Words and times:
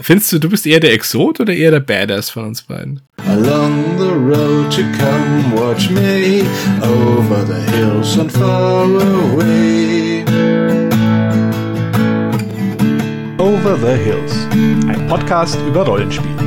Findest 0.00 0.32
du, 0.32 0.38
du 0.38 0.48
bist 0.50 0.66
eher 0.66 0.80
der 0.80 0.92
Exot 0.92 1.40
oder 1.40 1.52
eher 1.52 1.70
der 1.70 1.80
Badass 1.80 2.30
von 2.30 2.44
uns 2.46 2.62
beiden? 2.62 3.00
Along 3.26 3.98
the 3.98 4.12
road 4.12 4.70
to 4.70 4.82
come 4.98 5.52
watch 5.54 5.90
me 5.90 6.42
over 6.82 7.44
the 7.46 7.60
hills 7.76 8.18
and 8.18 8.30
far 8.30 8.84
away. 8.84 10.24
Over 13.38 13.76
the 13.78 13.96
Hills, 14.02 14.32
ein 14.88 15.06
Podcast 15.08 15.58
über 15.66 15.82
Rollenspiele. 15.82 16.45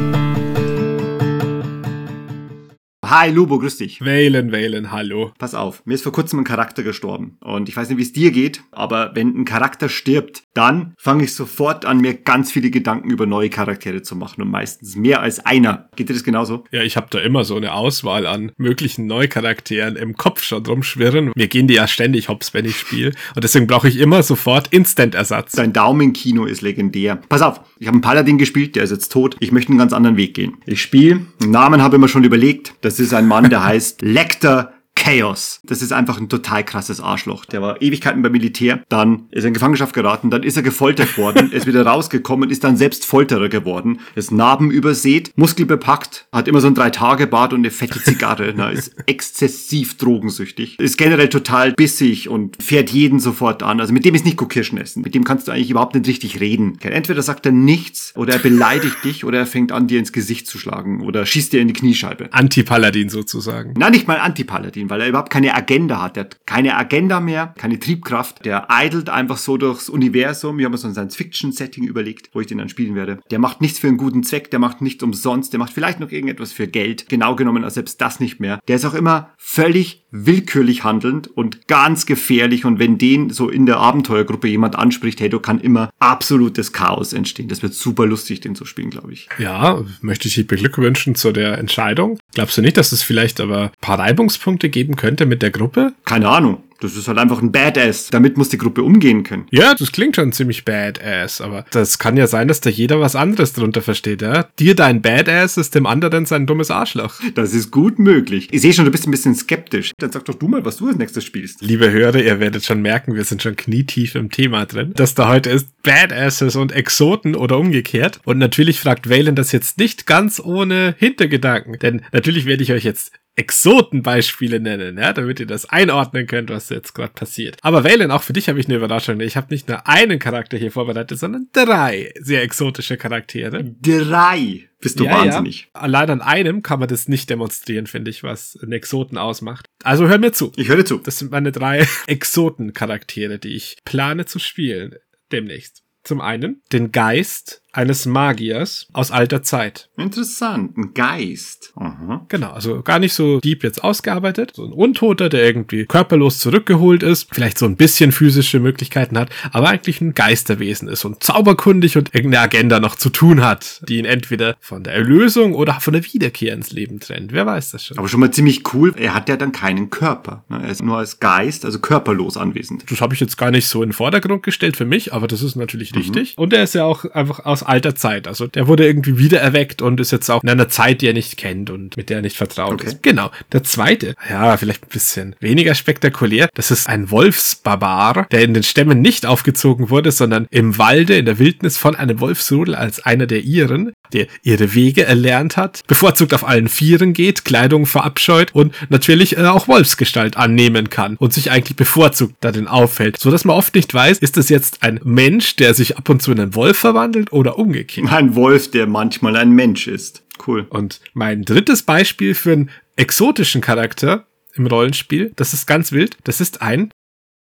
Hi 3.10 3.32
Lubo, 3.32 3.58
grüß 3.58 3.78
dich. 3.78 4.02
Wählen, 4.02 4.52
wählen, 4.52 4.92
hallo. 4.92 5.32
Pass 5.40 5.56
auf, 5.56 5.84
mir 5.84 5.96
ist 5.96 6.04
vor 6.04 6.12
kurzem 6.12 6.42
ein 6.42 6.44
Charakter 6.44 6.84
gestorben. 6.84 7.38
Und 7.40 7.68
ich 7.68 7.76
weiß 7.76 7.90
nicht, 7.90 7.98
wie 7.98 8.04
es 8.04 8.14
dir 8.14 8.30
geht, 8.30 8.62
aber 8.70 9.14
wenn 9.16 9.36
ein 9.36 9.46
Charakter 9.46 9.90
stirbt, 9.90 10.44
dann 10.54 10.94
fange 10.96 11.24
ich 11.24 11.34
sofort 11.34 11.86
an, 11.86 12.02
mir 12.02 12.14
ganz 12.14 12.52
viele 12.52 12.70
Gedanken 12.70 13.10
über 13.10 13.26
neue 13.26 13.50
Charaktere 13.50 14.04
zu 14.04 14.16
machen. 14.16 14.44
Und 14.44 14.52
meistens 14.52 14.96
mehr 14.96 15.22
als 15.22 15.44
einer. 15.44 15.90
Geht 15.96 16.10
dir 16.10 16.14
das 16.14 16.24
genauso? 16.24 16.66
Ja, 16.70 16.84
ich 16.84 16.98
habe 16.98 17.08
da 17.10 17.18
immer 17.18 17.46
so 17.46 17.56
eine 17.56 17.74
Auswahl 17.74 18.28
an 18.28 18.52
möglichen 18.58 19.08
Neucharakteren 19.08 19.96
im 19.96 20.16
Kopf 20.16 20.44
schon 20.44 20.64
rumschwirren. 20.64 21.32
Mir 21.34 21.48
gehen 21.48 21.66
die 21.66 21.74
ja 21.74 21.88
ständig 21.88 22.30
hops, 22.30 22.54
wenn 22.54 22.66
ich 22.66 22.78
spiele. 22.78 23.14
Und 23.34 23.44
deswegen 23.44 23.66
brauche 23.66 23.88
ich 23.88 23.98
immer 23.98 24.22
sofort 24.22 24.68
Instant-Ersatz. 24.68 25.54
Dein 25.54 25.74
Daumenkino 25.74 26.46
ist 26.46 26.62
legendär. 26.62 27.20
Pass 27.28 27.42
auf, 27.42 27.62
ich 27.80 27.88
habe 27.88 27.96
einen 27.96 28.02
Paladin 28.02 28.38
gespielt, 28.38 28.76
der 28.76 28.84
ist 28.84 28.92
jetzt 28.92 29.12
tot. 29.12 29.36
Ich 29.40 29.52
möchte 29.52 29.72
einen 29.72 29.80
ganz 29.80 29.94
anderen 29.94 30.16
Weg 30.16 30.36
gehen. 30.36 30.58
Ich 30.68 30.80
spiele, 30.80 31.22
Namen 31.44 31.82
habe 31.82 31.96
ich 31.96 32.02
mir 32.02 32.08
schon 32.08 32.24
überlegt. 32.24 32.76
Das 32.82 32.99
ist 33.00 33.14
ein 33.14 33.28
Mann, 33.28 33.50
der 33.50 33.64
heißt 33.64 34.02
Lecter 34.02 34.74
Chaos. 35.00 35.62
Das 35.64 35.82
ist 35.82 35.94
einfach 35.94 36.20
ein 36.20 36.30
total 36.30 36.64
krasses 36.64 37.00
Arschloch. 37.00 37.46
Der 37.46 37.62
war 37.62 37.82
Ewigkeiten 37.82 38.22
beim 38.22 38.34
Militär, 38.34 38.84
dann 38.90 39.28
ist 39.32 39.44
er 39.44 39.48
in 39.48 39.54
Gefangenschaft 39.54 39.94
geraten, 39.94 40.30
dann 40.30 40.44
ist 40.44 40.58
er 40.58 40.62
gefoltert 40.62 41.18
worden, 41.18 41.52
ist 41.54 41.66
wieder 41.66 41.86
rausgekommen, 41.86 42.50
ist 42.50 42.64
dann 42.64 42.78
selbst 42.78 43.06
Folterer 43.06 43.50
geworden, 43.50 44.02
ist 44.16 44.32
Narben 44.32 44.72
übersät, 44.72 45.32
muskelbepackt, 45.36 46.28
hat 46.32 46.48
immer 46.48 46.62
so 46.62 46.68
ein 46.68 46.76
Drei-Tage-Bart 46.76 47.54
und 47.54 47.60
eine 47.60 47.72
fette 47.72 48.04
Zigarre, 48.04 48.54
na, 48.56 48.70
ist 48.70 48.94
exzessiv 49.06 49.98
drogensüchtig, 49.98 50.78
ist 50.80 50.98
generell 50.98 51.30
total 51.30 51.72
bissig 51.72 52.28
und 52.28 52.62
fährt 52.62 52.90
jeden 52.90 53.20
sofort 53.20 53.64
an. 53.64 53.80
Also 53.80 53.94
mit 53.94 54.04
dem 54.04 54.16
ist 54.16 54.26
nicht 54.26 54.38
Kokirschen 54.38 54.78
essen. 54.78 55.02
Mit 55.02 55.16
dem 55.16 55.24
kannst 55.24 55.48
du 55.48 55.52
eigentlich 55.52 55.72
überhaupt 55.72 55.96
nicht 55.96 56.08
richtig 56.08 56.42
reden. 56.42 56.78
Entweder 56.82 57.22
sagt 57.22 57.46
er 57.46 57.54
nichts 57.54 58.14
oder 58.16 58.34
er 58.34 58.40
beleidigt 58.40 58.98
dich 59.04 59.24
oder 59.24 59.40
er 59.40 59.46
fängt 59.46 59.72
an, 59.72 59.88
dir 59.88 60.00
ins 60.00 60.12
Gesicht 60.12 60.46
zu 60.48 60.60
schlagen 60.60 61.02
oder 61.02 61.26
schießt 61.26 61.54
dir 61.54 61.62
in 61.62 61.70
die 61.70 61.74
Kniescheibe. 61.74 62.28
Anti-Paladin 62.32 63.10
sozusagen. 63.10 63.74
Na, 63.78 63.90
nicht 63.90 64.08
mal 64.08 64.20
Anti-Paladin 64.20 64.89
weil 64.90 65.02
er 65.02 65.10
überhaupt 65.10 65.30
keine 65.30 65.56
Agenda 65.56 66.02
hat. 66.02 66.18
Er 66.18 66.26
hat 66.26 66.46
keine 66.46 66.78
Agenda 66.78 67.20
mehr, 67.20 67.54
keine 67.58 67.80
Triebkraft. 67.80 68.46
Der 68.46 68.72
eidelt 68.72 69.10
einfach 69.10 69.38
so 69.38 69.58
durchs 69.58 69.90
Universum. 69.90 70.60
Ich 70.60 70.66
habe 70.66 70.74
mir 70.74 70.78
so 70.78 70.88
ein 70.88 70.94
Science-Fiction-Setting 70.94 71.86
überlegt, 71.86 72.30
wo 72.34 72.42
ich 72.42 72.48
den 72.48 72.58
dann 72.58 72.70
spielen 72.70 72.96
werde. 72.96 73.20
Der 73.32 73.40
macht 73.40 73.62
nichts 73.62 73.80
für 73.80 73.88
einen 73.88 73.98
guten 73.98 74.24
Zweck, 74.24 74.52
der 74.52 74.60
macht 74.60 74.82
nichts 74.82 75.04
umsonst, 75.04 75.54
der 75.54 75.60
macht 75.60 75.74
vielleicht 75.74 76.00
noch 76.00 76.12
irgendetwas 76.12 76.52
für 76.52 76.68
Geld. 76.68 77.08
Genau 77.10 77.36
genommen, 77.36 77.64
also 77.64 77.76
selbst 77.76 78.02
das 78.02 78.20
nicht 78.20 78.40
mehr. 78.40 78.60
Der 78.68 78.76
ist 78.76 78.86
auch 78.86 78.94
immer 78.94 79.30
völlig 79.38 80.04
willkürlich 80.12 80.84
handelnd 80.84 81.28
und 81.28 81.68
ganz 81.68 82.06
gefährlich. 82.06 82.66
Und 82.66 82.80
wenn 82.80 82.98
den 82.98 83.30
so 83.30 83.50
in 83.50 83.66
der 83.66 83.78
Abenteuergruppe 83.78 84.48
jemand 84.48 84.76
anspricht, 84.76 85.20
hey, 85.20 85.30
du 85.30 85.40
kann 85.40 85.60
immer 85.60 85.90
absolutes 86.00 86.74
Chaos 86.74 87.14
entstehen. 87.14 87.48
Das 87.48 87.62
wird 87.62 87.74
super 87.74 88.06
lustig, 88.06 88.42
den 88.42 88.56
zu 88.56 88.66
spielen, 88.66 88.90
glaube 88.90 89.14
ich. 89.14 89.30
Ja, 89.38 89.84
möchte 90.02 90.28
ich 90.28 90.36
dich 90.36 90.48
beglückwünschen 90.48 91.16
zu 91.16 91.32
der 91.32 91.58
Entscheidung. 91.58 92.20
Glaubst 92.34 92.58
du 92.58 92.62
nicht, 92.62 92.78
dass 92.78 92.92
es 92.92 93.04
vielleicht 93.04 93.40
aber 93.40 93.64
ein 93.64 93.72
paar 93.82 94.00
Reibungspunkte 94.00 94.69
geben 94.70 94.96
könnte 94.96 95.26
mit 95.26 95.42
der 95.42 95.52
Gruppe? 95.52 95.94
Keine 96.06 96.30
Ahnung. 96.30 96.64
Das 96.82 96.96
ist 96.96 97.08
halt 97.08 97.18
einfach 97.18 97.42
ein 97.42 97.52
Badass. 97.52 98.08
Damit 98.08 98.38
muss 98.38 98.50
die 98.50 98.58
Gruppe 98.58 98.84
umgehen 98.84 99.24
können. 99.24 99.48
Ja, 99.52 99.76
das 99.76 99.92
klingt 99.92 100.16
schon 100.16 100.32
ziemlich 100.32 100.64
Badass, 100.64 101.42
aber 101.42 101.66
das 101.72 102.00
kann 102.00 102.16
ja 102.16 102.28
sein, 102.28 102.48
dass 102.48 102.62
da 102.62 102.70
jeder 102.70 103.00
was 103.02 103.16
anderes 103.16 103.54
drunter 103.54 103.82
versteht, 103.82 104.22
ja? 104.22 104.44
Dir 104.60 104.76
dein 104.76 105.02
Badass 105.02 105.58
ist 105.58 105.76
dem 105.76 105.86
anderen 105.86 106.26
sein 106.26 106.46
dummes 106.46 106.72
Arschloch. 106.72 107.16
Das 107.36 107.54
ist 107.54 107.72
gut 107.72 108.00
möglich. 108.00 108.48
Ich 108.52 108.62
sehe 108.62 108.74
schon, 108.74 108.86
du 108.86 108.92
bist 108.92 109.08
ein 109.08 109.12
bisschen 109.12 109.36
skeptisch. 109.36 109.92
Dann 109.98 110.12
sag 110.12 110.26
doch 110.26 110.36
du 110.36 110.48
mal, 110.48 110.64
was 110.64 110.78
du 110.78 110.88
als 110.88 110.98
nächstes 110.98 111.26
spielst. 111.26 111.62
Liebe 111.62 111.92
Hörer, 111.92 112.22
ihr 112.22 112.40
werdet 112.40 112.64
schon 112.64 112.82
merken, 112.82 113.14
wir 113.16 113.26
sind 113.26 113.42
schon 113.42 113.56
knietief 113.56 114.16
im 114.16 114.32
Thema 114.32 114.66
drin, 114.66 114.94
dass 114.96 115.16
da 115.16 115.28
heute 115.28 115.50
ist 115.50 115.70
Badasses 115.84 116.56
und 116.56 116.72
Exoten 116.72 117.36
oder 117.36 117.58
umgekehrt. 117.58 118.20
Und 118.24 118.38
natürlich 118.38 118.80
fragt 118.80 119.10
Valen 119.10 119.36
das 119.36 119.52
jetzt 119.52 119.78
nicht 119.78 120.06
ganz 120.06 120.40
ohne 120.40 120.96
Hintergedanken, 120.98 121.78
denn 121.80 122.02
natürlich 122.12 122.46
werde 122.46 122.64
ich 122.64 122.72
euch 122.72 122.84
jetzt 122.84 123.12
Exotenbeispiele 123.40 124.60
nennen, 124.60 124.98
ja, 124.98 125.14
damit 125.14 125.40
ihr 125.40 125.46
das 125.46 125.66
einordnen 125.66 126.28
könnt, 126.28 126.50
was 126.50 126.69
jetzt 126.76 126.94
gerade 126.94 127.14
passiert. 127.14 127.58
Aber 127.62 127.84
Valen, 127.84 128.12
auch 128.12 128.24
für 128.24 128.34
dich 128.34 128.50
habe 128.50 128.60
ich 128.60 128.68
eine 128.68 128.78
Überraschung. 128.78 129.20
Ich 129.20 129.38
habe 129.38 129.48
nicht 129.50 129.68
nur 129.68 129.88
einen 129.88 130.20
Charakter 130.20 130.58
hier 130.58 130.72
vorbereitet, 130.72 131.20
sondern 131.20 131.48
drei 131.54 132.14
sehr 132.20 132.44
exotische 132.44 132.98
Charaktere. 132.98 133.64
Drei? 133.82 134.70
Bist 134.82 135.00
du 135.00 135.06
ja, 135.06 135.12
wahnsinnig. 135.12 135.70
Ja. 135.74 135.82
Allein 135.82 136.10
an 136.10 136.22
einem 136.22 136.64
kann 136.64 136.80
man 136.80 136.88
das 136.88 137.08
nicht 137.08 137.30
demonstrieren, 137.30 137.86
finde 137.86 138.12
ich, 138.12 138.24
was 138.24 138.58
einen 138.62 138.72
Exoten 138.72 139.18
ausmacht. 139.18 139.66
Also 139.84 140.08
hör 140.08 140.18
mir 140.18 140.32
zu. 140.32 140.54
Ich 140.56 140.70
höre 140.70 140.86
zu. 140.86 141.00
Das 141.00 141.20
sind 141.20 141.32
meine 141.32 141.52
drei 141.52 141.86
Exoten-Charaktere, 142.08 143.40
die 143.40 143.56
ich 143.56 143.78
plane 143.84 144.26
zu 144.26 144.40
spielen 144.40 144.96
demnächst. 145.32 145.84
Zum 146.04 146.22
einen 146.22 146.62
den 146.72 146.92
Geist 146.92 147.62
eines 147.72 148.06
Magiers 148.06 148.88
aus 148.94 149.12
alter 149.12 149.44
Zeit. 149.44 149.90
Interessant, 149.98 150.78
ein 150.78 150.94
Geist. 150.94 151.72
Aha. 151.76 152.26
Genau, 152.28 152.52
also 152.52 152.82
gar 152.82 153.00
nicht 153.00 153.14
so 153.14 153.40
deep 153.40 153.64
jetzt 153.64 153.84
ausgearbeitet. 153.84 154.54
So 154.56 154.66
ein 154.66 154.74
Untoter, 154.74 155.30
der 155.30 155.46
irgendwie 155.46 155.86
körperlos 155.86 156.40
zurückgeholt 156.40 157.04
ist, 157.04 157.28
vielleicht 157.32 157.58
so 157.58 157.66
ein 157.66 157.76
bisschen 157.76 158.12
physische 158.12 158.60
Möglichkeiten 158.60 159.18
hat, 159.18 159.30
aber 159.52 159.70
eigentlich 159.70 160.02
ein 160.02 160.14
Geisterwesen 160.14 160.88
ist 160.88 161.06
und 161.06 161.24
zauberkundig 161.24 161.98
und 161.98 162.14
irgendeine 162.14 162.44
Agenda 162.44 162.80
noch 162.80 162.96
zu 162.96 163.10
tun 163.10 163.44
hat, 163.44 163.82
die 163.88 163.98
ihn 163.98 164.06
entweder 164.06 164.56
von 164.60 164.84
der 164.84 164.94
Erlösung 164.94 165.54
oder 165.54 165.80
von 165.80 165.94
der 165.94 166.04
Wiederkehr 166.04 166.54
ins 166.54 166.72
Leben 166.72 167.00
trennt. 167.00 167.32
Wer 167.32 167.46
weiß 167.46 167.72
das 167.72 167.86
schon. 167.86 167.98
Aber 167.98 168.08
schon 168.08 168.20
mal 168.20 168.32
ziemlich 168.32 168.74
cool, 168.74 168.94
er 168.98 169.14
hat 169.14 169.30
ja 169.30 169.38
dann 169.38 169.52
keinen 169.52 169.90
Körper. 169.90 170.44
Ne? 170.50 170.62
Er 170.64 170.70
ist 170.70 170.84
nur 170.84 170.98
als 170.98 171.20
Geist, 171.20 171.66
also 171.66 171.80
körperlos 171.80 172.38
anwesend. 172.38 172.90
Das 172.90 173.02
habe 173.02 173.14
ich 173.14 173.20
jetzt 173.20 173.38
gar 173.38 173.52
nicht 173.52 173.68
so 173.68 173.84
in 173.84 173.90
den 173.90 173.94
Vordergrund 173.94 174.44
gestellt 174.44 174.78
für 174.78 174.86
mich, 174.86 175.14
aber 175.14 175.28
das 175.28 175.42
ist 175.42 175.56
natürlich 175.56 175.94
mhm. 175.94 176.00
richtig. 176.00 176.38
Und 176.38 176.54
er 176.54 176.64
ist 176.64 176.74
ja 176.74 176.86
auch 176.86 177.06
einfach 177.06 177.46
aus 177.46 177.59
alter 177.64 177.96
Zeit. 177.96 178.28
Also 178.28 178.48
der 178.48 178.68
wurde 178.68 178.86
irgendwie 178.86 179.18
wiedererweckt 179.18 179.82
und 179.82 180.00
ist 180.00 180.12
jetzt 180.12 180.30
auch 180.30 180.44
in 180.44 180.50
einer 180.50 180.70
Zeit, 180.70 181.02
die 181.02 181.08
er 181.08 181.14
nicht 181.14 181.38
kennt 181.38 181.70
und 181.70 181.98
mit 181.98 182.10
der 182.10 182.18
er 182.18 182.22
nicht 182.22 182.38
vertraut 182.38 182.74
okay. 182.74 182.88
ist. 182.88 183.04
Genau. 183.04 183.32
Der 183.52 183.64
zweite, 183.64 184.16
ja, 184.30 184.58
vielleicht 184.58 184.86
ein 184.86 184.90
bisschen 184.92 185.36
weniger 185.40 185.76
spektakulär. 185.76 186.50
Das 186.54 186.72
ist 186.72 186.88
ein 186.88 187.12
Wolfsbarbar, 187.12 188.28
der 188.32 188.42
in 188.44 188.54
den 188.54 188.64
Stämmen 188.64 189.02
nicht 189.02 189.26
aufgezogen 189.26 189.90
wurde, 189.90 190.12
sondern 190.12 190.48
im 190.50 190.78
Walde, 190.78 191.18
in 191.18 191.26
der 191.26 191.40
Wildnis 191.40 191.78
von 191.78 191.96
einem 191.96 192.20
Wolfsrudel 192.20 192.76
als 192.76 193.06
einer 193.06 193.28
der 193.28 193.42
ihren, 193.42 193.94
der 194.14 194.28
ihre 194.44 194.74
Wege 194.74 195.06
erlernt 195.06 195.58
hat, 195.58 195.82
bevorzugt 195.88 196.34
auf 196.34 196.48
allen 196.48 196.68
Vieren 196.68 197.14
geht, 197.14 197.46
Kleidung 197.46 197.86
verabscheut 197.86 198.54
und 198.54 198.74
natürlich 198.90 199.38
äh, 199.38 199.46
auch 199.46 199.68
Wolfsgestalt 199.68 200.38
annehmen 200.38 200.90
kann 200.90 201.16
und 201.18 201.34
sich 201.34 201.52
eigentlich 201.52 201.76
bevorzugt 201.76 202.36
darin 202.42 202.68
auffällt. 202.68 203.20
So 203.20 203.32
dass 203.32 203.46
man 203.46 203.56
oft 203.56 203.76
nicht 203.76 203.94
weiß, 203.94 204.20
ist 204.20 204.38
es 204.38 204.50
jetzt 204.50 204.84
ein 204.84 205.00
Mensch, 205.04 205.56
der 205.56 205.74
sich 205.74 205.98
ab 205.98 206.10
und 206.10 206.22
zu 206.22 206.32
in 206.32 206.40
einen 206.40 206.56
Wolf 206.56 206.78
verwandelt 206.78 207.32
oder 207.32 207.49
umgekehrt. 207.58 208.12
Ein 208.12 208.36
Wolf, 208.36 208.72
der 208.72 208.88
manchmal 208.88 209.36
ein 209.36 209.52
Mensch 209.52 209.88
ist. 209.88 210.24
Cool. 210.46 210.68
Und 210.70 211.02
mein 211.14 211.44
drittes 211.44 211.84
Beispiel 211.84 212.34
für 212.34 212.54
einen 212.54 212.70
exotischen 212.96 213.62
Charakter 213.62 214.26
im 214.54 214.68
Rollenspiel, 214.68 215.32
das 215.36 215.54
ist 215.54 215.68
ganz 215.68 215.92
wild, 215.92 216.18
das 216.24 216.42
ist 216.42 216.62
ein 216.62 216.92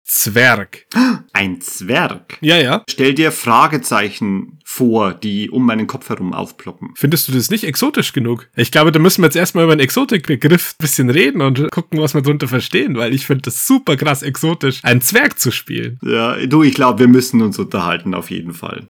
Zwerg. 0.08 0.86
Ein 1.34 1.60
Zwerg? 1.62 2.38
Ja, 2.40 2.58
ja. 2.58 2.84
Stell 2.88 3.16
dir 3.16 3.32
Fragezeichen 3.32 4.60
vor, 4.64 5.14
die 5.16 5.50
um 5.50 5.66
meinen 5.66 5.88
Kopf 5.88 6.10
herum 6.10 6.32
aufploppen. 6.32 6.92
Findest 6.96 7.28
du 7.28 7.32
das 7.32 7.50
nicht 7.50 7.64
exotisch 7.64 8.14
genug? 8.14 8.48
Ich 8.56 8.72
glaube, 8.72 8.92
da 8.92 9.00
müssen 9.00 9.24
wir 9.24 9.26
jetzt 9.26 9.36
erstmal 9.36 9.64
über 9.64 9.74
einen 9.74 9.82
Exotikbegriff 9.82 10.76
ein 10.76 10.84
bisschen 10.84 11.10
reden 11.10 11.42
und 11.42 11.72
gucken, 11.72 12.00
was 12.00 12.14
wir 12.14 12.22
darunter 12.22 12.48
verstehen, 12.48 12.96
weil 12.96 13.16
ich 13.16 13.26
finde 13.26 13.42
das 13.44 13.66
super 13.66 13.98
krass 13.98 14.22
exotisch, 14.22 14.80
einen 14.84 15.02
Zwerg 15.02 15.40
zu 15.40 15.52
spielen. 15.52 16.00
Ja, 16.04 16.38
du, 16.46 16.62
ich 16.62 16.76
glaube, 16.76 17.00
wir 17.00 17.08
müssen 17.08 17.42
uns 17.42 17.58
unterhalten, 17.58 18.14
auf 18.14 18.30
jeden 18.30 18.54
Fall. 18.54 18.88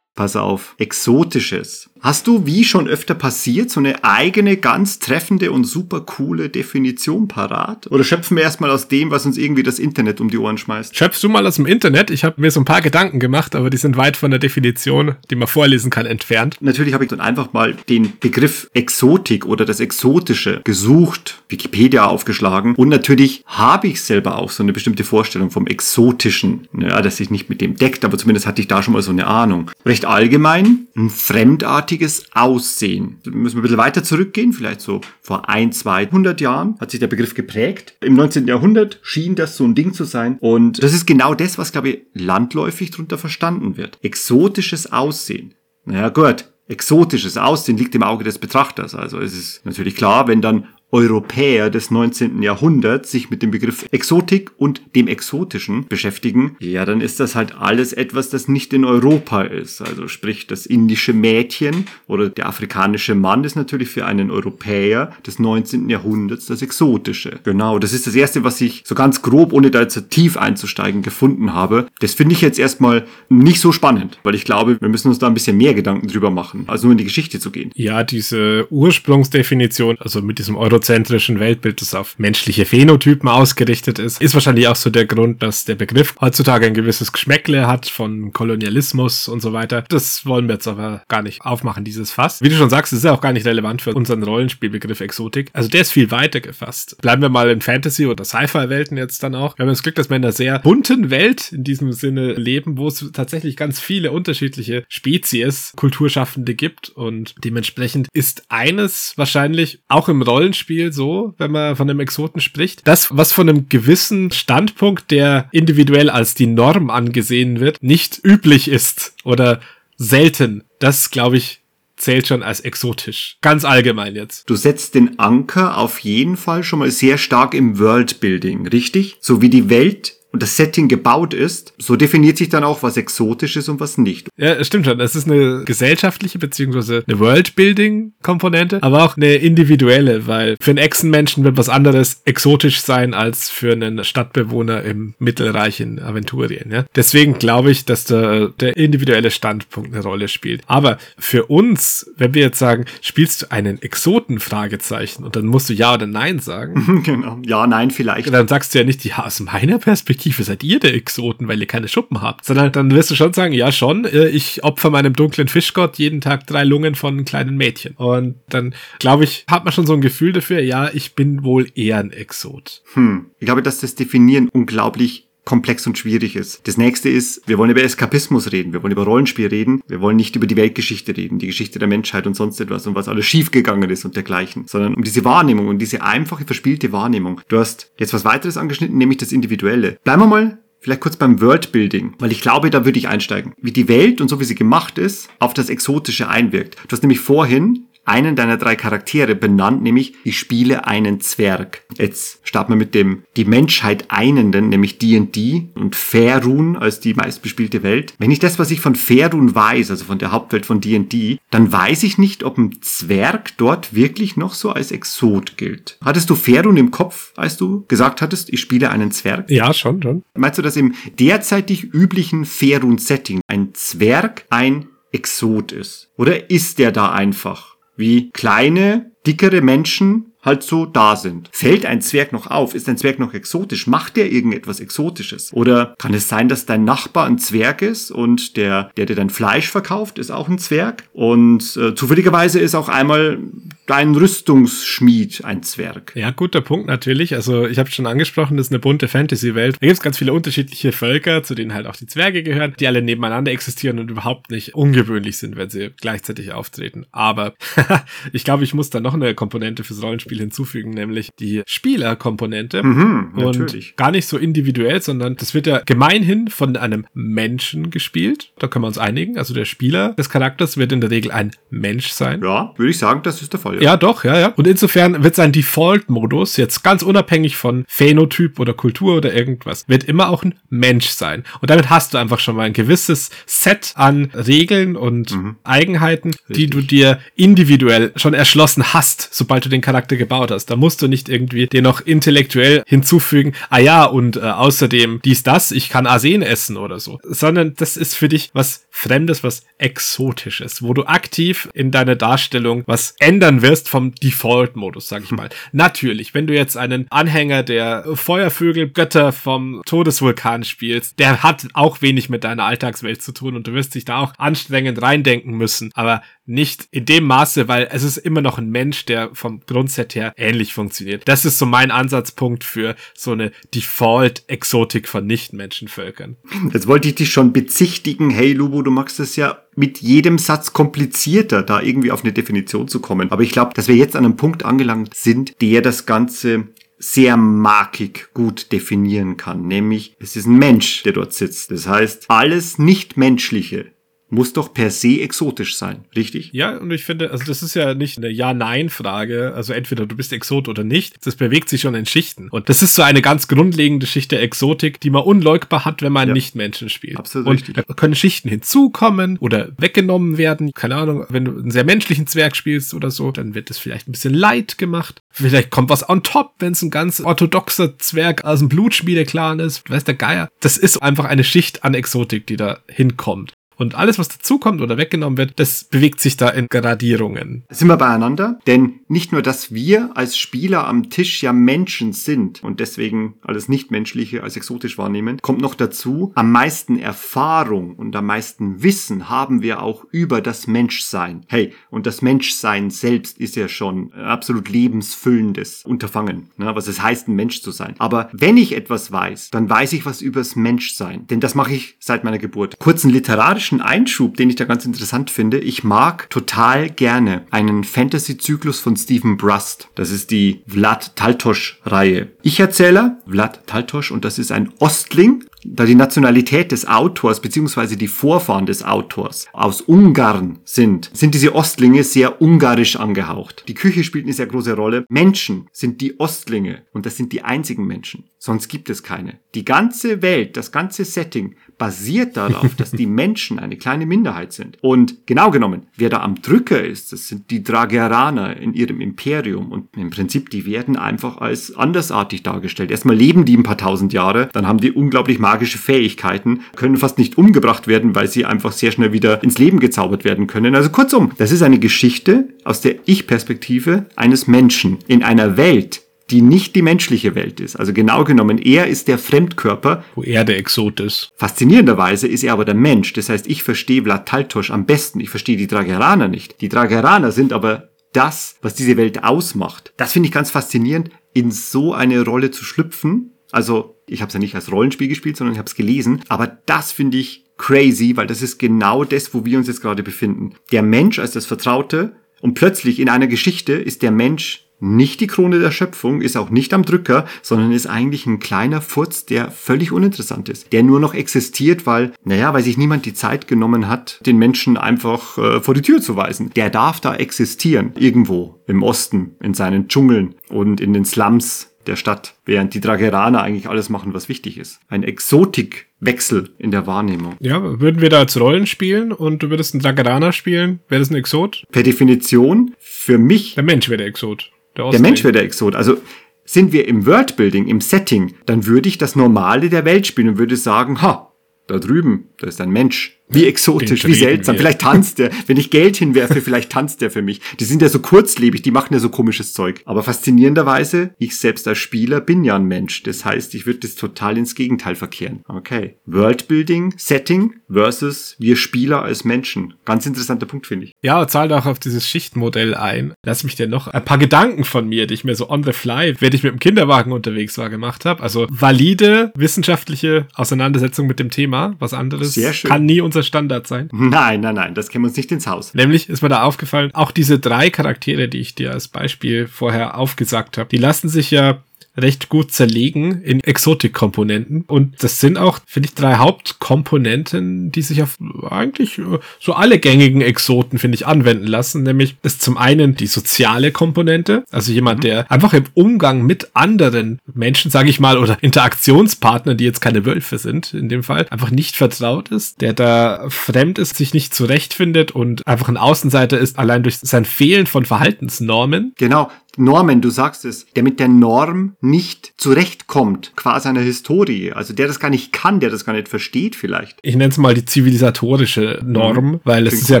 Pass 0.16 0.34
auf, 0.34 0.74
Exotisches. 0.78 1.90
Hast 2.06 2.28
du, 2.28 2.46
wie 2.46 2.62
schon 2.62 2.86
öfter 2.86 3.16
passiert, 3.16 3.68
so 3.68 3.80
eine 3.80 4.04
eigene, 4.04 4.58
ganz 4.58 5.00
treffende 5.00 5.50
und 5.50 5.64
super 5.64 6.02
coole 6.02 6.48
Definition 6.48 7.26
parat? 7.26 7.90
Oder 7.90 8.04
schöpfen 8.04 8.36
wir 8.36 8.44
erstmal 8.44 8.70
aus 8.70 8.86
dem, 8.86 9.10
was 9.10 9.26
uns 9.26 9.36
irgendwie 9.36 9.64
das 9.64 9.80
Internet 9.80 10.20
um 10.20 10.30
die 10.30 10.38
Ohren 10.38 10.56
schmeißt? 10.56 10.96
Schöpfst 10.96 11.24
du 11.24 11.28
mal 11.28 11.44
aus 11.44 11.56
dem 11.56 11.66
Internet? 11.66 12.12
Ich 12.12 12.22
habe 12.22 12.40
mir 12.40 12.52
so 12.52 12.60
ein 12.60 12.64
paar 12.64 12.80
Gedanken 12.80 13.18
gemacht, 13.18 13.56
aber 13.56 13.70
die 13.70 13.76
sind 13.76 13.96
weit 13.96 14.16
von 14.16 14.30
der 14.30 14.38
Definition, 14.38 15.16
die 15.32 15.34
man 15.34 15.48
vorlesen 15.48 15.90
kann, 15.90 16.06
entfernt. 16.06 16.58
Natürlich 16.60 16.94
habe 16.94 17.02
ich 17.02 17.10
dann 17.10 17.20
einfach 17.20 17.52
mal 17.52 17.74
den 17.88 18.12
Begriff 18.20 18.70
Exotik 18.72 19.44
oder 19.44 19.64
das 19.64 19.80
Exotische 19.80 20.60
gesucht, 20.62 21.42
Wikipedia 21.48 22.06
aufgeschlagen 22.06 22.76
und 22.76 22.88
natürlich 22.88 23.42
habe 23.46 23.88
ich 23.88 24.00
selber 24.00 24.38
auch 24.38 24.52
so 24.52 24.62
eine 24.62 24.72
bestimmte 24.72 25.02
Vorstellung 25.02 25.50
vom 25.50 25.66
Exotischen, 25.66 26.68
ja, 26.78 27.02
dass 27.02 27.16
sich 27.16 27.30
nicht 27.30 27.50
mit 27.50 27.60
dem 27.60 27.74
deckt, 27.74 28.04
aber 28.04 28.16
zumindest 28.16 28.46
hatte 28.46 28.60
ich 28.60 28.68
da 28.68 28.80
schon 28.80 28.92
mal 28.92 29.02
so 29.02 29.10
eine 29.10 29.26
Ahnung. 29.26 29.72
Recht 29.84 30.04
allgemein 30.04 30.86
ein 30.96 31.10
fremdartiges 31.10 31.95
Aussehen. 32.32 33.18
Da 33.24 33.30
müssen 33.30 33.56
wir 33.56 33.60
ein 33.60 33.62
bisschen 33.62 33.78
weiter 33.78 34.02
zurückgehen, 34.02 34.52
vielleicht 34.52 34.80
so 34.80 35.00
vor 35.20 35.48
ein, 35.48 35.72
200 35.72 36.40
Jahren 36.40 36.78
hat 36.80 36.90
sich 36.90 37.00
der 37.00 37.06
Begriff 37.06 37.34
geprägt. 37.34 37.96
Im 38.00 38.14
19. 38.14 38.46
Jahrhundert 38.46 38.98
schien 39.02 39.34
das 39.34 39.56
so 39.56 39.64
ein 39.64 39.74
Ding 39.74 39.92
zu 39.92 40.04
sein. 40.04 40.38
Und 40.40 40.82
das 40.82 40.92
ist 40.92 41.06
genau 41.06 41.34
das, 41.34 41.58
was, 41.58 41.72
glaube 41.72 41.88
ich, 41.88 42.02
landläufig 42.14 42.90
darunter 42.90 43.18
verstanden 43.18 43.76
wird. 43.76 43.98
Exotisches 44.02 44.92
Aussehen. 44.92 45.54
Naja, 45.84 46.08
gut. 46.08 46.52
Exotisches 46.68 47.36
Aussehen 47.36 47.78
liegt 47.78 47.94
im 47.94 48.02
Auge 48.02 48.24
des 48.24 48.38
Betrachters. 48.38 48.94
Also 48.94 49.20
es 49.20 49.34
ist 49.34 49.64
natürlich 49.64 49.94
klar, 49.94 50.26
wenn 50.26 50.42
dann 50.42 50.66
Europäer 50.96 51.68
des 51.68 51.90
19. 51.90 52.42
Jahrhunderts 52.42 53.10
sich 53.10 53.28
mit 53.28 53.42
dem 53.42 53.50
Begriff 53.50 53.84
Exotik 53.90 54.50
und 54.56 54.80
dem 54.96 55.08
Exotischen 55.08 55.86
beschäftigen, 55.88 56.56
ja, 56.58 56.86
dann 56.86 57.02
ist 57.02 57.20
das 57.20 57.34
halt 57.34 57.54
alles 57.58 57.92
etwas, 57.92 58.30
das 58.30 58.48
nicht 58.48 58.72
in 58.72 58.86
Europa 58.86 59.42
ist. 59.42 59.82
Also 59.82 60.08
sprich, 60.08 60.46
das 60.46 60.64
indische 60.64 61.12
Mädchen 61.12 61.84
oder 62.06 62.30
der 62.30 62.46
afrikanische 62.46 63.14
Mann 63.14 63.44
ist 63.44 63.56
natürlich 63.56 63.90
für 63.90 64.06
einen 64.06 64.30
Europäer 64.30 65.12
des 65.26 65.38
19. 65.38 65.90
Jahrhunderts 65.90 66.46
das 66.46 66.62
Exotische. 66.62 67.40
Genau, 67.44 67.78
das 67.78 67.92
ist 67.92 68.06
das 68.06 68.14
Erste, 68.14 68.42
was 68.42 68.58
ich 68.62 68.82
so 68.86 68.94
ganz 68.94 69.20
grob, 69.20 69.52
ohne 69.52 69.70
da 69.70 69.82
jetzt 69.82 70.02
tief 70.08 70.38
einzusteigen, 70.38 71.02
gefunden 71.02 71.52
habe. 71.52 71.88
Das 72.00 72.14
finde 72.14 72.32
ich 72.32 72.40
jetzt 72.40 72.58
erstmal 72.58 73.04
nicht 73.28 73.60
so 73.60 73.70
spannend, 73.70 74.18
weil 74.22 74.34
ich 74.34 74.46
glaube, 74.46 74.80
wir 74.80 74.88
müssen 74.88 75.08
uns 75.08 75.18
da 75.18 75.26
ein 75.26 75.34
bisschen 75.34 75.58
mehr 75.58 75.74
Gedanken 75.74 76.08
drüber 76.08 76.30
machen, 76.30 76.64
als 76.68 76.84
nur 76.84 76.92
in 76.92 76.98
die 76.98 77.04
Geschichte 77.04 77.38
zu 77.38 77.50
gehen. 77.50 77.70
Ja, 77.74 78.02
diese 78.02 78.66
Ursprungsdefinition, 78.70 79.98
also 80.00 80.22
mit 80.22 80.38
diesem 80.38 80.56
Euro 80.56 80.78
eurozentrischen 80.86 81.40
Weltbild, 81.40 81.80
das 81.80 81.94
auf 81.94 82.18
menschliche 82.18 82.64
Phänotypen 82.64 83.28
ausgerichtet 83.28 83.98
ist, 83.98 84.20
ist 84.20 84.34
wahrscheinlich 84.34 84.68
auch 84.68 84.76
so 84.76 84.90
der 84.90 85.06
Grund, 85.06 85.42
dass 85.42 85.64
der 85.64 85.74
Begriff 85.74 86.14
heutzutage 86.20 86.66
ein 86.66 86.74
gewisses 86.74 87.12
Geschmäckle 87.12 87.66
hat 87.66 87.86
von 87.86 88.32
Kolonialismus 88.32 89.28
und 89.28 89.40
so 89.40 89.52
weiter. 89.52 89.82
Das 89.88 90.26
wollen 90.26 90.46
wir 90.46 90.54
jetzt 90.54 90.68
aber 90.68 91.02
gar 91.08 91.22
nicht 91.22 91.42
aufmachen, 91.42 91.84
dieses 91.84 92.12
Fass. 92.12 92.40
Wie 92.40 92.48
du 92.48 92.56
schon 92.56 92.70
sagst, 92.70 92.92
ist 92.92 93.04
ja 93.04 93.12
auch 93.12 93.20
gar 93.20 93.32
nicht 93.32 93.46
relevant 93.46 93.82
für 93.82 93.94
unseren 93.94 94.22
Rollenspielbegriff 94.22 95.00
Exotik. 95.00 95.50
Also 95.52 95.68
der 95.68 95.80
ist 95.82 95.92
viel 95.92 96.10
weiter 96.10 96.40
gefasst. 96.40 96.96
Bleiben 97.00 97.22
wir 97.22 97.28
mal 97.28 97.50
in 97.50 97.60
Fantasy- 97.60 98.06
oder 98.06 98.24
Sci-Fi-Welten 98.24 98.96
jetzt 98.96 99.22
dann 99.22 99.34
auch. 99.34 99.58
Wir 99.58 99.64
haben 99.64 99.70
das 99.70 99.82
Glück, 99.82 99.96
dass 99.96 100.08
wir 100.08 100.16
in 100.16 100.24
einer 100.24 100.32
sehr 100.32 100.58
bunten 100.60 101.10
Welt 101.10 101.52
in 101.52 101.64
diesem 101.64 101.92
Sinne 101.92 102.34
leben, 102.34 102.78
wo 102.78 102.88
es 102.88 103.04
tatsächlich 103.12 103.56
ganz 103.56 103.80
viele 103.80 104.12
unterschiedliche 104.12 104.84
Spezies, 104.88 105.72
Kulturschaffende 105.76 106.54
gibt 106.54 106.90
und 106.90 107.34
dementsprechend 107.42 108.08
ist 108.12 108.44
eines 108.48 109.14
wahrscheinlich 109.16 109.80
auch 109.88 110.08
im 110.08 110.22
Rollenspiel 110.22 110.65
Spiel 110.66 110.92
so, 110.92 111.32
wenn 111.38 111.52
man 111.52 111.76
von 111.76 111.88
einem 111.88 112.00
Exoten 112.00 112.40
spricht. 112.40 112.88
Das, 112.88 113.16
was 113.16 113.32
von 113.32 113.48
einem 113.48 113.68
gewissen 113.68 114.32
Standpunkt, 114.32 115.12
der 115.12 115.48
individuell 115.52 116.10
als 116.10 116.34
die 116.34 116.48
Norm 116.48 116.90
angesehen 116.90 117.60
wird, 117.60 117.80
nicht 117.84 118.18
üblich 118.24 118.66
ist 118.66 119.14
oder 119.22 119.60
selten. 119.96 120.64
Das, 120.80 121.12
glaube 121.12 121.36
ich, 121.36 121.60
zählt 121.96 122.26
schon 122.26 122.42
als 122.42 122.58
exotisch. 122.58 123.38
Ganz 123.42 123.64
allgemein 123.64 124.16
jetzt. 124.16 124.50
Du 124.50 124.56
setzt 124.56 124.96
den 124.96 125.20
Anker 125.20 125.78
auf 125.78 126.00
jeden 126.00 126.36
Fall 126.36 126.64
schon 126.64 126.80
mal 126.80 126.90
sehr 126.90 127.16
stark 127.16 127.54
im 127.54 127.78
Worldbuilding, 127.78 128.66
richtig? 128.66 129.18
So 129.20 129.40
wie 129.42 129.50
die 129.50 129.70
Welt 129.70 130.15
und 130.36 130.42
das 130.42 130.56
Setting 130.56 130.88
gebaut 130.88 131.32
ist, 131.32 131.72
so 131.78 131.96
definiert 131.96 132.36
sich 132.36 132.50
dann 132.50 132.62
auch, 132.62 132.82
was 132.82 132.98
exotisch 132.98 133.56
ist 133.56 133.70
und 133.70 133.80
was 133.80 133.96
nicht. 133.96 134.28
Ja, 134.36 134.62
stimmt 134.62 134.84
schon. 134.84 135.00
Es 135.00 135.16
ist 135.16 135.30
eine 135.30 135.64
gesellschaftliche 135.64 136.38
beziehungsweise 136.38 137.04
eine 137.06 137.18
Worldbuilding-Komponente, 137.18 138.82
aber 138.82 139.02
auch 139.02 139.16
eine 139.16 139.36
individuelle, 139.36 140.26
weil 140.26 140.56
für 140.60 140.72
einen 140.72 140.78
Echsenmenschen 140.78 141.42
wird 141.42 141.56
was 141.56 141.70
anderes 141.70 142.20
exotisch 142.26 142.82
sein 142.82 143.14
als 143.14 143.48
für 143.48 143.72
einen 143.72 144.04
Stadtbewohner 144.04 144.82
im 144.82 145.14
Mittelreich 145.18 145.80
in 145.80 145.98
Aventurien. 145.98 146.70
Ja? 146.70 146.84
Deswegen 146.94 147.38
glaube 147.38 147.70
ich, 147.70 147.86
dass 147.86 148.04
der, 148.04 148.48
der 148.60 148.76
individuelle 148.76 149.30
Standpunkt 149.30 149.94
eine 149.94 150.02
Rolle 150.02 150.28
spielt. 150.28 150.60
Aber 150.66 150.98
für 151.16 151.46
uns, 151.46 152.12
wenn 152.18 152.34
wir 152.34 152.42
jetzt 152.42 152.58
sagen, 152.58 152.84
spielst 153.00 153.42
du 153.42 153.50
einen 153.50 153.80
Exoten? 153.80 154.38
Fragezeichen 154.38 155.24
und 155.24 155.34
dann 155.34 155.46
musst 155.46 155.70
du 155.70 155.72
ja 155.72 155.94
oder 155.94 156.06
nein 156.06 156.40
sagen. 156.40 157.02
genau. 157.04 157.38
Ja, 157.46 157.66
nein, 157.66 157.90
vielleicht. 157.90 158.32
Dann 158.32 158.48
sagst 158.48 158.74
du 158.74 158.78
ja 158.78 158.84
nicht, 158.84 159.04
ja, 159.04 159.24
aus 159.24 159.40
meiner 159.40 159.78
Perspektive 159.78 160.25
Perspektive 160.26 160.44
seid 160.44 160.64
ihr 160.64 160.80
der 160.80 160.94
Exoten, 160.94 161.48
weil 161.48 161.60
ihr 161.60 161.66
keine 161.66 161.88
Schuppen 161.88 162.20
habt. 162.20 162.44
Sondern 162.44 162.72
dann 162.72 162.90
wirst 162.90 163.10
du 163.10 163.14
schon 163.14 163.32
sagen, 163.32 163.52
ja 163.52 163.70
schon, 163.70 164.04
äh, 164.04 164.28
ich 164.28 164.64
opfer 164.64 164.90
meinem 164.90 165.12
dunklen 165.12 165.48
Fischgott 165.48 165.98
jeden 165.98 166.20
Tag 166.20 166.46
drei 166.46 166.64
Lungen 166.64 166.94
von 166.94 167.24
kleinen 167.24 167.56
Mädchen. 167.56 167.94
Und 167.96 168.36
dann, 168.48 168.74
glaube 168.98 169.24
ich, 169.24 169.44
hat 169.48 169.64
man 169.64 169.72
schon 169.72 169.86
so 169.86 169.92
ein 169.92 170.00
Gefühl 170.00 170.32
dafür, 170.32 170.60
ja, 170.60 170.90
ich 170.92 171.14
bin 171.14 171.44
wohl 171.44 171.68
eher 171.74 171.98
ein 171.98 172.10
Exot. 172.10 172.82
Hm. 172.94 173.26
Ich 173.38 173.46
glaube, 173.46 173.62
dass 173.62 173.80
das 173.80 173.94
Definieren 173.94 174.48
unglaublich 174.52 175.25
komplex 175.46 175.86
und 175.86 175.96
schwierig 175.96 176.36
ist. 176.36 176.66
Das 176.66 176.76
nächste 176.76 177.08
ist, 177.08 177.48
wir 177.48 177.56
wollen 177.56 177.70
über 177.70 177.82
Eskapismus 177.82 178.52
reden, 178.52 178.74
wir 178.74 178.82
wollen 178.82 178.92
über 178.92 179.04
Rollenspiel 179.04 179.46
reden, 179.46 179.80
wir 179.86 180.02
wollen 180.02 180.16
nicht 180.16 180.36
über 180.36 180.46
die 180.46 180.56
Weltgeschichte 180.56 181.16
reden, 181.16 181.38
die 181.38 181.46
Geschichte 181.46 181.78
der 181.78 181.88
Menschheit 181.88 182.26
und 182.26 182.34
sonst 182.34 182.60
etwas 182.60 182.86
und 182.86 182.96
was 182.96 183.08
alles 183.08 183.24
schiefgegangen 183.24 183.88
ist 183.88 184.04
und 184.04 184.16
dergleichen, 184.16 184.66
sondern 184.66 184.94
um 184.94 185.04
diese 185.04 185.24
Wahrnehmung 185.24 185.68
und 185.68 185.78
diese 185.78 186.02
einfache, 186.02 186.44
verspielte 186.44 186.92
Wahrnehmung. 186.92 187.40
Du 187.48 187.58
hast 187.58 187.92
jetzt 187.96 188.12
was 188.12 188.24
weiteres 188.24 188.56
angeschnitten, 188.56 188.98
nämlich 188.98 189.18
das 189.18 189.32
Individuelle. 189.32 189.98
Bleiben 190.04 190.22
wir 190.22 190.26
mal 190.26 190.58
Vielleicht 190.78 191.00
kurz 191.00 191.16
beim 191.16 191.40
Worldbuilding, 191.40 192.14
weil 192.20 192.30
ich 192.30 192.40
glaube, 192.40 192.70
da 192.70 192.84
würde 192.84 192.98
ich 192.98 193.08
einsteigen. 193.08 193.54
Wie 193.60 193.72
die 193.72 193.88
Welt 193.88 194.20
und 194.20 194.28
so 194.28 194.38
wie 194.38 194.44
sie 194.44 194.54
gemacht 194.54 194.98
ist, 194.98 195.28
auf 195.40 195.52
das 195.52 195.68
Exotische 195.68 196.28
einwirkt. 196.28 196.76
Du 196.86 196.92
hast 196.92 197.02
nämlich 197.02 197.18
vorhin 197.18 197.86
einen 198.06 198.36
deiner 198.36 198.56
drei 198.56 198.76
Charaktere 198.76 199.34
benannt, 199.34 199.82
nämlich 199.82 200.14
ich 200.24 200.38
spiele 200.38 200.86
einen 200.86 201.20
Zwerg. 201.20 201.82
Jetzt 201.98 202.40
starten 202.42 202.72
wir 202.72 202.76
mit 202.76 202.94
dem 202.94 203.24
die 203.36 203.44
Menschheit 203.44 204.06
einenden, 204.08 204.68
nämlich 204.68 204.98
D&D 204.98 205.70
und 205.74 205.96
Faerun 205.96 206.76
als 206.76 207.00
die 207.00 207.14
meistbespielte 207.14 207.82
Welt. 207.82 208.14
Wenn 208.18 208.30
ich 208.30 208.38
das, 208.38 208.58
was 208.58 208.70
ich 208.70 208.80
von 208.80 208.94
Faerun 208.94 209.54
weiß, 209.54 209.90
also 209.90 210.04
von 210.04 210.18
der 210.18 210.32
Hauptwelt 210.32 210.66
von 210.66 210.80
D&D, 210.80 211.38
dann 211.50 211.72
weiß 211.72 212.02
ich 212.04 212.18
nicht, 212.18 212.44
ob 212.44 212.58
ein 212.58 212.80
Zwerg 212.80 213.56
dort 213.56 213.94
wirklich 213.94 214.36
noch 214.36 214.54
so 214.54 214.70
als 214.70 214.92
Exot 214.92 215.56
gilt. 215.56 215.98
Hattest 216.04 216.30
du 216.30 216.34
Faerun 216.34 216.76
im 216.76 216.90
Kopf, 216.90 217.32
als 217.36 217.56
du 217.56 217.84
gesagt 217.88 218.22
hattest, 218.22 218.52
ich 218.52 218.60
spiele 218.60 218.90
einen 218.90 219.10
Zwerg? 219.10 219.50
Ja, 219.50 219.72
schon, 219.74 220.02
schon. 220.02 220.22
Meinst 220.34 220.58
du, 220.58 220.62
dass 220.62 220.76
im 220.76 220.94
derzeitig 221.18 221.84
üblichen 221.84 222.44
Faerun-Setting 222.44 223.40
ein 223.48 223.70
Zwerg 223.74 224.44
ein 224.50 224.86
Exot 225.12 225.72
ist? 225.72 226.10
Oder 226.16 226.50
ist 226.50 226.78
der 226.78 226.92
da 226.92 227.12
einfach? 227.12 227.75
Wie 227.96 228.30
kleine, 228.30 229.12
dickere 229.26 229.60
Menschen 229.60 230.32
halt 230.46 230.62
so 230.62 230.86
da 230.86 231.16
sind. 231.16 231.48
Fällt 231.52 231.84
ein 231.84 232.00
Zwerg 232.00 232.32
noch 232.32 232.46
auf? 232.46 232.74
Ist 232.74 232.88
ein 232.88 232.96
Zwerg 232.96 233.18
noch 233.18 233.34
exotisch? 233.34 233.88
Macht 233.88 234.16
der 234.16 234.30
irgendetwas 234.30 234.78
Exotisches? 234.78 235.52
Oder 235.52 235.94
kann 235.98 236.14
es 236.14 236.28
sein, 236.28 236.48
dass 236.48 236.66
dein 236.66 236.84
Nachbar 236.84 237.26
ein 237.26 237.38
Zwerg 237.38 237.82
ist 237.82 238.12
und 238.12 238.56
der, 238.56 238.90
der 238.96 239.06
dir 239.06 239.16
dein 239.16 239.28
Fleisch 239.28 239.68
verkauft, 239.68 240.18
ist 240.18 240.30
auch 240.30 240.48
ein 240.48 240.58
Zwerg? 240.58 241.02
Und 241.12 241.76
äh, 241.76 241.96
zufälligerweise 241.96 242.60
ist 242.60 242.76
auch 242.76 242.88
einmal 242.88 243.38
dein 243.86 244.14
Rüstungsschmied 244.14 245.44
ein 245.44 245.62
Zwerg. 245.62 246.12
Ja, 246.14 246.30
guter 246.30 246.60
Punkt 246.60 246.86
natürlich. 246.86 247.34
Also 247.34 247.66
ich 247.66 247.78
habe 247.78 247.90
schon 247.90 248.06
angesprochen, 248.06 248.56
das 248.56 248.66
ist 248.66 248.72
eine 248.72 248.78
bunte 248.78 249.08
Fantasy-Welt. 249.08 249.76
Da 249.80 249.86
gibt 249.86 249.98
es 249.98 250.02
ganz 250.02 250.18
viele 250.18 250.32
unterschiedliche 250.32 250.92
Völker, 250.92 251.42
zu 251.42 251.54
denen 251.54 251.74
halt 251.74 251.86
auch 251.86 251.96
die 251.96 252.06
Zwerge 252.06 252.42
gehören, 252.42 252.74
die 252.78 252.86
alle 252.86 253.02
nebeneinander 253.02 253.52
existieren 253.52 253.98
und 253.98 254.10
überhaupt 254.10 254.50
nicht 254.50 254.74
ungewöhnlich 254.74 255.38
sind, 255.38 255.56
wenn 255.56 255.70
sie 255.70 255.90
gleichzeitig 256.00 256.52
auftreten. 256.52 257.06
Aber 257.10 257.54
ich 258.32 258.44
glaube, 258.44 258.64
ich 258.64 258.74
muss 258.74 258.90
da 258.90 259.00
noch 259.00 259.14
eine 259.14 259.34
Komponente 259.34 259.82
fürs 259.82 260.02
Rollenspiel 260.02 260.26
Spiel 260.26 260.40
hinzufügen, 260.40 260.90
nämlich 260.90 261.30
die 261.38 261.62
Spielerkomponente. 261.66 262.82
Mhm, 262.82 263.32
natürlich. 263.34 263.90
Und 263.90 263.96
gar 263.96 264.10
nicht 264.10 264.26
so 264.26 264.36
individuell, 264.36 265.00
sondern 265.00 265.36
das 265.36 265.54
wird 265.54 265.66
ja 265.66 265.80
gemeinhin 265.84 266.48
von 266.48 266.76
einem 266.76 267.06
Menschen 267.14 267.90
gespielt. 267.90 268.52
Da 268.58 268.66
können 268.66 268.82
wir 268.82 268.88
uns 268.88 268.98
einigen. 268.98 269.38
Also 269.38 269.54
der 269.54 269.64
Spieler 269.64 270.14
des 270.14 270.28
Charakters 270.28 270.76
wird 270.76 270.92
in 270.92 271.00
der 271.00 271.10
Regel 271.10 271.30
ein 271.30 271.52
Mensch 271.70 272.08
sein. 272.08 272.42
Ja, 272.42 272.74
würde 272.76 272.90
ich 272.90 272.98
sagen, 272.98 273.22
das 273.22 273.40
ist 273.40 273.52
der 273.52 273.60
Fall. 273.60 273.75
Ja, 273.76 273.92
ja 273.92 273.96
doch, 273.96 274.24
ja, 274.24 274.38
ja. 274.38 274.48
Und 274.48 274.66
insofern 274.66 275.22
wird 275.22 275.34
sein 275.34 275.52
Default-Modus 275.52 276.56
jetzt 276.56 276.82
ganz 276.82 277.02
unabhängig 277.02 277.56
von 277.56 277.84
Phänotyp 277.88 278.58
oder 278.58 278.74
Kultur 278.74 279.16
oder 279.16 279.32
irgendwas, 279.32 279.84
wird 279.88 280.04
immer 280.04 280.28
auch 280.28 280.44
ein 280.44 280.54
Mensch 280.70 281.08
sein. 281.08 281.44
Und 281.60 281.70
damit 281.70 281.90
hast 281.90 282.14
du 282.14 282.18
einfach 282.18 282.40
schon 282.40 282.56
mal 282.56 282.64
ein 282.64 282.72
gewisses 282.72 283.30
Set 283.46 283.92
an 283.96 284.30
Regeln 284.34 284.96
und 284.96 285.32
mhm. 285.32 285.56
Eigenheiten, 285.64 286.30
Richtig. 286.30 286.56
die 286.56 286.66
du 286.70 286.80
dir 286.80 287.20
individuell 287.34 288.12
schon 288.16 288.34
erschlossen 288.34 288.92
hast, 288.92 289.28
sobald 289.32 289.64
du 289.64 289.68
den 289.68 289.80
Charakter 289.80 290.16
gebaut 290.16 290.50
hast. 290.50 290.66
Da 290.66 290.76
musst 290.76 291.02
du 291.02 291.08
nicht 291.08 291.28
irgendwie 291.28 291.66
dir 291.66 291.82
noch 291.82 292.00
intellektuell 292.00 292.82
hinzufügen, 292.86 293.52
ah 293.70 293.78
ja, 293.78 294.04
und 294.04 294.36
äh, 294.36 294.40
außerdem 294.40 295.20
dies, 295.24 295.42
das, 295.42 295.70
ich 295.70 295.88
kann 295.88 296.06
Arsen 296.06 296.42
essen 296.42 296.76
oder 296.76 297.00
so. 297.00 297.18
Sondern 297.22 297.74
das 297.76 297.96
ist 297.96 298.14
für 298.14 298.28
dich 298.28 298.50
was 298.52 298.86
Fremdes, 298.90 299.44
was 299.44 299.64
Exotisches, 299.78 300.82
wo 300.82 300.94
du 300.94 301.04
aktiv 301.04 301.68
in 301.74 301.90
deiner 301.90 302.16
Darstellung 302.16 302.82
was 302.86 303.14
ändern 303.18 303.62
wirst 303.66 303.88
vom 303.88 304.14
Default-Modus, 304.14 305.08
sag 305.08 305.24
ich 305.24 305.32
mal. 305.32 305.48
Natürlich, 305.72 306.34
wenn 306.34 306.46
du 306.46 306.54
jetzt 306.54 306.76
einen 306.76 307.06
Anhänger 307.10 307.62
der 307.62 308.04
Feuervögel, 308.14 308.90
Götter 308.90 309.32
vom 309.32 309.82
Todesvulkan 309.84 310.64
spielst, 310.64 311.18
der 311.18 311.42
hat 311.42 311.66
auch 311.74 312.00
wenig 312.00 312.28
mit 312.28 312.44
deiner 312.44 312.64
Alltagswelt 312.64 313.22
zu 313.22 313.32
tun 313.32 313.56
und 313.56 313.66
du 313.66 313.72
wirst 313.72 313.94
dich 313.94 314.04
da 314.04 314.18
auch 314.18 314.32
anstrengend 314.38 315.02
reindenken 315.02 315.52
müssen. 315.54 315.90
Aber 315.94 316.22
nicht 316.44 316.86
in 316.92 317.04
dem 317.06 317.24
Maße, 317.24 317.66
weil 317.66 317.88
es 317.90 318.04
ist 318.04 318.18
immer 318.18 318.40
noch 318.40 318.58
ein 318.58 318.70
Mensch, 318.70 319.04
der 319.04 319.30
vom 319.34 319.60
Grundset 319.66 320.14
her 320.14 320.32
ähnlich 320.36 320.72
funktioniert. 320.72 321.22
Das 321.26 321.44
ist 321.44 321.58
so 321.58 321.66
mein 321.66 321.90
Ansatzpunkt 321.90 322.62
für 322.62 322.94
so 323.14 323.32
eine 323.32 323.50
Default-Exotik 323.74 325.08
von 325.08 325.26
Nicht-Menschenvölkern. 325.26 326.36
Jetzt 326.72 326.86
wollte 326.86 327.08
ich 327.08 327.16
dich 327.16 327.32
schon 327.32 327.52
bezichtigen, 327.52 328.30
hey 328.30 328.52
Lubo, 328.52 328.82
du 328.82 328.92
magst 328.92 329.18
es 329.18 329.34
ja 329.34 329.65
mit 329.76 329.98
jedem 329.98 330.38
Satz 330.38 330.72
komplizierter, 330.72 331.62
da 331.62 331.80
irgendwie 331.80 332.10
auf 332.10 332.24
eine 332.24 332.32
Definition 332.32 332.88
zu 332.88 333.00
kommen. 333.00 333.30
Aber 333.30 333.42
ich 333.42 333.50
glaube, 333.50 333.74
dass 333.74 333.88
wir 333.88 333.94
jetzt 333.94 334.16
an 334.16 334.24
einem 334.24 334.36
Punkt 334.36 334.64
angelangt 334.64 335.14
sind, 335.14 335.60
der 335.60 335.82
das 335.82 336.06
Ganze 336.06 336.68
sehr 336.98 337.36
markig 337.36 338.30
gut 338.32 338.72
definieren 338.72 339.36
kann, 339.36 339.68
nämlich 339.68 340.16
es 340.18 340.34
ist 340.34 340.46
ein 340.46 340.58
Mensch, 340.58 341.02
der 341.02 341.12
dort 341.12 341.34
sitzt. 341.34 341.70
Das 341.70 341.86
heißt, 341.86 342.24
alles 342.28 342.78
Nicht-Menschliche 342.78 343.92
muss 344.28 344.52
doch 344.52 344.74
per 344.74 344.90
se 344.90 345.20
exotisch 345.20 345.76
sein, 345.76 346.04
richtig? 346.16 346.50
Ja, 346.52 346.76
und 346.76 346.90
ich 346.90 347.04
finde, 347.04 347.30
also 347.30 347.44
das 347.44 347.62
ist 347.62 347.74
ja 347.74 347.94
nicht 347.94 348.18
eine 348.18 348.28
Ja-Nein-Frage, 348.28 349.52
also 349.54 349.72
entweder 349.72 350.06
du 350.06 350.16
bist 350.16 350.32
Exot 350.32 350.68
oder 350.68 350.82
nicht, 350.82 351.24
das 351.24 351.36
bewegt 351.36 351.68
sich 351.68 351.82
schon 351.82 351.94
in 351.94 352.06
Schichten. 352.06 352.48
Und 352.50 352.68
das 352.68 352.82
ist 352.82 352.94
so 352.94 353.02
eine 353.02 353.22
ganz 353.22 353.46
grundlegende 353.46 354.06
Schicht 354.06 354.32
der 354.32 354.42
Exotik, 354.42 355.00
die 355.00 355.10
man 355.10 355.22
unleugbar 355.22 355.84
hat, 355.84 356.02
wenn 356.02 356.12
man 356.12 356.28
ja. 356.28 356.34
nicht 356.34 356.56
Menschen 356.56 356.88
spielt. 356.88 357.18
Absolut 357.18 357.46
und 357.46 357.54
richtig. 357.54 357.76
da 357.86 357.94
können 357.94 358.14
Schichten 358.14 358.48
hinzukommen 358.48 359.38
oder 359.38 359.70
weggenommen 359.78 360.38
werden. 360.38 360.72
Keine 360.74 360.96
Ahnung, 360.96 361.24
wenn 361.28 361.44
du 361.44 361.52
einen 361.52 361.70
sehr 361.70 361.84
menschlichen 361.84 362.26
Zwerg 362.26 362.56
spielst 362.56 362.94
oder 362.94 363.10
so, 363.10 363.30
dann 363.30 363.54
wird 363.54 363.70
es 363.70 363.78
vielleicht 363.78 364.08
ein 364.08 364.12
bisschen 364.12 364.34
light 364.34 364.76
gemacht. 364.76 365.22
Vielleicht 365.30 365.70
kommt 365.70 365.90
was 365.90 366.08
on 366.08 366.22
top, 366.22 366.54
wenn 366.58 366.72
es 366.72 366.82
ein 366.82 366.90
ganz 366.90 367.20
orthodoxer 367.20 367.98
Zwerg 367.98 368.44
aus 368.44 368.58
dem 368.58 368.68
Blutspiele-Clan 368.68 369.60
ist. 369.60 369.88
Weiß 369.88 370.04
der 370.04 370.14
Geier. 370.14 370.48
Das 370.60 370.76
ist 370.76 371.02
einfach 371.02 371.26
eine 371.26 371.44
Schicht 371.44 371.84
an 371.84 371.94
Exotik, 371.94 372.46
die 372.46 372.56
da 372.56 372.78
hinkommt. 372.88 373.52
Und 373.76 373.94
alles, 373.94 374.18
was 374.18 374.28
dazukommt 374.28 374.80
oder 374.80 374.96
weggenommen 374.96 375.36
wird, 375.36 375.60
das 375.60 375.84
bewegt 375.84 376.20
sich 376.20 376.36
da 376.36 376.48
in 376.48 376.66
Gradierungen. 376.68 377.64
Sind 377.70 377.88
wir 377.88 377.96
beieinander? 377.96 378.58
Denn 378.66 379.00
nicht 379.08 379.32
nur, 379.32 379.42
dass 379.42 379.72
wir 379.72 380.10
als 380.14 380.38
Spieler 380.38 380.86
am 380.86 381.10
Tisch 381.10 381.42
ja 381.42 381.52
Menschen 381.52 382.12
sind 382.12 382.62
und 382.62 382.80
deswegen 382.80 383.34
alles 383.42 383.68
Nichtmenschliche 383.68 384.42
als 384.42 384.56
exotisch 384.56 384.96
wahrnehmen, 384.98 385.38
kommt 385.42 385.60
noch 385.60 385.74
dazu, 385.74 386.32
am 386.34 386.50
meisten 386.52 386.98
Erfahrung 386.98 387.96
und 387.96 388.16
am 388.16 388.26
meisten 388.26 388.82
Wissen 388.82 389.28
haben 389.28 389.62
wir 389.62 389.82
auch 389.82 390.04
über 390.10 390.40
das 390.40 390.66
Menschsein. 390.66 391.44
Hey, 391.48 391.74
und 391.90 392.06
das 392.06 392.22
Menschsein 392.22 392.90
selbst 392.90 393.38
ist 393.38 393.56
ja 393.56 393.68
schon 393.68 394.12
ein 394.14 394.24
absolut 394.24 394.68
lebensfüllendes 394.68 395.84
Unterfangen, 395.84 396.50
ne, 396.56 396.74
was 396.74 396.88
es 396.88 397.02
heißt, 397.02 397.28
ein 397.28 397.34
Mensch 397.34 397.60
zu 397.60 397.70
sein. 397.70 397.94
Aber 397.98 398.30
wenn 398.32 398.56
ich 398.56 398.74
etwas 398.74 399.12
weiß, 399.12 399.50
dann 399.50 399.68
weiß 399.68 399.92
ich 399.92 400.06
was 400.06 400.22
übers 400.22 400.56
Menschsein. 400.56 401.26
Denn 401.26 401.40
das 401.40 401.54
mache 401.54 401.74
ich 401.74 401.96
seit 402.00 402.24
meiner 402.24 402.38
Geburt. 402.38 402.78
Kurzen 402.78 403.10
literarischen 403.10 403.65
literarischen 403.66 403.80
Einschub, 403.80 404.36
den 404.36 404.50
ich 404.50 404.56
da 404.56 404.64
ganz 404.64 404.84
interessant 404.84 405.30
finde. 405.30 405.58
Ich 405.58 405.84
mag 405.84 406.30
total 406.30 406.90
gerne 406.90 407.46
einen 407.50 407.84
Fantasy-Zyklus 407.84 408.80
von 408.80 408.96
Stephen 408.96 409.36
Brust. 409.36 409.88
Das 409.94 410.10
ist 410.10 410.30
die 410.30 410.62
Vlad 410.66 411.16
Taltosch-Reihe. 411.16 412.28
Ich 412.42 412.60
erzähle 412.60 413.18
Vlad 413.26 413.66
Taltosch 413.66 414.10
und 414.10 414.24
das 414.24 414.38
ist 414.38 414.52
ein 414.52 414.72
Ostling, 414.78 415.44
da 415.74 415.84
die 415.84 415.94
Nationalität 415.94 416.72
des 416.72 416.86
Autors 416.86 417.40
bzw. 417.40 417.96
die 417.96 418.08
Vorfahren 418.08 418.66
des 418.66 418.84
Autors 418.84 419.46
aus 419.52 419.80
Ungarn 419.80 420.58
sind, 420.64 421.10
sind 421.12 421.34
diese 421.34 421.54
Ostlinge 421.54 422.04
sehr 422.04 422.40
ungarisch 422.40 422.96
angehaucht. 422.96 423.64
Die 423.68 423.74
Küche 423.74 424.04
spielt 424.04 424.24
eine 424.24 424.34
sehr 424.34 424.46
große 424.46 424.74
Rolle. 424.74 425.04
Menschen 425.08 425.68
sind 425.72 426.00
die 426.00 426.18
Ostlinge 426.20 426.82
und 426.92 427.06
das 427.06 427.16
sind 427.16 427.32
die 427.32 427.42
einzigen 427.42 427.86
Menschen. 427.86 428.24
Sonst 428.38 428.68
gibt 428.68 428.90
es 428.90 429.02
keine. 429.02 429.40
Die 429.54 429.64
ganze 429.64 430.22
Welt, 430.22 430.56
das 430.56 430.70
ganze 430.70 431.04
Setting 431.04 431.56
basiert 431.78 432.36
darauf, 432.36 432.74
dass 432.76 432.92
die 432.92 433.06
Menschen 433.06 433.58
eine 433.58 433.76
kleine 433.76 434.06
Minderheit 434.06 434.52
sind. 434.52 434.78
Und 434.82 435.26
genau 435.26 435.50
genommen, 435.50 435.86
wer 435.96 436.10
da 436.10 436.20
am 436.20 436.40
Drücker 436.40 436.82
ist, 436.82 437.12
das 437.12 437.28
sind 437.28 437.50
die 437.50 437.62
Drageraner 437.62 438.56
in 438.56 438.72
ihrem 438.72 439.00
Imperium. 439.00 439.72
Und 439.72 439.96
im 439.96 440.10
Prinzip, 440.10 440.50
die 440.50 440.64
werden 440.64 440.96
einfach 440.96 441.38
als 441.38 441.74
andersartig 441.74 442.44
dargestellt. 442.44 442.90
Erstmal 442.90 443.16
leben 443.16 443.44
die 443.44 443.56
ein 443.56 443.62
paar 443.62 443.78
tausend 443.78 444.12
Jahre, 444.12 444.48
dann 444.52 444.66
haben 444.66 444.78
die 444.78 444.92
unglaublich 444.92 445.38
magische 445.38 445.55
Fähigkeiten, 445.64 446.60
können 446.76 446.96
fast 446.96 447.18
nicht 447.18 447.38
umgebracht 447.38 447.86
werden, 447.86 448.14
weil 448.14 448.28
sie 448.28 448.44
einfach 448.44 448.72
sehr 448.72 448.92
schnell 448.92 449.12
wieder 449.12 449.42
ins 449.42 449.58
Leben 449.58 449.80
gezaubert 449.80 450.24
werden 450.24 450.46
können. 450.46 450.74
Also 450.74 450.90
kurzum, 450.90 451.32
das 451.38 451.52
ist 451.52 451.62
eine 451.62 451.78
Geschichte 451.78 452.48
aus 452.64 452.80
der 452.80 452.96
Ich-Perspektive 453.06 454.06
eines 454.16 454.46
Menschen 454.46 454.98
in 455.06 455.22
einer 455.22 455.56
Welt, 455.56 456.02
die 456.30 456.42
nicht 456.42 456.74
die 456.74 456.82
menschliche 456.82 457.34
Welt 457.34 457.60
ist. 457.60 457.76
Also 457.76 457.92
genau 457.92 458.24
genommen, 458.24 458.58
er 458.58 458.88
ist 458.88 459.08
der 459.08 459.18
Fremdkörper. 459.18 460.04
Wo 460.14 460.22
er 460.22 460.44
der 460.44 460.58
Exot 460.58 461.00
ist. 461.00 461.30
Faszinierenderweise 461.36 462.26
ist 462.26 462.42
er 462.42 462.52
aber 462.52 462.64
der 462.64 462.74
Mensch. 462.74 463.12
Das 463.12 463.28
heißt, 463.28 463.46
ich 463.46 463.62
verstehe 463.62 464.02
Vlad 464.02 464.26
Taltosch 464.26 464.70
am 464.70 464.86
besten. 464.86 465.20
Ich 465.20 465.30
verstehe 465.30 465.56
die 465.56 465.68
Drageraner 465.68 466.28
nicht. 466.28 466.60
Die 466.60 466.68
Drageraner 466.68 467.30
sind 467.30 467.52
aber 467.52 467.90
das, 468.12 468.56
was 468.62 468.74
diese 468.74 468.96
Welt 468.96 469.24
ausmacht. 469.24 469.92
Das 469.96 470.12
finde 470.12 470.28
ich 470.28 470.32
ganz 470.32 470.50
faszinierend, 470.50 471.10
in 471.32 471.50
so 471.50 471.92
eine 471.92 472.24
Rolle 472.24 472.50
zu 472.50 472.64
schlüpfen. 472.64 473.32
Also, 473.52 473.95
ich 474.06 474.20
habe 474.20 474.28
es 474.28 474.34
ja 474.34 474.40
nicht 474.40 474.54
als 474.54 474.70
Rollenspiel 474.70 475.08
gespielt, 475.08 475.36
sondern 475.36 475.54
ich 475.54 475.58
habe 475.58 475.68
es 475.68 475.74
gelesen. 475.74 476.22
Aber 476.28 476.46
das 476.66 476.92
finde 476.92 477.18
ich 477.18 477.44
crazy, 477.58 478.16
weil 478.16 478.26
das 478.26 478.42
ist 478.42 478.58
genau 478.58 479.04
das, 479.04 479.34
wo 479.34 479.44
wir 479.44 479.58
uns 479.58 479.66
jetzt 479.66 479.82
gerade 479.82 480.02
befinden. 480.02 480.54
Der 480.72 480.82
Mensch 480.82 481.18
als 481.18 481.32
das 481.32 481.46
Vertraute 481.46 482.16
und 482.40 482.54
plötzlich 482.54 483.00
in 483.00 483.08
einer 483.08 483.26
Geschichte 483.26 483.72
ist 483.72 484.02
der 484.02 484.10
Mensch 484.10 484.66
nicht 484.78 485.20
die 485.20 485.26
Krone 485.26 485.58
der 485.58 485.70
Schöpfung, 485.70 486.20
ist 486.20 486.36
auch 486.36 486.50
nicht 486.50 486.74
am 486.74 486.84
Drücker, 486.84 487.24
sondern 487.40 487.72
ist 487.72 487.86
eigentlich 487.86 488.26
ein 488.26 488.40
kleiner 488.40 488.82
Furz, 488.82 489.24
der 489.24 489.50
völlig 489.50 489.90
uninteressant 489.90 490.50
ist, 490.50 490.70
der 490.72 490.82
nur 490.82 491.00
noch 491.00 491.14
existiert, 491.14 491.86
weil, 491.86 492.12
naja, 492.24 492.52
weil 492.52 492.62
sich 492.62 492.76
niemand 492.76 493.06
die 493.06 493.14
Zeit 493.14 493.48
genommen 493.48 493.88
hat, 493.88 494.20
den 494.26 494.36
Menschen 494.36 494.76
einfach 494.76 495.38
äh, 495.38 495.60
vor 495.60 495.72
die 495.72 495.82
Tür 495.82 496.02
zu 496.02 496.16
weisen. 496.16 496.50
Der 496.56 496.68
darf 496.68 497.00
da 497.00 497.14
existieren, 497.14 497.92
irgendwo 497.98 498.60
im 498.66 498.82
Osten, 498.82 499.36
in 499.40 499.54
seinen 499.54 499.88
Dschungeln 499.88 500.34
und 500.50 500.80
in 500.82 500.92
den 500.92 501.06
Slums 501.06 501.75
der 501.86 501.96
Stadt, 501.96 502.34
während 502.44 502.74
die 502.74 502.80
Drageraner 502.80 503.42
eigentlich 503.42 503.68
alles 503.68 503.88
machen, 503.88 504.14
was 504.14 504.28
wichtig 504.28 504.58
ist. 504.58 504.80
Ein 504.88 505.02
Exotikwechsel 505.02 506.50
in 506.58 506.70
der 506.70 506.86
Wahrnehmung. 506.86 507.36
Ja, 507.40 507.80
würden 507.80 508.00
wir 508.00 508.08
da 508.08 508.20
als 508.20 508.38
Rollen 508.38 508.66
spielen 508.66 509.12
und 509.12 509.42
du 509.42 509.50
würdest 509.50 509.74
einen 509.74 509.82
Drageraner 509.82 510.32
spielen, 510.32 510.80
wäre 510.88 511.00
das 511.00 511.10
ein 511.10 511.16
Exot? 511.16 511.64
Per 511.70 511.82
Definition 511.82 512.74
für 512.78 513.18
mich. 513.18 513.54
Der 513.54 513.64
Mensch 513.64 513.88
wäre 513.88 513.98
der 513.98 514.06
Exot. 514.06 514.50
Der, 514.76 514.90
der 514.90 515.00
Mensch 515.00 515.24
wäre 515.24 515.32
der 515.32 515.42
Exot. 515.42 515.74
Also 515.74 515.98
sind 516.44 516.72
wir 516.72 516.86
im 516.86 517.06
Worldbuilding, 517.06 517.66
im 517.66 517.80
Setting, 517.80 518.34
dann 518.46 518.66
würde 518.66 518.88
ich 518.88 518.98
das 518.98 519.16
Normale 519.16 519.68
der 519.68 519.84
Welt 519.84 520.06
spielen 520.06 520.28
und 520.28 520.38
würde 520.38 520.56
sagen, 520.56 521.02
ha, 521.02 521.32
da 521.66 521.78
drüben, 521.78 522.28
da 522.38 522.46
ist 522.46 522.60
ein 522.60 522.70
Mensch. 522.70 523.18
Wie 523.28 523.46
exotisch, 523.46 524.06
wie 524.06 524.14
seltsam. 524.14 524.54
Wir. 524.54 524.60
Vielleicht 524.60 524.80
tanzt 524.80 525.18
der. 525.18 525.30
Wenn 525.46 525.56
ich 525.56 525.70
Geld 525.70 525.96
hinwerfe, 525.96 526.40
vielleicht 526.40 526.70
tanzt 526.70 527.00
der 527.00 527.10
für 527.10 527.22
mich. 527.22 527.40
Die 527.58 527.64
sind 527.64 527.82
ja 527.82 527.88
so 527.88 527.98
kurzlebig, 527.98 528.62
die 528.62 528.70
machen 528.70 528.94
ja 528.94 529.00
so 529.00 529.08
komisches 529.08 529.52
Zeug. 529.52 529.82
Aber 529.84 530.02
faszinierenderweise, 530.02 531.14
ich 531.18 531.36
selbst 531.36 531.66
als 531.66 531.78
Spieler 531.78 532.20
bin 532.20 532.44
ja 532.44 532.56
ein 532.56 532.64
Mensch. 532.64 533.02
Das 533.02 533.24
heißt, 533.24 533.54
ich 533.54 533.66
würde 533.66 533.80
das 533.80 533.94
total 533.96 534.38
ins 534.38 534.54
Gegenteil 534.54 534.94
verkehren. 534.94 535.40
Okay. 535.48 535.96
Worldbuilding, 536.06 536.94
Setting 536.96 537.54
versus 537.70 538.36
wir 538.38 538.56
Spieler 538.56 539.02
als 539.02 539.24
Menschen. 539.24 539.74
Ganz 539.84 540.06
interessanter 540.06 540.46
Punkt, 540.46 540.66
finde 540.66 540.86
ich. 540.86 540.92
Ja, 541.02 541.26
zahlt 541.26 541.52
auch 541.52 541.66
auf 541.66 541.78
dieses 541.78 542.06
Schichtmodell 542.06 542.74
ein. 542.74 543.14
Lass 543.24 543.44
mich 543.44 543.56
dir 543.56 543.66
noch 543.66 543.88
ein 543.88 544.04
paar 544.04 544.18
Gedanken 544.18 544.64
von 544.64 544.88
mir, 544.88 545.06
die 545.06 545.14
ich 545.14 545.24
mir 545.24 545.34
so 545.34 545.50
on 545.50 545.64
the 545.64 545.72
fly, 545.72 546.14
während 546.18 546.34
ich 546.34 546.42
mit 546.42 546.52
dem 546.52 546.60
Kinderwagen 546.60 547.12
unterwegs 547.12 547.58
war, 547.58 547.70
gemacht 547.70 548.04
habe. 548.04 548.22
Also 548.22 548.46
valide 548.50 549.32
wissenschaftliche 549.34 550.26
Auseinandersetzung 550.34 551.06
mit 551.06 551.18
dem 551.18 551.30
Thema. 551.30 551.74
Was 551.78 551.92
anderes 551.92 552.34
Sehr 552.34 552.52
schön. 552.52 552.70
kann 552.70 552.84
nie 552.84 553.00
unser 553.00 553.15
unser 553.16 553.26
Standard 553.26 553.66
sein. 553.66 553.88
Nein, 553.92 554.40
nein, 554.40 554.54
nein, 554.54 554.74
das 554.74 554.90
käme 554.90 555.06
uns 555.06 555.16
nicht 555.16 555.32
ins 555.32 555.46
Haus. 555.46 555.74
Nämlich 555.74 556.08
ist 556.08 556.22
mir 556.22 556.28
da 556.28 556.42
aufgefallen, 556.42 556.90
auch 556.94 557.10
diese 557.10 557.38
drei 557.38 557.70
Charaktere, 557.70 558.28
die 558.28 558.40
ich 558.40 558.54
dir 558.54 558.72
als 558.72 558.88
Beispiel 558.88 559.46
vorher 559.46 559.96
aufgesagt 559.96 560.58
habe, 560.58 560.68
die 560.68 560.78
lassen 560.78 561.08
sich 561.08 561.30
ja 561.30 561.62
recht 561.96 562.28
gut 562.28 562.52
zerlegen 562.52 563.22
in 563.22 563.40
Exotikkomponenten. 563.40 564.64
Und 564.66 565.02
das 565.02 565.20
sind 565.20 565.38
auch, 565.38 565.60
finde 565.66 565.88
ich, 565.88 565.94
drei 565.94 566.16
Hauptkomponenten, 566.16 567.72
die 567.72 567.82
sich 567.82 568.02
auf 568.02 568.16
eigentlich 568.50 568.98
äh, 568.98 569.18
so 569.40 569.54
alle 569.54 569.78
gängigen 569.78 570.20
Exoten, 570.20 570.78
finde 570.78 570.96
ich, 570.96 571.06
anwenden 571.06 571.46
lassen. 571.46 571.82
Nämlich 571.82 572.16
ist 572.22 572.42
zum 572.42 572.56
einen 572.56 572.94
die 572.96 573.06
soziale 573.06 573.72
Komponente, 573.72 574.44
also 574.50 574.72
jemand, 574.72 574.98
mhm. 574.98 575.02
der 575.02 575.30
einfach 575.30 575.54
im 575.54 575.64
Umgang 575.74 576.22
mit 576.22 576.50
anderen 576.54 577.18
Menschen, 577.32 577.70
sage 577.70 577.90
ich 577.90 578.00
mal, 578.00 578.18
oder 578.18 578.38
Interaktionspartner, 578.42 579.54
die 579.54 579.64
jetzt 579.64 579.80
keine 579.80 580.04
Wölfe 580.04 580.38
sind, 580.38 580.74
in 580.74 580.88
dem 580.88 581.02
Fall, 581.02 581.26
einfach 581.30 581.50
nicht 581.50 581.76
vertraut 581.76 582.28
ist, 582.28 582.60
der 582.60 582.72
da 582.72 583.26
fremd 583.28 583.78
ist, 583.78 583.96
sich 583.96 584.14
nicht 584.14 584.34
zurechtfindet 584.34 585.12
und 585.12 585.46
einfach 585.46 585.68
ein 585.68 585.76
Außenseiter 585.76 586.38
ist, 586.38 586.58
allein 586.58 586.82
durch 586.82 586.98
sein 586.98 587.24
Fehlen 587.24 587.66
von 587.66 587.84
Verhaltensnormen. 587.84 588.92
Genau, 588.96 589.30
Normen, 589.56 590.00
du 590.00 590.10
sagst 590.10 590.44
es, 590.44 590.66
der 590.74 590.82
mit 590.82 591.00
der 591.00 591.08
Norm 591.08 591.76
nicht 591.80 592.34
zurechtkommt, 592.36 593.32
qua 593.36 593.60
seiner 593.60 593.80
Historie. 593.80 594.52
Also 594.52 594.74
der 594.74 594.86
das 594.86 595.00
gar 595.00 595.10
nicht 595.10 595.32
kann, 595.32 595.60
der 595.60 595.70
das 595.70 595.84
gar 595.84 595.92
nicht 595.92 596.08
versteht 596.08 596.56
vielleicht. 596.56 596.98
Ich 597.02 597.16
nenne 597.16 597.30
es 597.30 597.38
mal 597.38 597.54
die 597.54 597.64
zivilisatorische 597.64 598.80
Norm, 598.84 599.24
mhm. 599.24 599.40
weil 599.44 599.66
es 599.66 599.74
ist 599.74 599.90
ja 599.90 600.00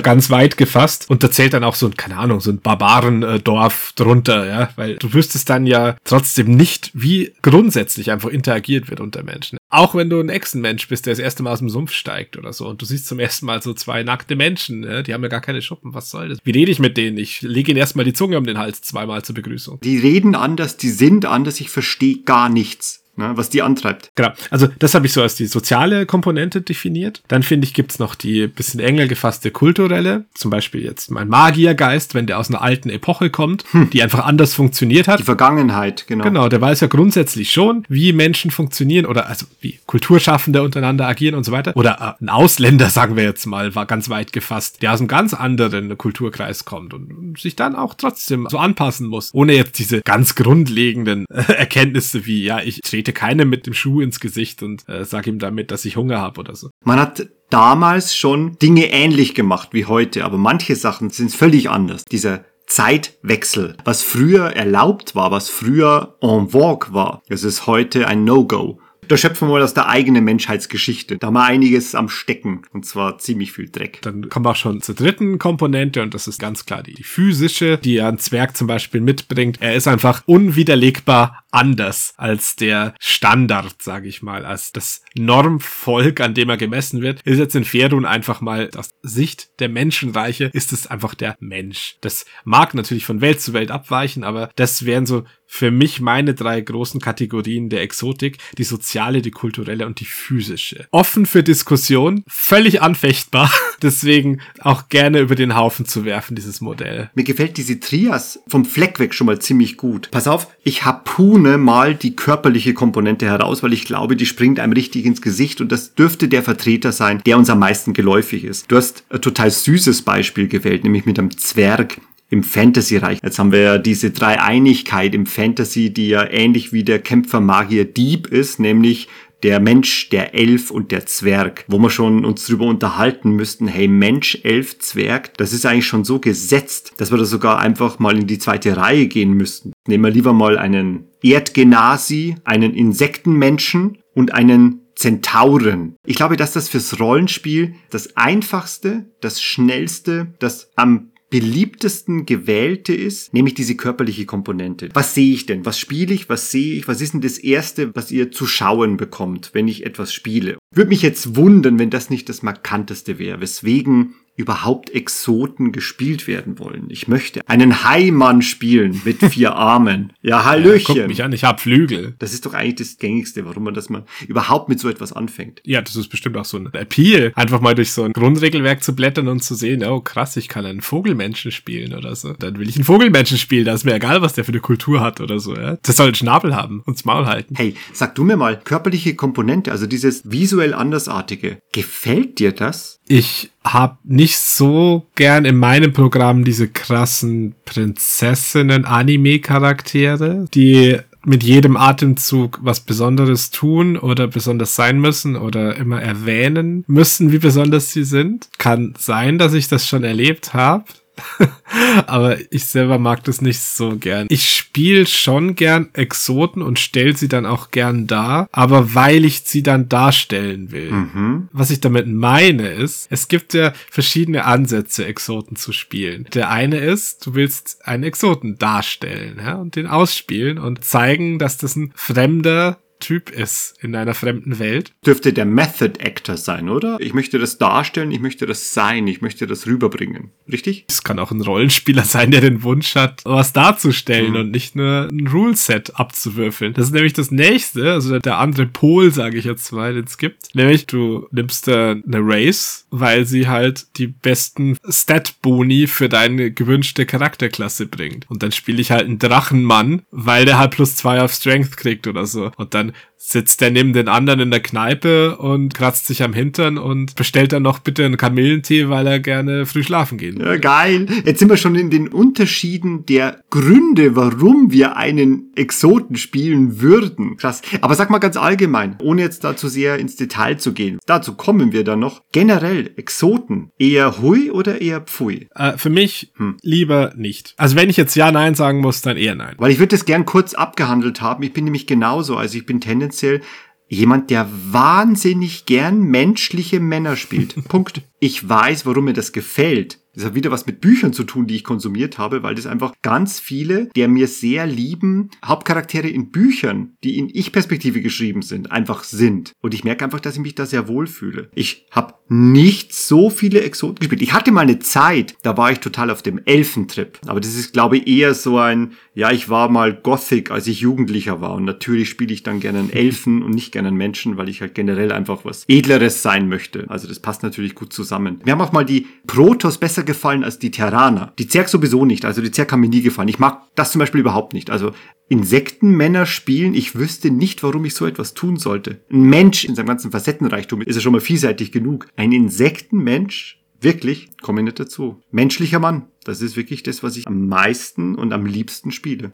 ganz 0.00 0.30
weit 0.30 0.56
gefasst 0.56 1.08
und 1.08 1.22
da 1.22 1.30
zählt 1.30 1.52
dann 1.52 1.64
auch 1.64 1.74
so 1.74 1.86
ein, 1.86 1.96
keine 1.96 2.16
Ahnung, 2.16 2.40
so 2.40 2.50
ein 2.50 2.60
Barbarendorf 2.60 3.92
drunter, 3.96 4.46
ja, 4.46 4.70
weil 4.76 4.96
du 4.96 5.12
wüsstest 5.12 5.48
dann 5.50 5.66
ja 5.66 5.96
trotzdem 6.04 6.54
nicht, 6.54 6.90
wie 6.94 7.32
grundsätzlich 7.42 8.10
einfach 8.10 8.28
interagiert 8.28 8.90
wird 8.90 9.00
unter 9.00 9.22
Menschen. 9.22 9.58
Auch 9.76 9.94
wenn 9.94 10.08
du 10.08 10.18
ein 10.18 10.30
Echsenmensch 10.30 10.88
bist, 10.88 11.04
der 11.04 11.12
das 11.12 11.18
erste 11.18 11.42
Mal 11.42 11.52
aus 11.52 11.58
dem 11.58 11.68
Sumpf 11.68 11.92
steigt 11.92 12.38
oder 12.38 12.54
so 12.54 12.66
und 12.66 12.80
du 12.80 12.86
siehst 12.86 13.06
zum 13.06 13.18
ersten 13.18 13.44
Mal 13.44 13.60
so 13.60 13.74
zwei 13.74 14.02
nackte 14.04 14.34
Menschen, 14.34 14.84
ja, 14.84 15.02
die 15.02 15.12
haben 15.12 15.22
ja 15.22 15.28
gar 15.28 15.42
keine 15.42 15.60
Schuppen, 15.60 15.92
was 15.92 16.08
soll 16.08 16.30
das? 16.30 16.38
Wie 16.44 16.50
rede 16.50 16.70
ich 16.70 16.78
mit 16.78 16.96
denen? 16.96 17.18
Ich 17.18 17.42
lege 17.42 17.72
ihnen 17.72 17.78
erstmal 17.78 18.06
die 18.06 18.14
Zunge 18.14 18.38
um 18.38 18.46
den 18.46 18.56
Hals 18.56 18.80
zweimal 18.80 19.22
zu 19.22 19.34
begrüßen. 19.34 19.80
Die 19.82 19.98
reden 19.98 20.34
anders, 20.34 20.78
die 20.78 20.88
sind 20.88 21.26
anders, 21.26 21.60
ich 21.60 21.68
verstehe 21.68 22.22
gar 22.22 22.48
nichts. 22.48 23.02
Ne, 23.16 23.32
was 23.34 23.50
die 23.50 23.62
antreibt. 23.62 24.10
Genau. 24.14 24.30
Also 24.50 24.68
das 24.78 24.94
habe 24.94 25.06
ich 25.06 25.12
so 25.12 25.22
als 25.22 25.34
die 25.34 25.46
soziale 25.46 26.06
Komponente 26.06 26.60
definiert. 26.60 27.22
Dann 27.28 27.42
finde 27.42 27.66
ich, 27.66 27.74
gibt's 27.74 27.98
noch 27.98 28.14
die 28.14 28.46
bisschen 28.46 28.80
enger 28.80 29.06
gefasste 29.06 29.50
kulturelle. 29.50 30.24
Zum 30.34 30.50
Beispiel 30.50 30.82
jetzt 30.82 31.10
mein 31.10 31.28
Magiergeist, 31.28 32.14
wenn 32.14 32.26
der 32.26 32.38
aus 32.38 32.48
einer 32.48 32.62
alten 32.62 32.90
Epoche 32.90 33.30
kommt, 33.30 33.64
hm. 33.70 33.90
die 33.90 34.02
einfach 34.02 34.24
anders 34.24 34.54
funktioniert 34.54 35.08
hat. 35.08 35.18
Die 35.18 35.24
Vergangenheit, 35.24 36.06
genau. 36.06 36.24
Genau, 36.24 36.48
der 36.48 36.60
weiß 36.60 36.80
ja 36.80 36.86
grundsätzlich 36.86 37.52
schon, 37.52 37.84
wie 37.88 38.12
Menschen 38.12 38.50
funktionieren 38.50 39.06
oder 39.06 39.28
also 39.28 39.46
wie 39.60 39.78
Kulturschaffende 39.86 40.62
untereinander 40.62 41.06
agieren 41.06 41.34
und 41.34 41.44
so 41.44 41.52
weiter. 41.52 41.76
Oder 41.76 42.16
äh, 42.18 42.24
ein 42.24 42.28
Ausländer, 42.28 42.90
sagen 42.90 43.16
wir 43.16 43.24
jetzt 43.24 43.46
mal, 43.46 43.74
war 43.74 43.86
ganz 43.86 44.08
weit 44.08 44.32
gefasst, 44.32 44.82
der 44.82 44.92
aus 44.92 45.00
einem 45.00 45.08
ganz 45.08 45.34
anderen 45.34 45.96
Kulturkreis 45.96 46.64
kommt 46.64 46.94
und 46.94 47.38
sich 47.38 47.56
dann 47.56 47.74
auch 47.74 47.94
trotzdem 47.94 48.46
so 48.50 48.58
anpassen 48.58 49.08
muss, 49.08 49.30
ohne 49.32 49.54
jetzt 49.54 49.78
diese 49.78 50.02
ganz 50.02 50.34
grundlegenden 50.34 51.26
äh, 51.30 51.52
Erkenntnisse 51.52 52.26
wie, 52.26 52.44
ja, 52.44 52.60
ich 52.60 52.80
trete 52.80 53.05
keinem 53.12 53.48
mit 53.48 53.66
dem 53.66 53.74
Schuh 53.74 54.00
ins 54.00 54.20
Gesicht 54.20 54.62
und 54.62 54.88
äh, 54.88 55.04
sage 55.04 55.30
ihm 55.30 55.38
damit, 55.38 55.70
dass 55.70 55.84
ich 55.84 55.96
Hunger 55.96 56.20
habe 56.20 56.40
oder 56.40 56.54
so. 56.54 56.70
Man 56.84 56.98
hat 56.98 57.28
damals 57.50 58.16
schon 58.16 58.58
Dinge 58.58 58.90
ähnlich 58.92 59.34
gemacht 59.34 59.70
wie 59.72 59.86
heute, 59.86 60.24
aber 60.24 60.38
manche 60.38 60.76
Sachen 60.76 61.10
sind 61.10 61.32
völlig 61.32 61.70
anders. 61.70 62.04
Dieser 62.04 62.44
Zeitwechsel. 62.66 63.76
Was 63.84 64.02
früher 64.02 64.46
erlaubt 64.56 65.14
war, 65.14 65.30
was 65.30 65.48
früher 65.48 66.16
en 66.20 66.50
vogue 66.50 66.92
war, 66.92 67.22
das 67.28 67.44
ist 67.44 67.66
heute 67.66 68.08
ein 68.08 68.24
No-Go. 68.24 68.80
Da 69.08 69.16
schöpfen 69.16 69.48
wir 69.48 69.52
mal 69.52 69.62
aus 69.62 69.74
der 69.74 69.88
eigenen 69.88 70.24
Menschheitsgeschichte. 70.24 71.18
Da 71.18 71.28
haben 71.28 71.34
wir 71.34 71.44
einiges 71.44 71.94
am 71.94 72.08
Stecken. 72.08 72.62
Und 72.72 72.86
zwar 72.86 73.18
ziemlich 73.18 73.52
viel 73.52 73.68
Dreck. 73.68 74.00
Dann 74.02 74.28
kommen 74.28 74.44
wir 74.44 74.50
auch 74.50 74.56
schon 74.56 74.80
zur 74.82 74.94
dritten 74.94 75.38
Komponente 75.38 76.02
und 76.02 76.14
das 76.14 76.26
ist 76.26 76.40
ganz 76.40 76.66
klar 76.66 76.82
die, 76.82 76.94
die 76.94 77.04
physische, 77.04 77.78
die 77.78 78.00
ein 78.00 78.18
Zwerg 78.18 78.56
zum 78.56 78.66
Beispiel 78.66 79.00
mitbringt. 79.00 79.58
Er 79.60 79.74
ist 79.74 79.88
einfach 79.88 80.22
unwiderlegbar 80.26 81.44
anders 81.50 82.14
als 82.16 82.56
der 82.56 82.94
Standard, 83.00 83.82
sage 83.82 84.08
ich 84.08 84.22
mal, 84.22 84.44
als 84.44 84.72
das 84.72 85.02
Normvolk, 85.16 86.20
an 86.20 86.34
dem 86.34 86.50
er 86.50 86.58
gemessen 86.58 87.00
wird. 87.00 87.22
Ist 87.22 87.38
jetzt 87.38 87.56
in 87.56 87.64
Ferun 87.64 88.04
einfach 88.04 88.40
mal 88.40 88.70
aus 88.76 88.90
Sicht 89.02 89.48
der 89.58 89.70
Menschenreiche, 89.70 90.50
ist 90.52 90.72
es 90.72 90.86
einfach 90.86 91.14
der 91.14 91.36
Mensch. 91.40 91.96
Das 92.02 92.26
mag 92.44 92.74
natürlich 92.74 93.06
von 93.06 93.20
Welt 93.20 93.40
zu 93.40 93.54
Welt 93.54 93.70
abweichen, 93.70 94.22
aber 94.22 94.50
das 94.56 94.84
wären 94.84 95.06
so 95.06 95.24
für 95.46 95.70
mich 95.70 96.00
meine 96.00 96.34
drei 96.34 96.60
großen 96.60 97.00
Kategorien 97.00 97.68
der 97.68 97.82
Exotik, 97.82 98.38
die 98.58 98.64
soziale, 98.64 99.22
die 99.22 99.30
kulturelle 99.30 99.86
und 99.86 100.00
die 100.00 100.04
physische. 100.04 100.86
Offen 100.90 101.24
für 101.24 101.42
Diskussion, 101.42 102.24
völlig 102.26 102.82
anfechtbar, 102.82 103.50
deswegen 103.82 104.40
auch 104.60 104.88
gerne 104.88 105.20
über 105.20 105.34
den 105.34 105.56
Haufen 105.56 105.86
zu 105.86 106.04
werfen, 106.04 106.34
dieses 106.34 106.60
Modell. 106.60 107.10
Mir 107.14 107.24
gefällt 107.24 107.56
diese 107.56 107.80
Trias 107.80 108.40
vom 108.48 108.64
Fleck 108.64 108.98
weg 108.98 109.14
schon 109.14 109.26
mal 109.26 109.38
ziemlich 109.38 109.76
gut. 109.76 110.10
Pass 110.10 110.26
auf, 110.26 110.48
ich 110.62 110.84
harpune 110.84 111.58
mal 111.58 111.94
die 111.94 112.16
körperliche 112.16 112.74
Komponente 112.74 113.26
heraus, 113.26 113.62
weil 113.62 113.72
ich 113.72 113.84
glaube, 113.84 114.16
die 114.16 114.26
springt 114.26 114.60
einem 114.60 114.72
richtig 114.72 115.06
ins 115.06 115.22
Gesicht 115.22 115.60
und 115.60 115.70
das 115.72 115.94
dürfte 115.94 116.28
der 116.28 116.42
Vertreter 116.42 116.92
sein, 116.92 117.22
der 117.24 117.38
uns 117.38 117.50
am 117.50 117.60
meisten 117.60 117.92
geläufig 117.92 118.44
ist. 118.44 118.70
Du 118.70 118.76
hast 118.76 119.04
ein 119.10 119.22
total 119.22 119.50
süßes 119.50 120.02
Beispiel 120.02 120.48
gewählt, 120.48 120.84
nämlich 120.84 121.06
mit 121.06 121.18
einem 121.18 121.36
Zwerg, 121.36 121.98
im 122.28 122.42
Fantasy-Reich. 122.42 123.18
Jetzt 123.22 123.38
haben 123.38 123.52
wir 123.52 123.60
ja 123.60 123.78
diese 123.78 124.10
Dreieinigkeit 124.10 125.14
im 125.14 125.26
Fantasy, 125.26 125.92
die 125.92 126.08
ja 126.08 126.28
ähnlich 126.28 126.72
wie 126.72 126.84
der 126.84 126.98
Kämpfer-Magier-Dieb 126.98 128.26
ist, 128.26 128.58
nämlich 128.58 129.08
der 129.42 129.60
Mensch, 129.60 130.08
der 130.08 130.34
Elf 130.34 130.70
und 130.70 130.90
der 130.90 131.06
Zwerg, 131.06 131.64
wo 131.68 131.78
wir 131.78 131.90
schon 131.90 132.24
uns 132.24 132.46
drüber 132.46 132.64
unterhalten 132.64 133.32
müssten, 133.32 133.68
hey 133.68 133.86
Mensch, 133.86 134.38
Elf, 134.42 134.78
Zwerg, 134.78 135.36
das 135.36 135.52
ist 135.52 135.66
eigentlich 135.66 135.86
schon 135.86 136.04
so 136.04 136.18
gesetzt, 136.18 136.94
dass 136.96 137.10
wir 137.10 137.18
da 137.18 137.24
sogar 137.24 137.58
einfach 137.58 137.98
mal 137.98 138.16
in 138.16 138.26
die 138.26 138.38
zweite 138.38 138.76
Reihe 138.76 139.06
gehen 139.06 139.32
müssten. 139.34 139.72
Nehmen 139.86 140.04
wir 140.04 140.10
lieber 140.10 140.32
mal 140.32 140.58
einen 140.58 141.04
Erdgenasi, 141.22 142.36
einen 142.44 142.74
Insektenmenschen 142.74 143.98
und 144.14 144.32
einen 144.32 144.80
Zentauren. 144.96 145.96
Ich 146.06 146.16
glaube, 146.16 146.38
dass 146.38 146.52
das 146.52 146.70
fürs 146.70 146.98
Rollenspiel 146.98 147.74
das 147.90 148.16
einfachste, 148.16 149.04
das 149.20 149.42
schnellste, 149.42 150.34
das 150.38 150.70
am 150.74 151.10
beliebtesten 151.30 152.24
gewählte 152.24 152.94
ist, 152.94 153.34
nämlich 153.34 153.54
diese 153.54 153.76
körperliche 153.76 154.26
Komponente. 154.26 154.88
Was 154.94 155.14
sehe 155.14 155.34
ich 155.34 155.46
denn? 155.46 155.66
Was 155.66 155.78
spiele 155.78 156.14
ich? 156.14 156.28
Was 156.28 156.50
sehe 156.50 156.76
ich? 156.76 156.88
Was 156.88 157.00
ist 157.00 157.14
denn 157.14 157.20
das 157.20 157.38
Erste, 157.38 157.94
was 157.94 158.10
ihr 158.10 158.30
zu 158.30 158.46
schauen 158.46 158.96
bekommt, 158.96 159.50
wenn 159.52 159.68
ich 159.68 159.84
etwas 159.84 160.12
spiele? 160.12 160.56
Würde 160.74 160.90
mich 160.90 161.02
jetzt 161.02 161.36
wundern, 161.36 161.78
wenn 161.78 161.90
das 161.90 162.10
nicht 162.10 162.28
das 162.28 162.42
Markanteste 162.42 163.18
wäre, 163.18 163.40
weswegen 163.40 164.14
überhaupt 164.36 164.90
Exoten 164.90 165.72
gespielt 165.72 166.26
werden 166.26 166.58
wollen. 166.58 166.86
Ich 166.90 167.08
möchte 167.08 167.40
einen 167.48 167.84
Haimann 167.84 168.42
spielen 168.42 169.00
mit 169.04 169.18
vier 169.30 169.54
Armen. 169.54 170.12
Ja, 170.22 170.44
Hallöchen. 170.44 170.94
Ja, 170.94 171.02
guck 171.02 171.08
mich 171.08 171.24
an, 171.24 171.32
ich 171.32 171.44
hab 171.44 171.60
Flügel. 171.60 172.14
Das 172.18 172.32
ist 172.32 172.46
doch 172.46 172.54
eigentlich 172.54 172.76
das 172.76 172.98
Gängigste, 172.98 173.44
warum 173.46 173.64
man 173.64 173.74
das 173.74 173.88
mal 173.88 174.04
überhaupt 174.28 174.68
mit 174.68 174.78
so 174.78 174.88
etwas 174.88 175.12
anfängt. 175.12 175.60
Ja, 175.64 175.80
das 175.80 175.96
ist 175.96 176.08
bestimmt 176.08 176.36
auch 176.36 176.44
so 176.44 176.58
ein 176.58 176.72
Appeal, 176.72 177.32
einfach 177.34 177.60
mal 177.60 177.74
durch 177.74 177.92
so 177.92 178.02
ein 178.02 178.12
Grundregelwerk 178.12 178.82
zu 178.82 178.94
blättern 178.94 179.28
und 179.28 179.42
zu 179.42 179.54
sehen, 179.54 179.84
oh 179.84 180.00
krass, 180.00 180.36
ich 180.36 180.48
kann 180.48 180.66
einen 180.66 180.82
Vogelmenschen 180.82 181.50
spielen 181.50 181.94
oder 181.94 182.14
so. 182.14 182.34
Dann 182.34 182.58
will 182.58 182.68
ich 182.68 182.76
einen 182.76 182.84
Vogelmenschen 182.84 183.38
spielen, 183.38 183.64
da 183.64 183.72
ist 183.72 183.84
mir 183.84 183.94
egal, 183.94 184.22
was 184.22 184.34
der 184.34 184.44
für 184.44 184.52
eine 184.52 184.60
Kultur 184.60 185.00
hat 185.00 185.20
oder 185.20 185.38
so. 185.38 185.54
Ja? 185.54 185.78
Das 185.82 185.96
soll 185.96 186.06
einen 186.06 186.14
Schnabel 186.14 186.54
haben 186.54 186.82
und 186.84 187.06
Maul 187.06 187.26
halten. 187.26 187.54
Hey, 187.56 187.74
sag 187.92 188.14
du 188.14 188.24
mir 188.24 188.36
mal, 188.36 188.58
körperliche 188.58 189.14
Komponente, 189.14 189.72
also 189.72 189.86
dieses 189.86 190.30
visuell 190.30 190.74
Andersartige, 190.74 191.58
gefällt 191.72 192.38
dir 192.38 192.52
das? 192.52 192.95
Ich 193.08 193.50
habe 193.64 193.96
nicht 194.04 194.38
so 194.38 195.06
gern 195.14 195.44
in 195.44 195.56
meinem 195.56 195.92
Programm 195.92 196.44
diese 196.44 196.68
krassen 196.68 197.54
Prinzessinnen-Anime-Charaktere, 197.64 200.46
die 200.52 200.98
mit 201.24 201.42
jedem 201.42 201.76
Atemzug 201.76 202.60
was 202.62 202.80
Besonderes 202.80 203.50
tun 203.50 203.96
oder 203.96 204.28
besonders 204.28 204.76
sein 204.76 205.00
müssen 205.00 205.34
oder 205.36 205.76
immer 205.76 206.00
erwähnen 206.00 206.84
müssen, 206.86 207.32
wie 207.32 207.38
besonders 207.38 207.92
sie 207.92 208.04
sind. 208.04 208.48
Kann 208.58 208.94
sein, 208.96 209.38
dass 209.38 209.52
ich 209.52 209.66
das 209.68 209.86
schon 209.86 210.04
erlebt 210.04 210.54
habe. 210.54 210.84
Aber 212.06 212.38
ich 212.50 212.66
selber 212.66 212.98
mag 212.98 213.24
das 213.24 213.40
nicht 213.40 213.60
so 213.60 213.96
gern. 213.96 214.26
Ich 214.30 214.50
spiele 214.50 215.06
schon 215.06 215.54
gern 215.54 215.88
Exoten 215.94 216.62
und 216.62 216.78
stelle 216.78 217.16
sie 217.16 217.28
dann 217.28 217.46
auch 217.46 217.70
gern 217.70 218.06
dar, 218.06 218.48
aber 218.52 218.94
weil 218.94 219.24
ich 219.24 219.40
sie 219.40 219.62
dann 219.62 219.88
darstellen 219.88 220.70
will. 220.72 220.90
Mhm. 220.90 221.48
Was 221.52 221.70
ich 221.70 221.80
damit 221.80 222.06
meine 222.06 222.68
ist, 222.68 223.06
es 223.10 223.28
gibt 223.28 223.54
ja 223.54 223.72
verschiedene 223.90 224.44
Ansätze, 224.44 225.06
Exoten 225.06 225.56
zu 225.56 225.72
spielen. 225.72 226.26
Der 226.34 226.50
eine 226.50 226.78
ist, 226.78 227.26
du 227.26 227.34
willst 227.34 227.86
einen 227.86 228.02
Exoten 228.02 228.58
darstellen 228.58 229.40
ja, 229.42 229.54
und 229.54 229.76
den 229.76 229.86
ausspielen 229.86 230.58
und 230.58 230.84
zeigen, 230.84 231.38
dass 231.38 231.58
das 231.58 231.76
ein 231.76 231.92
fremder 231.94 232.78
Typ 232.98 233.30
ist 233.30 233.74
in 233.80 233.94
einer 233.94 234.14
fremden 234.14 234.58
Welt. 234.58 234.92
Dürfte 235.04 235.32
der 235.32 235.44
Method 235.44 236.00
Actor 236.00 236.36
sein, 236.36 236.68
oder? 236.68 236.96
Ich 237.00 237.14
möchte 237.14 237.38
das 237.38 237.58
darstellen, 237.58 238.10
ich 238.10 238.20
möchte 238.20 238.46
das 238.46 238.72
sein, 238.72 239.06
ich 239.06 239.20
möchte 239.20 239.46
das 239.46 239.66
rüberbringen. 239.66 240.30
Richtig? 240.50 240.86
Es 240.88 241.02
kann 241.02 241.18
auch 241.18 241.30
ein 241.30 241.42
Rollenspieler 241.42 242.02
sein, 242.04 242.30
der 242.30 242.40
den 242.40 242.62
Wunsch 242.62 242.94
hat, 242.94 243.22
was 243.24 243.52
darzustellen 243.52 244.32
mhm. 244.32 244.36
und 244.36 244.50
nicht 244.50 244.76
nur 244.76 245.08
ein 245.10 245.26
Rule-Set 245.26 245.98
abzuwürfeln. 245.98 246.74
Das 246.74 246.86
ist 246.86 246.92
nämlich 246.92 247.12
das 247.12 247.30
nächste, 247.30 247.92
also 247.92 248.18
der 248.18 248.38
andere 248.38 248.66
Pol, 248.66 249.12
sage 249.12 249.38
ich 249.38 249.44
jetzt 249.44 249.72
mal, 249.72 249.94
den 249.94 250.04
es 250.04 250.18
gibt. 250.18 250.54
Nämlich, 250.54 250.86
du 250.86 251.26
nimmst 251.30 251.68
eine 251.68 252.02
Race, 252.20 252.86
weil 252.90 253.26
sie 253.26 253.48
halt 253.48 253.86
die 253.98 254.06
besten 254.06 254.76
Stat-Boni 254.88 255.86
für 255.86 256.08
deine 256.08 256.50
gewünschte 256.50 257.06
Charakterklasse 257.06 257.86
bringt. 257.86 258.28
Und 258.30 258.42
dann 258.42 258.52
spiele 258.52 258.80
ich 258.80 258.90
halt 258.90 259.04
einen 259.04 259.18
Drachenmann, 259.18 260.02
weil 260.10 260.44
der 260.44 260.58
halt 260.58 260.72
plus 260.72 260.96
zwei 260.96 261.20
auf 261.22 261.32
Strength 261.32 261.76
kriegt 261.76 262.06
oder 262.06 262.26
so. 262.26 262.50
Und 262.56 262.74
dann 262.74 262.85
one 262.86 262.94
sitzt 263.18 263.60
der 263.60 263.70
neben 263.70 263.92
den 263.92 264.08
anderen 264.08 264.40
in 264.40 264.50
der 264.50 264.60
Kneipe 264.60 265.36
und 265.38 265.74
kratzt 265.74 266.06
sich 266.06 266.22
am 266.22 266.32
Hintern 266.32 266.78
und 266.78 267.16
bestellt 267.16 267.52
dann 267.52 267.62
noch 267.62 267.80
bitte 267.80 268.04
einen 268.04 268.16
Kamillentee, 268.16 268.88
weil 268.88 269.06
er 269.06 269.20
gerne 269.20 269.66
früh 269.66 269.82
schlafen 269.82 270.18
gehen 270.18 270.38
will. 270.38 270.46
Ja, 270.46 270.56
geil. 270.56 271.06
Jetzt 271.24 271.40
sind 271.40 271.48
wir 271.48 271.56
schon 271.56 271.74
in 271.74 271.90
den 271.90 272.08
Unterschieden 272.08 273.04
der 273.06 273.42
Gründe, 273.50 274.14
warum 274.16 274.70
wir 274.70 274.96
einen 274.96 275.50
Exoten 275.56 276.16
spielen 276.16 276.80
würden. 276.80 277.36
Krass. 277.36 277.62
Aber 277.80 277.94
sag 277.94 278.10
mal 278.10 278.18
ganz 278.18 278.36
allgemein, 278.36 278.96
ohne 279.02 279.22
jetzt 279.22 279.42
da 279.44 279.56
zu 279.56 279.68
sehr 279.68 279.98
ins 279.98 280.16
Detail 280.16 280.58
zu 280.58 280.72
gehen. 280.72 280.98
Dazu 281.06 281.34
kommen 281.34 281.72
wir 281.72 281.84
dann 281.84 282.00
noch. 282.00 282.22
Generell, 282.32 282.92
Exoten. 282.96 283.70
Eher 283.78 284.20
hui 284.20 284.50
oder 284.50 284.80
eher 284.80 285.00
pfui? 285.00 285.48
Äh, 285.54 285.78
für 285.78 285.90
mich 285.90 286.32
hm. 286.36 286.58
lieber 286.62 287.12
nicht. 287.16 287.54
Also 287.56 287.76
wenn 287.76 287.90
ich 287.90 287.96
jetzt 287.96 288.14
ja, 288.14 288.30
nein 288.30 288.54
sagen 288.54 288.80
muss, 288.80 289.00
dann 289.02 289.16
eher 289.16 289.34
nein. 289.34 289.54
Weil 289.58 289.72
ich 289.72 289.78
würde 289.78 289.96
das 289.96 290.04
gern 290.04 290.26
kurz 290.26 290.54
abgehandelt 290.54 291.20
haben. 291.22 291.42
Ich 291.42 291.52
bin 291.52 291.64
nämlich 291.64 291.86
genauso. 291.86 292.36
Also 292.36 292.58
ich 292.58 292.66
bin 292.66 292.80
tendenziell 292.80 293.05
tendenziell 293.06 293.40
jemand, 293.88 294.30
der 294.30 294.48
wahnsinnig 294.70 295.66
gern 295.66 296.02
menschliche 296.02 296.80
Männer 296.80 297.16
spielt. 297.16 297.54
Punkt. 297.68 298.02
Ich 298.18 298.48
weiß, 298.48 298.86
warum 298.86 299.04
mir 299.04 299.12
das 299.12 299.32
gefällt. 299.32 300.00
Das 300.16 300.24
hat 300.24 300.34
wieder 300.34 300.50
was 300.50 300.66
mit 300.66 300.80
Büchern 300.80 301.12
zu 301.12 301.24
tun, 301.24 301.46
die 301.46 301.56
ich 301.56 301.64
konsumiert 301.64 302.18
habe, 302.18 302.42
weil 302.42 302.54
das 302.54 302.66
einfach 302.66 302.94
ganz 303.02 303.38
viele 303.38 303.76
der 303.94 304.08
mir 304.08 304.26
sehr 304.28 304.66
lieben 304.66 305.30
Hauptcharaktere 305.44 306.08
in 306.08 306.30
Büchern, 306.30 306.96
die 307.04 307.18
in 307.18 307.28
Ich-Perspektive 307.32 308.00
geschrieben 308.00 308.42
sind, 308.42 308.72
einfach 308.72 309.04
sind. 309.04 309.52
Und 309.60 309.74
ich 309.74 309.84
merke 309.84 310.04
einfach, 310.04 310.20
dass 310.20 310.34
ich 310.34 310.40
mich 310.40 310.54
da 310.54 310.66
sehr 310.66 310.88
wohl 310.88 311.06
fühle. 311.06 311.50
Ich 311.54 311.86
habe 311.90 312.14
nicht 312.28 312.92
so 312.92 313.30
viele 313.30 313.60
Exoten 313.60 314.00
gespielt. 314.00 314.22
Ich 314.22 314.32
hatte 314.32 314.50
mal 314.50 314.62
eine 314.62 314.78
Zeit, 314.80 315.36
da 315.42 315.56
war 315.56 315.70
ich 315.70 315.78
total 315.78 316.10
auf 316.10 316.22
dem 316.22 316.40
Elfentrip. 316.44 317.18
Aber 317.26 317.40
das 317.40 317.54
ist, 317.54 317.72
glaube 317.72 317.98
ich, 317.98 318.06
eher 318.06 318.34
so 318.34 318.58
ein, 318.58 318.92
ja, 319.14 319.30
ich 319.30 319.48
war 319.48 319.68
mal 319.68 319.94
Gothic, 319.94 320.50
als 320.50 320.66
ich 320.66 320.80
Jugendlicher 320.80 321.40
war. 321.40 321.54
Und 321.54 321.64
natürlich 321.64 322.08
spiele 322.08 322.32
ich 322.32 322.42
dann 322.42 322.60
gerne 322.60 322.80
einen 322.80 322.90
Elfen 322.90 323.42
und 323.42 323.52
nicht 323.54 323.72
gerne 323.72 323.88
einen 323.88 323.96
Menschen, 323.96 324.36
weil 324.36 324.48
ich 324.48 324.60
halt 324.60 324.74
generell 324.74 325.12
einfach 325.12 325.44
was 325.44 325.64
Edleres 325.68 326.22
sein 326.22 326.48
möchte. 326.48 326.86
Also 326.88 327.06
das 327.06 327.20
passt 327.20 327.42
natürlich 327.42 327.74
gut 327.74 327.92
zusammen. 327.92 328.40
Mir 328.44 328.52
haben 328.52 328.60
auch 328.60 328.72
mal 328.72 328.84
die 328.84 329.06
Protoss 329.26 329.78
besser 329.78 330.02
gefallen 330.06 330.44
als 330.44 330.58
die 330.58 330.70
Terraner. 330.70 331.34
Die 331.38 331.48
Zerg 331.48 331.68
sowieso 331.68 332.04
nicht. 332.04 332.24
Also 332.24 332.40
die 332.40 332.50
Zerg 332.50 332.72
haben 332.72 332.80
mir 332.80 332.88
nie 332.88 333.02
gefallen. 333.02 333.28
Ich 333.28 333.38
mag 333.38 333.62
das 333.74 333.92
zum 333.92 333.98
Beispiel 333.98 334.20
überhaupt 334.20 334.54
nicht. 334.54 334.70
Also 334.70 334.92
Insektenmänner 335.28 336.24
spielen, 336.24 336.74
ich 336.74 336.94
wüsste 336.94 337.30
nicht, 337.30 337.62
warum 337.62 337.84
ich 337.84 337.94
so 337.94 338.06
etwas 338.06 338.32
tun 338.32 338.56
sollte. 338.56 339.04
Ein 339.12 339.22
Mensch 339.22 339.64
in 339.64 339.74
seinem 339.74 339.88
ganzen 339.88 340.12
Facettenreichtum 340.12 340.80
ist 340.82 340.94
ja 340.94 341.02
schon 341.02 341.12
mal 341.12 341.20
vielseitig 341.20 341.72
genug. 341.72 342.06
Ein 342.16 342.32
Insektenmensch, 342.32 343.60
wirklich, 343.80 344.30
komme 344.40 344.60
ich 344.60 344.64
nicht 344.64 344.80
dazu. 344.80 345.20
Menschlicher 345.30 345.80
Mann, 345.80 346.06
das 346.24 346.40
ist 346.40 346.56
wirklich 346.56 346.82
das, 346.82 347.02
was 347.02 347.16
ich 347.16 347.26
am 347.26 347.48
meisten 347.48 348.14
und 348.14 348.32
am 348.32 348.46
liebsten 348.46 348.92
spiele. 348.92 349.32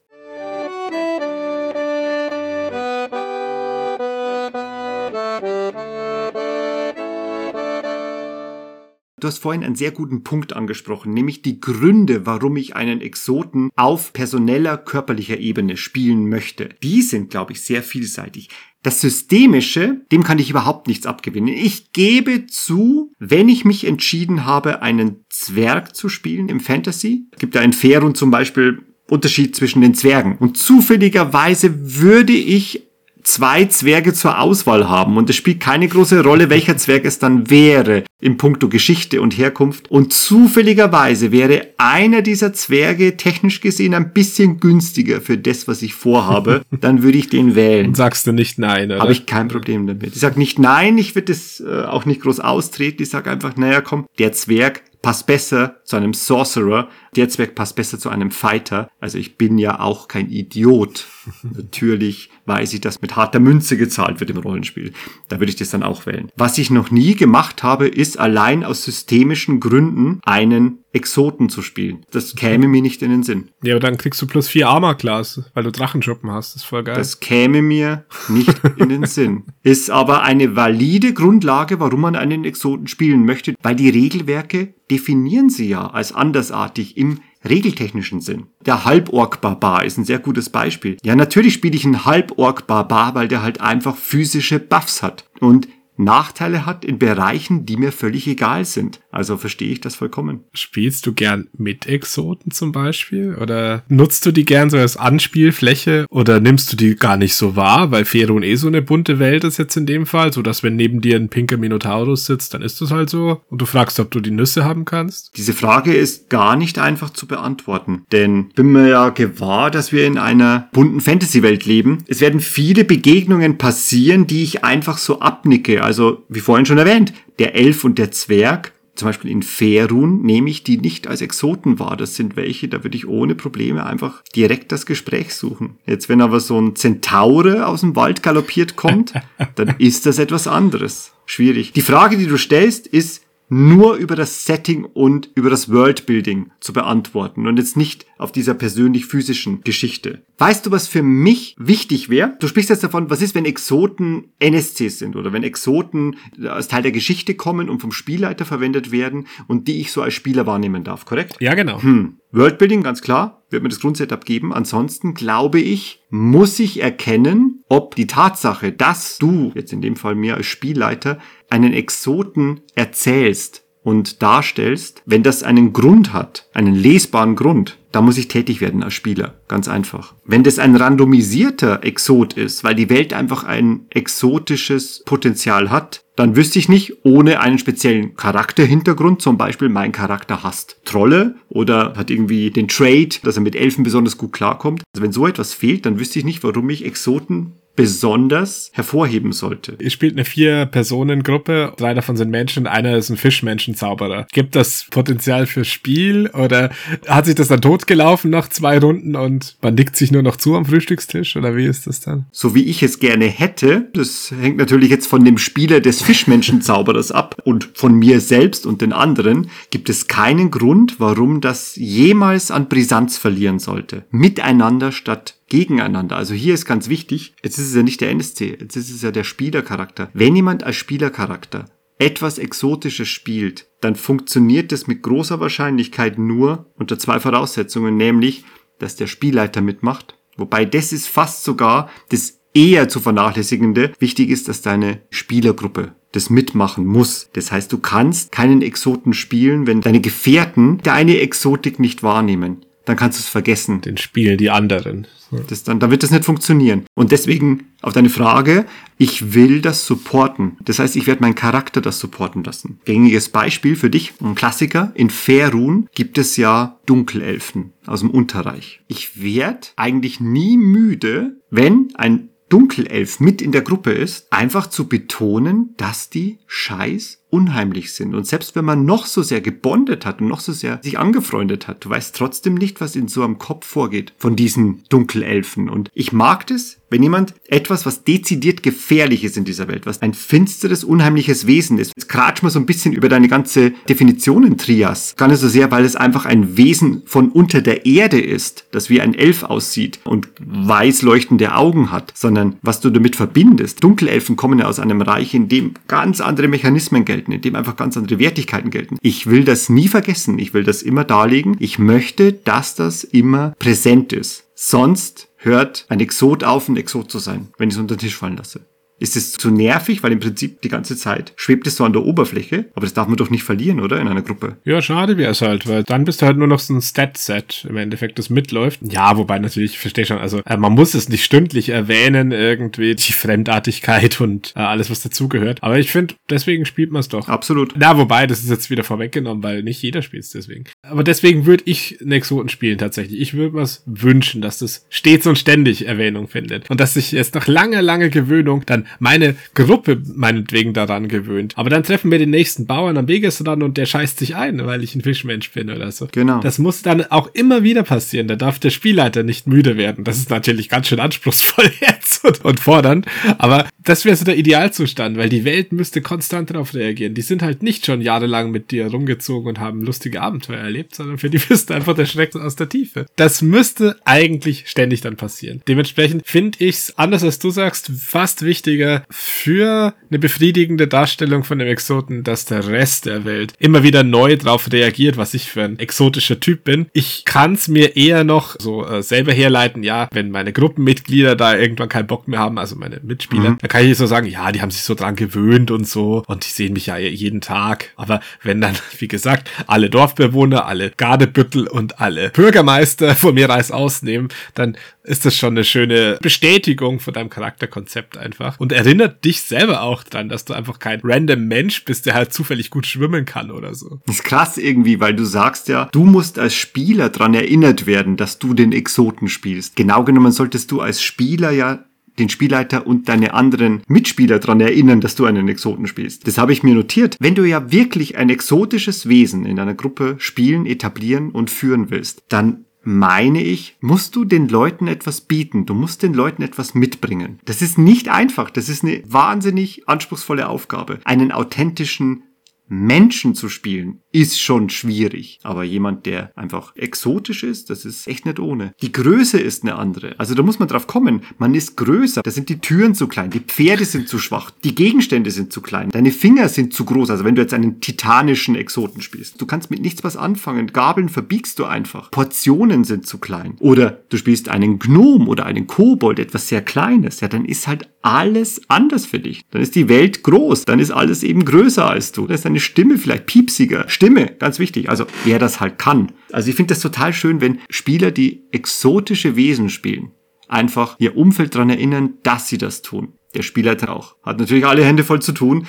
Du 9.22 9.28
hast 9.28 9.38
vorhin 9.38 9.62
einen 9.62 9.76
sehr 9.76 9.92
guten 9.92 10.24
Punkt 10.24 10.52
angesprochen, 10.52 11.14
nämlich 11.14 11.42
die 11.42 11.60
Gründe, 11.60 12.26
warum 12.26 12.56
ich 12.56 12.74
einen 12.74 13.00
Exoten 13.00 13.70
auf 13.76 14.12
personeller, 14.12 14.76
körperlicher 14.76 15.38
Ebene 15.38 15.76
spielen 15.76 16.28
möchte. 16.28 16.70
Die 16.82 17.02
sind, 17.02 17.30
glaube 17.30 17.52
ich, 17.52 17.60
sehr 17.60 17.84
vielseitig. 17.84 18.48
Das 18.82 19.00
Systemische, 19.00 20.00
dem 20.10 20.24
kann 20.24 20.40
ich 20.40 20.50
überhaupt 20.50 20.88
nichts 20.88 21.06
abgewinnen. 21.06 21.54
Ich 21.54 21.92
gebe 21.92 22.46
zu, 22.46 23.12
wenn 23.20 23.48
ich 23.48 23.64
mich 23.64 23.84
entschieden 23.84 24.44
habe, 24.44 24.82
einen 24.82 25.24
Zwerg 25.28 25.94
zu 25.94 26.08
spielen 26.08 26.48
im 26.48 26.58
Fantasy, 26.58 27.28
gibt 27.38 27.54
da 27.54 27.60
in 27.60 27.72
Ferun 27.72 28.16
zum 28.16 28.32
Beispiel 28.32 28.82
Unterschied 29.08 29.54
zwischen 29.54 29.82
den 29.82 29.94
Zwergen. 29.94 30.36
Und 30.36 30.58
zufälligerweise 30.58 32.02
würde 32.02 32.32
ich 32.32 32.88
zwei 33.22 33.64
Zwerge 33.66 34.12
zur 34.12 34.40
Auswahl 34.40 34.88
haben 34.88 35.16
und 35.16 35.30
es 35.30 35.36
spielt 35.36 35.60
keine 35.60 35.88
große 35.88 36.22
Rolle, 36.22 36.50
welcher 36.50 36.76
Zwerg 36.76 37.04
es 37.04 37.18
dann 37.18 37.50
wäre 37.50 38.04
im 38.20 38.36
Puncto 38.36 38.68
Geschichte 38.68 39.20
und 39.20 39.36
Herkunft. 39.36 39.90
Und 39.90 40.12
zufälligerweise 40.12 41.32
wäre 41.32 41.68
einer 41.76 42.22
dieser 42.22 42.52
Zwerge 42.52 43.16
technisch 43.16 43.60
gesehen 43.60 43.94
ein 43.94 44.12
bisschen 44.12 44.60
günstiger 44.60 45.20
für 45.20 45.38
das, 45.38 45.66
was 45.66 45.82
ich 45.82 45.94
vorhabe, 45.94 46.62
dann 46.80 47.02
würde 47.02 47.18
ich 47.18 47.28
den 47.28 47.54
wählen. 47.54 47.88
Und 47.88 47.96
sagst 47.96 48.26
du 48.26 48.32
nicht 48.32 48.58
nein, 48.58 48.90
oder? 48.90 49.00
Habe 49.00 49.12
ich 49.12 49.26
kein 49.26 49.48
Problem 49.48 49.86
damit. 49.86 50.14
Ich 50.14 50.20
sage 50.20 50.38
nicht 50.38 50.58
nein, 50.58 50.98
ich 50.98 51.14
würde 51.14 51.32
das 51.32 51.60
äh, 51.60 51.82
auch 51.84 52.04
nicht 52.04 52.22
groß 52.22 52.40
austreten. 52.40 53.02
Ich 53.02 53.10
sage 53.10 53.30
einfach, 53.30 53.56
naja, 53.56 53.80
komm, 53.80 54.06
der 54.18 54.32
Zwerg 54.32 54.82
passt 55.02 55.26
besser 55.26 55.76
zu 55.84 55.96
einem 55.96 56.14
Sorcerer, 56.14 56.88
der 57.16 57.28
Zwerg 57.28 57.54
passt 57.54 57.76
besser 57.76 57.98
zu 57.98 58.08
einem 58.08 58.30
Fighter. 58.30 58.90
Also 59.00 59.18
ich 59.18 59.36
bin 59.36 59.58
ja 59.58 59.80
auch 59.80 60.08
kein 60.08 60.30
Idiot. 60.30 61.06
Natürlich 61.42 62.30
weiß 62.46 62.72
ich, 62.72 62.80
dass 62.80 63.02
mit 63.02 63.16
harter 63.16 63.40
Münze 63.40 63.76
gezahlt 63.76 64.20
wird 64.20 64.30
im 64.30 64.38
Rollenspiel. 64.38 64.92
Da 65.28 65.38
würde 65.38 65.50
ich 65.50 65.56
das 65.56 65.70
dann 65.70 65.82
auch 65.82 66.06
wählen. 66.06 66.30
Was 66.36 66.58
ich 66.58 66.70
noch 66.70 66.90
nie 66.90 67.14
gemacht 67.14 67.62
habe, 67.62 67.86
ist 67.86 68.18
allein 68.18 68.64
aus 68.64 68.84
systemischen 68.84 69.60
Gründen 69.60 70.20
einen 70.24 70.78
Exoten 70.92 71.48
zu 71.48 71.62
spielen. 71.62 72.04
Das 72.10 72.34
käme 72.36 72.68
mir 72.68 72.82
nicht 72.82 73.02
in 73.02 73.10
den 73.10 73.22
Sinn. 73.22 73.48
Ja, 73.62 73.74
aber 73.74 73.80
dann 73.80 73.96
kriegst 73.96 74.20
du 74.20 74.26
plus 74.26 74.48
vier 74.48 74.68
Armor 74.68 74.94
Class, 74.94 75.42
weil 75.54 75.64
du 75.64 75.72
Drachenschuppen 75.72 76.30
hast. 76.30 76.54
Das 76.54 76.62
ist 76.62 76.68
voll 76.68 76.84
geil. 76.84 76.96
Das 76.96 77.20
käme 77.20 77.62
mir 77.62 78.04
nicht 78.28 78.60
in 78.76 78.90
den 78.90 79.06
Sinn. 79.06 79.44
Ist 79.62 79.90
aber 79.90 80.22
eine 80.22 80.56
valide 80.56 81.14
Grundlage, 81.14 81.80
warum 81.80 82.00
man 82.02 82.16
einen 82.16 82.44
Exoten 82.44 82.88
spielen 82.88 83.24
möchte, 83.24 83.54
weil 83.62 83.76
die 83.76 83.88
Regelwerke 83.88 84.74
definieren 84.90 85.48
sie 85.48 85.68
ja 85.68 85.86
als 85.86 86.12
andersartig 86.12 86.98
im 87.02 87.18
regeltechnischen 87.44 88.20
Sinn. 88.20 88.46
Der 88.64 88.84
Halborg-Barbar 88.84 89.84
ist 89.84 89.98
ein 89.98 90.04
sehr 90.04 90.20
gutes 90.20 90.50
Beispiel. 90.50 90.96
Ja, 91.02 91.16
natürlich 91.16 91.54
spiele 91.54 91.74
ich 91.74 91.84
einen 91.84 92.04
Halborg-Barbar, 92.04 93.16
weil 93.16 93.26
der 93.26 93.42
halt 93.42 93.60
einfach 93.60 93.96
physische 93.96 94.60
Buffs 94.60 95.02
hat. 95.02 95.28
Und 95.40 95.66
Nachteile 96.04 96.66
hat 96.66 96.84
in 96.84 96.98
Bereichen, 96.98 97.66
die 97.66 97.76
mir 97.76 97.92
völlig 97.92 98.26
egal 98.26 98.64
sind. 98.64 99.00
Also 99.10 99.36
verstehe 99.36 99.72
ich 99.72 99.80
das 99.80 99.94
vollkommen. 99.94 100.40
Spielst 100.54 101.06
du 101.06 101.12
gern 101.12 101.48
mit 101.56 101.86
Exoten 101.86 102.50
zum 102.50 102.72
Beispiel? 102.72 103.34
Oder 103.34 103.82
nutzt 103.88 104.24
du 104.24 104.32
die 104.32 104.44
gern 104.44 104.70
so 104.70 104.78
als 104.78 104.96
Anspielfläche? 104.96 106.06
Oder 106.08 106.40
nimmst 106.40 106.72
du 106.72 106.76
die 106.76 106.96
gar 106.96 107.16
nicht 107.16 107.34
so 107.34 107.56
wahr? 107.56 107.90
Weil 107.90 108.04
Ferun 108.04 108.42
eh 108.42 108.54
so 108.54 108.68
eine 108.68 108.82
bunte 108.82 109.18
Welt 109.18 109.44
ist 109.44 109.58
jetzt 109.58 109.76
in 109.76 109.86
dem 109.86 110.06
Fall, 110.06 110.32
so 110.32 110.42
dass 110.42 110.62
wenn 110.62 110.76
neben 110.76 111.00
dir 111.00 111.16
ein 111.16 111.28
pinker 111.28 111.58
Minotaurus 111.58 112.24
sitzt, 112.24 112.54
dann 112.54 112.62
ist 112.62 112.80
das 112.80 112.90
halt 112.90 113.10
so. 113.10 113.42
Und 113.50 113.60
du 113.60 113.66
fragst, 113.66 114.00
ob 114.00 114.10
du 114.10 114.20
die 114.20 114.30
Nüsse 114.30 114.64
haben 114.64 114.84
kannst? 114.84 115.36
Diese 115.36 115.52
Frage 115.52 115.92
ist 115.92 116.30
gar 116.30 116.56
nicht 116.56 116.78
einfach 116.78 117.10
zu 117.10 117.26
beantworten. 117.26 118.04
Denn 118.12 118.48
bin 118.54 118.72
mir 118.72 118.88
ja 118.88 119.08
gewahr, 119.10 119.70
dass 119.70 119.92
wir 119.92 120.06
in 120.06 120.16
einer 120.16 120.68
bunten 120.72 121.00
Fantasy-Welt 121.00 121.66
leben. 121.66 121.98
Es 122.08 122.20
werden 122.20 122.40
viele 122.40 122.84
Begegnungen 122.84 123.58
passieren, 123.58 124.26
die 124.26 124.42
ich 124.42 124.64
einfach 124.64 124.96
so 124.98 125.20
abnicke. 125.20 125.82
Also, 125.82 125.91
wie 126.28 126.40
vorhin 126.40 126.66
schon 126.66 126.78
erwähnt, 126.78 127.12
der 127.38 127.54
Elf 127.54 127.84
und 127.84 127.98
der 127.98 128.10
Zwerg 128.10 128.72
zum 128.94 129.08
Beispiel 129.08 129.30
in 129.30 129.42
Ferun 129.42 130.22
nehme 130.22 130.50
ich 130.50 130.64
die 130.64 130.76
nicht 130.76 131.06
als 131.06 131.22
Exoten 131.22 131.78
wahr. 131.78 131.96
Das 131.96 132.14
sind 132.14 132.36
welche, 132.36 132.68
da 132.68 132.84
würde 132.84 132.96
ich 132.96 133.08
ohne 133.08 133.34
Probleme 133.34 133.86
einfach 133.86 134.22
direkt 134.36 134.70
das 134.70 134.84
Gespräch 134.84 135.34
suchen. 135.34 135.78
Jetzt, 135.86 136.08
wenn 136.08 136.20
aber 136.20 136.40
so 136.40 136.60
ein 136.60 136.76
Zentaure 136.76 137.66
aus 137.66 137.80
dem 137.80 137.96
Wald 137.96 138.22
galoppiert 138.22 138.76
kommt, 138.76 139.14
dann 139.54 139.76
ist 139.78 140.04
das 140.04 140.18
etwas 140.18 140.46
anderes. 140.46 141.12
Schwierig. 141.24 141.72
Die 141.72 141.80
Frage, 141.80 142.18
die 142.18 142.26
du 142.26 142.36
stellst, 142.36 142.86
ist, 142.86 143.22
nur 143.52 143.96
über 143.96 144.16
das 144.16 144.46
Setting 144.46 144.86
und 144.86 145.28
über 145.34 145.50
das 145.50 145.70
Worldbuilding 145.70 146.50
zu 146.60 146.72
beantworten 146.72 147.46
und 147.46 147.58
jetzt 147.58 147.76
nicht 147.76 148.06
auf 148.16 148.32
dieser 148.32 148.54
persönlich-physischen 148.54 149.60
Geschichte. 149.62 150.22
Weißt 150.38 150.64
du, 150.64 150.70
was 150.70 150.88
für 150.88 151.02
mich 151.02 151.54
wichtig 151.58 152.08
wäre? 152.08 152.34
Du 152.40 152.48
sprichst 152.48 152.70
jetzt 152.70 152.82
davon, 152.82 153.10
was 153.10 153.20
ist, 153.20 153.34
wenn 153.34 153.44
Exoten 153.44 154.32
NSCs 154.38 154.98
sind 154.98 155.16
oder 155.16 155.34
wenn 155.34 155.42
Exoten 155.42 156.16
als 156.42 156.68
Teil 156.68 156.82
der 156.82 156.92
Geschichte 156.92 157.34
kommen 157.34 157.68
und 157.68 157.80
vom 157.80 157.92
Spielleiter 157.92 158.46
verwendet 158.46 158.90
werden 158.90 159.26
und 159.48 159.68
die 159.68 159.82
ich 159.82 159.92
so 159.92 160.00
als 160.00 160.14
Spieler 160.14 160.46
wahrnehmen 160.46 160.82
darf, 160.82 161.04
korrekt? 161.04 161.36
Ja, 161.38 161.52
genau. 161.52 161.82
Hm. 161.82 162.16
Worldbuilding, 162.32 162.82
ganz 162.82 163.02
klar, 163.02 163.42
wird 163.50 163.62
mir 163.62 163.68
das 163.68 163.80
Grundsetup 163.80 164.24
geben. 164.24 164.54
Ansonsten 164.54 165.12
glaube 165.12 165.60
ich, 165.60 166.00
muss 166.08 166.58
ich 166.58 166.80
erkennen, 166.80 167.62
ob 167.68 167.94
die 167.94 168.06
Tatsache, 168.06 168.72
dass 168.72 169.18
du, 169.18 169.52
jetzt 169.54 169.72
in 169.74 169.82
dem 169.82 169.96
Fall 169.96 170.14
mir 170.14 170.36
als 170.36 170.46
Spielleiter, 170.46 171.18
einen 171.52 171.74
Exoten 171.74 172.62
erzählst 172.74 173.62
und 173.82 174.22
darstellst, 174.22 175.02
wenn 175.04 175.22
das 175.22 175.42
einen 175.42 175.72
Grund 175.72 176.12
hat, 176.12 176.48
einen 176.54 176.74
lesbaren 176.74 177.36
Grund, 177.36 177.78
da 177.90 178.00
muss 178.00 178.16
ich 178.16 178.28
tätig 178.28 178.62
werden 178.62 178.82
als 178.82 178.94
Spieler. 178.94 179.34
Ganz 179.48 179.68
einfach. 179.68 180.14
Wenn 180.24 180.44
das 180.44 180.58
ein 180.58 180.76
randomisierter 180.76 181.84
Exot 181.84 182.32
ist, 182.32 182.64
weil 182.64 182.74
die 182.74 182.88
Welt 182.88 183.12
einfach 183.12 183.44
ein 183.44 183.86
exotisches 183.90 185.02
Potenzial 185.04 185.70
hat, 185.70 186.04
dann 186.16 186.36
wüsste 186.36 186.58
ich 186.58 186.70
nicht, 186.70 187.04
ohne 187.04 187.40
einen 187.40 187.58
speziellen 187.58 188.16
Charakterhintergrund, 188.16 189.20
zum 189.20 189.36
Beispiel 189.36 189.68
mein 189.68 189.92
Charakter 189.92 190.42
hasst 190.42 190.80
Trolle 190.84 191.34
oder 191.48 191.94
hat 191.96 192.10
irgendwie 192.10 192.50
den 192.50 192.68
Trade, 192.68 193.10
dass 193.24 193.36
er 193.36 193.42
mit 193.42 193.56
Elfen 193.56 193.84
besonders 193.84 194.16
gut 194.16 194.32
klarkommt. 194.32 194.82
Also 194.94 195.02
wenn 195.02 195.12
so 195.12 195.26
etwas 195.26 195.52
fehlt, 195.52 195.84
dann 195.84 195.98
wüsste 195.98 196.18
ich 196.18 196.24
nicht, 196.24 196.42
warum 196.44 196.70
ich 196.70 196.86
Exoten 196.86 197.58
besonders 197.76 198.70
hervorheben 198.74 199.32
sollte. 199.32 199.76
Ihr 199.80 199.90
spielt 199.90 200.14
eine 200.14 200.24
Vier-Personen-Gruppe, 200.24 201.72
drei 201.76 201.94
davon 201.94 202.16
sind 202.16 202.30
Menschen, 202.30 202.66
einer 202.66 202.96
ist 202.96 203.10
ein 203.10 203.16
Fischmenschenzauberer. 203.16 204.26
Gibt 204.32 204.56
das 204.56 204.86
Potenzial 204.90 205.46
für 205.46 205.64
Spiel 205.64 206.28
oder 206.28 206.70
hat 207.06 207.26
sich 207.26 207.34
das 207.34 207.48
dann 207.48 207.60
totgelaufen 207.60 208.30
nach 208.30 208.48
zwei 208.48 208.78
Runden 208.78 209.16
und 209.16 209.56
man 209.62 209.74
nickt 209.74 209.96
sich 209.96 210.12
nur 210.12 210.22
noch 210.22 210.36
zu 210.36 210.54
am 210.54 210.66
Frühstückstisch 210.66 211.36
oder 211.36 211.56
wie 211.56 211.66
ist 211.66 211.86
das 211.86 212.00
dann? 212.00 212.26
So 212.30 212.54
wie 212.54 212.64
ich 212.64 212.82
es 212.82 212.98
gerne 212.98 213.26
hätte, 213.26 213.88
das 213.94 214.32
hängt 214.38 214.58
natürlich 214.58 214.90
jetzt 214.90 215.06
von 215.06 215.24
dem 215.24 215.38
Spieler 215.38 215.80
des 215.80 216.02
Fischmenschenzauberers 216.02 217.10
ab 217.10 217.36
und 217.44 217.70
von 217.74 217.94
mir 217.94 218.20
selbst 218.20 218.66
und 218.66 218.82
den 218.82 218.92
anderen, 218.92 219.50
gibt 219.70 219.88
es 219.88 220.08
keinen 220.08 220.50
Grund, 220.50 221.00
warum 221.00 221.40
das 221.40 221.76
jemals 221.76 222.50
an 222.50 222.68
Brisanz 222.68 223.18
verlieren 223.18 223.58
sollte. 223.58 224.04
Miteinander 224.10 224.92
statt 224.92 225.36
gegeneinander. 225.52 226.16
Also 226.16 226.32
hier 226.32 226.54
ist 226.54 226.64
ganz 226.64 226.88
wichtig, 226.88 227.34
jetzt 227.44 227.58
ist 227.58 227.68
es 227.68 227.74
ja 227.74 227.82
nicht 227.82 228.00
der 228.00 228.10
NSC, 228.10 228.56
jetzt 228.58 228.74
ist 228.74 228.90
es 228.90 229.02
ja 229.02 229.10
der 229.10 229.22
Spielercharakter. 229.22 230.08
Wenn 230.14 230.34
jemand 230.34 230.64
als 230.64 230.76
Spielercharakter 230.76 231.66
etwas 231.98 232.38
Exotisches 232.38 233.08
spielt, 233.08 233.68
dann 233.82 233.94
funktioniert 233.94 234.72
das 234.72 234.86
mit 234.86 235.02
großer 235.02 235.40
Wahrscheinlichkeit 235.40 236.18
nur 236.18 236.72
unter 236.76 236.98
zwei 236.98 237.20
Voraussetzungen, 237.20 237.98
nämlich, 237.98 238.44
dass 238.78 238.96
der 238.96 239.06
Spielleiter 239.06 239.60
mitmacht. 239.60 240.16
Wobei 240.38 240.64
das 240.64 240.90
ist 240.90 241.06
fast 241.06 241.44
sogar 241.44 241.90
das 242.08 242.40
eher 242.54 242.88
zu 242.88 243.00
vernachlässigende. 243.00 243.92
Wichtig 243.98 244.30
ist, 244.30 244.48
dass 244.48 244.62
deine 244.62 245.02
Spielergruppe 245.10 245.94
das 246.12 246.30
mitmachen 246.30 246.86
muss. 246.86 247.28
Das 247.34 247.52
heißt, 247.52 247.70
du 247.70 247.76
kannst 247.76 248.32
keinen 248.32 248.62
Exoten 248.62 249.12
spielen, 249.12 249.66
wenn 249.66 249.82
deine 249.82 250.00
Gefährten 250.00 250.78
deine 250.82 251.18
Exotik 251.18 251.78
nicht 251.78 252.02
wahrnehmen. 252.02 252.64
Dann 252.84 252.96
kannst 252.96 253.18
du 253.18 253.22
es 253.22 253.28
vergessen. 253.28 253.80
Den 253.80 253.96
spielen 253.96 254.38
die 254.38 254.50
anderen. 254.50 255.06
Das 255.48 255.64
dann, 255.64 255.80
dann 255.80 255.90
wird 255.90 256.02
das 256.02 256.10
nicht 256.10 256.24
funktionieren. 256.24 256.84
Und 256.94 257.10
deswegen 257.10 257.68
auf 257.80 257.94
deine 257.94 258.10
Frage, 258.10 258.66
ich 258.98 259.32
will 259.34 259.62
das 259.62 259.86
supporten. 259.86 260.58
Das 260.64 260.78
heißt, 260.78 260.96
ich 260.96 261.06
werde 261.06 261.22
meinen 261.22 261.34
Charakter 261.34 261.80
das 261.80 261.98
supporten 261.98 262.44
lassen. 262.44 262.80
Gängiges 262.84 263.30
Beispiel 263.30 263.76
für 263.76 263.88
dich, 263.88 264.12
ein 264.20 264.34
Klassiker. 264.34 264.92
In 264.94 265.10
Faerun 265.10 265.88
gibt 265.94 266.18
es 266.18 266.36
ja 266.36 266.78
Dunkelelfen 266.86 267.72
aus 267.86 268.00
dem 268.00 268.10
Unterreich. 268.10 268.80
Ich 268.88 269.22
werde 269.22 269.68
eigentlich 269.76 270.20
nie 270.20 270.58
müde, 270.58 271.40
wenn 271.50 271.88
ein 271.94 272.28
Dunkelelf 272.50 273.18
mit 273.18 273.40
in 273.40 273.50
der 273.50 273.62
Gruppe 273.62 273.92
ist, 273.92 274.30
einfach 274.30 274.66
zu 274.66 274.86
betonen, 274.86 275.70
dass 275.78 276.10
die 276.10 276.38
scheiß 276.46 277.21
unheimlich 277.32 277.94
sind. 277.94 278.14
Und 278.14 278.26
selbst 278.26 278.54
wenn 278.54 278.66
man 278.66 278.84
noch 278.84 279.06
so 279.06 279.22
sehr 279.22 279.40
gebondet 279.40 280.04
hat 280.04 280.20
und 280.20 280.28
noch 280.28 280.40
so 280.40 280.52
sehr 280.52 280.80
sich 280.82 280.98
angefreundet 280.98 281.66
hat, 281.66 281.84
du 281.84 281.88
weißt 281.88 282.14
trotzdem 282.14 282.54
nicht, 282.54 282.80
was 282.82 282.94
in 282.94 283.08
so 283.08 283.24
einem 283.24 283.38
Kopf 283.38 283.66
vorgeht 283.66 284.12
von 284.18 284.36
diesen 284.36 284.84
Dunkelelfen. 284.90 285.70
Und 285.70 285.90
ich 285.94 286.12
mag 286.12 286.46
das, 286.48 286.81
wenn 286.92 287.02
jemand 287.02 287.34
etwas, 287.48 287.86
was 287.86 288.04
dezidiert 288.04 288.62
gefährlich 288.62 289.24
ist 289.24 289.36
in 289.36 289.44
dieser 289.44 289.66
Welt, 289.66 289.86
was 289.86 290.02
ein 290.02 290.14
finsteres, 290.14 290.84
unheimliches 290.84 291.46
Wesen 291.46 291.78
ist. 291.78 291.92
Jetzt 291.96 292.08
kratsch 292.08 292.42
mal 292.42 292.50
so 292.50 292.60
ein 292.60 292.66
bisschen 292.66 292.92
über 292.92 293.08
deine 293.08 293.28
ganze 293.28 293.72
Definitionen 293.88 294.58
Trias. 294.58 295.16
Gar 295.16 295.28
nicht 295.28 295.40
so 295.40 295.48
sehr, 295.48 295.70
weil 295.70 295.84
es 295.84 295.96
einfach 295.96 296.26
ein 296.26 296.56
Wesen 296.56 297.02
von 297.06 297.30
unter 297.30 297.62
der 297.62 297.86
Erde 297.86 298.20
ist, 298.20 298.66
das 298.70 298.90
wie 298.90 299.00
ein 299.00 299.14
Elf 299.14 299.42
aussieht 299.42 300.00
und 300.04 300.28
weiß 300.38 301.02
leuchtende 301.02 301.54
Augen 301.54 301.90
hat, 301.90 302.12
sondern 302.14 302.56
was 302.62 302.80
du 302.80 302.90
damit 302.90 303.16
verbindest. 303.16 303.82
Dunkelelfen 303.82 304.36
kommen 304.36 304.58
ja 304.58 304.66
aus 304.66 304.78
einem 304.78 305.00
Reich, 305.00 305.34
in 305.34 305.48
dem 305.48 305.74
ganz 305.88 306.20
andere 306.20 306.48
Mechanismen 306.48 307.04
gelten, 307.04 307.32
in 307.32 307.40
dem 307.40 307.56
einfach 307.56 307.76
ganz 307.76 307.96
andere 307.96 308.18
Wertigkeiten 308.18 308.70
gelten. 308.70 308.98
Ich 309.00 309.26
will 309.26 309.44
das 309.44 309.68
nie 309.68 309.88
vergessen. 309.88 310.38
Ich 310.38 310.52
will 310.52 310.64
das 310.64 310.82
immer 310.82 311.04
darlegen. 311.04 311.56
Ich 311.58 311.78
möchte, 311.78 312.32
dass 312.32 312.74
das 312.74 313.02
immer 313.02 313.54
präsent 313.58 314.12
ist. 314.12 314.44
Sonst 314.54 315.28
hört 315.44 315.86
ein 315.88 316.00
Exot 316.00 316.44
auf, 316.44 316.68
ein 316.68 316.76
Exot 316.76 317.10
zu 317.10 317.18
sein, 317.18 317.48
wenn 317.58 317.68
ich 317.68 317.74
es 317.74 317.80
unter 317.80 317.96
den 317.96 318.00
Tisch 318.00 318.16
fallen 318.16 318.36
lasse. 318.36 318.60
Ist 319.02 319.16
es 319.16 319.32
zu 319.32 319.50
nervig, 319.50 320.04
weil 320.04 320.12
im 320.12 320.20
Prinzip 320.20 320.62
die 320.62 320.68
ganze 320.68 320.96
Zeit 320.96 321.32
schwebt 321.34 321.66
es 321.66 321.76
so 321.76 321.84
an 321.84 321.92
der 321.92 322.04
Oberfläche, 322.04 322.66
aber 322.74 322.86
das 322.86 322.94
darf 322.94 323.08
man 323.08 323.16
doch 323.16 323.30
nicht 323.30 323.42
verlieren, 323.42 323.80
oder? 323.80 324.00
In 324.00 324.06
einer 324.06 324.22
Gruppe. 324.22 324.58
Ja, 324.64 324.80
schade 324.80 325.16
wäre 325.16 325.32
es 325.32 325.42
halt, 325.42 325.66
weil 325.66 325.82
dann 325.82 326.04
bist 326.04 326.22
du 326.22 326.26
halt 326.26 326.36
nur 326.36 326.46
noch 326.46 326.60
so 326.60 326.72
ein 326.72 326.80
Stat-Set 326.80 327.66
im 327.68 327.76
Endeffekt, 327.76 328.18
das 328.20 328.30
mitläuft. 328.30 328.78
Ja, 328.88 329.16
wobei 329.16 329.40
natürlich, 329.40 329.72
ich 329.72 329.78
verstehe 329.78 330.06
schon, 330.06 330.18
also 330.18 330.40
äh, 330.46 330.56
man 330.56 330.72
muss 330.72 330.94
es 330.94 331.08
nicht 331.08 331.24
stündlich 331.24 331.70
erwähnen, 331.70 332.30
irgendwie 332.30 332.94
die 332.94 333.12
Fremdartigkeit 333.12 334.20
und 334.20 334.52
äh, 334.54 334.60
alles, 334.60 334.88
was 334.88 335.02
dazugehört. 335.02 335.58
Aber 335.62 335.80
ich 335.80 335.90
finde, 335.90 336.14
deswegen 336.30 336.64
spielt 336.64 336.92
man 336.92 337.00
es 337.00 337.08
doch. 337.08 337.28
Absolut. 337.28 337.74
Na, 337.76 337.98
wobei, 337.98 338.28
das 338.28 338.44
ist 338.44 338.50
jetzt 338.50 338.70
wieder 338.70 338.84
vorweggenommen, 338.84 339.42
weil 339.42 339.64
nicht 339.64 339.82
jeder 339.82 340.02
spielt 340.02 340.22
es 340.22 340.30
deswegen. 340.30 340.64
Aber 340.82 341.02
deswegen 341.02 341.44
würde 341.44 341.64
ich 341.66 341.98
Nexoten 342.00 342.48
spielen 342.48 342.78
tatsächlich. 342.78 343.20
Ich 343.20 343.34
würde 343.34 343.56
mir 343.56 343.66
wünschen, 343.86 344.42
dass 344.42 344.58
das 344.58 344.86
stets 344.90 345.26
und 345.26 345.38
ständig 345.38 345.86
Erwähnung 345.86 346.28
findet. 346.28 346.70
Und 346.70 346.80
dass 346.80 346.94
sich 346.94 347.12
jetzt 347.12 347.34
nach 347.34 347.48
langer, 347.48 347.82
langer 347.82 348.08
Gewöhnung 348.08 348.62
dann 348.66 348.86
meine 348.98 349.36
Gruppe 349.54 350.00
meinetwegen 350.14 350.72
daran 350.74 351.08
gewöhnt. 351.08 351.54
Aber 351.56 351.70
dann 351.70 351.82
treffen 351.82 352.10
wir 352.10 352.18
den 352.18 352.30
nächsten 352.30 352.66
Bauern 352.66 352.96
am 352.96 353.08
Wegesrand 353.08 353.62
und 353.62 353.76
der 353.76 353.86
scheißt 353.86 354.18
sich 354.18 354.36
ein, 354.36 354.64
weil 354.66 354.82
ich 354.82 354.94
ein 354.94 355.02
Fischmensch 355.02 355.50
bin 355.52 355.70
oder 355.70 355.90
so. 355.90 356.08
Genau. 356.12 356.40
Das 356.40 356.58
muss 356.58 356.82
dann 356.82 357.04
auch 357.10 357.30
immer 357.34 357.62
wieder 357.62 357.82
passieren. 357.82 358.28
Da 358.28 358.36
darf 358.36 358.58
der 358.58 358.70
Spielleiter 358.70 359.22
nicht 359.22 359.46
müde 359.46 359.76
werden. 359.76 360.04
Das 360.04 360.18
ist 360.18 360.30
natürlich 360.30 360.68
ganz 360.68 360.88
schön 360.88 361.00
anspruchsvoll 361.00 361.70
und, 362.22 362.44
und 362.44 362.60
fordernd. 362.60 363.06
Aber 363.38 363.68
das 363.84 364.04
wäre 364.04 364.16
so 364.16 364.24
der 364.24 364.36
Idealzustand, 364.36 365.16
weil 365.16 365.28
die 365.28 365.44
Welt 365.44 365.72
müsste 365.72 366.02
konstant 366.02 366.50
darauf 366.50 366.74
reagieren. 366.74 367.14
Die 367.14 367.22
sind 367.22 367.42
halt 367.42 367.62
nicht 367.62 367.86
schon 367.86 368.00
jahrelang 368.00 368.50
mit 368.50 368.70
dir 368.70 368.86
rumgezogen 368.86 369.48
und 369.48 369.60
haben 369.60 369.82
lustige 369.82 370.22
Abenteuer 370.22 370.58
erlebt, 370.58 370.94
sondern 370.94 371.18
für 371.18 371.30
die 371.30 371.40
wüsste 371.50 371.74
einfach 371.74 371.94
der 371.94 372.06
Schreck 372.06 372.34
aus 372.36 372.56
der 372.56 372.68
Tiefe. 372.68 373.06
Das 373.16 373.42
müsste 373.42 373.96
eigentlich 374.04 374.68
ständig 374.68 375.00
dann 375.00 375.16
passieren. 375.16 375.62
Dementsprechend 375.66 376.22
finde 376.24 376.58
ich 376.60 376.76
es, 376.76 376.98
anders 376.98 377.24
als 377.24 377.38
du 377.38 377.50
sagst, 377.50 377.90
fast 377.98 378.42
wichtiger, 378.42 379.04
für 379.10 379.94
eine 380.08 380.18
befriedigende 380.18 380.86
Darstellung 380.86 381.44
von 381.44 381.58
dem 381.58 381.68
Exoten, 381.68 382.22
dass 382.22 382.44
der 382.44 382.68
Rest 382.68 383.06
der 383.06 383.24
Welt 383.24 383.54
immer 383.58 383.82
wieder 383.82 384.02
neu 384.02 384.36
drauf 384.36 384.70
reagiert, 384.72 385.16
was 385.16 385.34
ich 385.34 385.50
für 385.50 385.62
ein 385.62 385.78
exotischer 385.78 386.40
Typ 386.40 386.64
bin. 386.64 386.86
Ich 386.92 387.24
kann 387.24 387.54
es 387.54 387.68
mir 387.68 387.96
eher 387.96 388.24
noch 388.24 388.56
so 388.58 388.86
äh, 388.86 389.02
selber 389.02 389.32
herleiten, 389.32 389.82
ja, 389.82 390.08
wenn 390.12 390.30
meine 390.30 390.52
Gruppenmitglieder 390.52 391.36
da 391.36 391.56
irgendwann 391.56 391.88
keinen 391.88 392.06
Bock 392.12 392.28
mehr 392.28 392.40
haben, 392.40 392.58
also 392.58 392.76
meine 392.76 393.00
Mitspieler, 393.02 393.52
mhm. 393.52 393.58
dann 393.58 393.68
kann 393.70 393.86
ich 393.86 393.96
so 393.96 394.04
sagen, 394.04 394.26
ja, 394.26 394.52
die 394.52 394.60
haben 394.60 394.70
sich 394.70 394.82
so 394.82 394.94
dran 394.94 395.16
gewöhnt 395.16 395.70
und 395.70 395.88
so 395.88 396.22
und 396.26 396.44
die 396.44 396.50
sehen 396.50 396.74
mich 396.74 396.84
ja 396.84 396.98
jeden 396.98 397.40
Tag. 397.40 397.90
Aber 397.96 398.20
wenn 398.42 398.60
dann, 398.60 398.76
wie 398.98 399.08
gesagt, 399.08 399.50
alle 399.66 399.88
Dorfbewohner, 399.88 400.66
alle 400.66 400.90
Gardebüttel 400.90 401.66
und 401.66 402.02
alle 402.02 402.28
Bürgermeister 402.28 403.16
von 403.16 403.34
mir 403.34 403.48
Reis 403.48 403.70
ausnehmen, 403.70 404.28
dann 404.52 404.76
ist 405.04 405.24
das 405.24 405.34
schon 405.34 405.54
eine 405.54 405.64
schöne 405.64 406.18
Bestätigung 406.20 407.00
von 407.00 407.14
deinem 407.14 407.30
Charakterkonzept 407.30 408.18
einfach. 408.18 408.60
Und 408.60 408.72
erinnert 408.72 409.24
dich 409.24 409.40
selber 409.40 409.80
auch 409.80 410.04
dran, 410.04 410.28
dass 410.28 410.44
du 410.44 410.52
einfach 410.52 410.78
kein 410.78 411.00
random 411.02 411.46
Mensch 411.48 411.86
bist, 411.86 412.04
der 412.04 412.12
halt 412.12 412.34
zufällig 412.34 412.68
gut 412.68 412.86
schwimmen 412.86 413.24
kann 413.24 413.50
oder 413.50 413.74
so. 413.74 414.00
Das 414.04 414.16
ist 414.16 414.24
krass 414.24 414.58
irgendwie, 414.58 415.00
weil 415.00 415.14
du 415.14 415.24
sagst 415.24 415.68
ja, 415.68 415.88
du 415.92 416.04
musst 416.04 416.38
als 416.38 416.54
Spieler 416.54 417.08
dran 417.08 417.32
erinnert 417.32 417.86
werden, 417.86 418.18
dass 418.18 418.38
du 418.38 418.52
den 418.52 418.72
Exoten 418.72 419.28
spielst. 419.28 419.76
Genau 419.76 420.04
genommen 420.04 420.30
solltest 420.30 420.70
du 420.70 420.82
als 420.82 421.02
Spieler 421.02 421.50
ja 421.50 421.84
den 422.18 422.28
Spielleiter 422.28 422.86
und 422.86 423.08
deine 423.08 423.34
anderen 423.34 423.82
Mitspieler 423.88 424.38
dran 424.38 424.60
erinnern, 424.60 425.00
dass 425.00 425.14
du 425.14 425.24
einen 425.24 425.48
Exoten 425.48 425.86
spielst. 425.86 426.26
Das 426.26 426.38
habe 426.38 426.52
ich 426.52 426.62
mir 426.62 426.74
notiert. 426.74 427.16
Wenn 427.20 427.34
du 427.34 427.44
ja 427.44 427.72
wirklich 427.72 428.16
ein 428.16 428.30
exotisches 428.30 429.08
Wesen 429.08 429.44
in 429.44 429.58
einer 429.58 429.74
Gruppe 429.74 430.16
spielen, 430.18 430.66
etablieren 430.66 431.30
und 431.30 431.50
führen 431.50 431.90
willst, 431.90 432.24
dann 432.28 432.64
meine 432.84 433.42
ich, 433.42 433.76
musst 433.80 434.16
du 434.16 434.24
den 434.24 434.48
Leuten 434.48 434.88
etwas 434.88 435.20
bieten. 435.20 435.66
Du 435.66 435.74
musst 435.74 436.02
den 436.02 436.14
Leuten 436.14 436.42
etwas 436.42 436.74
mitbringen. 436.74 437.38
Das 437.44 437.62
ist 437.62 437.78
nicht 437.78 438.08
einfach. 438.08 438.50
Das 438.50 438.68
ist 438.68 438.82
eine 438.82 439.02
wahnsinnig 439.06 439.88
anspruchsvolle 439.88 440.48
Aufgabe. 440.48 440.98
Einen 441.04 441.30
authentischen 441.30 442.24
Menschen 442.66 443.34
zu 443.34 443.48
spielen, 443.48 444.01
ist 444.12 444.40
schon 444.40 444.68
schwierig. 444.68 445.38
Aber 445.42 445.64
jemand, 445.64 446.06
der 446.06 446.30
einfach 446.36 446.76
exotisch 446.76 447.42
ist, 447.42 447.70
das 447.70 447.84
ist 447.84 448.06
echt 448.06 448.26
nicht 448.26 448.38
ohne. 448.38 448.74
Die 448.82 448.92
Größe 448.92 449.40
ist 449.40 449.62
eine 449.62 449.76
andere. 449.76 450.14
Also 450.18 450.34
da 450.34 450.42
muss 450.42 450.58
man 450.58 450.68
drauf 450.68 450.86
kommen. 450.86 451.22
Man 451.38 451.54
ist 451.54 451.76
größer. 451.76 452.22
Da 452.22 452.30
sind 452.30 452.48
die 452.48 452.60
Türen 452.60 452.94
zu 452.94 453.08
klein. 453.08 453.30
Die 453.30 453.40
Pferde 453.40 453.84
sind 453.84 454.08
zu 454.08 454.18
schwach. 454.18 454.50
Die 454.64 454.74
Gegenstände 454.74 455.30
sind 455.30 455.52
zu 455.52 455.62
klein. 455.62 455.90
Deine 455.90 456.12
Finger 456.12 456.48
sind 456.48 456.74
zu 456.74 456.84
groß. 456.84 457.10
Also 457.10 457.24
wenn 457.24 457.34
du 457.34 457.42
jetzt 457.42 457.54
einen 457.54 457.80
titanischen 457.80 458.54
Exoten 458.54 459.00
spielst. 459.00 459.40
Du 459.40 459.46
kannst 459.46 459.70
mit 459.70 459.80
nichts 459.80 460.04
was 460.04 460.16
anfangen. 460.16 460.68
Gabeln 460.68 461.08
verbiegst 461.08 461.58
du 461.58 461.64
einfach. 461.64 462.10
Portionen 462.10 462.84
sind 462.84 463.06
zu 463.06 463.18
klein. 463.18 463.56
Oder 463.60 464.02
du 464.10 464.18
spielst 464.18 464.48
einen 464.50 464.78
Gnom 464.78 465.28
oder 465.28 465.46
einen 465.46 465.66
Kobold, 465.66 466.18
etwas 466.18 466.48
sehr 466.48 466.62
Kleines. 466.62 467.20
Ja, 467.20 467.28
dann 467.28 467.44
ist 467.44 467.66
halt 467.66 467.88
alles 468.02 468.60
anders 468.68 469.06
für 469.06 469.20
dich. 469.20 469.42
Dann 469.50 469.62
ist 469.62 469.74
die 469.74 469.88
Welt 469.88 470.22
groß. 470.22 470.64
Dann 470.64 470.78
ist 470.78 470.90
alles 470.90 471.22
eben 471.22 471.44
größer 471.44 471.88
als 471.88 472.12
du. 472.12 472.26
Dann 472.26 472.34
ist 472.34 472.44
deine 472.44 472.60
Stimme 472.60 472.98
vielleicht 472.98 473.26
piepsiger. 473.26 473.88
Stimme, 474.02 474.34
ganz 474.40 474.58
wichtig. 474.58 474.88
Also 474.88 475.06
wer 475.22 475.38
das 475.38 475.60
halt 475.60 475.78
kann. 475.78 476.10
Also 476.32 476.50
ich 476.50 476.56
finde 476.56 476.74
das 476.74 476.80
total 476.80 477.12
schön, 477.12 477.40
wenn 477.40 477.60
Spieler, 477.70 478.10
die 478.10 478.42
exotische 478.50 479.36
Wesen 479.36 479.68
spielen, 479.68 480.10
einfach 480.48 480.96
ihr 480.98 481.16
Umfeld 481.16 481.54
daran 481.54 481.70
erinnern, 481.70 482.14
dass 482.24 482.48
sie 482.48 482.58
das 482.58 482.82
tun. 482.82 483.12
Der 483.36 483.42
Spielleiter 483.42 483.94
auch. 483.94 484.16
Hat 484.24 484.40
natürlich 484.40 484.66
alle 484.66 484.84
Hände 484.84 485.04
voll 485.04 485.22
zu 485.22 485.30
tun. 485.30 485.68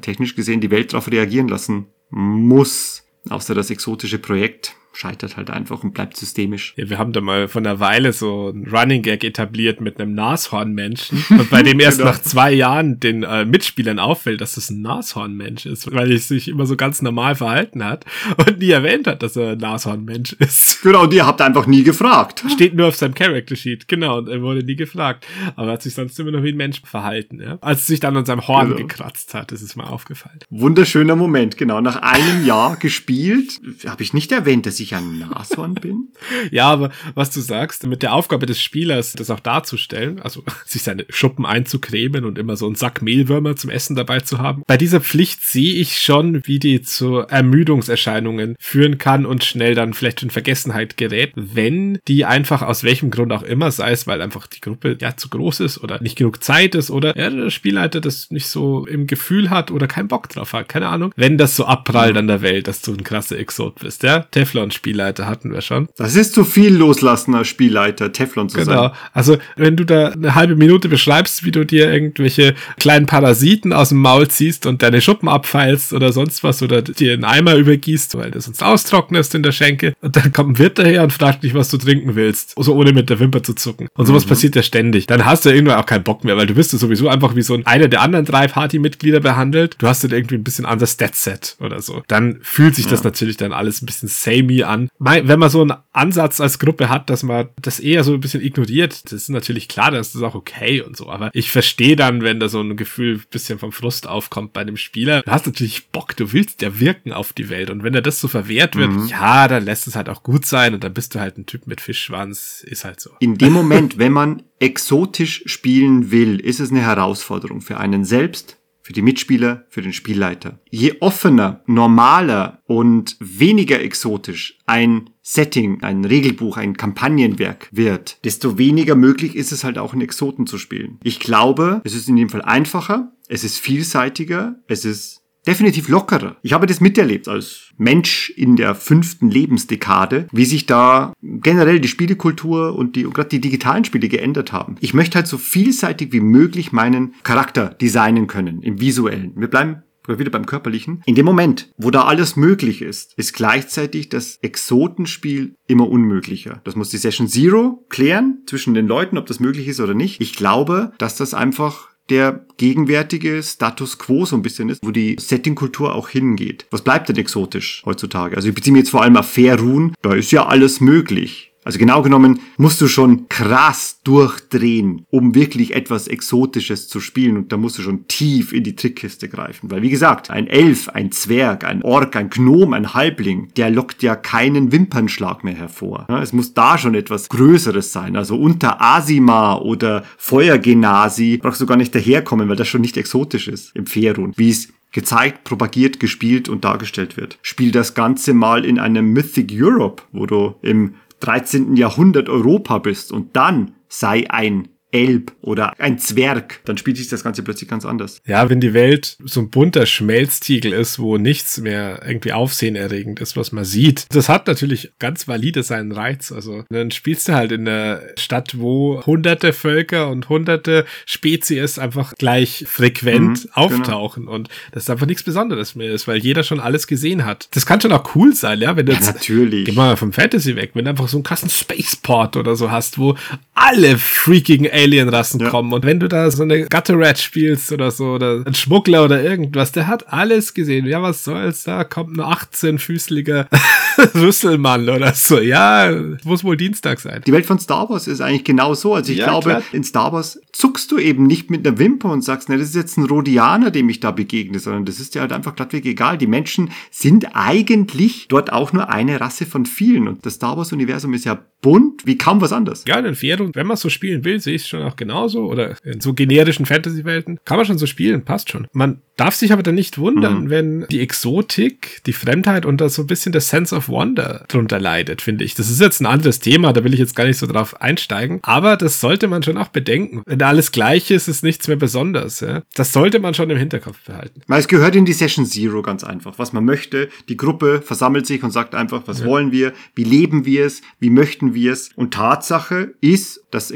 Technisch 0.00 0.34
gesehen 0.34 0.60
die 0.60 0.72
Welt 0.72 0.92
darauf 0.92 1.08
reagieren 1.08 1.46
lassen 1.46 1.86
muss. 2.10 3.04
Außer 3.28 3.54
das 3.54 3.70
exotische 3.70 4.18
Projekt 4.18 4.74
scheitert 4.98 5.36
halt 5.36 5.48
einfach 5.48 5.84
und 5.84 5.94
bleibt 5.94 6.16
systemisch. 6.16 6.74
Ja, 6.76 6.90
wir 6.90 6.98
haben 6.98 7.12
da 7.12 7.20
mal 7.20 7.46
von 7.46 7.64
einer 7.64 7.78
Weile 7.78 8.12
so 8.12 8.48
ein 8.48 8.66
Running 8.66 9.02
Gag 9.02 9.22
etabliert 9.22 9.80
mit 9.80 10.00
einem 10.00 10.12
Nashornmenschen, 10.14 11.24
bei 11.50 11.62
dem 11.62 11.78
erst 11.80 11.98
genau. 11.98 12.10
nach 12.10 12.20
zwei 12.20 12.52
Jahren 12.52 12.98
den 12.98 13.22
äh, 13.22 13.44
Mitspielern 13.44 14.00
auffällt, 14.00 14.40
dass 14.40 14.56
das 14.56 14.70
ein 14.70 14.82
Nashornmensch 14.82 15.66
ist, 15.66 15.92
weil 15.94 16.10
er 16.10 16.18
sich 16.18 16.48
immer 16.48 16.66
so 16.66 16.74
ganz 16.74 17.00
normal 17.00 17.36
verhalten 17.36 17.84
hat 17.84 18.06
und 18.38 18.58
nie 18.58 18.70
erwähnt 18.70 19.06
hat, 19.06 19.22
dass 19.22 19.36
er 19.36 19.52
ein 19.52 19.58
Nashornmensch 19.58 20.32
ist. 20.32 20.82
Genau, 20.82 21.04
und 21.04 21.14
ihr 21.14 21.24
habt 21.24 21.40
einfach 21.42 21.68
nie 21.68 21.84
gefragt. 21.84 22.42
Steht 22.52 22.74
nur 22.74 22.88
auf 22.88 22.96
seinem 22.96 23.14
Character 23.14 23.54
Sheet, 23.54 23.86
genau, 23.86 24.18
und 24.18 24.28
er 24.28 24.42
wurde 24.42 24.64
nie 24.64 24.74
gefragt. 24.74 25.24
Aber 25.54 25.68
er 25.68 25.72
hat 25.74 25.82
sich 25.82 25.94
sonst 25.94 26.18
immer 26.18 26.32
noch 26.32 26.42
wie 26.42 26.50
ein 26.50 26.56
Mensch 26.56 26.82
verhalten, 26.84 27.40
ja. 27.40 27.58
Als 27.60 27.82
es 27.82 27.86
sich 27.86 28.00
dann 28.00 28.16
an 28.16 28.24
seinem 28.24 28.48
Horn 28.48 28.70
genau. 28.70 28.78
gekratzt 28.78 29.34
hat, 29.34 29.52
ist 29.52 29.62
es 29.62 29.76
mal 29.76 29.84
aufgefallen. 29.84 30.40
Wunderschöner 30.50 31.14
Moment, 31.14 31.56
genau. 31.56 31.80
Nach 31.80 32.02
einem 32.02 32.44
Jahr 32.44 32.76
gespielt, 32.76 33.60
habe 33.86 34.02
ich 34.02 34.12
nicht 34.12 34.32
erwähnt, 34.32 34.66
dass 34.66 34.80
ich 34.80 34.87
ich 34.88 34.94
ein 34.94 35.18
Nashorn 35.18 35.74
bin? 35.74 36.08
Ja, 36.50 36.66
aber 36.68 36.90
was 37.14 37.30
du 37.30 37.40
sagst, 37.40 37.86
mit 37.86 38.02
der 38.02 38.12
Aufgabe 38.14 38.46
des 38.46 38.60
Spielers, 38.60 39.12
das 39.12 39.30
auch 39.30 39.40
darzustellen, 39.40 40.20
also 40.20 40.42
sich 40.66 40.82
seine 40.82 41.04
Schuppen 41.08 41.46
einzucremen 41.46 42.24
und 42.24 42.38
immer 42.38 42.56
so 42.56 42.66
einen 42.66 42.74
Sack 42.74 43.02
Mehlwürmer 43.02 43.56
zum 43.56 43.70
Essen 43.70 43.96
dabei 43.96 44.20
zu 44.20 44.38
haben. 44.38 44.62
Bei 44.66 44.76
dieser 44.76 45.00
Pflicht 45.00 45.42
sehe 45.42 45.74
ich 45.74 45.98
schon, 45.98 46.46
wie 46.46 46.58
die 46.58 46.82
zu 46.82 47.18
Ermüdungserscheinungen 47.18 48.56
führen 48.58 48.98
kann 48.98 49.26
und 49.26 49.44
schnell 49.44 49.74
dann 49.74 49.94
vielleicht 49.94 50.22
in 50.22 50.30
Vergessenheit 50.30 50.96
gerät, 50.96 51.32
wenn 51.34 51.98
die 52.08 52.24
einfach 52.24 52.62
aus 52.62 52.84
welchem 52.84 53.10
Grund 53.10 53.32
auch 53.32 53.42
immer, 53.42 53.70
sei 53.70 53.92
es, 53.92 54.06
weil 54.06 54.22
einfach 54.22 54.46
die 54.46 54.60
Gruppe 54.60 54.96
ja 55.00 55.16
zu 55.16 55.28
groß 55.28 55.60
ist 55.60 55.78
oder 55.82 56.00
nicht 56.00 56.16
genug 56.16 56.42
Zeit 56.42 56.74
ist 56.74 56.90
oder 56.90 57.16
ja, 57.16 57.30
der 57.30 57.50
Spielleiter 57.50 58.00
das 58.00 58.30
nicht 58.30 58.46
so 58.46 58.86
im 58.86 59.06
Gefühl 59.06 59.50
hat 59.50 59.70
oder 59.70 59.86
keinen 59.86 60.08
Bock 60.08 60.28
drauf 60.28 60.52
hat, 60.52 60.68
keine 60.68 60.88
Ahnung. 60.88 61.12
Wenn 61.16 61.38
das 61.38 61.56
so 61.56 61.64
abprallt 61.64 62.16
an 62.16 62.26
der 62.26 62.42
Welt, 62.42 62.68
dass 62.68 62.82
du 62.82 62.92
ein 62.92 63.04
krasser 63.04 63.38
Exot 63.38 63.80
bist, 63.80 64.02
ja? 64.02 64.20
Teflon-Spielleiter 64.68 65.26
hatten 65.26 65.52
wir 65.52 65.60
schon. 65.60 65.88
Das 65.96 66.14
ist 66.16 66.34
zu 66.34 66.44
viel 66.44 66.74
loslassender 66.74 67.44
Spielleiter, 67.44 68.12
Teflon 68.12 68.48
zu 68.48 68.58
Genau. 68.58 68.88
sein. 68.88 68.90
Also, 69.12 69.38
wenn 69.56 69.76
du 69.76 69.84
da 69.84 70.08
eine 70.08 70.34
halbe 70.34 70.56
Minute 70.56 70.88
beschreibst, 70.88 71.44
wie 71.44 71.50
du 71.50 71.64
dir 71.64 71.92
irgendwelche 71.92 72.54
kleinen 72.78 73.06
Parasiten 73.06 73.72
aus 73.72 73.90
dem 73.90 73.98
Maul 73.98 74.28
ziehst 74.28 74.66
und 74.66 74.82
deine 74.82 75.00
Schuppen 75.00 75.28
abfeilst 75.28 75.92
oder 75.92 76.12
sonst 76.12 76.42
was 76.44 76.62
oder 76.62 76.82
dir 76.82 77.12
einen 77.14 77.24
Eimer 77.24 77.54
übergießt, 77.56 78.16
weil 78.16 78.30
du 78.30 78.40
sonst 78.40 78.62
austrocknest 78.62 79.34
in 79.34 79.42
der 79.42 79.52
Schenke 79.52 79.94
und 80.00 80.16
dann 80.16 80.32
kommt 80.32 80.50
ein 80.52 80.58
Wirt 80.58 80.78
daher 80.78 81.02
und 81.02 81.12
fragt 81.12 81.42
dich, 81.44 81.54
was 81.54 81.70
du 81.70 81.78
trinken 81.78 82.14
willst. 82.14 82.54
So 82.58 82.74
ohne 82.74 82.92
mit 82.92 83.10
der 83.10 83.20
Wimper 83.20 83.42
zu 83.42 83.54
zucken. 83.54 83.88
Und 83.94 84.06
sowas 84.06 84.24
passiert 84.24 84.56
ja 84.56 84.62
ständig. 84.62 85.06
Dann 85.06 85.24
hast 85.24 85.44
du 85.44 85.50
irgendwann 85.50 85.78
auch 85.78 85.86
keinen 85.86 86.04
Bock 86.04 86.24
mehr, 86.24 86.36
weil 86.36 86.46
du 86.46 86.56
wirst 86.56 86.72
ja 86.72 86.78
sowieso 86.78 87.08
einfach 87.08 87.34
wie 87.34 87.42
so 87.42 87.54
ein, 87.54 87.66
einer 87.66 87.88
der 87.88 88.02
anderen 88.02 88.24
drei 88.24 88.46
Partymitglieder 88.48 89.20
behandelt. 89.20 89.76
Du 89.78 89.86
hast 89.86 90.04
dann 90.04 90.10
irgendwie 90.10 90.36
ein 90.36 90.44
bisschen 90.44 90.66
anderes 90.66 90.92
Stat-Set 90.92 91.56
oder 91.60 91.80
so. 91.80 92.02
Dann 92.08 92.38
fühlt 92.42 92.74
sich 92.74 92.86
das 92.86 93.04
natürlich 93.04 93.36
dann 93.36 93.52
alles 93.52 93.82
ein 93.82 93.86
bisschen 93.86 94.08
samey 94.08 94.57
an. 94.64 94.88
Mei- 94.98 95.26
Wenn 95.26 95.38
man 95.38 95.50
so 95.50 95.60
einen 95.62 95.74
Ansatz 95.92 96.40
als 96.40 96.58
Gruppe 96.58 96.88
hat, 96.88 97.10
dass 97.10 97.22
man 97.22 97.48
das 97.60 97.80
eher 97.80 98.04
so 98.04 98.14
ein 98.14 98.20
bisschen 98.20 98.42
ignoriert, 98.42 99.04
das 99.04 99.12
ist 99.12 99.28
natürlich 99.28 99.68
klar, 99.68 99.90
dann 99.90 100.00
ist 100.00 100.14
das 100.14 100.22
auch 100.22 100.34
okay 100.34 100.80
und 100.82 100.96
so. 100.96 101.08
Aber 101.08 101.30
ich 101.32 101.50
verstehe 101.50 101.96
dann, 101.96 102.22
wenn 102.22 102.40
da 102.40 102.48
so 102.48 102.60
ein 102.60 102.76
Gefühl 102.76 103.16
ein 103.16 103.24
bisschen 103.30 103.58
vom 103.58 103.72
Frust 103.72 104.06
aufkommt 104.06 104.52
bei 104.52 104.64
dem 104.64 104.76
Spieler. 104.76 105.22
Du 105.22 105.30
hast 105.30 105.46
natürlich 105.46 105.88
Bock, 105.88 106.16
du 106.16 106.32
willst 106.32 106.62
ja 106.62 106.78
wirken 106.78 107.12
auf 107.12 107.32
die 107.32 107.48
Welt. 107.48 107.70
Und 107.70 107.82
wenn 107.82 107.94
er 107.94 108.02
das 108.02 108.20
so 108.20 108.28
verwehrt 108.28 108.76
wird, 108.76 108.92
ja, 109.10 109.48
dann 109.48 109.64
lässt 109.64 109.86
es 109.86 109.96
halt 109.96 110.08
auch 110.08 110.22
gut 110.22 110.46
sein 110.46 110.74
und 110.74 110.84
dann 110.84 110.94
bist 110.94 111.14
du 111.14 111.20
halt 111.20 111.38
ein 111.38 111.46
Typ 111.46 111.66
mit 111.66 111.80
Fischschwanz. 111.80 112.62
Ist 112.66 112.84
halt 112.84 113.00
so. 113.00 113.10
In 113.20 113.38
dem 113.38 113.52
Moment, 113.52 113.98
wenn 113.98 114.12
man 114.12 114.42
exotisch 114.60 115.42
spielen 115.46 116.10
will, 116.10 116.40
ist 116.40 116.60
es 116.60 116.70
eine 116.70 116.80
Herausforderung 116.82 117.60
für 117.60 117.78
einen 117.78 118.04
selbst, 118.04 118.57
für 118.88 118.94
die 118.94 119.02
Mitspieler, 119.02 119.66
für 119.68 119.82
den 119.82 119.92
Spielleiter. 119.92 120.60
Je 120.70 120.94
offener, 121.00 121.62
normaler 121.66 122.62
und 122.64 123.18
weniger 123.20 123.82
exotisch 123.82 124.56
ein 124.64 125.10
Setting, 125.20 125.82
ein 125.82 126.06
Regelbuch, 126.06 126.56
ein 126.56 126.74
Kampagnenwerk 126.74 127.68
wird, 127.70 128.18
desto 128.24 128.56
weniger 128.56 128.94
möglich 128.94 129.36
ist 129.36 129.52
es 129.52 129.62
halt 129.62 129.76
auch 129.76 129.92
einen 129.92 130.00
Exoten 130.00 130.46
zu 130.46 130.56
spielen. 130.56 130.98
Ich 131.02 131.20
glaube, 131.20 131.82
es 131.84 131.94
ist 131.94 132.08
in 132.08 132.16
dem 132.16 132.30
Fall 132.30 132.40
einfacher, 132.40 133.12
es 133.28 133.44
ist 133.44 133.58
vielseitiger, 133.58 134.58
es 134.68 134.86
ist 134.86 135.20
definitiv 135.46 135.88
lockerer. 135.88 136.36
Ich 136.42 136.52
habe 136.52 136.66
das 136.66 136.80
miterlebt 136.80 137.28
als 137.28 137.72
Mensch 137.76 138.30
in 138.30 138.56
der 138.56 138.74
fünften 138.74 139.30
Lebensdekade, 139.30 140.26
wie 140.32 140.44
sich 140.44 140.66
da 140.66 141.12
generell 141.22 141.80
die 141.80 141.88
Spielekultur 141.88 142.76
und 142.76 142.96
die 142.96 143.04
gerade 143.04 143.28
die 143.28 143.40
digitalen 143.40 143.84
Spiele 143.84 144.08
geändert 144.08 144.52
haben. 144.52 144.76
Ich 144.80 144.94
möchte 144.94 145.16
halt 145.16 145.26
so 145.26 145.38
vielseitig 145.38 146.12
wie 146.12 146.20
möglich 146.20 146.72
meinen 146.72 147.14
Charakter 147.22 147.68
designen 147.68 148.26
können 148.26 148.62
im 148.62 148.80
visuellen. 148.80 149.32
Wir 149.36 149.48
bleiben 149.48 149.82
wieder 150.16 150.30
beim 150.30 150.46
körperlichen. 150.46 151.02
In 151.04 151.14
dem 151.14 151.26
Moment, 151.26 151.70
wo 151.76 151.90
da 151.90 152.04
alles 152.04 152.36
möglich 152.36 152.80
ist, 152.80 153.12
ist 153.18 153.34
gleichzeitig 153.34 154.08
das 154.08 154.38
Exotenspiel 154.40 155.54
immer 155.66 155.88
unmöglicher. 155.88 156.62
Das 156.64 156.76
muss 156.76 156.88
die 156.88 156.96
Session 156.96 157.28
Zero 157.28 157.84
klären 157.90 158.38
zwischen 158.46 158.72
den 158.72 158.86
Leuten, 158.86 159.18
ob 159.18 159.26
das 159.26 159.38
möglich 159.38 159.68
ist 159.68 159.80
oder 159.80 159.92
nicht. 159.92 160.20
Ich 160.22 160.34
glaube, 160.34 160.92
dass 160.96 161.16
das 161.16 161.34
einfach 161.34 161.88
der 162.10 162.44
gegenwärtige 162.56 163.42
Status 163.42 163.98
quo 163.98 164.24
so 164.24 164.36
ein 164.36 164.42
bisschen 164.42 164.68
ist, 164.68 164.84
wo 164.84 164.90
die 164.90 165.16
Settingkultur 165.18 165.94
auch 165.94 166.08
hingeht. 166.08 166.66
Was 166.70 166.82
bleibt 166.82 167.08
denn 167.08 167.16
exotisch 167.16 167.82
heutzutage? 167.84 168.36
Also 168.36 168.48
ich 168.48 168.54
beziehe 168.54 168.72
mich 168.72 168.80
jetzt 168.80 168.90
vor 168.90 169.02
allem 169.02 169.16
auf 169.16 169.28
Fair 169.28 169.58
Rune. 169.58 169.92
Da 170.02 170.14
ist 170.14 170.30
ja 170.30 170.46
alles 170.46 170.80
möglich. 170.80 171.47
Also 171.68 171.78
genau 171.78 172.00
genommen 172.00 172.40
musst 172.56 172.80
du 172.80 172.88
schon 172.88 173.28
krass 173.28 174.00
durchdrehen, 174.02 175.04
um 175.10 175.34
wirklich 175.34 175.76
etwas 175.76 176.08
Exotisches 176.08 176.88
zu 176.88 176.98
spielen. 176.98 177.36
Und 177.36 177.52
da 177.52 177.58
musst 177.58 177.76
du 177.76 177.82
schon 177.82 178.08
tief 178.08 178.54
in 178.54 178.64
die 178.64 178.74
Trickkiste 178.74 179.28
greifen. 179.28 179.70
Weil 179.70 179.82
wie 179.82 179.90
gesagt, 179.90 180.30
ein 180.30 180.46
Elf, 180.46 180.88
ein 180.88 181.12
Zwerg, 181.12 181.64
ein 181.64 181.82
Ork, 181.82 182.16
ein 182.16 182.30
Gnom, 182.30 182.72
ein 182.72 182.94
Halbling, 182.94 183.52
der 183.58 183.70
lockt 183.70 184.02
ja 184.02 184.16
keinen 184.16 184.72
Wimpernschlag 184.72 185.44
mehr 185.44 185.56
hervor. 185.56 186.06
Es 186.22 186.32
muss 186.32 186.54
da 186.54 186.78
schon 186.78 186.94
etwas 186.94 187.28
Größeres 187.28 187.92
sein. 187.92 188.16
Also 188.16 188.38
unter 188.38 188.80
Asima 188.80 189.56
oder 189.56 190.04
Feuergenasi 190.16 191.36
brauchst 191.36 191.60
du 191.60 191.66
gar 191.66 191.76
nicht 191.76 191.94
daherkommen, 191.94 192.48
weil 192.48 192.56
das 192.56 192.68
schon 192.68 192.80
nicht 192.80 192.96
exotisch 192.96 193.46
ist 193.46 193.76
im 193.76 193.84
Faerun. 193.84 194.32
Wie 194.36 194.48
es 194.48 194.72
gezeigt, 194.92 195.44
propagiert, 195.44 196.00
gespielt 196.00 196.48
und 196.48 196.64
dargestellt 196.64 197.18
wird. 197.18 197.38
Spiel 197.42 197.72
das 197.72 197.92
Ganze 197.92 198.32
mal 198.32 198.64
in 198.64 198.78
einem 198.78 199.12
Mythic 199.12 199.52
Europe, 199.52 200.02
wo 200.12 200.24
du 200.24 200.54
im 200.62 200.94
13. 201.20 201.76
Jahrhundert 201.76 202.28
Europa 202.28 202.78
bist 202.78 203.12
und 203.12 203.36
dann 203.36 203.74
sei 203.88 204.30
ein 204.30 204.68
Elb 204.90 205.32
oder 205.42 205.78
ein 205.78 205.98
Zwerg, 205.98 206.60
dann 206.64 206.78
spielt 206.78 206.96
sich 206.96 207.08
das 207.08 207.22
Ganze 207.22 207.42
plötzlich 207.42 207.68
ganz 207.68 207.84
anders. 207.84 208.20
Ja, 208.26 208.48
wenn 208.48 208.60
die 208.60 208.74
Welt 208.74 209.16
so 209.24 209.40
ein 209.40 209.50
bunter 209.50 209.86
Schmelztiegel 209.86 210.72
ist, 210.72 210.98
wo 210.98 211.18
nichts 211.18 211.58
mehr 211.58 212.00
irgendwie 212.06 212.32
aufsehenerregend 212.32 213.20
ist, 213.20 213.36
was 213.36 213.52
man 213.52 213.64
sieht, 213.64 214.06
das 214.10 214.28
hat 214.28 214.46
natürlich 214.46 214.92
ganz 214.98 215.28
valide 215.28 215.62
seinen 215.62 215.92
Reiz. 215.92 216.32
Also 216.32 216.64
dann 216.70 216.90
spielst 216.90 217.28
du 217.28 217.34
halt 217.34 217.52
in 217.52 217.68
einer 217.68 218.00
Stadt, 218.18 218.58
wo 218.58 219.02
hunderte 219.04 219.52
Völker 219.52 220.08
und 220.08 220.28
hunderte 220.28 220.86
Spezies 221.06 221.78
einfach 221.78 222.14
gleich 222.14 222.64
frequent 222.66 223.18
Mhm, 223.18 223.50
auftauchen 223.52 224.28
und 224.28 224.48
das 224.72 224.84
ist 224.84 224.90
einfach 224.90 225.06
nichts 225.06 225.22
Besonderes 225.22 225.74
mehr 225.74 225.92
ist, 225.92 226.06
weil 226.08 226.18
jeder 226.18 226.42
schon 226.42 226.60
alles 226.60 226.86
gesehen 226.86 227.24
hat. 227.24 227.48
Das 227.52 227.66
kann 227.66 227.80
schon 227.80 227.92
auch 227.92 228.14
cool 228.14 228.34
sein, 228.34 228.60
ja, 228.60 228.76
wenn 228.76 228.86
du 228.86 228.92
Ja, 228.92 228.98
jetzt 228.98 229.14
natürlich. 229.14 229.64
Geh 229.64 229.72
mal 229.72 229.96
vom 229.96 230.12
Fantasy 230.12 230.56
weg, 230.56 230.70
wenn 230.74 230.84
du 230.84 230.90
einfach 230.90 231.08
so 231.08 231.16
einen 231.16 231.24
krassen 231.24 231.50
Spaceport 231.50 232.36
oder 232.36 232.56
so 232.56 232.70
hast, 232.70 232.98
wo 232.98 233.16
alle 233.54 233.98
freakigen 233.98 234.66
Alienrassen 234.82 235.40
Ja. 235.40 235.50
kommen 235.50 235.72
und 235.72 235.84
wenn 235.84 236.00
du 236.00 236.08
da 236.08 236.30
so 236.30 236.42
eine 236.42 236.62
Gutter-Rat 236.66 237.18
spielst 237.18 237.72
oder 237.72 237.90
so 237.90 238.12
oder 238.12 238.42
ein 238.46 238.54
Schmuggler 238.54 239.04
oder 239.04 239.22
irgendwas, 239.22 239.72
der 239.72 239.86
hat 239.86 240.12
alles 240.12 240.54
gesehen. 240.54 240.86
Ja, 240.86 241.02
was 241.02 241.24
soll's, 241.24 241.64
da 241.64 241.84
kommt 241.84 242.16
ein 242.18 242.24
18-füßliger 242.24 243.46
Rüsselmann 244.14 244.88
oder 244.88 245.12
so. 245.14 245.38
Ja, 245.40 245.90
muss 246.24 246.44
wohl 246.44 246.56
Dienstag 246.56 247.00
sein. 247.00 247.22
Die 247.26 247.32
Welt 247.32 247.46
von 247.46 247.58
Star 247.58 247.88
Wars 247.90 248.06
ist 248.06 248.20
eigentlich 248.20 248.44
genau 248.44 248.74
so. 248.74 248.94
Also 248.94 249.12
ich 249.12 249.18
Ja, 249.18 249.26
glaube, 249.26 249.50
klar. 249.50 249.62
in 249.72 249.84
Star 249.84 250.12
Wars 250.12 250.40
zuckst 250.52 250.90
du 250.92 250.98
eben 250.98 251.26
nicht 251.26 251.50
mit 251.50 251.66
einer 251.66 251.78
Wimper 251.78 252.10
und 252.10 252.22
sagst, 252.22 252.48
ne, 252.48 252.56
das 252.58 252.68
ist 252.68 252.74
jetzt 252.76 252.96
ein 252.98 253.04
Rhodianer, 253.06 253.70
dem 253.70 253.88
ich 253.88 254.00
da 254.00 254.10
begegne, 254.10 254.58
sondern 254.58 254.84
das 254.84 255.00
ist 255.00 255.14
dir 255.14 255.20
halt 255.20 255.32
einfach 255.32 255.54
glattweg 255.56 255.84
egal. 255.86 256.18
Die 256.18 256.26
Menschen 256.26 256.70
sind 256.90 257.34
eigentlich 257.34 258.26
dort 258.28 258.52
auch 258.52 258.72
nur 258.72 258.88
eine 258.88 259.20
Rasse 259.20 259.46
von 259.46 259.66
vielen 259.66 260.08
und 260.08 260.24
das 260.24 260.34
Star 260.34 260.56
Wars 260.56 260.72
Universum 260.72 261.14
ist 261.14 261.24
ja 261.24 261.38
bunt 261.60 262.06
wie 262.06 262.16
kaum 262.16 262.40
was 262.40 262.52
anderes. 262.52 262.84
Ja, 262.86 262.98
in 262.98 263.14
Fair 263.16 263.38
wenn 263.54 263.66
man 263.66 263.76
so 263.76 263.88
spielen 263.88 264.24
will, 264.24 264.38
sehe 264.40 264.54
ich 264.54 264.66
schon 264.68 264.82
auch 264.82 264.96
genauso. 264.96 265.46
Oder 265.46 265.76
in 265.84 266.00
so 266.00 266.14
generischen 266.14 266.66
Fantasy-Welten 266.66 267.40
kann 267.44 267.56
man 267.56 267.66
schon 267.66 267.78
so 267.78 267.86
spielen, 267.86 268.24
passt 268.24 268.50
schon. 268.50 268.66
Man 268.72 269.02
darf 269.18 269.34
sich 269.34 269.52
aber 269.52 269.62
dann 269.62 269.74
nicht 269.74 269.98
wundern, 269.98 270.48
wenn 270.48 270.86
die 270.90 271.00
Exotik, 271.00 272.02
die 272.06 272.12
Fremdheit 272.12 272.64
und 272.64 272.80
da 272.80 272.88
so 272.88 273.02
ein 273.02 273.06
bisschen 273.06 273.32
der 273.32 273.40
Sense 273.40 273.74
of 273.74 273.88
Wonder 273.88 274.44
drunter 274.48 274.78
leidet, 274.78 275.22
finde 275.22 275.44
ich. 275.44 275.54
Das 275.54 275.68
ist 275.68 275.80
jetzt 275.80 276.00
ein 276.00 276.06
anderes 276.06 276.38
Thema, 276.38 276.72
da 276.72 276.84
will 276.84 276.94
ich 276.94 277.00
jetzt 277.00 277.16
gar 277.16 277.26
nicht 277.26 277.38
so 277.38 277.46
drauf 277.46 277.80
einsteigen. 277.80 278.38
Aber 278.42 278.76
das 278.76 279.00
sollte 279.00 279.26
man 279.26 279.42
schon 279.42 279.56
auch 279.56 279.68
bedenken. 279.68 280.22
Wenn 280.24 280.40
alles 280.40 280.70
gleich 280.70 281.10
ist, 281.10 281.26
ist 281.26 281.42
nichts 281.42 281.66
mehr 281.66 281.76
besonders. 281.76 282.40
Ja? 282.40 282.62
Das 282.74 282.92
sollte 282.92 283.18
man 283.18 283.34
schon 283.34 283.50
im 283.50 283.58
Hinterkopf 283.58 283.98
behalten. 284.04 284.40
Weil 284.46 284.60
es 284.60 284.68
gehört 284.68 284.94
in 284.94 285.04
die 285.04 285.12
Session 285.12 285.46
Zero 285.46 285.82
ganz 285.82 286.04
einfach. 286.04 286.38
Was 286.38 286.52
man 286.52 286.64
möchte, 286.64 287.08
die 287.28 287.36
Gruppe 287.36 287.82
versammelt 287.82 288.26
sich 288.26 288.42
und 288.44 288.52
sagt 288.52 288.74
einfach, 288.74 289.02
was 289.06 289.24
wollen 289.24 289.50
wir, 289.50 289.72
wie 289.96 290.04
leben 290.04 290.46
wir 290.46 290.64
es, 290.64 290.80
wie 291.00 291.10
möchten 291.10 291.54
wir 291.54 291.72
es. 291.72 291.90
Und 291.96 292.14
Tatsache 292.14 292.94
ist, 293.00 293.40
dass 293.50 293.70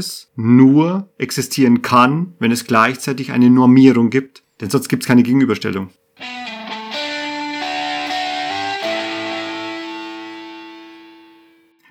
Exotisches 0.00 0.32
nur 0.36 1.10
existieren 1.18 1.82
kann, 1.82 2.34
wenn 2.38 2.50
es 2.50 2.64
gleichzeitig 2.64 3.32
eine 3.32 3.50
Normierung 3.50 4.10
gibt. 4.10 4.42
Denn 4.60 4.70
sonst 4.70 4.88
gibt 4.88 5.02
es 5.02 5.06
keine 5.06 5.22
Gegenüberstellung. 5.22 5.90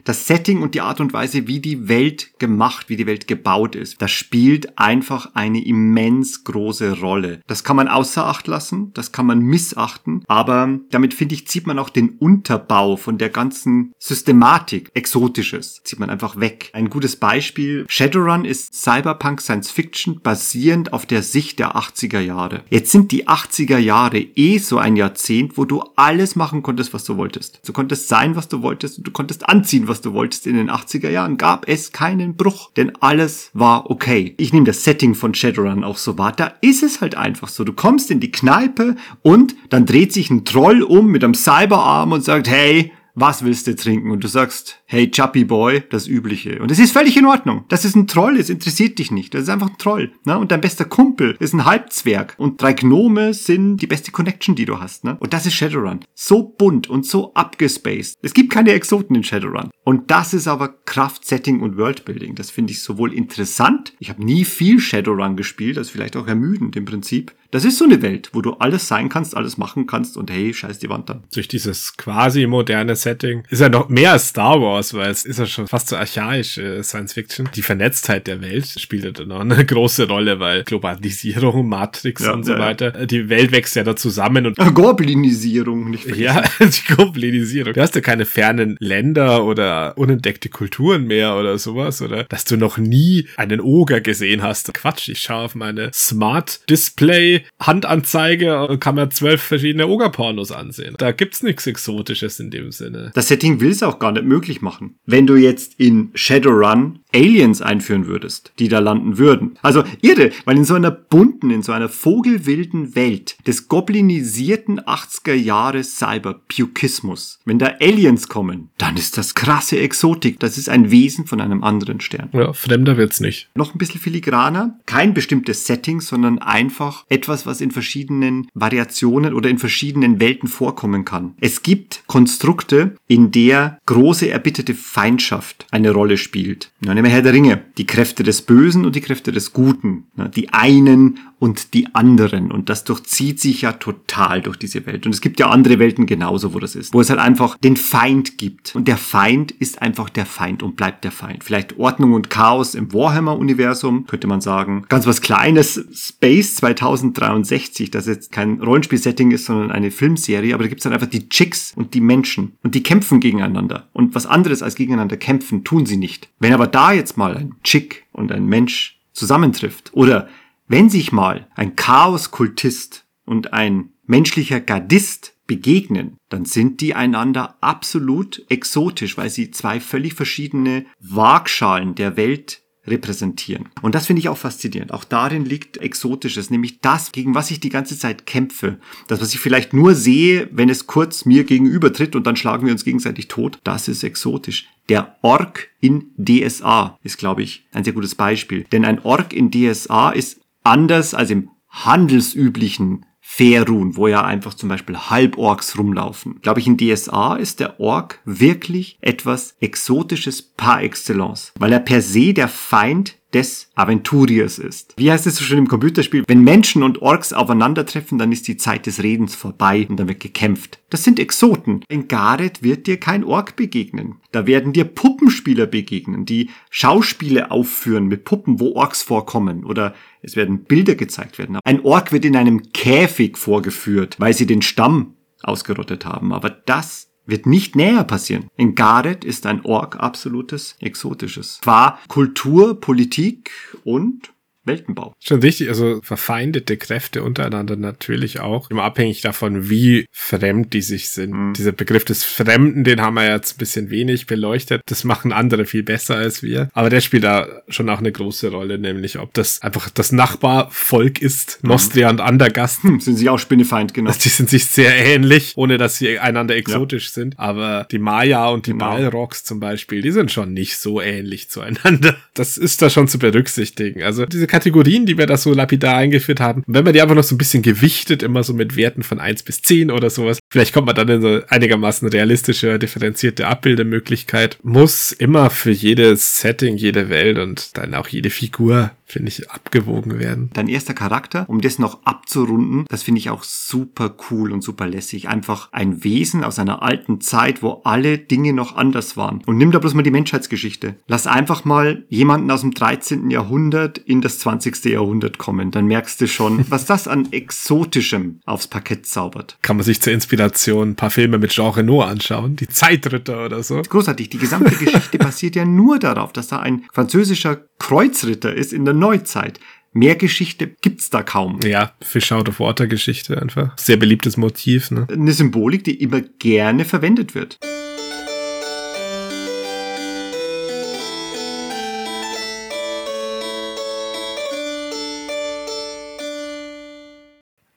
Das 0.04 0.28
Setting 0.28 0.62
und 0.62 0.76
die 0.76 0.82
Art 0.82 1.00
und 1.00 1.14
Weise, 1.14 1.48
wie 1.48 1.60
die 1.60 1.88
Welt 1.88 2.40
gemacht, 2.40 2.90
wie 2.90 2.96
die 2.96 3.06
Welt 3.06 3.28
gebaut 3.28 3.76
ist, 3.76 4.02
das 4.02 4.12
spielt 4.12 4.78
einfach 4.78 5.32
eine 5.34 5.64
immens 5.64 6.44
große 6.44 7.00
Rolle. 7.00 7.42
Das 7.48 7.64
kann 7.64 7.76
man 7.76 7.88
außer 7.88 8.26
Acht 8.26 8.48
lassen, 8.48 8.92
das 8.94 9.12
kann 9.12 9.26
man 9.26 9.40
missachten, 9.40 10.24
aber 10.28 10.80
damit 10.90 11.14
finde 11.14 11.36
ich, 11.36 11.48
zieht 11.48 11.68
man 11.68 11.80
auch 11.80 11.90
den 11.90 12.10
Unterbau 12.10 12.96
von 12.96 13.18
der 13.18 13.30
ganzen 13.30 13.94
Systematik, 13.98 14.92
Exotisches, 14.94 15.82
zieht 15.84 16.00
man 16.00 16.10
einfach 16.10 16.40
weg. 16.40 16.70
Ein 16.74 16.90
gutes 16.90 17.16
Beispiel, 17.16 17.86
Shadowrun 17.88 18.46
ist 18.46 18.74
Cyberpunk 18.74 19.42
Science 19.42 19.72
Fiction 19.72 20.20
basierend 20.22 20.94
auf 20.94 21.06
der 21.06 21.24
Sicht 21.24 21.60
der 21.60 21.76
80er 21.76 22.20
Jahre. 22.20 22.64
Jetzt 22.70 22.92
sind 22.92 23.12
die 23.12 23.28
80er 23.28 23.78
Jahre 23.78 24.20
eh 24.20 24.58
so 24.58 24.78
ein 24.78 24.96
Jahrzehnt, 24.96 25.58
wo 25.58 25.66
du 25.66 25.84
alles 25.96 26.36
machen 26.36 26.64
konntest, 26.64 26.94
was 26.94 27.04
du 27.04 27.18
wolltest. 27.18 27.62
Du 27.66 27.74
konntest 27.74 28.08
sein, 28.08 28.36
was 28.36 28.48
du 28.48 28.62
wolltest 28.62 28.98
und 28.98 29.08
du 29.08 29.12
konntest 29.12 29.48
anziehen, 29.48 29.88
was 29.88 29.99
du 30.02 30.14
wolltest. 30.14 30.48
In 30.48 30.56
den 30.56 30.70
80er 30.70 31.10
Jahren 31.10 31.38
gab 31.38 31.68
es 31.68 31.92
keinen 31.92 32.36
Bruch, 32.36 32.72
denn 32.74 32.92
alles 33.00 33.52
war 33.54 33.90
okay. 33.90 34.36
Ich 34.38 34.54
nehme 34.54 34.66
das 34.66 34.84
Setting 34.84 35.16
von 35.16 35.34
Shadowrun 35.34 35.84
auch 35.84 35.98
so 35.98 36.18
wahr. 36.18 36.32
Da 36.32 36.54
ist 36.62 36.84
es 36.84 37.02
halt 37.02 37.16
einfach 37.16 37.48
so. 37.48 37.64
Du 37.64 37.74
kommst 37.74 38.12
in 38.12 38.20
die 38.20 38.32
Kneipe 38.32 38.96
und 39.22 39.56
dann 39.70 39.86
dreht 39.86 40.14
sich 40.14 40.30
ein 40.30 40.46
Troll 40.46 40.84
um 40.84 41.08
mit 41.08 41.24
einem 41.24 41.34
Cyberarm 41.34 42.12
und 42.12 42.24
sagt, 42.24 42.50
hey, 42.50 42.92
was 43.20 43.44
willst 43.44 43.68
du 43.68 43.76
trinken? 43.76 44.12
Und 44.12 44.24
du 44.24 44.28
sagst, 44.28 44.82
hey, 44.86 45.10
Chappy 45.12 45.44
Boy, 45.44 45.84
das 45.90 46.08
Übliche. 46.08 46.60
Und 46.62 46.72
es 46.72 46.80
ist 46.80 46.92
völlig 46.92 47.17
in 47.17 47.26
Ordnung. 47.26 47.65
Das 47.67 47.86
ist 47.86 47.96
ein 47.96 48.08
Troll, 48.08 48.38
es 48.38 48.50
interessiert 48.50 49.00
dich 49.00 49.12
nicht. 49.12 49.34
Das 49.34 49.44
ist 49.44 49.50
einfach 49.50 49.69
ein 49.69 49.78
Troll. 49.78 50.12
Ne? 50.26 50.38
Und 50.38 50.52
dein 50.52 50.62
bester 50.62 50.86
Kumpel 50.86 51.36
ist 51.40 51.54
ein 51.54 51.65
Halbzwerg. 51.65 52.36
Und 52.38 52.62
drei 52.62 52.73
Gnome 52.73 53.34
sind 53.34 53.78
die 53.78 53.88
beste 53.88 54.12
Connection, 54.12 54.56
die 54.56 54.65
du 54.65 54.80
hast. 54.80 55.04
Ne? 55.04 55.17
Und 55.19 55.34
das 55.34 55.46
ist 55.46 55.54
Shadowrun. 55.54 56.02
So 56.15 56.44
bunt 56.44 56.90
und 56.90 57.06
so 57.06 57.34
abgespaced. 57.34 58.17
Es 58.21 58.34
gibt 58.34 58.52
keine 58.52 58.71
Exoten 58.71 59.15
in 59.15 59.23
Shadowrun. 59.23 59.69
Und 59.90 60.12
das 60.12 60.35
ist 60.35 60.48
aber 60.48 60.75
Kraft, 60.85 61.25
Setting 61.25 61.62
und 61.62 61.75
Worldbuilding. 61.75 62.35
Das 62.35 62.52
finde 62.52 62.73
ich 62.73 62.83
sowohl 62.83 63.12
interessant. 63.12 63.94
Ich 63.98 64.12
habe 64.12 64.23
nie 64.23 64.46
viel 64.46 64.79
Shadowrun 64.79 65.35
gespielt, 65.35 65.77
das 65.77 65.87
ist 65.87 65.94
vielleicht 65.94 66.15
auch 66.15 66.27
ermüdend 66.27 66.75
im 66.75 66.85
Prinzip. 66.85 67.33
Das 67.52 67.65
ist 67.65 67.79
so 67.79 67.85
eine 67.85 68.04
Welt, 68.04 68.29
wo 68.33 68.44
du 68.44 68.54
alles 68.54 68.87
sein 68.87 69.10
kannst, 69.10 69.35
alles 69.35 69.58
machen 69.58 69.87
kannst 69.87 70.17
und 70.17 70.29
hey, 70.29 70.54
scheiß 70.54 70.77
die 70.77 70.90
Wand 70.90 71.10
an. 71.10 71.23
Durch 71.33 71.48
dieses 71.48 71.98
quasi 71.98 72.46
moderne 72.46 72.96
Setting 72.96 73.44
ist 73.50 73.60
ja 73.60 73.69
noch 73.69 73.90
mehr 73.90 74.12
als 74.12 74.27
Star 74.27 74.62
Wars, 74.62 74.94
weil 74.94 75.10
es 75.10 75.25
ist 75.25 75.40
ja 75.40 75.48
schon 75.48 75.67
fast 75.67 75.87
so 75.87 75.96
archaisch 75.96 76.60
äh, 76.60 76.83
Science 76.83 77.13
Fiction. 77.13 77.50
Die 77.56 77.63
Vernetztheit 77.63 78.27
der 78.27 78.44
Welt 78.44 78.67
spielt 78.79 79.04
ja 79.04 79.12
dann 79.12 79.31
auch 79.31 79.40
eine 79.40 79.65
große 79.65 80.08
Rolle, 80.08 80.40
weil 80.40 80.63
Globalisierung, 80.63 81.67
Matrix 81.67 82.23
ja, 82.23 82.33
und 82.33 82.44
so 82.44 82.54
ja, 82.54 82.60
weiter. 82.60 83.00
Ja. 83.00 83.06
Die 83.08 83.29
Welt 83.29 83.52
wächst 83.52 83.75
ja 83.75 83.83
da 83.83 83.96
zusammen 83.96 84.46
und. 84.46 84.56
Goblinisierung, 84.75 85.90
nicht 85.90 86.04
vergessen. 86.04 86.21
Ja, 86.21 86.44
die 86.60 86.94
Goblinisierung. 86.94 87.73
Du 87.73 87.81
hast 87.81 87.96
ja 87.96 88.02
keine 88.02 88.25
fernen 88.25 88.77
Länder 88.79 89.44
oder 89.44 89.79
unentdeckte 89.88 90.50
Kulturen 90.50 91.06
mehr 91.06 91.36
oder 91.36 91.58
sowas, 91.58 92.02
oder 92.02 92.23
dass 92.25 92.46
du 92.46 92.58
noch 92.58 92.77
nie 92.77 93.27
einen 93.38 93.62
Oger 93.62 94.02
gesehen 94.02 94.44
hast. 94.44 94.73
Quatsch, 94.73 95.10
ich 95.10 95.19
schaue 95.19 95.46
auf 95.46 95.56
meine 95.56 95.92
Smart 95.94 96.69
Display 96.69 97.46
Handanzeige 97.60 98.77
kann 98.80 98.96
man 98.96 99.12
zwölf 99.12 99.42
verschiedene 99.42 99.88
Ogerpornos 99.88 100.52
ansehen. 100.52 100.96
Da 100.98 101.12
gibt's 101.12 101.44
nichts 101.44 101.67
Exotisches 101.67 102.40
in 102.40 102.52
dem 102.52 102.71
Sinne. 102.71 103.12
Das 103.13 103.27
Setting 103.27 103.60
will 103.60 103.71
es 103.71 103.84
auch 103.84 104.00
gar 104.00 104.12
nicht 104.12 104.25
möglich 104.25 104.62
machen. 104.62 104.96
Wenn 105.06 105.27
du 105.27 105.36
jetzt 105.36 105.80
in 105.80 106.12
Shadowrun 106.13 107.00
Aliens 107.14 107.62
einführen 107.62 108.08
würdest, 108.08 108.52
die 108.60 108.68
da 108.68 108.80
landen 108.80 109.18
würden. 109.18 109.58
Also 109.62 109.84
irre, 110.02 110.32
weil 110.46 110.58
in 110.58 110.66
so 110.66 110.76
einer 110.76 110.92
bunten, 110.92 111.50
in 111.50 111.64
so 111.64 111.72
einer 111.72 111.90
vogelwilden 111.90 112.96
Welt 112.96 113.38
des 113.48 113.68
goblinisierten 113.68 114.80
80er 114.82 115.34
Jahre 115.34 115.84
Cyberpukismus, 115.84 117.40
wenn 117.46 117.60
da 117.60 117.74
Aliens 117.82 118.28
kommen, 118.28 118.70
dann 118.78 118.98
ist 118.98 119.18
das 119.18 119.36
krasse 119.36 119.80
Exotik. 119.80 120.40
Das 120.40 120.58
ist 120.58 120.70
ein 120.70 120.92
Wesen 120.92 121.26
von 121.26 121.42
einem 121.42 121.64
anderen 121.64 122.00
Stern. 122.00 122.30
Ja, 122.34 122.54
fremder 122.54 122.98
wird's 122.98 123.20
nicht. 123.20 123.50
Noch 123.56 123.74
ein 123.74 123.78
bisschen 123.78 124.00
filigraner. 124.02 124.80
Kein 124.86 125.14
bestimmtes 125.14 125.66
Setting, 125.66 126.02
sondern 126.02 126.40
einfach 126.40 127.06
etwas, 127.10 127.46
was 127.46 127.62
in 127.62 127.72
verschiedenen 127.72 128.48
Variationen 128.54 129.34
oder 129.34 129.50
in 129.50 129.58
verschiedenen 129.58 130.20
Welten 130.20 130.48
vorkommen 130.48 131.06
kann. 131.06 131.34
Es 131.40 131.64
gibt 131.64 132.04
Konstrukte, 132.08 132.96
in 133.08 133.32
der 133.32 133.80
große 133.86 134.30
erbitterte 134.30 134.76
Feindschaft 134.76 135.66
eine 135.72 135.92
Rolle 135.92 136.18
spielt. 136.18 136.72
Nehmen 137.00 137.12
Herr 137.12 137.21
der 137.21 137.31
Ringe. 137.31 137.63
Die 137.77 137.85
Kräfte 137.85 138.23
des 138.23 138.41
Bösen 138.41 138.85
und 138.85 138.93
die 138.93 139.00
Kräfte 139.00 139.31
des 139.31 139.54
Guten. 139.54 140.08
Die 140.35 140.50
einen 140.50 141.19
und 141.39 141.73
die 141.73 141.95
anderen. 141.95 142.52
Und 142.52 142.67
das 142.67 142.83
durchzieht 142.83 143.39
sich 143.39 143.62
ja 143.62 143.71
total 143.71 144.41
durch 144.41 144.58
diese 144.58 144.85
Welt. 144.85 145.06
Und 145.06 145.15
es 145.15 145.21
gibt 145.21 145.39
ja 145.39 145.50
andere 145.50 145.79
Welten 145.79 146.06
genauso, 146.06 146.54
wo 146.54 146.60
das 146.60 146.75
ist. 146.75 146.93
Wo 146.93 147.00
es 147.00 147.10
halt 147.10 147.21
einfach 147.21 147.58
den 147.58 147.77
Feind 147.77 148.37
gibt. 148.37 148.75
Und 148.75 148.89
der 148.89 148.97
Feind 148.97 149.52
ist 149.52 149.81
einfach 149.81 150.10
der 150.10 150.25
Feind 150.25 150.62
und 150.62 150.75
bleibt 150.75 151.06
der 151.06 151.13
Feind. 151.13 151.45
Vielleicht 151.45 151.79
Ordnung 151.79 152.12
und 152.12 152.29
Chaos 152.29 152.75
im 152.75 152.91
Warhammer-Universum, 152.91 154.06
könnte 154.06 154.27
man 154.27 154.41
sagen. 154.41 154.83
Ganz 154.89 155.08
was 155.08 155.21
Kleines. 155.21 155.81
Space 155.93 156.56
2063, 156.56 157.91
das 157.91 158.08
jetzt 158.08 158.33
kein 158.33 158.60
Rollenspiel-Setting 158.60 159.31
ist, 159.31 159.45
sondern 159.45 159.71
eine 159.71 159.91
Filmserie. 159.91 160.54
Aber 160.54 160.63
da 160.63 160.67
gibt 160.67 160.81
es 160.81 160.83
dann 160.83 160.91
einfach 160.93 161.08
die 161.08 161.29
Chicks 161.29 161.71
und 161.77 161.93
die 161.93 162.02
Menschen. 162.02 162.58
Und 162.62 162.75
die 162.75 162.83
kämpfen 162.83 163.21
gegeneinander. 163.21 163.87
Und 163.93 164.15
was 164.15 164.25
anderes 164.25 164.62
als 164.62 164.75
gegeneinander 164.75 165.15
kämpfen, 165.15 165.63
tun 165.63 165.85
sie 165.85 165.95
nicht. 165.95 166.27
Wenn 166.39 166.54
aber 166.54 166.67
da 166.90 166.94
jetzt 166.94 167.17
mal 167.17 167.37
ein 167.37 167.54
Chick 167.63 168.08
und 168.12 168.31
ein 168.31 168.48
Mensch 168.48 169.00
zusammentrifft. 169.13 169.92
Oder 169.94 170.27
wenn 170.67 170.90
sich 170.90 171.12
mal 171.12 171.48
ein 171.56 171.75
Chaoskultist 171.75 173.06
und 173.25 173.54
ein 173.54 173.92
menschlicher 174.08 174.60
Gardist 174.60 175.35
begegnen, 175.46 176.17
dann 176.29 176.46
sind 176.46 176.81
die 176.81 176.96
einander 176.96 177.58
absolut 177.62 178.44
exotisch, 178.50 179.17
weil 179.17 179.29
sie 179.29 179.52
zwei 179.52 179.79
völlig 179.79 180.15
verschiedene 180.15 180.85
Waagschalen 181.00 181.94
der 181.94 182.17
Welt 182.17 182.63
repräsentieren. 182.90 183.69
Und 183.81 183.96
das 183.96 184.08
finde 184.08 184.21
ich 184.21 184.29
auch 184.29 184.37
faszinierend. 184.37 184.94
Auch 184.94 185.04
darin 185.04 185.46
liegt 185.46 185.77
Exotisches, 185.77 186.50
nämlich 186.50 186.81
das, 186.81 187.12
gegen 187.12 187.35
was 187.35 187.52
ich 187.52 187.60
die 187.60 187.69
ganze 187.69 187.98
Zeit 187.98 188.25
kämpfe. 188.25 188.79
Das, 189.08 189.21
was 189.21 189.33
ich 189.33 189.40
vielleicht 189.40 189.73
nur 189.73 189.96
sehe, 189.96 190.50
wenn 190.52 190.69
es 190.69 190.87
kurz 190.87 191.25
mir 191.25 191.44
gegenüber 191.44 191.94
tritt 191.94 192.15
und 192.15 192.25
dann 192.27 192.35
schlagen 192.35 192.65
wir 192.65 192.73
uns 192.73 192.85
gegenseitig 192.85 193.27
tot. 193.27 193.60
Das 193.63 193.87
ist 193.87 194.04
exotisch. 194.04 194.67
Der 194.90 195.17
Ork 195.21 195.69
in 195.79 196.12
DSA 196.17 196.98
ist, 197.04 197.17
glaube 197.17 197.44
ich, 197.44 197.65
ein 197.71 197.83
sehr 197.83 197.94
gutes 197.94 198.15
Beispiel. 198.15 198.65
Denn 198.71 198.85
ein 198.85 199.00
Ork 199.00 199.33
in 199.33 199.52
DSA 199.52 200.12
ist 200.12 200.42
anders 200.63 201.13
als 201.13 201.29
im 201.29 201.50
handelsüblichen 201.69 203.06
Ferun, 203.32 203.96
wo 203.96 204.08
ja 204.08 204.25
einfach 204.25 204.56
zum 204.56 204.69
Beispiel 204.69 204.98
Halborks 204.98 205.77
rumlaufen. 205.77 206.42
Glaube 206.42 206.60
ich, 206.60 206.67
in 206.67 206.77
DSA 206.77 207.36
ist 207.36 207.60
der 207.60 207.80
Ork 207.80 208.19
wirklich 208.25 208.98
etwas 209.02 209.56
Exotisches 209.62 210.42
par 210.42 210.82
excellence, 210.82 211.54
weil 211.58 211.71
er 211.71 211.80
per 211.80 212.02
se 212.02 212.34
der 212.34 212.50
Feind 212.50 213.19
des 213.34 213.69
Aventuriers 213.75 214.58
ist. 214.58 214.94
Wie 214.98 215.12
heißt 215.12 215.27
es 215.27 215.36
so 215.36 215.44
schön 215.44 215.60
im 215.60 215.67
Computerspiel? 215.67 216.23
Wenn 216.27 216.44
Menschen 216.44 216.84
und 216.84 217.02
Orks 217.02 217.34
aufeinandertreffen, 217.34 218.17
dann 218.17 218.32
ist 218.32 218.48
die 218.48 218.58
Zeit 218.58 218.86
des 218.86 219.04
Redens 219.04 219.36
vorbei 219.36 219.86
und 219.88 220.00
dann 220.00 220.08
wird 220.08 220.19
gekämpft. 220.19 220.80
Das 220.90 221.04
sind 221.04 221.19
Exoten. 221.19 221.84
In 221.88 222.08
Gareth 222.08 222.63
wird 222.63 222.88
dir 222.88 223.00
kein 223.00 223.23
Ork 223.23 223.56
begegnen. 223.56 224.15
Da 224.32 224.48
werden 224.48 224.73
dir 224.73 224.86
Puppenspieler 224.86 225.67
begegnen, 225.67 226.25
die 226.25 226.50
Schauspiele 226.69 227.52
aufführen 227.52 228.08
mit 228.08 228.25
Puppen, 228.25 228.60
wo 228.60 228.73
Orks 228.73 229.02
vorkommen 229.02 229.63
oder 229.63 229.94
es 230.21 230.36
werden 230.36 230.63
Bilder 230.63 230.96
gezeigt 230.96 231.38
werden. 231.38 231.60
Ein 231.63 231.86
Ork 231.86 232.12
wird 232.12 232.25
in 232.25 232.36
einem 232.36 232.71
Käfig 232.73 233.38
vorgeführt, 233.38 234.15
weil 234.19 234.34
sie 234.34 234.48
den 234.48 234.62
Stamm 234.62 235.15
ausgerottet 235.44 236.06
haben. 236.06 236.34
Aber 236.34 236.50
das 236.50 237.09
wird 237.30 237.46
nicht 237.46 237.75
näher 237.75 238.04
passieren. 238.04 238.48
In 238.56 238.75
Gareth 238.75 239.23
ist 239.23 239.46
ein 239.46 239.63
Ork 239.65 239.98
absolutes 240.00 240.75
Exotisches. 240.80 241.60
Qua 241.62 242.00
Kultur, 242.08 242.80
Politik 242.80 243.52
und 243.84 244.32
Weltenbau. 244.70 245.13
Schon 245.20 245.42
wichtig, 245.42 245.70
also 245.70 246.00
verfeindete 246.04 246.78
Kräfte 246.78 247.24
untereinander 247.24 247.76
natürlich 247.76 248.40
auch, 248.40 248.70
immer 248.70 248.84
abhängig 248.84 249.22
davon, 249.22 249.70
wie 249.70 250.06
fremd 250.12 250.74
die 250.74 250.82
sich 250.82 251.10
sind. 251.10 251.32
Mhm. 251.32 251.54
Dieser 251.54 251.72
Begriff 251.72 252.06
des 252.06 252.24
Fremden, 252.24 252.84
den 252.84 253.02
haben 253.02 253.15
wir 253.15 253.30
jetzt 253.30 253.56
ein 253.56 253.58
bisschen 253.58 253.90
wenig 253.90 254.28
beleuchtet. 254.28 254.82
Das 254.86 255.04
machen 255.04 255.34
andere 255.34 255.65
viel 255.65 255.84
besser 255.84 256.15
als 256.15 256.44
wir. 256.44 256.70
Aber 256.74 256.90
der 256.90 257.02
spielt 257.02 257.24
da 257.24 257.48
schon 257.67 257.90
auch 257.90 258.00
eine 258.00 258.12
große 258.12 258.50
Rolle, 258.50 258.78
nämlich 258.78 259.20
ob 259.20 259.34
das 259.34 259.62
einfach 259.62 259.90
das 259.90 260.12
Nachbarvolk 260.12 261.22
ist, 261.22 261.60
mhm. 261.63 261.70
Nostria 261.70 262.10
und 262.10 262.22
Andergast. 262.22 262.84
Hm, 262.84 263.00
sind 263.00 263.17
sie 263.17 263.30
auch 263.30 263.40
Spinnefeind, 263.40 263.94
genau. 263.94 264.12
Die 264.24 264.30
sind 264.30 264.50
sich 264.50 264.67
sehr 264.67 264.96
ähnlich, 264.96 265.54
ohne 265.56 265.78
dass 265.78 265.98
sie 265.98 266.20
einander 266.20 266.56
exotisch 266.56 267.08
ja. 267.08 267.13
sind. 267.13 267.40
Aber 267.40 267.88
die 267.92 268.00
Maya 268.00 268.50
und 268.50 268.67
die 268.67 268.72
genau. 268.72 268.92
Balrogs 268.92 269.44
zum 269.44 269.60
Beispiel, 269.60 270.02
die 270.02 270.12
sind 270.12 270.32
schon 270.32 270.54
nicht 270.54 270.78
so 270.78 271.02
ähnlich 271.02 271.50
zueinander. 271.50 272.15
Das 272.34 272.58
ist 272.58 272.82
da 272.82 272.90
schon 272.90 273.08
zu 273.08 273.20
berücksichtigen. 273.20 274.04
Also 274.04 274.26
diese 274.26 274.48
Kategorien, 274.60 275.06
die 275.06 275.18
wir 275.18 275.26
da 275.26 275.38
so 275.38 275.54
lapidar 275.54 275.96
eingeführt 275.96 276.42
haben, 276.42 276.64
wenn 276.68 276.84
man 276.84 276.92
die 276.92 277.02
einfach 277.02 277.16
noch 277.16 277.24
so 277.24 277.34
ein 277.34 277.38
bisschen 277.38 277.64
gewichtet, 277.64 278.22
immer 278.24 278.44
so 278.44 278.54
mit 278.54 278.76
Werten 278.76 279.04
von 279.04 279.22
eins 279.22 279.42
bis 279.42 279.62
zehn 279.62 279.90
oder 279.90 280.10
sowas, 280.10 280.40
vielleicht 280.52 280.74
kommt 280.74 280.86
man 280.88 280.96
dann 280.96 281.08
in 281.08 281.22
so 281.22 281.40
einigermaßen 281.48 282.10
realistische, 282.10 282.78
differenzierte 282.78 283.48
Abbildemöglichkeit. 283.48 284.58
Muss 284.62 285.14
immer 285.14 285.50
für 285.50 285.72
jedes 285.72 286.42
Setting, 286.42 286.76
jede 286.76 287.08
Welt 287.08 287.38
und 287.38 287.78
dann 287.78 287.94
auch 287.94 288.10
jede 288.10 288.30
Figur 288.30 288.92
finde 289.12 289.30
ich, 289.30 289.50
abgewogen 289.50 290.20
werden. 290.20 290.50
Dein 290.54 290.68
erster 290.68 290.94
Charakter, 290.94 291.46
um 291.48 291.62
das 291.62 291.80
noch 291.80 292.06
abzurunden, 292.06 292.86
das 292.90 293.04
finde 293.04 293.20
ich 293.20 293.30
auch 293.30 293.44
super 293.44 294.16
cool 294.30 294.52
und 294.52 294.62
super 294.62 294.88
lässig. 294.88 295.28
Einfach 295.28 295.70
ein 295.72 296.04
Wesen 296.04 296.44
aus 296.44 296.60
einer 296.60 296.82
alten 296.82 297.20
Zeit, 297.22 297.64
wo 297.64 297.82
alle 297.84 298.18
Dinge 298.18 298.54
noch 298.54 298.76
anders 298.76 299.18
waren. 299.18 299.42
Und 299.46 299.58
nimm 299.58 299.72
da 299.72 299.80
bloß 299.80 299.94
mal 299.94 300.04
die 300.04 300.12
Menschheitsgeschichte. 300.12 300.96
Lass 301.08 301.28
einfach 301.28 301.66
mal 301.66 302.06
jemanden 302.10 302.52
aus 302.52 302.62
dem 302.62 302.72
13. 302.72 303.32
Jahrhundert 303.32 303.98
in 303.98 304.22
das 304.22 304.40
20. 304.40 304.86
Jahrhundert 304.86 305.38
kommen. 305.38 305.72
Dann 305.72 305.86
merkst 305.86 306.22
du 306.22 306.28
schon, 306.28 306.66
was 306.70 306.86
das 306.86 307.08
an 307.08 307.32
Exotischem 307.32 308.40
aufs 308.46 308.68
Parkett 308.68 309.06
zaubert. 309.06 309.58
Kann 309.62 309.78
man 309.78 309.86
sich 309.86 310.02
zur 310.02 310.14
Inspiration 310.14 310.90
ein 310.90 310.96
paar 310.96 311.10
Filme 311.12 311.38
mit 311.38 311.52
Jean 311.52 311.72
Reno 311.72 312.02
anschauen? 312.02 312.56
Die 312.56 312.68
Zeitritter 312.68 313.46
oder 313.46 313.64
so? 313.64 313.82
Großartig. 313.82 314.30
Die 314.30 314.38
gesamte 314.38 314.76
Geschichte 314.84 315.18
basiert 315.18 315.56
ja 315.56 315.66
nur 315.66 316.00
darauf, 316.00 316.32
dass 316.34 316.48
da 316.48 316.60
ein 316.60 316.84
französischer 316.94 317.62
Kreuzritter 317.80 318.54
ist 318.54 318.74
in 318.74 318.86
der 318.86 318.94
Neuzeit. 319.00 319.60
Mehr 319.91 320.15
Geschichte 320.15 320.75
gibt's 320.81 321.10
da 321.10 321.23
kaum. 321.23 321.60
Ja, 321.63 321.93
Fish 322.02 322.31
Out 322.31 322.47
of 322.47 322.60
Water 322.60 322.85
Geschichte 322.85 323.41
einfach. 323.41 323.75
Sehr 323.77 323.97
beliebtes 323.97 324.37
Motiv, 324.37 324.91
ne? 324.91 325.08
Eine 325.12 325.33
Symbolik, 325.33 325.83
die 325.83 325.95
immer 325.95 326.21
gerne 326.21 326.85
verwendet 326.85 327.33
wird. 327.33 327.58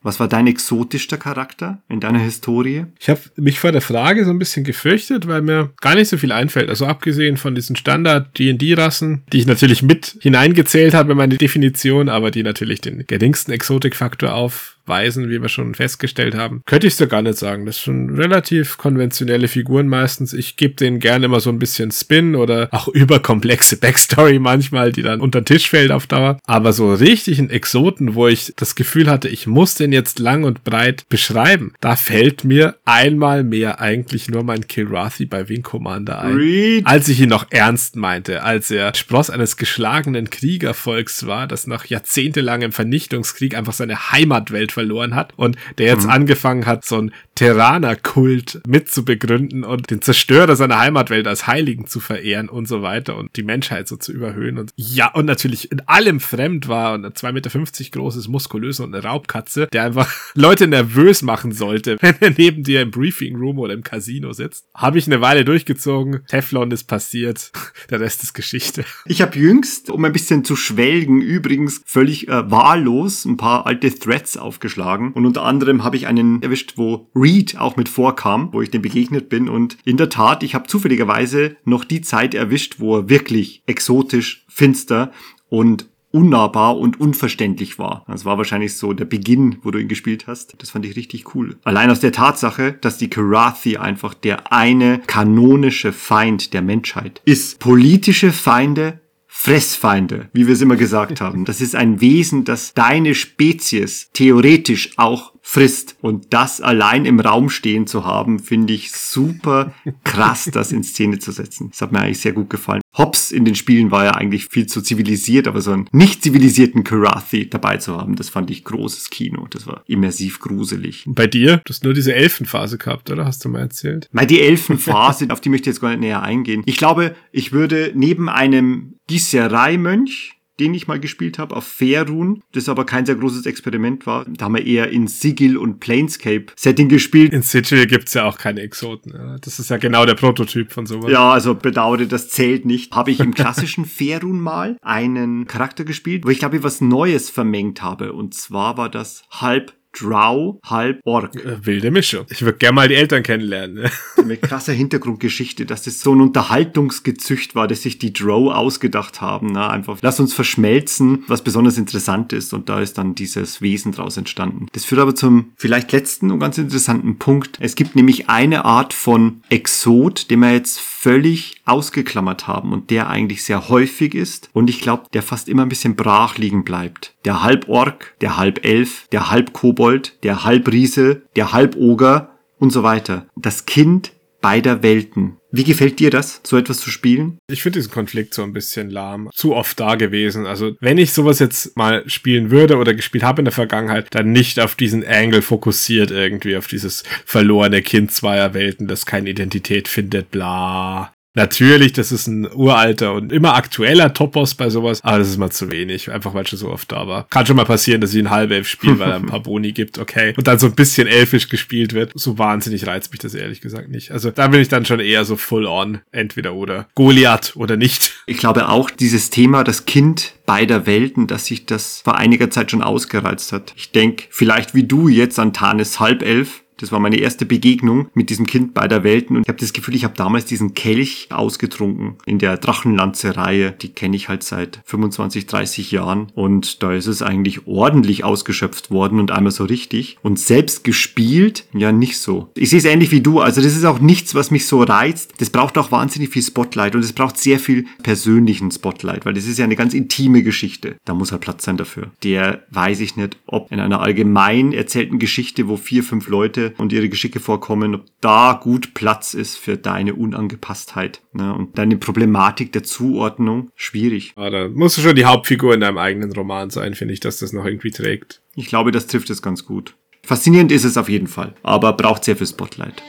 Was 0.02 0.18
war 0.18 0.28
dein 0.28 0.46
exotischster 0.46 1.16
Charakter 1.16 1.82
in 1.88 2.00
deiner 2.00 2.18
Historie? 2.18 2.86
Ich 2.98 3.08
habe 3.08 3.20
mich 3.36 3.60
vor 3.60 3.72
der 3.72 3.80
Frage 3.80 4.24
so 4.24 4.30
ein 4.30 4.38
bisschen 4.38 4.64
gefürchtet, 4.64 5.28
weil 5.28 5.42
mir 5.42 5.70
gar 5.80 5.94
nicht 5.94 6.08
so 6.08 6.18
viel 6.18 6.32
einfällt. 6.32 6.68
Also 6.68 6.86
abgesehen 6.86 7.36
von 7.36 7.54
diesen 7.54 7.76
Standard 7.76 8.38
D&D-Rassen, 8.38 9.22
die 9.32 9.38
ich 9.38 9.46
natürlich 9.46 9.82
mit 9.82 10.16
hineingezählt 10.20 10.94
habe 10.94 11.12
in 11.12 11.18
meine 11.18 11.36
Definition, 11.36 12.08
aber 12.08 12.30
die 12.30 12.42
natürlich 12.42 12.80
den 12.80 13.06
geringsten 13.06 13.52
Exotikfaktor 13.52 14.34
auf 14.34 14.78
Weisen, 14.86 15.28
wie 15.30 15.40
wir 15.40 15.48
schon 15.48 15.74
festgestellt 15.74 16.34
haben, 16.34 16.62
könnte 16.66 16.86
ich 16.86 16.96
so 16.96 17.06
gar 17.06 17.22
nicht 17.22 17.38
sagen. 17.38 17.66
Das 17.66 17.82
sind 17.82 18.10
relativ 18.10 18.78
konventionelle 18.78 19.48
Figuren 19.48 19.88
meistens. 19.88 20.32
Ich 20.32 20.56
gebe 20.56 20.74
denen 20.74 20.98
gerne 20.98 21.26
immer 21.26 21.40
so 21.40 21.50
ein 21.50 21.58
bisschen 21.58 21.90
Spin 21.90 22.34
oder 22.34 22.68
auch 22.72 22.88
überkomplexe 22.92 23.76
Backstory 23.76 24.38
manchmal, 24.38 24.92
die 24.92 25.02
dann 25.02 25.20
unter 25.20 25.40
den 25.40 25.46
Tisch 25.46 25.68
fällt 25.68 25.92
auf 25.92 26.06
Dauer. 26.06 26.38
Aber 26.46 26.72
so 26.72 26.92
richtig 26.92 27.38
ein 27.38 27.50
Exoten, 27.50 28.14
wo 28.14 28.28
ich 28.28 28.52
das 28.56 28.74
Gefühl 28.74 29.10
hatte, 29.10 29.28
ich 29.28 29.46
muss 29.46 29.74
den 29.74 29.92
jetzt 29.92 30.18
lang 30.18 30.44
und 30.44 30.64
breit 30.64 31.08
beschreiben, 31.08 31.74
da 31.80 31.96
fällt 31.96 32.44
mir 32.44 32.76
einmal 32.84 33.44
mehr 33.44 33.80
eigentlich 33.80 34.28
nur 34.28 34.42
mein 34.44 34.66
Kilrathi 34.66 35.26
bei 35.26 35.48
Wing 35.48 35.62
Commander 35.62 36.20
ein. 36.20 36.34
Reed. 36.34 36.86
Als 36.86 37.08
ich 37.08 37.20
ihn 37.20 37.28
noch 37.28 37.46
ernst 37.50 37.96
meinte, 37.96 38.42
als 38.42 38.70
er 38.70 38.94
Spross 38.94 39.30
eines 39.30 39.56
geschlagenen 39.56 40.30
Kriegervolks 40.30 41.26
war, 41.26 41.46
das 41.46 41.66
nach 41.66 41.86
jahrzehntelangem 41.86 42.72
Vernichtungskrieg 42.72 43.56
einfach 43.56 43.72
seine 43.72 44.12
Heimatwelt 44.12 44.71
verloren 44.72 45.14
hat 45.14 45.32
und 45.36 45.56
der 45.78 45.86
jetzt 45.86 46.04
mhm. 46.04 46.10
angefangen 46.10 46.66
hat, 46.66 46.84
so 46.84 46.98
ein 46.98 47.12
Terraner-Kult 47.34 48.62
mitzubegründen 48.66 49.64
und 49.64 49.90
den 49.90 50.00
Zerstörer 50.00 50.56
seiner 50.56 50.78
Heimatwelt 50.78 51.26
als 51.26 51.46
Heiligen 51.46 51.86
zu 51.86 52.00
verehren 52.00 52.48
und 52.48 52.68
so 52.68 52.82
weiter 52.82 53.16
und 53.16 53.36
die 53.36 53.42
Menschheit 53.42 53.88
so 53.88 53.96
zu 53.96 54.12
überhöhen 54.12 54.58
und 54.58 54.72
ja, 54.76 55.12
und 55.12 55.26
natürlich 55.26 55.70
in 55.72 55.80
allem 55.88 56.20
fremd 56.20 56.68
war 56.68 56.94
und 56.94 57.04
ein 57.04 57.12
2,50 57.12 57.32
Meter 57.32 57.90
großes, 57.90 58.28
muskulös 58.28 58.80
und 58.80 58.94
eine 58.94 59.04
Raubkatze, 59.04 59.68
der 59.72 59.84
einfach 59.84 60.12
Leute 60.34 60.66
nervös 60.66 61.22
machen 61.22 61.52
sollte, 61.52 61.96
wenn 62.00 62.16
er 62.20 62.32
neben 62.36 62.62
dir 62.62 62.82
im 62.82 62.90
Briefing 62.90 63.36
Room 63.36 63.58
oder 63.58 63.74
im 63.74 63.82
Casino 63.82 64.32
sitzt. 64.32 64.66
Habe 64.74 64.98
ich 64.98 65.06
eine 65.06 65.20
Weile 65.20 65.44
durchgezogen, 65.44 66.20
Teflon 66.28 66.70
ist 66.70 66.84
passiert, 66.84 67.50
der 67.90 68.00
Rest 68.00 68.22
ist 68.22 68.34
Geschichte. 68.34 68.84
Ich 69.06 69.22
habe 69.22 69.38
jüngst, 69.38 69.90
um 69.90 70.04
ein 70.04 70.12
bisschen 70.12 70.44
zu 70.44 70.56
schwelgen, 70.56 71.20
übrigens 71.20 71.82
völlig 71.84 72.28
äh, 72.28 72.50
wahllos 72.50 73.24
ein 73.24 73.36
paar 73.36 73.66
alte 73.66 73.92
Threads 73.92 74.36
auf 74.36 74.52
aufgeschlagen 74.52 75.12
und 75.12 75.24
unter 75.24 75.44
anderem 75.44 75.82
habe 75.82 75.96
ich 75.96 76.06
einen 76.06 76.42
erwischt, 76.42 76.74
wo 76.76 77.08
Reed 77.22 77.56
auch 77.58 77.76
mit 77.76 77.88
vorkam, 77.88 78.48
wo 78.52 78.60
ich 78.62 78.70
dem 78.70 78.82
begegnet 78.82 79.28
bin 79.28 79.48
und 79.48 79.76
in 79.84 79.96
der 79.96 80.08
Tat, 80.08 80.42
ich 80.42 80.54
habe 80.54 80.66
zufälligerweise 80.66 81.56
noch 81.64 81.84
die 81.84 82.00
Zeit 82.00 82.34
erwischt, 82.34 82.76
wo 82.78 82.96
er 82.96 83.08
wirklich 83.08 83.62
exotisch, 83.66 84.44
finster 84.48 85.12
und 85.48 85.86
unnahbar 86.12 86.78
und 86.78 87.00
unverständlich 87.00 87.78
war. 87.78 88.04
Das 88.06 88.24
war 88.24 88.38
wahrscheinlich 88.38 88.76
so 88.76 88.92
der 88.92 89.06
Beginn, 89.06 89.58
wo 89.62 89.70
du 89.70 89.78
ihn 89.78 89.88
gespielt 89.88 90.26
hast. 90.26 90.54
Das 90.58 90.70
fand 90.70 90.84
ich 90.84 90.96
richtig 90.96 91.34
cool. 91.34 91.56
Allein 91.64 91.90
aus 91.90 92.00
der 92.00 92.12
Tatsache, 92.12 92.72
dass 92.80 92.98
die 92.98 93.08
Karathi 93.10 93.78
einfach 93.78 94.14
der 94.14 94.52
eine 94.52 95.00
kanonische 95.06 95.92
Feind 95.92 96.52
der 96.52 96.62
Menschheit 96.62 97.22
ist. 97.24 97.58
Politische 97.58 98.32
Feinde 98.32 99.00
Fressfeinde, 99.34 100.28
wie 100.34 100.46
wir 100.46 100.54
es 100.54 100.60
immer 100.60 100.76
gesagt 100.76 101.20
haben. 101.20 101.44
Das 101.44 101.60
ist 101.60 101.74
ein 101.74 102.00
Wesen, 102.00 102.44
das 102.44 102.74
deine 102.74 103.14
Spezies 103.14 104.10
theoretisch 104.12 104.90
auch 104.98 105.32
frisst. 105.40 105.96
Und 106.00 106.32
das 106.32 106.60
allein 106.60 107.06
im 107.06 107.18
Raum 107.18 107.48
stehen 107.48 107.86
zu 107.88 108.04
haben, 108.04 108.38
finde 108.38 108.74
ich 108.74 108.92
super 108.92 109.72
krass, 110.04 110.48
das 110.52 110.70
in 110.70 110.84
Szene 110.84 111.18
zu 111.18 111.32
setzen. 111.32 111.70
Das 111.70 111.80
hat 111.80 111.92
mir 111.92 112.00
eigentlich 112.00 112.20
sehr 112.20 112.32
gut 112.32 112.50
gefallen. 112.50 112.81
Hobbs 112.96 113.30
in 113.30 113.44
den 113.44 113.54
Spielen 113.54 113.90
war 113.90 114.04
ja 114.04 114.10
eigentlich 114.12 114.46
viel 114.46 114.66
zu 114.66 114.82
zivilisiert, 114.82 115.48
aber 115.48 115.60
so 115.62 115.72
einen 115.72 115.88
nicht 115.92 116.22
zivilisierten 116.22 116.84
Karathi 116.84 117.48
dabei 117.48 117.78
zu 117.78 117.96
haben, 117.96 118.16
das 118.16 118.28
fand 118.28 118.50
ich 118.50 118.64
großes 118.64 119.10
Kino. 119.10 119.46
Das 119.50 119.66
war 119.66 119.82
immersiv 119.86 120.40
gruselig. 120.40 121.04
Bei 121.06 121.26
dir? 121.26 121.58
Du 121.64 121.70
hast 121.70 121.84
nur 121.84 121.94
diese 121.94 122.14
Elfenphase 122.14 122.78
gehabt, 122.78 123.10
oder? 123.10 123.24
Hast 123.24 123.44
du 123.44 123.48
mal 123.48 123.60
erzählt? 123.60 124.08
Mal 124.12 124.26
die 124.26 124.42
Elfenphase, 124.42 125.26
auf 125.30 125.40
die 125.40 125.48
möchte 125.48 125.70
ich 125.70 125.74
jetzt 125.74 125.80
gar 125.80 125.90
nicht 125.90 126.00
näher 126.00 126.22
eingehen. 126.22 126.62
Ich 126.66 126.76
glaube, 126.76 127.14
ich 127.30 127.52
würde 127.52 127.92
neben 127.94 128.28
einem 128.28 128.94
Gießerei-Mönch, 129.06 130.41
den 130.60 130.74
ich 130.74 130.86
mal 130.86 131.00
gespielt 131.00 131.38
habe, 131.38 131.56
auf 131.56 131.64
Faerun, 131.64 132.42
das 132.52 132.68
aber 132.68 132.84
kein 132.84 133.06
sehr 133.06 133.14
großes 133.14 133.46
Experiment 133.46 134.06
war. 134.06 134.24
Da 134.28 134.46
haben 134.46 134.54
wir 134.54 134.66
eher 134.66 134.90
in 134.90 135.06
Sigil 135.08 135.56
und 135.56 135.80
Planescape-Setting 135.80 136.88
gespielt. 136.88 137.32
In 137.32 137.42
Sigil 137.42 137.86
gibt's 137.86 138.14
ja 138.14 138.24
auch 138.24 138.38
keine 138.38 138.60
Exoten. 138.60 139.38
Das 139.40 139.58
ist 139.58 139.70
ja 139.70 139.78
genau 139.78 140.06
der 140.06 140.14
Prototyp 140.14 140.72
von 140.72 140.86
sowas. 140.86 141.10
Ja, 141.10 141.32
also 141.32 141.54
bedauere, 141.54 142.06
das 142.06 142.28
zählt 142.28 142.64
nicht. 142.64 142.92
Habe 142.92 143.10
ich 143.10 143.20
im 143.20 143.34
klassischen 143.34 143.84
Faerun 143.86 144.40
mal 144.40 144.76
einen 144.82 145.46
Charakter 145.46 145.84
gespielt, 145.84 146.24
wo 146.24 146.30
ich 146.30 146.38
glaube 146.38 146.56
ich 146.58 146.62
was 146.62 146.80
Neues 146.80 147.30
vermengt 147.30 147.82
habe. 147.82 148.12
Und 148.12 148.34
zwar 148.34 148.76
war 148.76 148.88
das 148.88 149.24
halb 149.30 149.72
Drow, 149.92 150.60
halb 150.64 151.00
Ork. 151.04 151.36
Äh, 151.36 151.64
wilde 151.66 151.90
Mischung. 151.90 152.26
Ich 152.30 152.42
würde 152.42 152.58
gerne 152.58 152.74
mal 152.74 152.88
die 152.88 152.94
Eltern 152.94 153.22
kennenlernen. 153.22 153.82
Ne? 153.82 153.90
Eine 154.16 154.36
krasse 154.36 154.72
Hintergrundgeschichte, 154.72 155.66
dass 155.66 155.82
das 155.82 156.00
so 156.00 156.14
ein 156.14 156.20
Unterhaltungsgezücht 156.20 157.54
war, 157.54 157.68
dass 157.68 157.82
sich 157.82 157.98
die 157.98 158.12
Drow 158.12 158.52
ausgedacht 158.52 159.20
haben. 159.20 159.48
Na, 159.52 159.68
einfach, 159.68 159.98
lass 160.00 160.20
uns 160.20 160.32
verschmelzen, 160.32 161.24
was 161.26 161.42
besonders 161.42 161.76
interessant 161.76 162.32
ist. 162.32 162.54
Und 162.54 162.68
da 162.68 162.80
ist 162.80 162.98
dann 162.98 163.14
dieses 163.14 163.60
Wesen 163.60 163.92
draus 163.92 164.16
entstanden. 164.16 164.66
Das 164.72 164.84
führt 164.84 165.00
aber 165.00 165.14
zum 165.14 165.52
vielleicht 165.56 165.92
letzten 165.92 166.30
und 166.30 166.38
ganz 166.38 166.58
interessanten 166.58 167.18
Punkt. 167.18 167.58
Es 167.60 167.74
gibt 167.74 167.96
nämlich 167.96 168.28
eine 168.28 168.64
Art 168.64 168.94
von 168.94 169.42
Exot, 169.50 170.30
den 170.30 170.40
wir 170.40 170.52
jetzt 170.52 170.80
völlig 170.80 171.56
ausgeklammert 171.64 172.46
haben 172.46 172.72
und 172.72 172.90
der 172.90 173.08
eigentlich 173.08 173.44
sehr 173.44 173.68
häufig 173.68 174.14
ist. 174.14 174.50
Und 174.52 174.70
ich 174.70 174.80
glaube, 174.80 175.04
der 175.12 175.22
fast 175.22 175.48
immer 175.48 175.62
ein 175.62 175.68
bisschen 175.68 175.96
brach 175.96 176.38
liegen 176.38 176.64
bleibt. 176.64 177.14
Der 177.24 177.42
Halbork, 177.42 178.14
der 178.20 178.36
Halbelf, 178.36 179.06
der 179.12 179.30
Halbkobold 179.30 179.81
Kobold, 179.82 180.22
der 180.22 180.44
Halbriese, 180.44 181.22
der 181.34 181.52
Halboger 181.52 182.38
und 182.60 182.70
so 182.70 182.84
weiter. 182.84 183.26
Das 183.34 183.66
Kind 183.66 184.12
beider 184.40 184.84
Welten. 184.84 185.38
Wie 185.50 185.64
gefällt 185.64 185.98
dir 185.98 186.10
das, 186.10 186.40
so 186.44 186.56
etwas 186.56 186.78
zu 186.78 186.88
spielen? 186.88 187.38
Ich 187.50 187.62
finde 187.62 187.80
diesen 187.80 187.90
Konflikt 187.90 188.32
so 188.32 188.44
ein 188.44 188.52
bisschen 188.52 188.90
lahm. 188.90 189.28
Zu 189.34 189.56
oft 189.56 189.80
da 189.80 189.96
gewesen. 189.96 190.46
Also, 190.46 190.76
wenn 190.78 190.98
ich 190.98 191.12
sowas 191.12 191.40
jetzt 191.40 191.76
mal 191.76 192.08
spielen 192.08 192.52
würde 192.52 192.76
oder 192.76 192.94
gespielt 192.94 193.24
habe 193.24 193.40
in 193.40 193.44
der 193.44 193.52
Vergangenheit, 193.52 194.06
dann 194.12 194.30
nicht 194.30 194.60
auf 194.60 194.76
diesen 194.76 195.04
Angle 195.04 195.42
fokussiert 195.42 196.12
irgendwie, 196.12 196.56
auf 196.56 196.68
dieses 196.68 197.02
verlorene 197.26 197.82
Kind 197.82 198.12
zweier 198.12 198.54
Welten, 198.54 198.86
das 198.86 199.04
keine 199.04 199.30
Identität 199.30 199.88
findet, 199.88 200.30
bla. 200.30 201.12
Natürlich, 201.34 201.92
das 201.92 202.12
ist 202.12 202.26
ein 202.26 202.46
uralter 202.52 203.14
und 203.14 203.32
immer 203.32 203.54
aktueller 203.54 204.12
Topos 204.12 204.54
bei 204.54 204.68
sowas, 204.68 205.00
aber 205.02 205.18
das 205.18 205.28
ist 205.28 205.38
mal 205.38 205.50
zu 205.50 205.70
wenig, 205.70 206.10
einfach 206.10 206.34
weil 206.34 206.46
schon 206.46 206.58
so 206.58 206.70
oft 206.70 206.92
da 206.92 207.08
war. 207.08 207.26
Kann 207.30 207.46
schon 207.46 207.56
mal 207.56 207.64
passieren, 207.64 208.00
dass 208.02 208.12
ich 208.12 208.20
ein 208.20 208.30
halbelf 208.30 208.68
spiele, 208.68 208.98
weil 208.98 209.10
er 209.10 209.16
ein 209.16 209.26
paar 209.26 209.40
Boni 209.40 209.72
gibt, 209.72 209.98
okay. 209.98 210.34
Und 210.36 210.46
dann 210.46 210.58
so 210.58 210.66
ein 210.66 210.74
bisschen 210.74 211.08
elfisch 211.08 211.48
gespielt 211.48 211.94
wird. 211.94 212.12
So 212.14 212.38
wahnsinnig 212.38 212.86
reizt 212.86 213.12
mich 213.12 213.20
das 213.20 213.34
ehrlich 213.34 213.62
gesagt 213.62 213.88
nicht. 213.88 214.10
Also 214.10 214.30
da 214.30 214.48
bin 214.48 214.60
ich 214.60 214.68
dann 214.68 214.84
schon 214.84 215.00
eher 215.00 215.24
so 215.24 215.36
full 215.36 215.66
on, 215.66 216.00
entweder 216.10 216.54
oder. 216.54 216.88
Goliath 216.94 217.56
oder 217.56 217.76
nicht. 217.76 218.12
Ich 218.26 218.36
glaube 218.36 218.68
auch 218.68 218.90
dieses 218.90 219.30
Thema, 219.30 219.64
das 219.64 219.86
Kind 219.86 220.34
beider 220.44 220.86
Welten, 220.86 221.26
dass 221.26 221.46
sich 221.46 221.64
das 221.64 222.02
vor 222.04 222.16
einiger 222.16 222.50
Zeit 222.50 222.70
schon 222.70 222.82
ausgereizt 222.82 223.52
hat. 223.52 223.72
Ich 223.76 223.92
denke, 223.92 224.24
vielleicht 224.30 224.74
wie 224.74 224.84
du 224.84 225.08
jetzt 225.08 225.38
an 225.38 225.52
Tanis 225.52 225.98
Halbelf, 225.98 226.61
Das 226.82 226.90
war 226.90 226.98
meine 226.98 227.16
erste 227.16 227.46
Begegnung 227.46 228.08
mit 228.12 228.28
diesem 228.28 228.44
Kind 228.44 228.74
beider 228.74 229.04
Welten 229.04 229.36
und 229.36 229.42
ich 229.42 229.48
habe 229.48 229.60
das 229.60 229.72
Gefühl, 229.72 229.94
ich 229.94 230.02
habe 230.02 230.14
damals 230.16 230.46
diesen 230.46 230.74
Kelch 230.74 231.28
ausgetrunken 231.30 232.16
in 232.26 232.40
der 232.40 232.56
Drachenlanze-Reihe. 232.56 233.70
Die 233.70 233.90
kenne 233.90 234.16
ich 234.16 234.28
halt 234.28 234.42
seit 234.42 234.80
25, 234.84 235.46
30 235.46 235.92
Jahren 235.92 236.32
und 236.34 236.82
da 236.82 236.92
ist 236.92 237.06
es 237.06 237.22
eigentlich 237.22 237.68
ordentlich 237.68 238.24
ausgeschöpft 238.24 238.90
worden 238.90 239.20
und 239.20 239.30
einmal 239.30 239.52
so 239.52 239.62
richtig. 239.62 240.18
Und 240.22 240.40
selbst 240.40 240.82
gespielt, 240.82 241.66
ja 241.72 241.92
nicht 241.92 242.18
so. 242.18 242.50
Ich 242.56 242.70
sehe 242.70 242.80
es 242.80 242.84
ähnlich 242.84 243.12
wie 243.12 243.20
du, 243.20 243.38
also 243.38 243.62
das 243.62 243.76
ist 243.76 243.84
auch 243.84 244.00
nichts, 244.00 244.34
was 244.34 244.50
mich 244.50 244.66
so 244.66 244.82
reizt. 244.82 245.34
Das 245.38 245.50
braucht 245.50 245.78
auch 245.78 245.92
wahnsinnig 245.92 246.30
viel 246.30 246.42
Spotlight 246.42 246.96
und 246.96 247.04
es 247.04 247.12
braucht 247.12 247.38
sehr 247.38 247.60
viel 247.60 247.86
persönlichen 248.02 248.72
Spotlight, 248.72 249.24
weil 249.24 249.34
das 249.34 249.46
ist 249.46 249.58
ja 249.58 249.64
eine 249.64 249.76
ganz 249.76 249.94
intime 249.94 250.42
Geschichte. 250.42 250.96
Da 251.04 251.14
muss 251.14 251.30
halt 251.30 251.42
Platz 251.42 251.64
sein 251.64 251.76
dafür. 251.76 252.10
Der 252.24 252.64
weiß 252.70 252.98
ich 252.98 253.14
nicht, 253.14 253.36
ob 253.46 253.70
in 253.70 253.78
einer 253.78 254.00
allgemein 254.00 254.72
erzählten 254.72 255.20
Geschichte, 255.20 255.68
wo 255.68 255.76
vier, 255.76 256.02
fünf 256.02 256.26
Leute 256.26 256.71
und 256.78 256.92
ihre 256.92 257.08
Geschicke 257.08 257.40
vorkommen, 257.40 257.94
ob 257.94 258.04
da 258.20 258.58
gut 258.60 258.94
Platz 258.94 259.34
ist 259.34 259.56
für 259.56 259.76
deine 259.76 260.14
Unangepasstheit 260.14 261.22
ne? 261.32 261.54
und 261.54 261.78
deine 261.78 261.96
Problematik 261.96 262.72
der 262.72 262.82
Zuordnung. 262.82 263.70
Schwierig. 263.74 264.32
Ah, 264.36 264.50
da 264.50 264.68
musst 264.68 264.98
du 264.98 265.02
schon 265.02 265.16
die 265.16 265.24
Hauptfigur 265.24 265.74
in 265.74 265.80
deinem 265.80 265.98
eigenen 265.98 266.32
Roman 266.32 266.70
sein, 266.70 266.94
finde 266.94 267.14
ich, 267.14 267.20
dass 267.20 267.38
das 267.38 267.52
noch 267.52 267.64
irgendwie 267.64 267.90
trägt. 267.90 268.42
Ich 268.54 268.66
glaube, 268.66 268.92
das 268.92 269.06
trifft 269.06 269.30
es 269.30 269.42
ganz 269.42 269.64
gut. 269.64 269.94
Faszinierend 270.24 270.70
ist 270.70 270.84
es 270.84 270.96
auf 270.96 271.08
jeden 271.08 271.26
Fall, 271.26 271.54
aber 271.62 271.92
braucht 271.94 272.24
sehr 272.24 272.36
viel 272.36 272.46
Spotlight. 272.46 273.02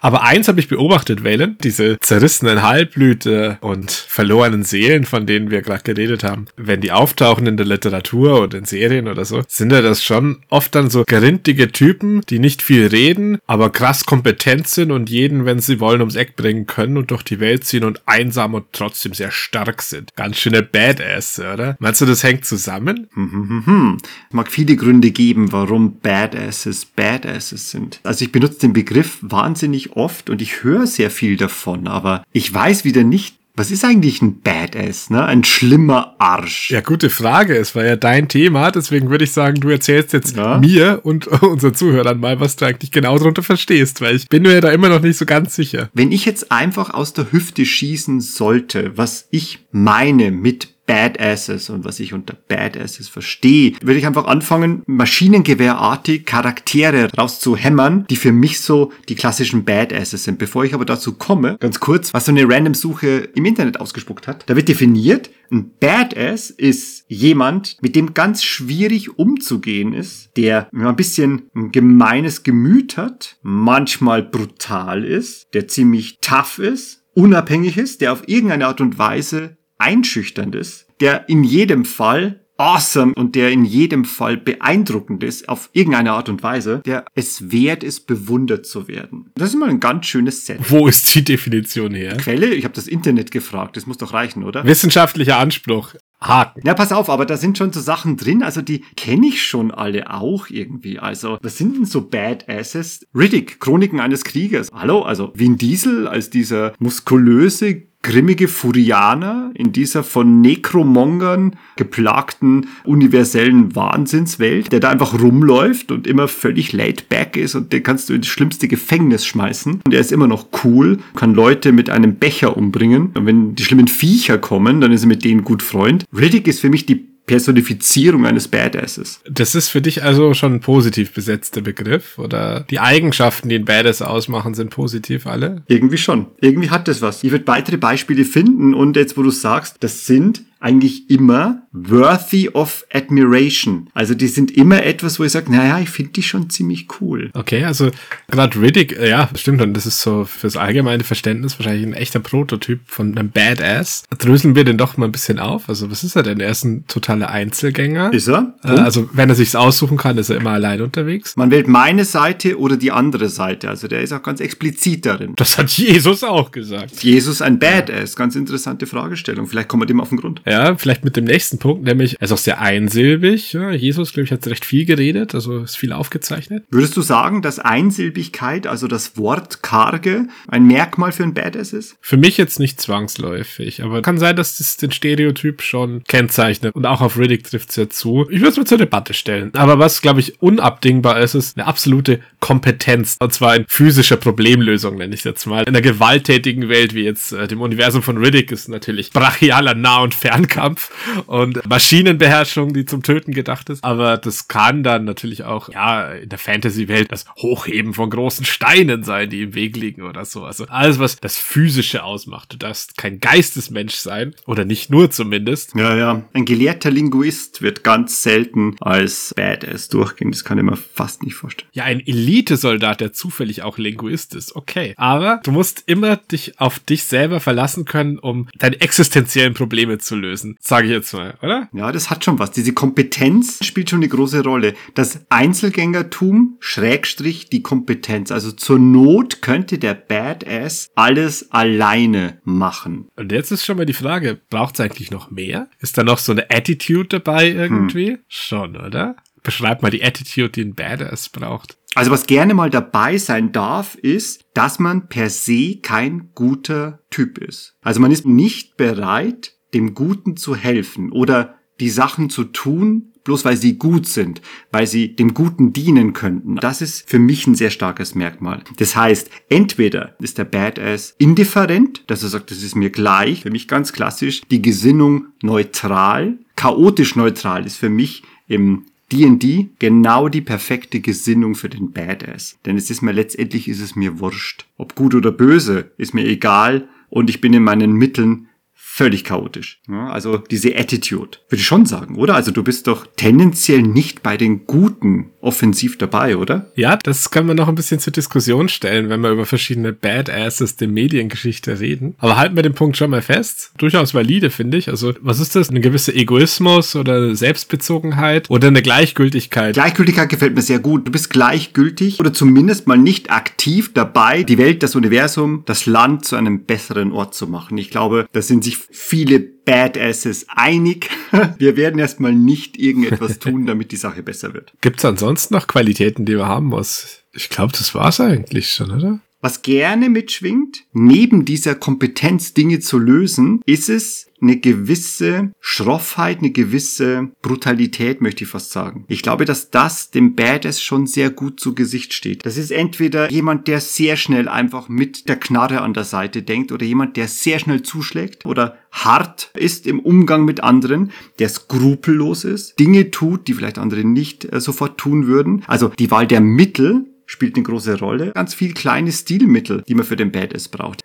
Aber 0.00 0.22
eins 0.22 0.48
habe 0.48 0.60
ich 0.60 0.68
beobachtet, 0.68 1.24
Valen, 1.24 1.56
diese 1.62 1.98
zerrissenen 2.00 2.62
Halbblüte 2.62 3.58
und 3.60 3.90
verlorenen 3.90 4.62
Seelen, 4.62 5.04
von 5.04 5.26
denen 5.26 5.50
wir 5.50 5.62
gerade 5.62 5.82
geredet 5.82 6.24
haben, 6.24 6.46
wenn 6.56 6.80
die 6.80 6.92
auftauchen 6.92 7.46
in 7.46 7.56
der 7.56 7.66
Literatur 7.66 8.42
oder 8.42 8.58
in 8.58 8.64
Serien 8.64 9.08
oder 9.08 9.24
so, 9.24 9.42
sind 9.46 9.72
ja 9.72 9.82
das 9.82 10.02
schon 10.02 10.38
oft 10.48 10.74
dann 10.74 10.90
so 10.90 11.04
gerintige 11.06 11.70
Typen, 11.72 12.22
die 12.28 12.38
nicht 12.38 12.62
viel 12.62 12.86
reden, 12.86 13.38
aber 13.46 13.70
krass 13.70 14.04
kompetent 14.06 14.68
sind 14.68 14.90
und 14.90 15.10
jeden, 15.10 15.44
wenn 15.44 15.60
sie 15.60 15.80
wollen, 15.80 16.00
ums 16.00 16.16
Eck 16.16 16.36
bringen 16.36 16.66
können 16.66 16.96
und 16.96 17.10
durch 17.10 17.22
die 17.22 17.40
Welt 17.40 17.64
ziehen 17.64 17.84
und 17.84 18.02
einsam 18.06 18.54
und 18.54 18.66
trotzdem 18.72 19.12
sehr 19.12 19.30
stark 19.30 19.82
sind. 19.82 20.14
Ganz 20.16 20.38
schöne 20.38 20.62
Badass, 20.62 21.38
oder? 21.38 21.76
Meinst 21.78 22.00
du, 22.00 22.06
das 22.06 22.22
hängt 22.22 22.44
zusammen? 22.44 23.08
Hm, 23.14 23.32
hm, 23.32 23.48
hm, 23.48 23.66
hm. 23.66 23.98
Mag 24.32 24.50
viele 24.50 24.76
Gründe 24.76 25.10
geben, 25.10 25.52
warum 25.52 25.98
Badasses 26.00 26.86
Badasses 26.86 27.70
sind. 27.70 28.00
Also 28.02 28.24
ich 28.24 28.32
benutze 28.32 28.60
den 28.60 28.72
Begriff 28.72 29.18
wahnsinnig 29.20 29.89
oft 29.96 30.30
und 30.30 30.42
ich 30.42 30.62
höre 30.62 30.86
sehr 30.86 31.10
viel 31.10 31.36
davon, 31.36 31.88
aber 31.88 32.24
ich 32.32 32.52
weiß 32.52 32.84
wieder 32.84 33.04
nicht, 33.04 33.36
was 33.56 33.70
ist 33.70 33.84
eigentlich 33.84 34.22
ein 34.22 34.40
Badass, 34.40 35.10
ne? 35.10 35.24
Ein 35.24 35.44
schlimmer 35.44 36.14
Arsch. 36.18 36.70
Ja, 36.70 36.80
gute 36.80 37.10
Frage. 37.10 37.54
Es 37.56 37.74
war 37.74 37.84
ja 37.84 37.96
dein 37.96 38.28
Thema, 38.28 38.70
deswegen 38.70 39.10
würde 39.10 39.24
ich 39.24 39.32
sagen, 39.32 39.60
du 39.60 39.68
erzählst 39.68 40.12
jetzt 40.12 40.36
ja. 40.36 40.58
mir 40.58 41.00
und 41.02 41.26
unseren 41.42 41.74
Zuhörern 41.74 42.20
mal, 42.20 42.40
was 42.40 42.56
du 42.56 42.64
eigentlich 42.64 42.90
genau 42.90 43.18
darunter 43.18 43.42
verstehst, 43.42 44.00
weil 44.00 44.16
ich 44.16 44.28
bin 44.28 44.44
mir 44.44 44.60
da 44.60 44.70
immer 44.70 44.88
noch 44.88 45.02
nicht 45.02 45.18
so 45.18 45.26
ganz 45.26 45.54
sicher. 45.54 45.90
Wenn 45.92 46.12
ich 46.12 46.24
jetzt 46.24 46.50
einfach 46.50 46.94
aus 46.94 47.12
der 47.12 47.32
Hüfte 47.32 47.66
schießen 47.66 48.20
sollte, 48.20 48.96
was 48.96 49.28
ich 49.30 49.58
meine 49.72 50.30
mit 50.30 50.74
Badasses 50.90 51.70
und 51.70 51.84
was 51.84 52.00
ich 52.00 52.12
unter 52.12 52.34
Badasses 52.34 53.08
verstehe, 53.08 53.74
würde 53.80 54.00
ich 54.00 54.06
einfach 54.06 54.26
anfangen, 54.26 54.82
maschinengewehrartig 54.86 56.26
Charaktere 56.26 57.08
rauszuhämmern, 57.16 58.06
die 58.10 58.16
für 58.16 58.32
mich 58.32 58.60
so 58.60 58.90
die 59.08 59.14
klassischen 59.14 59.64
Badasses 59.64 60.24
sind. 60.24 60.40
Bevor 60.40 60.64
ich 60.64 60.74
aber 60.74 60.84
dazu 60.84 61.12
komme, 61.12 61.56
ganz 61.60 61.78
kurz, 61.78 62.12
was 62.12 62.24
so 62.24 62.32
eine 62.32 62.42
random 62.42 62.74
Suche 62.74 63.28
im 63.36 63.44
Internet 63.44 63.78
ausgespuckt 63.78 64.26
hat, 64.26 64.42
da 64.50 64.56
wird 64.56 64.68
definiert, 64.68 65.30
ein 65.52 65.70
Badass 65.78 66.50
ist 66.50 67.04
jemand, 67.06 67.76
mit 67.82 67.94
dem 67.94 68.12
ganz 68.12 68.42
schwierig 68.42 69.16
umzugehen 69.16 69.92
ist, 69.92 70.30
der 70.36 70.68
ein 70.72 70.96
bisschen 70.96 71.42
ein 71.54 71.70
gemeines 71.70 72.42
Gemüt 72.42 72.96
hat, 72.96 73.36
manchmal 73.42 74.24
brutal 74.24 75.04
ist, 75.04 75.54
der 75.54 75.68
ziemlich 75.68 76.18
tough 76.20 76.58
ist, 76.58 77.04
unabhängig 77.14 77.76
ist, 77.76 78.00
der 78.00 78.12
auf 78.12 78.26
irgendeine 78.26 78.66
Art 78.66 78.80
und 78.80 78.98
Weise 78.98 79.56
einschüchternd 79.80 80.54
ist, 80.54 80.86
der 81.00 81.28
in 81.28 81.44
jedem 81.44 81.84
Fall 81.84 82.40
awesome 82.60 83.14
und 83.14 83.34
der 83.34 83.50
in 83.50 83.64
jedem 83.64 84.04
Fall 84.04 84.36
beeindruckend 84.36 85.24
ist, 85.24 85.48
auf 85.48 85.70
irgendeine 85.72 86.12
Art 86.12 86.28
und 86.28 86.42
Weise, 86.42 86.82
der 86.84 87.06
es 87.14 87.50
wert 87.50 87.82
ist, 87.82 88.06
bewundert 88.06 88.66
zu 88.66 88.86
werden. 88.86 89.30
Das 89.34 89.48
ist 89.48 89.56
mal 89.56 89.70
ein 89.70 89.80
ganz 89.80 90.06
schönes 90.06 90.44
Set. 90.44 90.58
Wo 90.68 90.86
ist 90.86 91.14
die 91.14 91.24
Definition 91.24 91.94
her? 91.94 92.18
Quelle? 92.18 92.54
Ich 92.54 92.64
habe 92.64 92.74
das 92.74 92.86
Internet 92.86 93.30
gefragt. 93.30 93.78
Das 93.78 93.86
muss 93.86 93.96
doch 93.96 94.12
reichen, 94.12 94.44
oder? 94.44 94.64
Wissenschaftlicher 94.64 95.38
Anspruch. 95.38 95.94
Haken. 96.20 96.60
Ja, 96.66 96.74
pass 96.74 96.92
auf, 96.92 97.08
aber 97.08 97.24
da 97.24 97.38
sind 97.38 97.56
schon 97.56 97.72
so 97.72 97.80
Sachen 97.80 98.18
drin, 98.18 98.42
also 98.42 98.60
die 98.60 98.84
kenne 98.94 99.28
ich 99.28 99.42
schon 99.42 99.70
alle 99.70 100.12
auch 100.12 100.50
irgendwie. 100.50 100.98
Also, 100.98 101.38
was 101.40 101.56
sind 101.56 101.76
denn 101.76 101.86
so 101.86 102.02
Badasses? 102.02 103.06
Riddick, 103.14 103.58
Chroniken 103.58 104.00
eines 104.00 104.22
Kriegers. 104.24 104.68
Hallo, 104.70 105.00
also 105.00 105.32
Vin 105.34 105.56
Diesel 105.56 106.06
als 106.06 106.28
dieser 106.28 106.74
muskulöse, 106.78 107.89
grimmige 108.02 108.48
Furianer 108.48 109.50
in 109.54 109.72
dieser 109.72 110.02
von 110.02 110.40
Nekromongern 110.40 111.56
geplagten 111.76 112.68
universellen 112.84 113.74
Wahnsinnswelt, 113.76 114.72
der 114.72 114.80
da 114.80 114.90
einfach 114.90 115.20
rumläuft 115.20 115.92
und 115.92 116.06
immer 116.06 116.28
völlig 116.28 116.72
laid 116.72 117.08
back 117.08 117.36
ist 117.36 117.54
und 117.54 117.72
den 117.72 117.82
kannst 117.82 118.08
du 118.08 118.14
ins 118.14 118.26
schlimmste 118.26 118.68
Gefängnis 118.68 119.26
schmeißen 119.26 119.80
und 119.84 119.94
er 119.94 120.00
ist 120.00 120.12
immer 120.12 120.28
noch 120.28 120.46
cool, 120.64 120.98
kann 121.14 121.34
Leute 121.34 121.72
mit 121.72 121.90
einem 121.90 122.16
Becher 122.16 122.56
umbringen 122.56 123.10
und 123.14 123.26
wenn 123.26 123.54
die 123.54 123.64
schlimmen 123.64 123.88
Viecher 123.88 124.38
kommen, 124.38 124.80
dann 124.80 124.92
ist 124.92 125.02
er 125.02 125.08
mit 125.08 125.24
denen 125.24 125.44
gut 125.44 125.62
Freund. 125.62 126.04
Riddick 126.16 126.48
ist 126.48 126.60
für 126.60 126.70
mich 126.70 126.86
die 126.86 127.09
Personifizierung 127.26 128.26
eines 128.26 128.48
Badasses. 128.48 129.20
Das 129.30 129.54
ist 129.54 129.68
für 129.68 129.80
dich 129.80 130.02
also 130.02 130.34
schon 130.34 130.54
ein 130.54 130.60
positiv 130.60 131.12
besetzter 131.12 131.60
Begriff 131.60 132.18
oder 132.18 132.66
die 132.70 132.80
Eigenschaften, 132.80 133.48
die 133.48 133.54
ein 133.54 133.64
Badass 133.64 134.02
ausmachen, 134.02 134.54
sind 134.54 134.70
positiv 134.70 135.26
alle? 135.26 135.62
Irgendwie 135.68 135.98
schon. 135.98 136.26
Irgendwie 136.40 136.70
hat 136.70 136.88
das 136.88 137.02
was. 137.02 137.22
Ich 137.22 137.30
würde 137.30 137.46
weitere 137.46 137.76
Beispiele 137.76 138.24
finden 138.24 138.74
und 138.74 138.96
jetzt, 138.96 139.16
wo 139.16 139.22
du 139.22 139.30
sagst, 139.30 139.76
das 139.80 140.06
sind 140.06 140.42
eigentlich 140.60 141.08
immer 141.08 141.62
worthy 141.72 142.50
of 142.50 142.84
admiration. 142.92 143.88
Also 143.94 144.14
die 144.14 144.28
sind 144.28 144.50
immer 144.56 144.82
etwas, 144.84 145.18
wo 145.18 145.24
ich 145.24 145.32
sage, 145.32 145.50
naja, 145.50 145.80
ich 145.80 145.88
finde 145.88 146.12
die 146.12 146.22
schon 146.22 146.50
ziemlich 146.50 146.88
cool. 147.00 147.30
Okay, 147.34 147.64
also 147.64 147.90
gerade 148.28 148.60
Riddick, 148.60 148.98
ja, 149.00 149.28
stimmt, 149.34 149.62
und 149.62 149.74
das 149.74 149.86
ist 149.86 150.00
so 150.00 150.24
fürs 150.24 150.56
allgemeine 150.56 151.04
Verständnis 151.04 151.58
wahrscheinlich 151.58 151.86
ein 151.86 151.94
echter 151.94 152.20
Prototyp 152.20 152.80
von 152.86 153.16
einem 153.16 153.30
Badass. 153.30 154.04
Dröseln 154.18 154.54
wir 154.54 154.64
den 154.64 154.76
doch 154.76 154.96
mal 154.96 155.06
ein 155.06 155.12
bisschen 155.12 155.38
auf. 155.38 155.68
Also 155.68 155.90
was 155.90 156.04
ist 156.04 156.16
er 156.16 156.22
denn? 156.22 156.40
Er 156.40 156.50
ist 156.50 156.64
ein 156.64 156.86
totaler 156.86 157.30
Einzelgänger. 157.30 158.12
Ist 158.12 158.28
er? 158.28 158.54
Äh, 158.62 158.68
also 158.68 159.08
wenn 159.12 159.28
er 159.28 159.34
sich's 159.34 159.54
aussuchen 159.54 159.96
kann, 159.96 160.18
ist 160.18 160.28
er 160.28 160.36
immer 160.36 160.50
allein 160.50 160.82
unterwegs. 160.82 161.36
Man 161.36 161.50
wählt 161.50 161.68
meine 161.68 162.04
Seite 162.04 162.58
oder 162.58 162.76
die 162.76 162.92
andere 162.92 163.28
Seite. 163.28 163.68
Also 163.68 163.88
der 163.88 164.02
ist 164.02 164.12
auch 164.12 164.22
ganz 164.22 164.40
explizit 164.40 165.06
darin. 165.06 165.34
Das 165.36 165.56
hat 165.56 165.70
Jesus 165.70 166.22
auch 166.22 166.50
gesagt. 166.50 167.02
Jesus 167.02 167.40
ein 167.40 167.58
Badass? 167.58 168.16
Ganz 168.16 168.36
interessante 168.36 168.86
Fragestellung. 168.86 169.46
Vielleicht 169.46 169.68
kommen 169.68 169.82
wir 169.82 169.86
dem 169.86 170.00
auf 170.00 170.10
den 170.10 170.18
Grund. 170.18 170.42
Ja, 170.50 170.76
vielleicht 170.76 171.04
mit 171.04 171.16
dem 171.16 171.24
nächsten 171.24 171.58
Punkt, 171.58 171.84
nämlich, 171.84 172.16
er 172.20 172.24
ist 172.24 172.32
auch 172.32 172.38
sehr 172.38 172.60
einsilbig. 172.60 173.52
Ja, 173.52 173.70
Jesus, 173.70 174.12
glaube 174.12 174.24
ich, 174.24 174.32
hat 174.32 174.46
recht 174.46 174.64
viel 174.64 174.84
geredet, 174.84 175.34
also 175.34 175.60
ist 175.60 175.76
viel 175.76 175.92
aufgezeichnet. 175.92 176.64
Würdest 176.70 176.96
du 176.96 177.02
sagen, 177.02 177.42
dass 177.42 177.58
Einsilbigkeit, 177.58 178.66
also 178.66 178.88
das 178.88 179.16
Wort 179.16 179.62
karge, 179.62 180.26
ein 180.48 180.66
Merkmal 180.66 181.12
für 181.12 181.22
ein 181.22 181.34
Badass 181.34 181.72
ist? 181.72 181.96
Für 182.00 182.16
mich 182.16 182.36
jetzt 182.36 182.58
nicht 182.58 182.80
zwangsläufig, 182.80 183.82
aber 183.82 184.02
kann 184.02 184.18
sein, 184.18 184.36
dass 184.36 184.58
das 184.58 184.76
den 184.76 184.92
Stereotyp 184.92 185.62
schon 185.62 186.02
kennzeichnet. 186.04 186.74
Und 186.74 186.86
auch 186.86 187.00
auf 187.00 187.18
Riddick 187.18 187.44
trifft 187.44 187.70
es 187.70 187.76
ja 187.76 187.88
zu. 187.88 188.26
Ich 188.30 188.40
würde 188.40 188.50
es 188.50 188.56
mal 188.56 188.66
zur 188.66 188.78
Debatte 188.78 189.14
stellen. 189.14 189.50
Aber 189.54 189.78
was, 189.78 190.02
glaube 190.02 190.20
ich, 190.20 190.40
unabdingbar 190.42 191.20
ist, 191.20 191.34
ist 191.34 191.56
eine 191.56 191.66
absolute 191.66 192.20
Kompetenz. 192.40 193.16
Und 193.20 193.32
zwar 193.32 193.56
in 193.56 193.64
physischer 193.68 194.16
Problemlösung, 194.16 194.96
nenne 194.96 195.14
ich 195.14 195.20
es 195.20 195.24
jetzt 195.24 195.46
mal. 195.46 195.62
In 195.62 195.68
einer 195.68 195.80
gewalttätigen 195.80 196.68
Welt, 196.68 196.94
wie 196.94 197.04
jetzt 197.04 197.32
äh, 197.32 197.46
dem 197.46 197.60
Universum 197.60 198.02
von 198.02 198.16
Riddick, 198.18 198.50
ist 198.50 198.68
natürlich 198.68 199.12
brachialer 199.12 199.74
Nah- 199.74 200.02
und 200.02 200.14
Fernkampf 200.40 200.90
und 201.26 201.66
Maschinenbeherrschung, 201.68 202.72
die 202.72 202.84
zum 202.84 203.02
Töten 203.02 203.32
gedacht 203.32 203.68
ist. 203.68 203.84
Aber 203.84 204.16
das 204.16 204.48
kann 204.48 204.82
dann 204.82 205.04
natürlich 205.04 205.44
auch, 205.44 205.68
ja, 205.68 206.12
in 206.12 206.28
der 206.28 206.38
Fantasy-Welt 206.38 207.12
das 207.12 207.26
Hochheben 207.36 207.94
von 207.94 208.10
großen 208.10 208.44
Steinen 208.44 209.04
sein, 209.04 209.28
die 209.30 209.42
im 209.42 209.54
Weg 209.54 209.76
liegen 209.76 210.02
oder 210.02 210.24
so. 210.24 210.44
Also 210.44 210.66
alles, 210.66 210.98
was 210.98 211.16
das 211.16 211.38
Physische 211.38 212.04
ausmacht. 212.04 212.52
Du 212.52 212.56
darfst 212.56 212.96
kein 212.96 213.20
Geistesmensch 213.20 213.96
sein 213.96 214.34
oder 214.46 214.64
nicht 214.64 214.90
nur 214.90 215.10
zumindest. 215.10 215.74
Ja, 215.74 215.96
ja. 215.96 216.22
Ein 216.32 216.44
gelehrter 216.44 216.90
Linguist 216.90 217.62
wird 217.62 217.84
ganz 217.84 218.22
selten 218.22 218.76
als 218.80 219.34
Badass 219.36 219.88
durchgehen. 219.88 220.30
Das 220.30 220.44
kann 220.44 220.58
ich 220.58 220.64
mir 220.64 220.76
fast 220.76 221.22
nicht 221.22 221.34
vorstellen. 221.34 221.68
Ja, 221.72 221.84
ein 221.84 222.00
Elitesoldat, 222.00 223.00
der 223.00 223.12
zufällig 223.12 223.62
auch 223.62 223.78
Linguist 223.78 224.34
ist. 224.34 224.56
Okay. 224.56 224.94
Aber 224.96 225.40
du 225.44 225.52
musst 225.52 225.84
immer 225.86 226.16
dich 226.16 226.58
auf 226.60 226.78
dich 226.78 227.04
selber 227.04 227.40
verlassen 227.40 227.84
können, 227.84 228.18
um 228.18 228.48
deine 228.58 228.80
existenziellen 228.80 229.54
Probleme 229.54 229.98
zu 229.98 230.16
lösen 230.16 230.29
lösen, 230.30 230.56
sage 230.60 230.86
ich 230.86 230.92
jetzt 230.92 231.12
mal, 231.12 231.34
oder? 231.42 231.68
Ja, 231.72 231.92
das 231.92 232.10
hat 232.10 232.24
schon 232.24 232.38
was. 232.38 232.50
Diese 232.52 232.72
Kompetenz 232.72 233.64
spielt 233.64 233.90
schon 233.90 234.00
eine 234.00 234.08
große 234.08 234.42
Rolle. 234.42 234.74
Das 234.94 235.20
Einzelgängertum, 235.28 236.56
Schrägstrich, 236.60 237.50
die 237.50 237.62
Kompetenz. 237.62 238.30
Also 238.30 238.52
zur 238.52 238.78
Not 238.78 239.42
könnte 239.42 239.78
der 239.78 239.94
Badass 239.94 240.90
alles 240.94 241.50
alleine 241.50 242.40
machen. 242.44 243.08
Und 243.16 243.32
jetzt 243.32 243.50
ist 243.50 243.64
schon 243.64 243.76
mal 243.76 243.86
die 243.86 243.92
Frage, 243.92 244.40
braucht 244.50 244.74
es 244.74 244.80
eigentlich 244.80 245.10
noch 245.10 245.30
mehr? 245.30 245.68
Ist 245.80 245.98
da 245.98 246.04
noch 246.04 246.18
so 246.18 246.32
eine 246.32 246.50
Attitude 246.50 247.08
dabei 247.08 247.50
irgendwie? 247.50 248.12
Hm. 248.12 248.18
Schon, 248.28 248.76
oder? 248.76 249.16
Beschreib 249.42 249.82
mal 249.82 249.90
die 249.90 250.04
Attitude, 250.04 250.50
die 250.50 250.62
ein 250.62 250.74
Badass 250.74 251.30
braucht. 251.30 251.76
Also 251.94 252.10
was 252.10 252.26
gerne 252.26 252.54
mal 252.54 252.70
dabei 252.70 253.18
sein 253.18 253.52
darf, 253.52 253.96
ist, 253.96 254.44
dass 254.54 254.78
man 254.78 255.08
per 255.08 255.28
se 255.28 255.78
kein 255.82 256.30
guter 256.34 257.00
Typ 257.10 257.38
ist. 257.38 257.74
Also 257.82 258.00
man 258.00 258.12
ist 258.12 258.26
nicht 258.26 258.76
bereit, 258.76 259.56
dem 259.74 259.94
Guten 259.94 260.36
zu 260.36 260.56
helfen 260.56 261.12
oder 261.12 261.56
die 261.80 261.90
Sachen 261.90 262.30
zu 262.30 262.44
tun, 262.44 263.12
bloß 263.24 263.44
weil 263.44 263.56
sie 263.56 263.78
gut 263.78 264.06
sind, 264.06 264.40
weil 264.70 264.86
sie 264.86 265.14
dem 265.14 265.34
Guten 265.34 265.72
dienen 265.72 266.12
könnten. 266.12 266.56
Das 266.56 266.82
ist 266.82 267.08
für 267.08 267.18
mich 267.18 267.46
ein 267.46 267.54
sehr 267.54 267.70
starkes 267.70 268.14
Merkmal. 268.14 268.62
Das 268.76 268.96
heißt, 268.96 269.30
entweder 269.48 270.16
ist 270.20 270.38
der 270.38 270.44
Badass 270.44 271.14
indifferent, 271.18 272.02
dass 272.06 272.22
er 272.22 272.28
sagt, 272.28 272.50
das 272.50 272.62
ist 272.62 272.76
mir 272.76 272.90
gleich, 272.90 273.42
für 273.42 273.50
mich 273.50 273.68
ganz 273.68 273.92
klassisch, 273.92 274.42
die 274.50 274.62
Gesinnung 274.62 275.26
neutral, 275.42 276.38
chaotisch 276.56 277.16
neutral 277.16 277.66
ist 277.66 277.76
für 277.76 277.88
mich 277.88 278.22
im 278.48 278.84
D&D 279.12 279.70
genau 279.78 280.28
die 280.28 280.40
perfekte 280.40 281.00
Gesinnung 281.00 281.54
für 281.54 281.68
den 281.68 281.92
Badass. 281.92 282.58
Denn 282.64 282.76
es 282.76 282.90
ist 282.90 283.02
mir 283.02 283.12
letztendlich 283.12 283.68
ist 283.68 283.80
es 283.80 283.96
mir 283.96 284.20
wurscht. 284.20 284.66
Ob 284.76 284.94
gut 284.94 285.14
oder 285.14 285.32
böse, 285.32 285.90
ist 285.98 286.14
mir 286.14 286.24
egal 286.24 286.88
und 287.08 287.28
ich 287.28 287.40
bin 287.40 287.52
in 287.52 287.64
meinen 287.64 287.92
Mitteln 287.92 288.48
völlig 288.82 289.24
chaotisch. 289.24 289.80
Ja, 289.88 290.08
also 290.08 290.38
diese 290.38 290.76
Attitude, 290.76 291.38
würde 291.48 291.60
ich 291.60 291.66
schon 291.66 291.86
sagen, 291.86 292.16
oder? 292.16 292.34
Also 292.34 292.50
du 292.50 292.62
bist 292.62 292.86
doch 292.86 293.06
tendenziell 293.16 293.82
nicht 293.82 294.22
bei 294.22 294.36
den 294.36 294.66
Guten 294.66 295.30
offensiv 295.40 295.96
dabei, 295.96 296.36
oder? 296.36 296.70
Ja, 296.74 296.96
das 296.96 297.30
kann 297.30 297.46
man 297.46 297.56
noch 297.56 297.68
ein 297.68 297.74
bisschen 297.74 298.00
zur 298.00 298.12
Diskussion 298.12 298.68
stellen, 298.68 299.08
wenn 299.08 299.20
wir 299.20 299.30
über 299.30 299.46
verschiedene 299.46 299.92
Badasses 299.92 300.76
der 300.76 300.88
Mediengeschichte 300.88 301.80
reden. 301.80 302.14
Aber 302.18 302.36
halten 302.36 302.56
wir 302.56 302.62
den 302.62 302.74
Punkt 302.74 302.96
schon 302.96 303.10
mal 303.10 303.22
fest. 303.22 303.72
Durchaus 303.78 304.12
valide, 304.12 304.50
finde 304.50 304.76
ich. 304.76 304.88
Also, 304.88 305.14
was 305.20 305.40
ist 305.40 305.56
das? 305.56 305.70
Eine 305.70 305.80
gewisse 305.80 306.14
Egoismus 306.14 306.96
oder 306.96 307.34
Selbstbezogenheit 307.34 308.50
oder 308.50 308.68
eine 308.68 308.82
Gleichgültigkeit? 308.82 309.74
Gleichgültigkeit 309.74 310.28
gefällt 310.28 310.54
mir 310.54 310.62
sehr 310.62 310.78
gut. 310.78 311.06
Du 311.06 311.12
bist 311.12 311.30
gleichgültig 311.30 312.20
oder 312.20 312.32
zumindest 312.32 312.86
mal 312.86 312.98
nicht 312.98 313.30
aktiv 313.30 313.92
dabei, 313.94 314.42
die 314.42 314.58
Welt, 314.58 314.82
das 314.82 314.94
Universum, 314.94 315.62
das 315.66 315.86
Land 315.86 316.24
zu 316.24 316.36
einem 316.36 316.64
besseren 316.64 317.12
Ort 317.12 317.34
zu 317.34 317.46
machen. 317.46 317.78
Ich 317.78 317.90
glaube, 317.90 318.26
da 318.32 318.42
sind 318.42 318.64
sich 318.70 318.78
viele 318.90 319.40
Badasses 319.40 320.46
einig. 320.48 321.10
Wir 321.58 321.76
werden 321.76 321.98
erstmal 321.98 322.32
nicht 322.32 322.76
irgendetwas 322.76 323.38
tun, 323.40 323.66
damit 323.66 323.92
die 323.92 323.96
Sache 323.96 324.22
besser 324.22 324.54
wird. 324.54 324.72
Gibt 324.80 324.98
es 324.98 325.04
ansonsten 325.04 325.54
noch 325.54 325.66
Qualitäten, 325.66 326.24
die 326.24 326.36
wir 326.36 326.46
haben 326.46 326.66
muss? 326.66 327.22
Ich 327.32 327.48
glaube, 327.48 327.72
das 327.72 327.94
war's 327.94 328.20
eigentlich 328.20 328.70
schon, 328.70 328.90
oder? 328.90 329.20
Was 329.42 329.62
gerne 329.62 330.10
mitschwingt, 330.10 330.84
neben 330.92 331.46
dieser 331.46 331.74
Kompetenz, 331.74 332.52
Dinge 332.52 332.80
zu 332.80 332.98
lösen, 332.98 333.62
ist 333.64 333.88
es 333.88 334.30
eine 334.42 334.58
gewisse 334.58 335.52
Schroffheit, 335.60 336.38
eine 336.38 336.50
gewisse 336.50 337.30
Brutalität, 337.42 338.20
möchte 338.20 338.44
ich 338.44 338.50
fast 338.50 338.70
sagen. 338.70 339.04
Ich 339.08 339.22
glaube, 339.22 339.44
dass 339.44 339.70
das 339.70 340.10
dem 340.10 340.34
Badass 340.34 340.82
schon 340.82 341.06
sehr 341.06 341.30
gut 341.30 341.60
zu 341.60 341.74
Gesicht 341.74 342.14
steht. 342.14 342.44
Das 342.44 342.56
ist 342.56 342.70
entweder 342.70 343.30
jemand, 343.30 343.68
der 343.68 343.80
sehr 343.80 344.16
schnell 344.16 344.48
einfach 344.48 344.88
mit 344.88 345.28
der 345.28 345.36
Knarre 345.36 345.82
an 345.82 345.94
der 345.94 346.04
Seite 346.04 346.42
denkt 346.42 346.72
oder 346.72 346.84
jemand, 346.84 347.16
der 347.16 347.28
sehr 347.28 347.58
schnell 347.58 347.82
zuschlägt 347.82 348.46
oder 348.46 348.78
hart 348.90 349.50
ist 349.54 349.86
im 349.86 350.00
Umgang 350.00 350.44
mit 350.44 350.62
anderen, 350.62 351.12
der 351.38 351.48
skrupellos 351.48 352.44
ist, 352.44 352.78
Dinge 352.78 353.10
tut, 353.10 353.46
die 353.46 353.54
vielleicht 353.54 353.78
andere 353.78 354.04
nicht 354.04 354.50
äh, 354.52 354.60
sofort 354.60 354.98
tun 354.98 355.26
würden. 355.26 355.62
Also 355.66 355.88
die 355.88 356.10
Wahl 356.10 356.26
der 356.26 356.40
Mittel 356.40 357.06
spielt 357.30 357.54
eine 357.54 357.62
große 357.62 358.00
Rolle. 358.00 358.32
Ganz 358.32 358.54
viel 358.54 358.74
kleine 358.74 359.12
Stilmittel, 359.12 359.84
die 359.86 359.94
man 359.94 360.04
für 360.04 360.16
den 360.16 360.32
Badass 360.32 360.68
braucht. 360.68 361.02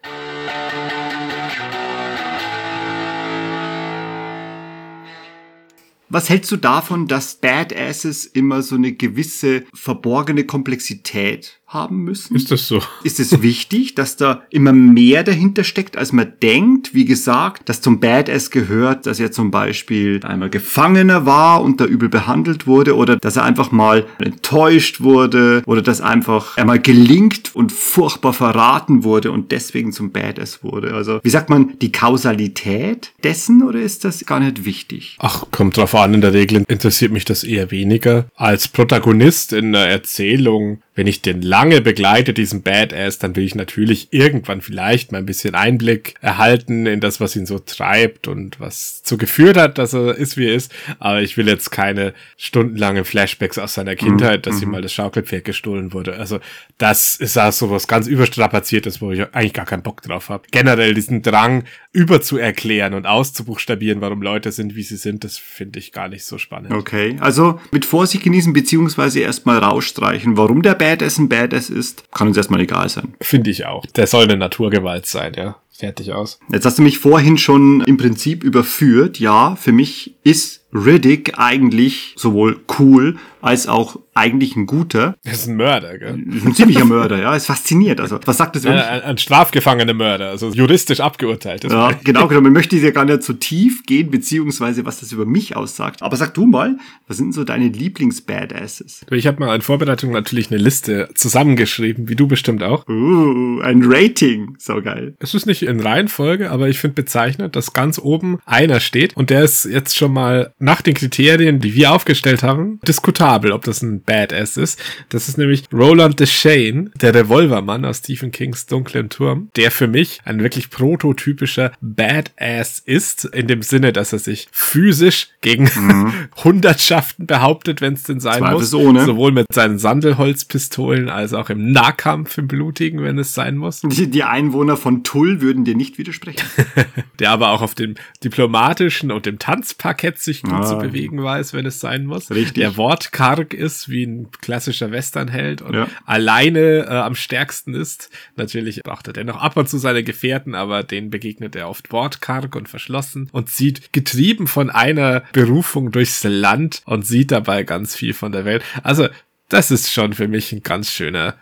Was 6.10 6.30
hältst 6.30 6.52
du 6.52 6.58
davon, 6.58 7.08
dass 7.08 7.36
Badasses 7.36 8.26
immer 8.26 8.64
so 8.64 8.76
eine 8.76 8.94
gewisse 8.94 9.66
verborgene 9.74 10.46
Komplexität 10.46 11.60
haben 11.76 12.04
müssen? 12.04 12.36
Ist 12.36 12.50
das 12.50 12.68
so? 12.68 12.82
Ist 13.04 13.20
es 13.20 13.44
wichtig, 13.44 13.94
dass 13.94 14.16
da 14.16 14.42
immer 14.50 14.74
mehr 14.74 15.24
dahinter 15.24 15.64
steckt, 15.64 15.98
als 15.98 16.12
man 16.14 16.34
denkt? 16.42 16.96
Wie 16.96 17.06
gesagt, 17.06 17.70
dass 17.70 17.82
zum 17.82 18.00
Badass 18.00 18.50
gehört, 18.50 19.06
dass 19.06 19.20
er 19.20 19.32
zum 19.32 19.52
Beispiel 19.52 20.22
einmal 20.24 20.50
Gefangener 20.50 21.26
war 21.26 21.62
und 21.62 21.80
da 21.80 21.86
übel 21.86 22.10
behandelt 22.10 22.66
wurde 22.66 22.96
oder 22.96 23.18
dass 23.18 23.36
er 23.36 23.44
einfach 23.44 23.72
mal 23.72 24.06
enttäuscht 24.20 25.02
wurde 25.02 25.62
oder 25.68 25.82
dass 25.82 26.02
einfach 26.02 26.58
er 26.58 26.66
mal 26.66 26.80
gelingt 26.80 27.54
und 27.54 27.72
furchtbar 27.72 28.34
verraten 28.34 29.04
wurde 29.04 29.32
und 29.32 29.52
deswegen 29.52 29.92
zum 29.92 30.12
Badass 30.12 30.64
wurde. 30.64 30.94
Also, 30.94 31.20
wie 31.24 31.30
sagt 31.30 31.50
man, 31.50 31.78
die 31.80 31.92
Kausalität 31.92 33.12
dessen 33.24 33.64
oder 33.64 33.82
ist 33.82 34.06
das 34.06 34.26
gar 34.26 34.40
nicht 34.40 34.64
wichtig? 34.64 35.18
Ach, 35.20 35.46
kommt 35.52 35.76
drauf 35.76 35.94
an. 35.94 36.14
In 36.14 36.22
der 36.22 36.34
Regel 36.34 36.64
interessiert 36.68 37.12
mich 37.12 37.26
das 37.26 37.44
eher 37.44 37.70
weniger. 37.70 38.28
Als 38.36 38.70
Protagonist 38.70 39.52
in 39.52 39.76
einer 39.76 39.88
Erzählung 39.88 40.80
wenn 40.96 41.08
ich 41.08 41.22
den 41.22 41.42
lange 41.42 41.82
begleite, 41.82 42.34
diesen 42.34 42.62
Badass, 42.62 43.20
dann 43.20 43.36
will 43.36 43.44
ich 43.44 43.54
natürlich 43.54 44.08
irgendwann 44.12 44.62
vielleicht 44.62 45.12
mal 45.12 45.18
ein 45.18 45.26
bisschen 45.26 45.54
Einblick 45.54 46.16
erhalten 46.22 46.86
in 46.86 47.02
das, 47.02 47.20
was 47.20 47.36
ihn 47.36 47.46
so 47.46 47.60
treibt 47.60 48.30
und 48.30 48.62
was 48.62 49.04
zu 49.04 49.18
geführt 49.18 49.58
hat, 49.58 49.78
dass 49.78 49.94
er 49.94 50.16
ist, 50.16 50.38
wie 50.38 50.48
er 50.48 50.56
ist. 50.56 50.74
Aber 51.00 51.22
ich 51.22 51.36
will 51.36 51.50
jetzt 51.50 51.70
keine 51.70 52.14
stundenlange 52.38 53.04
Flashbacks 53.04 53.58
aus 53.58 53.74
seiner 53.74 53.96
Kindheit, 53.96 54.40
mhm. 54.40 54.42
dass 54.50 54.62
ihm 54.62 54.70
mhm. 54.70 54.72
mal 54.72 54.82
das 54.82 54.94
Schaukelpferd 54.94 55.44
gestohlen 55.44 55.92
wurde. 55.92 56.16
Also 56.16 56.40
das 56.78 57.18
ist 57.18 57.38
auch 57.38 57.52
so 57.52 57.70
was 57.70 57.88
ganz 57.88 58.08
überstrapaziertes, 58.08 59.02
wo 59.02 59.12
ich 59.12 59.22
eigentlich 59.34 59.54
gar 59.54 59.66
keinen 59.66 59.84
Bock 59.84 60.02
drauf 60.02 60.30
habe. 60.30 60.44
Generell 60.50 60.94
diesen 60.94 61.22
Drang, 61.22 61.66
überzuerklären 61.92 62.94
und 62.94 63.06
auszubuchstabieren, 63.06 64.02
warum 64.02 64.22
Leute 64.22 64.52
sind, 64.52 64.76
wie 64.76 64.84
sie 64.84 64.98
sind, 64.98 65.24
das 65.24 65.38
finde 65.38 65.80
ich 65.80 65.94
gar 65.94 66.10
nicht 66.10 66.26
so 66.26 66.38
spannend. 66.38 66.74
Okay, 66.74 67.16
also 67.22 67.60
mit 67.72 67.86
Vorsicht 67.86 68.24
genießen, 68.24 68.52
beziehungsweise 68.52 69.22
erstmal 69.22 69.60
rausstreichen, 69.60 70.36
warum 70.36 70.62
der 70.62 70.74
Badass 70.86 71.18
ein 71.18 71.30
Badass 71.30 71.72
ist, 71.72 72.12
kann 72.12 72.28
uns 72.28 72.38
erstmal 72.38 72.62
egal 72.62 72.88
sein. 72.90 73.16
Finde 73.20 73.50
ich 73.50 73.66
auch. 73.66 73.84
Der 73.88 74.06
soll 74.06 74.26
eine 74.26 74.38
Naturgewalt 74.38 75.08
sein, 75.08 75.34
ja. 75.36 75.56
Fertig 75.78 76.14
aus. 76.14 76.40
Jetzt 76.52 76.66
hast 76.66 76.78
du 76.78 76.82
mich 76.82 77.00
vorhin 77.00 77.38
schon 77.38 77.82
im 77.82 77.98
Prinzip 77.98 78.46
überführt. 78.46 79.20
Ja, 79.20 79.58
für 79.58 79.74
mich 79.74 80.16
ist 80.24 80.66
Riddick 80.74 81.38
eigentlich 81.38 82.14
sowohl 82.18 82.60
cool 82.80 83.18
als 83.42 83.68
auch 83.68 84.00
eigentlich 84.16 84.56
ein 84.56 84.66
guter. 84.66 85.16
Das 85.24 85.42
ist 85.42 85.48
ein 85.48 85.56
Mörder, 85.56 85.98
gell? 86.00 86.14
Ein 86.14 86.56
ziemlicher 86.56 86.86
Mörder, 86.86 87.20
ja. 87.22 87.36
Ist 87.36 87.46
fasziniert. 87.46 88.00
Also, 88.02 88.20
was 88.26 88.38
sagt 88.38 88.56
das 88.56 88.64
ja, 88.64 88.72
ein, 88.72 89.02
ein 89.02 89.18
strafgefangener 89.18 89.94
Mörder, 89.94 90.30
also 90.30 90.50
juristisch 90.50 91.00
abgeurteilt. 91.00 91.64
Ja, 91.66 91.92
genau, 92.04 92.28
genau. 92.28 92.42
Man 92.46 92.54
möchte 92.54 92.76
ja 92.78 92.92
gar 92.92 93.06
nicht 93.06 93.24
so 93.24 93.34
tief 93.34 93.84
gehen, 93.86 94.10
beziehungsweise 94.10 94.86
was 94.86 95.00
das 95.00 95.12
über 95.12 95.26
mich 95.26 95.56
aussagt. 95.56 96.02
Aber 96.02 96.18
sag 96.18 96.34
du 96.34 96.48
mal, 96.48 96.78
was 97.08 97.18
sind 97.18 97.34
so 97.34 97.44
deine 97.44 97.68
Lieblings-Badasses? 97.68 99.06
Ich 99.12 99.28
habe 99.28 99.40
mal 99.40 99.56
in 99.56 99.62
Vorbereitung 99.62 100.12
natürlich 100.12 100.50
eine 100.50 100.60
Liste 100.60 101.10
zusammengeschrieben, 101.14 102.10
wie 102.10 102.16
du 102.16 102.28
bestimmt 102.28 102.64
auch. 102.64 102.88
Uh, 102.88 103.60
ein 103.62 103.84
Rating. 103.84 104.56
So 104.58 104.82
geil. 104.82 105.16
Es 105.20 105.36
ist 105.36 105.46
nicht 105.46 105.62
in 105.66 105.80
Reihenfolge, 105.80 106.52
aber 106.52 106.70
ich 106.70 106.80
finde 106.80 106.96
bezeichnend, 106.96 107.56
dass 107.56 107.74
ganz 107.74 108.00
oben 108.00 108.40
einer 108.46 108.80
steht 108.80 109.16
und 109.16 109.30
der 109.30 109.44
ist 109.44 109.66
jetzt 109.66 109.96
schon 109.96 110.14
mal 110.14 110.54
nach 110.60 110.82
den 110.82 110.94
Kriterien, 110.94 111.60
die 111.60 111.74
wir 111.76 111.92
aufgestellt 111.92 112.44
haben, 112.44 112.80
diskutabel, 112.88 113.52
ob 113.52 113.64
das 113.64 113.82
ein 113.82 114.02
Badass 114.02 114.58
ist. 114.58 114.82
Das 115.10 115.28
ist 115.28 115.38
nämlich 115.38 115.64
Roland 115.74 116.20
Deschain, 116.20 116.92
der 117.02 117.14
Revolvermann 117.14 117.86
aus 117.86 118.00
Stephen 118.00 118.32
Kings 118.32 118.66
Dunklen 118.66 119.10
Turm, 119.10 119.50
der 119.56 119.72
für 119.72 119.88
mich 119.88 120.20
ein 120.26 120.42
wirklich 120.42 120.70
prototypischer 120.70 121.72
Badass 121.82 122.80
ist, 122.80 123.26
in 123.26 123.48
dem 123.48 123.62
Sinne, 123.62 123.94
dass 123.94 124.14
er 124.14 124.20
sich 124.20 124.48
physisch 124.52 125.30
gegen 125.42 125.64
mhm. 125.64 126.14
Hundertschaften 126.44 127.28
behauptet, 127.28 127.82
wenn 127.82 127.94
es 127.94 128.04
denn 128.04 128.20
sein 128.20 128.44
muss. 128.44 128.70
Sowohl 129.06 129.32
mit 129.32 129.46
seinen 129.52 129.80
Sandelholzpistolen 129.80 131.10
als 131.10 131.34
auch 131.34 131.50
im 131.50 131.72
Nahkampf 131.72 132.38
im 132.38 132.48
Blutigen, 132.48 133.04
wenn 133.04 133.18
es 133.18 133.34
sein 133.34 133.58
muss. 133.58 133.82
Die, 133.82 134.10
die 134.10 134.24
Einwohner 134.24 134.78
von 134.78 135.04
Tull 135.04 135.42
würden 135.42 135.55
dir 135.64 135.76
nicht 135.76 135.98
widersprechen. 135.98 136.46
der 137.20 137.32
aber 137.32 137.52
auch 137.52 137.62
auf 137.62 137.76
dem 137.76 137.96
diplomatischen 138.24 139.12
und 139.12 139.26
dem 139.26 139.40
Tanzparkett 139.40 140.20
sich 140.20 140.42
gut 140.42 140.54
ah. 140.54 140.64
zu 140.64 140.78
bewegen 140.78 141.24
weiß, 141.24 141.54
wenn 141.54 141.66
es 141.66 141.80
sein 141.80 142.06
muss. 142.06 142.30
Richtig. 142.32 142.56
Der 142.56 142.78
wortkarg 142.78 143.54
ist, 143.54 143.90
wie 143.90 144.04
ein 144.04 144.32
klassischer 144.42 144.92
Westernheld 144.92 145.62
und 145.62 145.74
ja. 145.74 145.88
alleine 146.06 146.86
äh, 146.86 146.90
am 146.90 147.16
stärksten 147.16 147.74
ist. 147.74 148.10
Natürlich 148.36 148.82
braucht 148.84 149.08
er 149.08 149.14
dennoch 149.14 149.38
ab 149.38 149.56
und 149.58 149.70
zu 149.70 149.78
seine 149.78 150.04
Gefährten, 150.04 150.56
aber 150.56 150.84
denen 150.84 151.10
begegnet 151.10 151.56
er 151.56 151.70
oft 151.70 151.92
wortkarg 151.92 152.56
und 152.56 152.68
verschlossen 152.68 153.30
und 153.32 153.50
sieht 153.50 153.94
getrieben 153.94 154.48
von 154.48 154.70
einer 154.70 155.24
Berufung 155.32 155.92
durchs 155.92 156.24
Land 156.24 156.82
und 156.86 157.06
sieht 157.06 157.32
dabei 157.32 157.64
ganz 157.64 157.96
viel 157.96 158.14
von 158.14 158.32
der 158.32 158.46
Welt. 158.46 158.64
Also, 158.84 159.08
das 159.50 159.70
ist 159.70 159.92
schon 159.92 160.14
für 160.14 160.28
mich 160.28 160.52
ein 160.52 160.64
ganz 160.64 160.92
schöner 160.92 161.36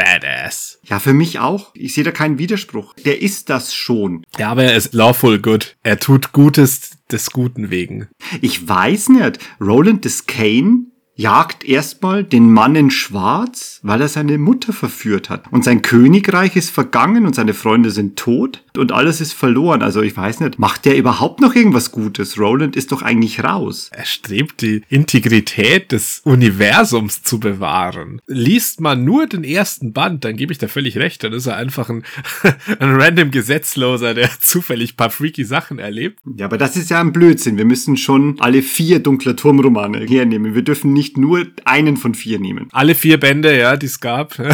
Badass. 0.00 0.78
Ja, 0.84 0.98
für 0.98 1.12
mich 1.12 1.38
auch. 1.38 1.70
Ich 1.74 1.94
sehe 1.94 2.04
da 2.04 2.10
keinen 2.10 2.38
Widerspruch. 2.38 2.94
Der 3.04 3.20
ist 3.20 3.50
das 3.50 3.74
schon. 3.74 4.24
Ja, 4.38 4.50
aber 4.50 4.64
er 4.64 4.74
ist 4.74 4.94
lawful 4.94 5.38
good. 5.40 5.76
Er 5.82 5.98
tut 5.98 6.32
Gutes 6.32 6.92
des 7.10 7.30
Guten 7.30 7.70
wegen. 7.70 8.08
Ich 8.40 8.66
weiß 8.66 9.10
nicht. 9.10 9.38
Roland 9.60 10.04
Descane 10.04 10.86
jagt 11.20 11.64
erstmal 11.64 12.24
den 12.24 12.50
Mann 12.50 12.74
in 12.74 12.90
Schwarz, 12.90 13.80
weil 13.82 14.00
er 14.00 14.08
seine 14.08 14.38
Mutter 14.38 14.72
verführt 14.72 15.28
hat. 15.28 15.44
Und 15.52 15.64
sein 15.64 15.82
Königreich 15.82 16.56
ist 16.56 16.70
vergangen 16.70 17.26
und 17.26 17.34
seine 17.34 17.52
Freunde 17.52 17.90
sind 17.90 18.16
tot 18.16 18.62
und 18.76 18.92
alles 18.92 19.20
ist 19.20 19.34
verloren. 19.34 19.82
Also 19.82 20.00
ich 20.00 20.16
weiß 20.16 20.40
nicht, 20.40 20.58
macht 20.58 20.86
der 20.86 20.96
überhaupt 20.96 21.40
noch 21.40 21.54
irgendwas 21.54 21.92
Gutes? 21.92 22.38
Roland 22.38 22.74
ist 22.74 22.90
doch 22.92 23.02
eigentlich 23.02 23.44
raus. 23.44 23.90
Er 23.92 24.06
strebt 24.06 24.62
die 24.62 24.82
Integrität 24.88 25.92
des 25.92 26.22
Universums 26.24 27.22
zu 27.22 27.38
bewahren. 27.38 28.22
Liest 28.26 28.80
man 28.80 29.04
nur 29.04 29.26
den 29.26 29.44
ersten 29.44 29.92
Band, 29.92 30.24
dann 30.24 30.36
gebe 30.36 30.52
ich 30.52 30.58
da 30.58 30.68
völlig 30.68 30.96
recht, 30.96 31.22
dann 31.22 31.34
ist 31.34 31.46
er 31.46 31.56
einfach 31.56 31.90
ein, 31.90 32.02
ein 32.78 33.00
random 33.00 33.30
Gesetzloser, 33.30 34.14
der 34.14 34.30
zufällig 34.40 34.96
paar 34.96 35.10
freaky 35.10 35.44
Sachen 35.44 35.78
erlebt. 35.78 36.20
Ja, 36.36 36.46
aber 36.46 36.56
das 36.56 36.76
ist 36.76 36.88
ja 36.88 37.00
ein 37.00 37.12
Blödsinn. 37.12 37.58
Wir 37.58 37.66
müssen 37.66 37.98
schon 37.98 38.36
alle 38.40 38.62
vier 38.62 39.00
dunkler 39.00 39.36
Turmromane 39.36 39.98
hernehmen. 40.06 40.54
Wir 40.54 40.62
dürfen 40.62 40.94
nicht 40.94 41.09
nur 41.16 41.46
einen 41.64 41.96
von 41.96 42.14
vier 42.14 42.38
nehmen. 42.38 42.68
Alle 42.72 42.94
vier 42.94 43.18
Bände, 43.18 43.56
ja, 43.58 43.76
die 43.76 43.86
es 43.86 44.00
gab. 44.00 44.36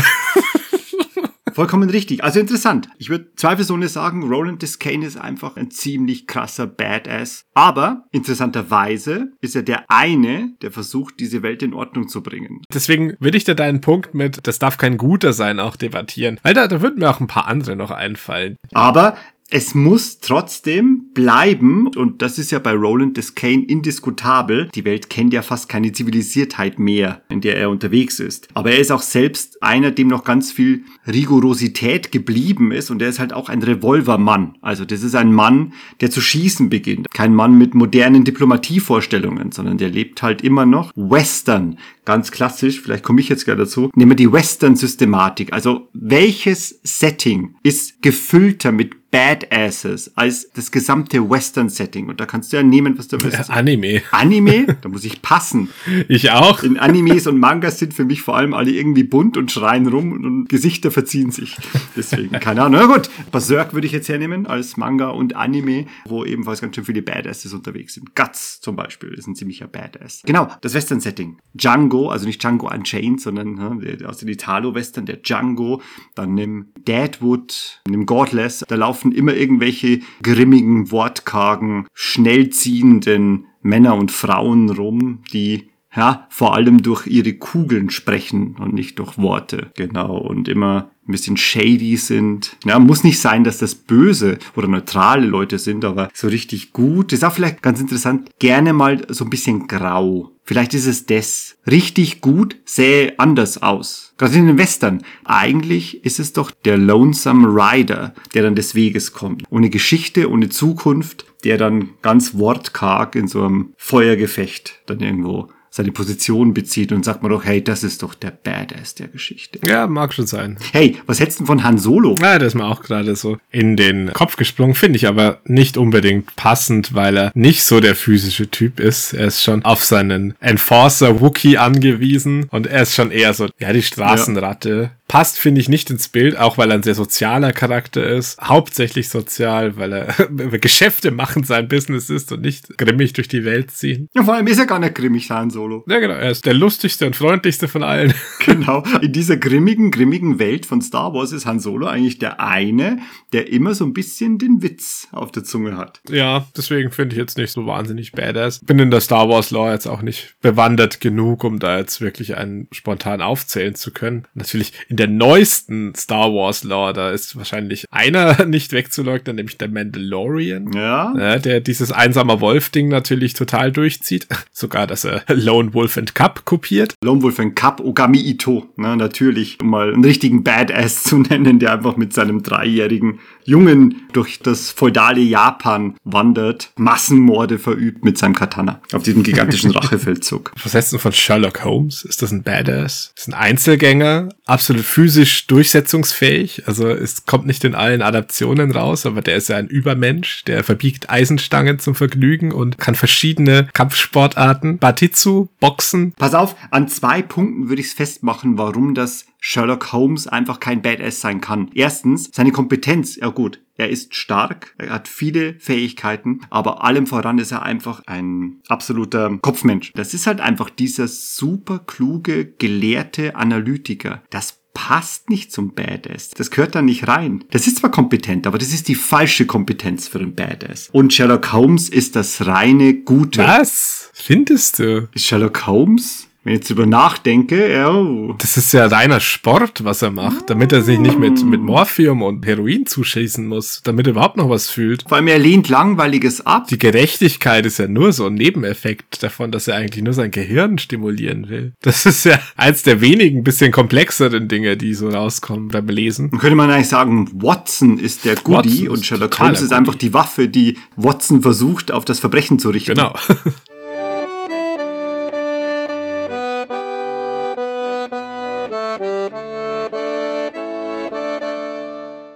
Vollkommen 1.57 1.89
richtig. 1.89 2.23
Also 2.23 2.39
interessant. 2.39 2.91
Ich 2.99 3.09
würde 3.09 3.31
zweifelsohne 3.35 3.89
sagen, 3.89 4.25
Roland 4.25 4.61
Descane 4.61 5.07
ist 5.07 5.17
einfach 5.17 5.57
ein 5.57 5.71
ziemlich 5.71 6.27
krasser 6.27 6.67
Badass. 6.67 7.45
Aber 7.55 8.05
interessanterweise 8.13 9.33
ist 9.41 9.57
er 9.57 9.63
der 9.63 9.87
eine, 9.89 10.53
der 10.61 10.71
versucht, 10.71 11.15
diese 11.19 11.43
Welt 11.43 11.63
in 11.63 11.73
Ordnung 11.73 12.09
zu 12.09 12.23
bringen. 12.23 12.61
Deswegen 12.71 13.17
würde 13.21 13.39
ich 13.39 13.45
da 13.45 13.55
deinen 13.55 13.81
Punkt 13.81 14.13
mit, 14.13 14.47
das 14.47 14.59
darf 14.59 14.77
kein 14.77 14.99
guter 14.99 15.33
sein, 15.33 15.59
auch 15.59 15.77
debattieren. 15.77 16.39
Weil 16.43 16.53
da, 16.53 16.69
da 16.69 16.83
würden 16.83 16.99
mir 16.99 17.09
auch 17.09 17.21
ein 17.21 17.27
paar 17.27 17.49
andere 17.49 17.75
noch 17.75 17.91
einfallen. 17.91 18.57
Aber 18.75 19.17
es 19.49 19.77
muss 19.77 20.19
trotzdem 20.19 21.13
bleiben, 21.15 21.87
und 21.95 22.21
das 22.21 22.39
ist 22.39 22.51
ja 22.51 22.59
bei 22.59 22.73
Roland 22.73 23.17
Descane 23.17 23.65
indiskutabel, 23.65 24.69
die 24.75 24.85
Welt 24.85 25.09
kennt 25.09 25.33
ja 25.33 25.43
fast 25.43 25.69
keine 25.69 25.93
Zivilisiertheit 25.93 26.81
mehr, 26.81 27.23
in 27.29 27.41
der 27.41 27.57
er 27.57 27.71
unterwegs 27.71 28.19
ist. 28.19 28.49
Aber 28.55 28.73
er 28.73 28.81
ist 28.81 28.91
auch 28.91 29.03
selbst 29.03 29.63
einer, 29.63 29.93
dem 29.93 30.09
noch 30.09 30.25
ganz 30.25 30.51
viel 30.51 30.83
Rigorosität 31.07 32.11
geblieben 32.11 32.73
ist, 32.73 32.91
und 32.91 33.01
er 33.01 33.09
ist 33.09 33.21
halt 33.21 33.33
auch 33.33 33.49
ein 33.49 33.63
Revolvermann. 33.63 34.57
Also 34.63 34.85
das 34.85 35.05
ist 35.05 35.15
ein 35.15 35.33
Mann, 35.33 35.75
der 36.01 36.11
zu 36.11 36.21
schießen 36.21 36.69
beginnt. 36.69 37.09
Kein 37.15 37.35
Mann 37.35 37.57
mit 37.57 37.75
modernen 37.75 38.25
Diplomatievorstellungen, 38.25 39.53
sondern 39.53 39.79
der 39.79 39.91
lebt 39.91 40.23
halt 40.23 40.43
immer 40.43 40.67
noch 40.67 40.91
Western. 40.97 41.79
Ganz 42.05 42.33
klassisch, 42.33 42.81
vielleicht 42.81 43.05
komme 43.05 43.21
ich 43.21 43.29
jetzt 43.29 43.45
gleich 43.45 43.57
dazu. 43.57 43.91
Nehmen 43.95 44.13
wir 44.13 44.17
die 44.17 44.33
Western-Systematik. 44.33 45.53
Also 45.53 45.89
welches 45.93 46.81
Setting 46.83 47.57
ist 47.63 48.03
gefüllter 48.03 48.73
mit 48.73 49.06
Badasses 49.17 50.13
als 50.15 50.51
das 50.53 50.71
gesamte 50.71 51.31
Western-Setting. 51.31 52.09
Und 52.09 52.21
da 52.21 52.27
kannst 52.27 52.53
du 52.53 52.59
ja 52.59 52.63
nehmen, 52.63 52.99
was 52.99 53.09
du 53.09 53.19
willst. 53.23 53.49
Anime. 53.49 54.03
Anime? 54.11 54.77
Da 54.83 54.91
muss 54.91 55.05
ich 55.05 55.23
passen. 55.23 55.69
Ich 56.09 56.31
auch. 56.31 56.63
In 56.63 56.79
Animes 56.79 57.27
und 57.27 57.39
Mangas 57.39 57.79
sind 57.79 57.95
für 57.95 58.05
mich 58.05 58.23
vor 58.23 58.37
allem 58.37 58.55
alle 58.55 58.71
irgendwie 58.71 59.03
bunt 59.03 59.37
und 59.37 59.51
schreien 59.51 59.87
rum 59.87 60.13
und 60.13 60.49
Gesichter 60.49 60.91
verziehen 60.91 61.31
sich. 61.31 61.57
Deswegen, 61.97 62.31
keine 62.41 62.63
Ahnung. 62.63 62.81
Na 62.81 62.95
gut, 62.95 63.09
Berserk 63.33 63.73
würde 63.73 63.87
ich 63.87 63.93
jetzt 63.93 64.09
hernehmen 64.09 64.47
als 64.47 64.77
Manga 64.77 65.09
und 65.09 65.35
Anime, 65.35 65.87
wo 66.05 66.25
ebenfalls 66.25 66.61
ganz 66.61 66.77
schön 66.77 66.85
viele 66.85 67.03
Badasses 67.03 67.55
unterwegs 67.55 67.95
sind. 67.95 68.15
Guts 68.15 68.61
zum 68.61 68.77
Beispiel 68.77 69.15
ist 69.15 69.27
ein 69.27 69.35
ziemlicher 69.35 69.67
Badass. 69.67 70.23
Genau, 70.25 70.49
das 70.61 70.75
Western-Setting. 70.75 71.39
Django, 71.55 72.11
also 72.11 72.27
nicht 72.27 72.43
Django 72.43 72.69
Unchained, 72.69 73.21
sondern 73.21 73.55
ne, 73.55 73.99
aus 74.07 74.19
den 74.19 74.29
Italo-Western, 74.29 75.07
der 75.07 75.17
Django. 75.17 75.81
Dann 76.15 76.35
nimm 76.35 76.67
Deadwood, 76.87 77.81
nimm 77.89 78.07
Godless. 78.07 78.65
Da 78.69 78.75
laufen 78.75 79.06
laufen 79.07 79.13
immer 79.13 79.35
irgendwelche 79.35 80.01
grimmigen, 80.23 80.91
wortkargen, 80.91 81.87
schnell 81.95 82.51
ziehenden 82.51 83.47
Männer 83.63 83.95
und 83.97 84.11
Frauen 84.11 84.71
rum, 84.71 85.21
die 85.33 85.71
ja, 85.97 86.27
vor 86.31 86.55
allem 86.55 86.83
durch 86.83 87.07
ihre 87.07 87.33
Kugeln 87.33 87.91
sprechen 87.91 88.57
und 88.59 88.75
nicht 88.75 88.99
durch 88.99 89.19
Worte. 89.19 89.71
Genau. 89.77 90.17
Und 90.17 90.49
immer 90.49 90.91
ein 91.09 91.13
bisschen 91.13 91.37
shady 91.37 91.97
sind. 91.97 92.57
Ja, 92.65 92.79
muss 92.79 93.05
nicht 93.05 93.21
sein, 93.21 93.45
dass 93.45 93.59
das 93.59 93.75
böse 93.75 94.39
oder 94.57 94.69
neutrale 94.69 95.27
Leute 95.27 95.59
sind, 95.59 95.85
aber 95.85 96.11
so 96.13 96.29
richtig 96.29 96.73
gut. 96.73 97.13
Ist 97.13 97.25
auch 97.25 97.33
vielleicht 97.33 97.63
ganz 97.63 97.81
interessant. 97.81 98.29
Gerne 98.39 98.73
mal 98.73 99.07
so 99.09 99.25
ein 99.25 99.31
bisschen 99.31 99.69
grau. 99.69 100.33
Vielleicht 100.43 100.75
ist 100.75 100.87
es 100.87 101.07
das. 101.07 101.57
Richtig 101.69 102.21
gut 102.21 102.57
sähe 102.65 103.19
anders 103.19 103.63
aus. 103.63 104.15
Gerade 104.17 104.37
in 104.37 104.47
den 104.47 104.59
Western. 104.59 105.03
Eigentlich 105.25 106.05
ist 106.05 106.21
es 106.21 106.33
doch 106.33 106.51
der 106.51 106.79
Lonesome 106.79 107.49
Rider, 107.49 108.15
der 108.35 108.45
dann 108.45 108.55
des 108.55 108.75
Weges 108.75 109.13
kommt. 109.13 109.45
Ohne 109.51 109.71
Geschichte, 109.71 110.31
ohne 110.31 110.49
Zukunft, 110.49 111.27
der 111.45 111.59
dann 111.59 111.91
ganz 112.03 112.35
wortkarg 112.35 113.17
in 113.17 113.27
so 113.29 113.43
einem 113.43 113.75
Feuergefecht 113.77 114.83
dann 114.87 115.01
irgendwo 115.01 115.49
seine 115.77 115.93
Position 115.93 116.55
bezieht 116.55 116.91
und 116.91 117.05
sagt 117.05 117.23
man 117.23 117.31
doch, 117.31 117.45
hey, 117.45 117.63
das 117.63 117.85
ist 117.85 118.03
doch 118.03 118.15
der 118.15 118.31
Badass 118.31 118.95
der 118.95 119.09
Geschichte. 119.09 119.61
Ja, 119.67 119.87
mag 119.87 120.15
schon 120.15 120.27
sein. 120.27 120.57
Hey, 120.73 120.97
was 121.05 121.21
hältst 121.21 121.39
du 121.41 121.45
von 121.45 121.65
Han 121.65 121.77
Solo? 121.77 122.15
Ja, 122.19 122.39
das 122.39 122.49
ist 122.49 122.55
mir 122.55 122.65
auch 122.65 122.83
gerade 122.83 123.15
so 123.15 123.37
in 123.51 123.77
den 123.77 124.11
Kopf 124.15 124.37
gesprungen, 124.37 124.75
finde 124.75 124.97
ich 124.97 125.07
aber 125.07 125.41
nicht 125.45 125.77
unbedingt 125.77 126.35
passend, 126.35 126.95
weil 126.95 127.19
er 127.19 127.33
nicht 127.35 127.65
so 127.65 127.81
der 127.81 127.95
physische 127.95 128.51
Typ 128.51 128.81
ist. 128.81 129.13
Er 129.13 129.27
ist 129.27 129.43
schon 129.43 129.67
auf 129.67 129.85
seinen 129.85 130.35
Enforcer 130.41 131.21
Wookie 131.21 131.59
angewiesen 131.59 132.47
und 132.51 132.67
er 132.67 132.83
ist 132.83 132.95
schon 132.95 133.11
eher 133.11 133.35
so, 133.35 133.49
ja, 133.59 133.73
die 133.75 133.83
Straßenratte. 133.83 134.91
Ja 134.91 134.96
passt, 135.09 135.39
finde 135.39 135.61
ich, 135.61 135.69
nicht 135.69 135.91
ins 135.91 136.09
Bild, 136.09 136.37
auch 136.37 136.59
weil 136.59 136.71
er 136.71 136.75
ein 136.75 136.83
sehr 136.83 136.95
sozialer 136.95 137.53
Charakter 137.53 138.05
ist. 138.05 138.41
Hauptsächlich 138.41 139.09
sozial, 139.09 139.77
weil 139.77 139.93
er 139.93 140.07
Geschäfte 140.59 141.11
machen 141.11 141.45
sein 141.45 141.69
Business 141.69 142.11
ist 142.11 142.33
und 142.33 142.43
nicht 142.43 142.77
grimmig 142.77 143.13
durch 143.13 143.29
die 143.29 143.45
Welt 143.45 143.71
ziehen. 143.71 144.09
Ja, 144.15 144.25
vor 144.25 144.35
allem 144.35 144.47
ist 144.47 144.59
er 144.59 144.67
gar 144.67 144.79
nicht 144.79 144.95
grimmig, 144.95 145.31
Han 145.31 145.51
Solo. 145.51 145.85
Ja, 145.89 145.99
genau. 145.99 146.15
Er 146.15 146.31
ist 146.31 146.47
der 146.47 146.55
lustigste 146.55 147.07
und 147.07 147.17
freundlichste 147.17 147.69
von 147.69 147.83
allen. 147.83 148.15
Genau. 148.45 148.85
In 149.01 149.13
dieser 149.13 149.37
grimmigen, 149.37 149.91
grimmigen 149.91 150.39
Welt 150.39 150.67
von 150.67 150.81
Star 150.81 151.13
Wars 151.13 151.33
ist 151.33 151.47
Han 151.47 151.59
Solo 151.59 151.87
eigentlich 151.87 152.19
der 152.19 152.39
eine, 152.39 152.99
der 153.33 153.51
immer 153.51 153.75
so 153.75 153.85
ein 153.85 153.93
bisschen 153.93 154.39
den 154.39 154.63
Witz 154.63 155.09
auf 155.11 155.33
der 155.33 155.43
Zunge 155.43 155.77
hat. 155.77 156.01
Ja, 156.09 156.47
deswegen 156.57 156.93
finde 156.93 157.15
ich 157.15 157.19
jetzt 157.19 157.39
nicht 157.39 157.51
so 157.51 157.67
wahnsinnig 157.67 158.13
badass. 158.13 158.61
Bin 158.61 158.79
in 158.79 158.91
der 158.91 159.01
Star 159.01 159.29
Wars 159.29 159.51
Lore 159.51 159.73
jetzt 159.73 159.87
auch 159.87 160.03
nicht 160.03 160.37
bewandert 160.43 161.01
genug, 161.01 161.43
um 161.45 161.59
da 161.59 161.79
jetzt 161.79 162.01
wirklich 162.01 162.37
einen 162.37 162.69
spontan 162.71 163.21
aufzählen 163.21 163.75
zu 163.75 163.91
können. 163.91 164.27
Natürlich 164.35 164.73
in 164.89 164.96
in 164.97 164.99
der 164.99 165.09
neuesten 165.09 165.95
Star 165.95 166.33
Wars 166.33 166.65
Lore, 166.65 166.95
da 166.95 167.11
ist 167.11 167.37
wahrscheinlich 167.37 167.85
einer 167.91 168.47
nicht 168.47 168.73
wegzuleugnen, 168.73 169.37
nämlich 169.37 169.59
der 169.59 169.69
Mandalorian. 169.69 170.73
Ja. 170.73 171.13
ja 171.15 171.39
der 171.39 171.61
dieses 171.61 171.93
einsamer 171.93 172.41
Wolf-Ding 172.41 172.89
natürlich 172.89 173.35
total 173.35 173.73
durchzieht. 173.73 174.27
Sogar, 174.53 174.87
dass 174.87 175.05
er 175.05 175.23
Lone 175.29 175.75
Wolf 175.75 175.99
and 175.99 176.15
Cup 176.15 176.47
kopiert. 176.47 176.95
Lone 177.05 177.21
Wolf 177.21 177.39
and 177.39 177.55
Cup, 177.55 177.81
Ogami 177.81 178.21
Ito, 178.21 178.71
ne, 178.77 178.97
natürlich, 178.97 179.59
um 179.61 179.69
mal 179.69 179.93
einen 179.93 180.03
richtigen 180.03 180.43
Badass 180.43 181.03
zu 181.03 181.19
nennen, 181.19 181.59
der 181.59 181.75
einfach 181.75 181.99
mit 181.99 182.15
seinem 182.15 182.43
dreijährigen 182.43 183.19
Jungen 183.47 184.03
durch 184.13 184.41
das 184.41 184.71
feudale 184.71 185.21
Japan 185.21 185.95
wandert, 186.05 186.73
Massenmorde 186.77 187.59
verübt 187.59 188.05
mit 188.05 188.19
seinem 188.19 188.35
Katana 188.35 188.81
auf 188.93 189.05
diesem 189.05 189.23
gigantischen 189.23 189.71
Rachefeldzug. 189.73 190.53
Was 190.63 190.75
heißt 190.75 190.93
denn 190.93 190.99
von 190.99 191.13
Sherlock 191.13 191.65
Holmes? 191.65 192.03
Ist 192.03 192.23
das 192.23 192.33
ein 192.33 192.43
Badass? 192.43 193.13
Ist 193.17 193.29
ein 193.29 193.35
Einzelgänger? 193.35 194.31
Absolut 194.47 194.85
physisch 194.85 195.47
durchsetzungsfähig. 195.47 196.65
Also 196.67 196.89
es 196.89 197.25
kommt 197.25 197.47
nicht 197.47 197.63
in 197.65 197.75
allen 197.75 198.03
Adaptionen 198.03 198.73
raus, 198.73 199.07
aber 199.07 199.23
der 199.23 199.37
ist 199.37 199.49
ja 199.49 199.57
ein 199.57 199.69
Übermensch. 199.69 200.45
Der 200.45 200.65
verbiegt 200.65 201.09
Eisenstangen 201.09 201.79
zum 201.79 201.95
Vergnügen 201.95 202.53
und 202.53 202.79
kann 202.79 202.97
verschiedene 202.97 203.69
Kampfsportarten. 203.73 204.79
Batitsu, 204.79 205.49
Boxen. 205.61 206.13
Pass 206.13 206.35
auf, 206.35 206.57
an 206.71 206.89
zwei 206.89 207.23
Punkten 207.23 207.69
würde 207.69 207.81
ich 207.81 207.89
es 207.89 207.95
festmachen, 207.95 208.59
warum 208.59 208.95
das 208.95 209.27
Sherlock 209.41 209.93
Holmes 209.93 210.27
einfach 210.27 210.61
kein 210.61 210.83
Badass 210.83 211.21
sein 211.21 211.41
kann. 211.41 211.71
Erstens, 211.75 212.31
seine 212.33 212.53
Kompetenz. 212.53 213.17
Ja 213.17 213.29
gut, 213.29 213.61
er 213.77 213.91
ist 213.91 214.15
stark, 214.15 214.75
er 214.79 214.91
hat 214.91 215.09
viele 215.09 215.55
Fähigkeiten, 215.61 216.41
aber 216.51 216.83
allem 216.85 217.07
voran 217.07 217.39
ist 217.39 217.53
er 217.53 217.63
einfach 217.63 218.03
ein 218.07 218.61
absoluter 218.69 219.39
Kopfmensch. 219.39 219.93
Das 219.95 220.15
ist 220.15 220.27
halt 220.27 220.41
einfach 220.41 220.71
dieser 220.71 221.09
super 221.09 221.81
kluge, 221.81 222.47
gelehrte 222.59 223.37
Analytiker. 223.37 224.23
Das 224.31 224.61
passt 224.73 225.31
nicht 225.31 225.53
zum 225.53 225.73
Badass. 225.75 226.31
Das 226.31 226.51
gehört 226.51 226.75
da 226.75 226.83
nicht 226.83 227.09
rein. 227.09 227.45
Das 227.51 227.67
ist 227.67 227.79
zwar 227.79 227.91
kompetent, 227.91 228.47
aber 228.47 228.59
das 228.59 228.75
ist 228.75 228.89
die 228.89 228.95
falsche 228.95 229.47
Kompetenz 229.47 230.07
für 230.07 230.19
einen 230.19 230.35
Badass. 230.35 230.91
Und 230.93 231.15
Sherlock 231.15 231.53
Holmes 231.53 231.89
ist 231.89 232.15
das 232.15 232.47
reine 232.47 232.95
Gute. 232.95 233.43
Was? 233.43 234.11
Findest 234.13 234.79
du? 234.79 235.09
Ist 235.15 235.25
Sherlock 235.25 235.67
Holmes 235.67 236.29
Wenn 236.47 236.53
ich 236.53 236.59
jetzt 236.61 236.71
drüber 236.71 236.87
nachdenke, 236.87 237.73
ja. 237.73 237.91
Oh. 237.91 238.33
Das 238.39 238.57
ist 238.57 238.73
ja 238.73 238.87
reiner 238.87 239.19
Sport, 239.19 239.83
was 239.83 240.03
er 240.03 240.13
macht, 240.13 240.49
damit 240.49 240.71
er 240.71 240.83
sich 240.83 241.01
nicht 241.01 241.19
mit, 241.19 241.45
mit 241.45 241.61
Morphium 241.61 242.23
und 242.23 242.47
Heroin 242.47 242.87
zuschießen 242.87 243.45
muss, 243.45 243.81
damit 243.83 244.07
er 244.07 244.13
überhaupt 244.13 244.37
noch 244.37 244.49
was 244.49 244.71
fühlt. 244.71 245.03
Vor 245.09 245.17
allem 245.17 245.27
er 245.27 245.41
lehnt 245.41 245.69
Langweiliges 245.69 246.47
ab. 246.47 246.69
Die 246.69 246.79
Gerechtigkeit 246.79 247.67
ist 247.67 247.81
ja 247.81 247.89
nur 247.89 248.13
so 248.13 248.27
ein 248.27 248.35
Nebeneffekt 248.35 249.25
davon, 249.25 249.51
dass 249.51 249.67
er 249.67 249.75
eigentlich 249.75 250.05
nur 250.05 250.15
sein 250.15 250.31
Gehirn 250.31 250.79
stimulieren 250.79 251.49
will. 251.49 251.73
Das 251.83 252.07
ist 252.07 252.25
ja 252.25 252.39
eins 252.57 252.85
der 252.85 253.01
wenigen 253.01 253.43
bisschen 253.43 253.73
komplexeren 253.73 254.47
Dinge, 254.47 254.77
die 254.77 254.95
so 254.95 255.09
rauskommen 255.09 255.67
beim 255.67 255.89
Lesen. 255.89 256.31
Dann 256.31 256.39
könnte 256.39 256.55
man 256.55 256.71
eigentlich 256.71 256.87
sagen, 256.87 257.29
Watson 257.43 257.99
ist 257.99 258.25
der 258.25 258.37
Goodie 258.37 258.83
Watson 258.83 258.89
und 258.91 259.05
Sherlock 259.05 259.41
Holmes 259.41 259.63
ist 259.63 259.73
einfach 259.73 259.97
die 259.97 260.15
Waffe, 260.15 260.47
die 260.47 260.79
Watson 260.95 261.43
versucht, 261.43 261.91
auf 261.91 262.05
das 262.05 262.21
Verbrechen 262.21 262.61
zu 262.61 262.71
richten. 262.71 262.95
Genau. 262.95 263.17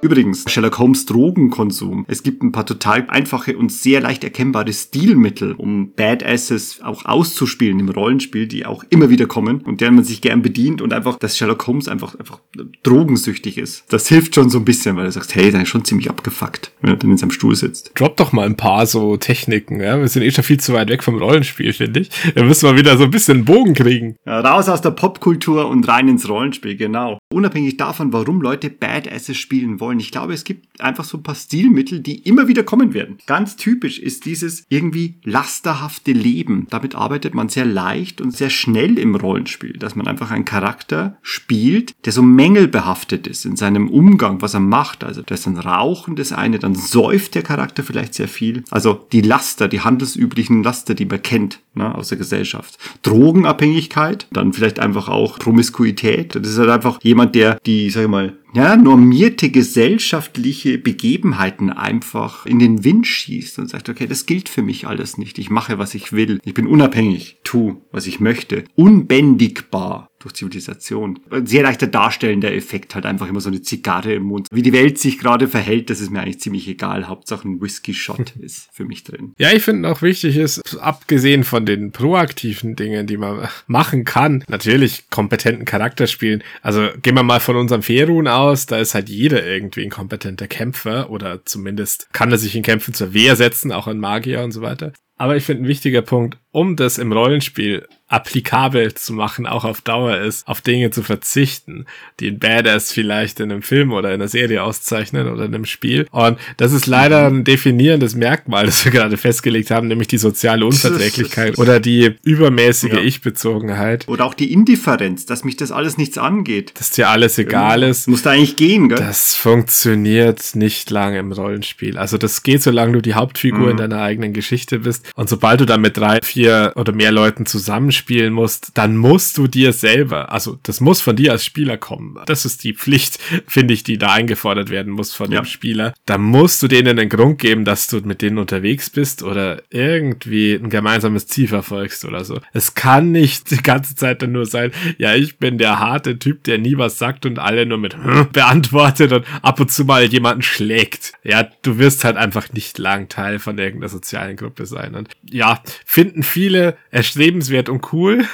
Übrigens, 0.03 0.45
Sherlock 0.49 0.79
Holmes 0.79 1.05
Drogenkonsum. 1.05 2.07
Es 2.09 2.23
gibt 2.23 2.43
ein 2.43 2.53
paar 2.53 2.65
total 2.65 3.07
einfache 3.09 3.59
und 3.59 3.71
sehr 3.71 4.01
leicht 4.01 4.25
erkennbare 4.25 4.73
Stilmittel, 4.73 5.53
um 5.53 5.93
Badasses 5.93 6.81
auch 6.83 7.05
auszuspielen 7.05 7.79
im 7.81 7.91
Rollenspiel, 7.91 8.47
die 8.47 8.65
auch 8.65 8.83
immer 8.89 9.11
wieder 9.11 9.27
kommen 9.27 9.61
und 9.61 9.83
deren 9.83 9.97
man 9.97 10.05
sich 10.05 10.23
gern 10.23 10.41
bedient 10.41 10.81
und 10.81 10.95
einfach, 10.95 11.19
dass 11.19 11.37
Sherlock 11.37 11.67
Holmes 11.67 11.87
einfach, 11.87 12.15
einfach 12.15 12.41
drogensüchtig 12.83 13.59
ist. 13.59 13.85
Das 13.91 14.09
hilft 14.09 14.35
schon 14.35 14.49
so 14.49 14.59
ein 14.59 14.65
bisschen, 14.65 14.97
weil 14.97 15.05
du 15.05 15.13
sagst, 15.13 15.35
hey, 15.35 15.51
der 15.51 15.63
ist 15.63 15.69
schon 15.69 15.85
ziemlich 15.85 16.09
abgefuckt, 16.09 16.73
wenn 16.81 16.91
er 16.91 16.97
dann 16.97 17.11
in 17.11 17.19
seinem 17.19 17.31
Stuhl 17.31 17.55
sitzt. 17.55 17.93
Drop 17.95 18.17
doch 18.17 18.33
mal 18.33 18.47
ein 18.47 18.57
paar 18.57 18.87
so 18.87 19.19
Techniken, 19.19 19.81
ja. 19.81 19.99
Wir 20.01 20.09
sind 20.09 20.23
eh 20.23 20.31
schon 20.31 20.45
viel 20.45 20.61
zu 20.61 20.73
weit 20.73 20.89
weg 20.89 21.03
vom 21.03 21.19
Rollenspiel, 21.19 21.75
finde 21.75 22.01
ich. 22.01 22.11
Da 22.35 22.43
müssen 22.43 22.69
wir 22.69 22.79
wieder 22.79 22.97
so 22.97 23.05
ein 23.05 23.11
bisschen 23.11 23.39
einen 23.39 23.45
Bogen 23.45 23.75
kriegen. 23.75 24.17
Ja, 24.25 24.41
raus 24.41 24.69
aus 24.69 24.81
der 24.81 24.93
Popkultur 24.93 25.69
und 25.69 25.87
rein 25.89 26.09
ins 26.09 26.29
Rollenspiel, 26.29 26.77
genau. 26.77 27.19
Unabhängig 27.33 27.77
davon, 27.77 28.13
warum 28.15 28.41
Leute 28.41 28.71
Badasses 28.71 29.37
spielen 29.37 29.79
wollen, 29.81 29.90
ich 29.99 30.13
glaube, 30.13 30.35
es 30.35 30.45
gibt 30.45 30.81
einfach 30.81 31.05
so 31.05 31.19
ein 31.19 31.23
paar 31.23 31.35
Stilmittel, 31.35 32.01
die 32.01 32.19
immer 32.19 32.49
wieder 32.49 32.63
kommen 32.63 32.95
werden. 32.95 33.19
Ganz 33.27 33.57
typisch 33.57 33.99
ist 33.99 34.25
dieses 34.25 34.65
irgendwie 34.69 35.15
lasterhafte 35.25 36.13
Leben. 36.13 36.67
Damit 36.71 36.95
arbeitet 36.95 37.35
man 37.35 37.49
sehr 37.49 37.65
leicht 37.65 38.21
und 38.21 38.37
sehr 38.37 38.51
schnell 38.51 38.99
im 38.99 39.15
Rollenspiel, 39.15 39.73
dass 39.75 39.97
man 39.97 40.07
einfach 40.07 40.31
einen 40.31 40.45
Charakter 40.45 41.19
spielt, 41.23 41.95
der 42.05 42.13
so 42.13 42.23
mängelbehaftet 42.23 43.27
ist 43.27 43.45
in 43.45 43.57
seinem 43.57 43.89
Umgang, 43.89 44.43
was 44.43 44.55
er 44.55 44.61
macht. 44.61 45.03
Also 45.05 45.23
da 45.23 45.35
ist 45.35 45.47
dann 45.47 45.57
Rauchen 45.57 46.17
das 46.17 46.33
eine, 46.33 46.59
dann 46.59 46.75
säuft 46.75 47.35
der 47.35 47.43
Charakter 47.43 47.83
vielleicht 47.83 48.15
sehr 48.15 48.29
viel. 48.29 48.65
Also 48.71 49.07
die 49.13 49.23
Laster, 49.23 49.69
die 49.69 49.81
handelsüblichen 49.81 50.63
Laster, 50.63 50.95
die 50.95 51.07
man 51.07 51.23
kennt 51.23 51.61
ne, 51.75 51.95
aus 51.95 52.09
der 52.09 52.19
Gesellschaft. 52.19 52.79
Drogenabhängigkeit, 53.03 54.27
dann 54.33 54.53
vielleicht 54.53 54.79
einfach 54.79 55.09
auch 55.09 55.39
Promiskuität. 55.39 56.35
Das 56.35 56.49
ist 56.49 56.59
halt 56.59 56.71
einfach 56.71 57.01
jemand, 57.03 57.35
der 57.35 57.59
die, 57.67 57.91
sag 57.91 58.03
ich 58.03 58.09
mal, 58.09 58.37
ja, 58.53 58.77
normierte 58.77 59.51
gesellschaftliche 59.51 60.79
Begebenheiten 60.79 61.71
einfach 61.71 62.47
in 62.47 62.59
den 62.59 62.85
Wind 62.85 63.07
schießt 63.07 63.59
und 63.59 63.69
sagt, 63.69 63.89
okay, 63.89 64.07
das 64.07 64.27
gilt 64.27 64.49
für 64.49 64.63
mich 64.63 64.87
alles 64.87 65.19
nicht. 65.19 65.39
Ich 65.39 65.51
mache, 65.51 65.79
was 65.79 65.95
ich 65.95 66.13
will. 66.13 66.41
Ich 66.45 66.55
bin 66.55 66.67
unabhängig. 66.67 67.39
Tu, 67.45 67.81
was 67.93 68.07
ich 68.07 68.21
möchte. 68.21 68.65
Unbändigbar 68.75 70.10
durch 70.21 70.35
Zivilisation. 70.35 71.19
Ein 71.31 71.47
sehr 71.47 71.63
leichter 71.63 71.87
darstellender 71.87 72.53
Effekt, 72.53 72.95
halt 72.95 73.07
einfach 73.07 73.29
immer 73.29 73.41
so 73.41 73.49
eine 73.49 73.63
Zigarre 73.63 74.13
im 74.13 74.25
Mund. 74.25 74.47
Wie 74.53 74.63
die 74.63 74.73
Welt 74.73 74.99
sich 74.99 75.19
gerade 75.19 75.49
verhält, 75.49 75.91
das 75.91 76.01
ist 76.01 76.11
mir 76.11 76.21
eigentlich 76.21 76.41
ziemlich 76.41 76.69
egal. 76.69 77.09
Hauptsache 77.09 77.49
ein 77.49 77.61
Whisky-Shot 77.61 78.37
ist 78.41 78.69
für 78.73 78.85
mich 78.85 79.03
drin. 79.03 79.33
Ja, 79.39 79.53
ich 79.53 79.63
finde 79.63 79.89
auch 79.89 80.03
wichtig 80.03 80.37
ist, 80.37 80.79
abgesehen 80.79 81.43
von 81.43 81.67
den 81.67 81.91
proaktiven 81.91 82.77
Dingen, 82.77 83.07
die 83.07 83.17
man 83.17 83.49
machen 83.67 84.05
kann, 84.05 84.45
natürlich 84.49 85.09
kompetenten 85.11 85.65
Charakter 85.65 86.07
spielen. 86.07 86.43
Also 86.63 86.89
gehen 87.03 87.15
wir 87.15 87.23
mal 87.23 87.41
von 87.41 87.57
unserem 87.57 87.83
Ferun 87.83 88.29
aus, 88.29 88.67
da 88.67 88.79
ist 88.79 88.95
halt 88.95 89.09
jeder 89.09 89.45
irgendwie 89.45 89.83
ein 89.83 89.91
kompetenter 89.91 90.47
Kämpfer 90.47 91.11
oder 91.11 91.45
zumindest 91.45 92.13
kann 92.13 92.31
er 92.31 92.39
sich 92.39 92.55
in 92.55 92.63
Kämpfen 92.63 92.95
zur 92.95 93.15
Wehr 93.15 93.37
setzen, 93.37 93.73
auch 93.73 93.87
ein 93.87 93.99
Magier 93.99 94.43
und 94.43 94.53
so 94.53 94.61
weiter. 94.61 94.93
Aber 95.21 95.37
ich 95.37 95.45
finde 95.45 95.65
ein 95.65 95.69
wichtiger 95.69 96.01
Punkt, 96.01 96.39
um 96.53 96.77
das 96.77 96.99
im 96.99 97.13
Rollenspiel 97.13 97.87
applikabel 98.09 98.93
zu 98.95 99.13
machen, 99.13 99.47
auch 99.47 99.65
auf 99.65 99.83
Dauer 99.83 100.17
ist, 100.19 100.47
auf 100.49 100.61
Dinge 100.61 100.91
zu 100.91 101.03
verzichten, 101.03 101.87
die 102.19 102.27
ein 102.29 102.41
Badass 102.41 102.91
vielleicht 102.91 103.39
in 103.39 103.53
einem 103.53 103.63
Film 103.63 103.93
oder 103.93 104.09
in 104.09 104.15
einer 104.15 104.27
Serie 104.27 104.65
auszeichnen 104.65 105.29
oder 105.29 105.45
in 105.45 105.55
einem 105.55 105.65
Spiel. 105.65 106.09
Und 106.11 106.37
das 106.57 106.73
ist 106.73 106.87
leider 106.89 107.29
ein 107.29 107.45
definierendes 107.45 108.17
Merkmal, 108.17 108.67
das 108.67 108.85
wir 108.85 108.91
gerade 108.91 109.17
festgelegt 109.17 109.71
haben, 109.71 109.87
nämlich 109.87 110.09
die 110.09 110.19
soziale 110.19 110.67
Unverträglichkeit 110.67 111.57
oder 111.59 111.79
die 111.79 112.17
übermäßige 112.25 112.95
Ja. 112.95 113.01
Ich-Bezogenheit, 113.01 114.09
Oder 114.09 114.25
auch 114.25 114.35
die 114.35 114.53
Indifferenz, 114.53 115.25
dass 115.25 115.45
mich 115.45 115.57
das 115.57 115.71
alles 115.71 115.97
nichts 115.97 116.19
angeht. 116.19 116.73
dass 116.81 116.91
dir 116.91 117.11
alles 117.11 117.39
egal 117.39 117.85
ist. 117.85 118.09
Muss 118.09 118.23
da 118.23 118.31
eigentlich 118.31 118.57
gehen, 118.57 118.89
gell? 118.89 118.99
Das 118.99 119.35
funktioniert 119.35 120.57
nicht 120.57 120.91
lange 120.91 121.19
im 121.21 121.31
Rollenspiel. 121.31 121.97
Also 121.97 122.19
das 122.19 122.43
geht, 122.43 122.63
solange 122.63 122.93
du 122.95 123.01
die 123.03 123.15
Hauptfigur 123.15 123.71
in 123.71 123.77
deiner 123.77 124.01
eigenen 124.03 124.33
Geschichte 124.33 124.81
bist. 124.81 125.09
Und 125.15 125.29
sobald 125.29 125.61
du 125.61 125.65
dann 125.65 125.81
mit 125.81 125.97
drei, 125.97 126.19
vier 126.25 126.40
oder 126.49 126.93
mehr 126.93 127.13
Leuten 127.13 127.47
zusammenspielen 127.47 128.33
musst, 128.33 128.73
dann 128.75 128.97
musst 128.97 129.37
du 129.39 129.47
dir 129.47 129.73
selber, 129.73 130.33
also 130.33 130.59
das 130.63 130.81
muss 130.81 131.01
von 131.01 131.17
dir 131.17 131.33
als 131.33 131.45
Spieler 131.45 131.77
kommen. 131.77 132.17
Das 132.27 132.45
ist 132.45 132.65
die 132.65 132.75
Pflicht, 132.75 133.19
finde 133.47 133.75
ich, 133.75 133.83
die 133.83 133.99
da 133.99 134.13
eingefordert 134.13 134.71
werden 134.71 134.93
muss 134.93 135.15
von 135.15 135.31
Ja. 135.31 135.41
dem 135.41 135.45
Spieler. 135.47 135.95
Da 136.07 136.19
musst 136.19 136.63
du 136.63 136.69
denen 136.69 136.99
einen 136.99 137.09
Grund 137.09 137.39
geben, 137.39 137.65
dass 137.65 137.87
du 137.89 137.99
mit 138.01 138.23
denen 138.23 138.39
unterwegs 138.39 138.91
bist 138.91 139.23
oder 139.23 139.63
irgendwie 139.71 140.55
ein 140.55 140.71
gemeinsames 140.71 141.27
Ziel 141.27 141.49
verfolgst 141.49 142.05
oder 142.05 142.25
so. 142.25 142.41
Es 142.53 142.75
kann 142.75 143.13
nicht 143.13 143.51
die 143.51 143.63
ganze 143.63 143.95
Zeit 143.95 144.23
dann 144.23 144.33
nur 144.33 144.47
sein, 144.47 144.73
ja, 144.99 145.15
ich 145.15 145.39
bin 145.39 145.59
der 145.59 145.79
harte 145.79 146.19
Typ, 146.19 146.45
der 146.45 146.59
nie 146.59 146.77
was 146.77 146.99
sagt 146.99 147.27
und 147.27 147.39
alle 147.39 147.67
nur 147.67 147.79
mit 147.79 147.97
hm 147.97 148.29
beantwortet 148.33 149.13
und 149.13 149.25
ab 149.43 149.61
und 149.61 149.71
zu 149.71 149.85
mal 149.85 150.05
jemanden 150.05 150.43
schlägt. 150.43 151.13
Ja, 151.23 151.49
du 151.63 151.79
wirst 151.79 152.05
halt 152.05 152.17
einfach 152.17 152.53
nicht 152.53 152.79
lang 152.79 153.09
Teil 153.09 153.39
von 153.39 153.59
irgendeiner 153.59 153.89
sozialen 153.89 154.37
Gruppe 154.37 154.67
sein. 154.67 154.95
Und 154.95 155.09
ja, 155.31 155.63
finden 155.85 156.23
viele 156.31 156.77
erstrebenswert 156.91 157.69
und 157.69 157.93
cool. 157.93 158.27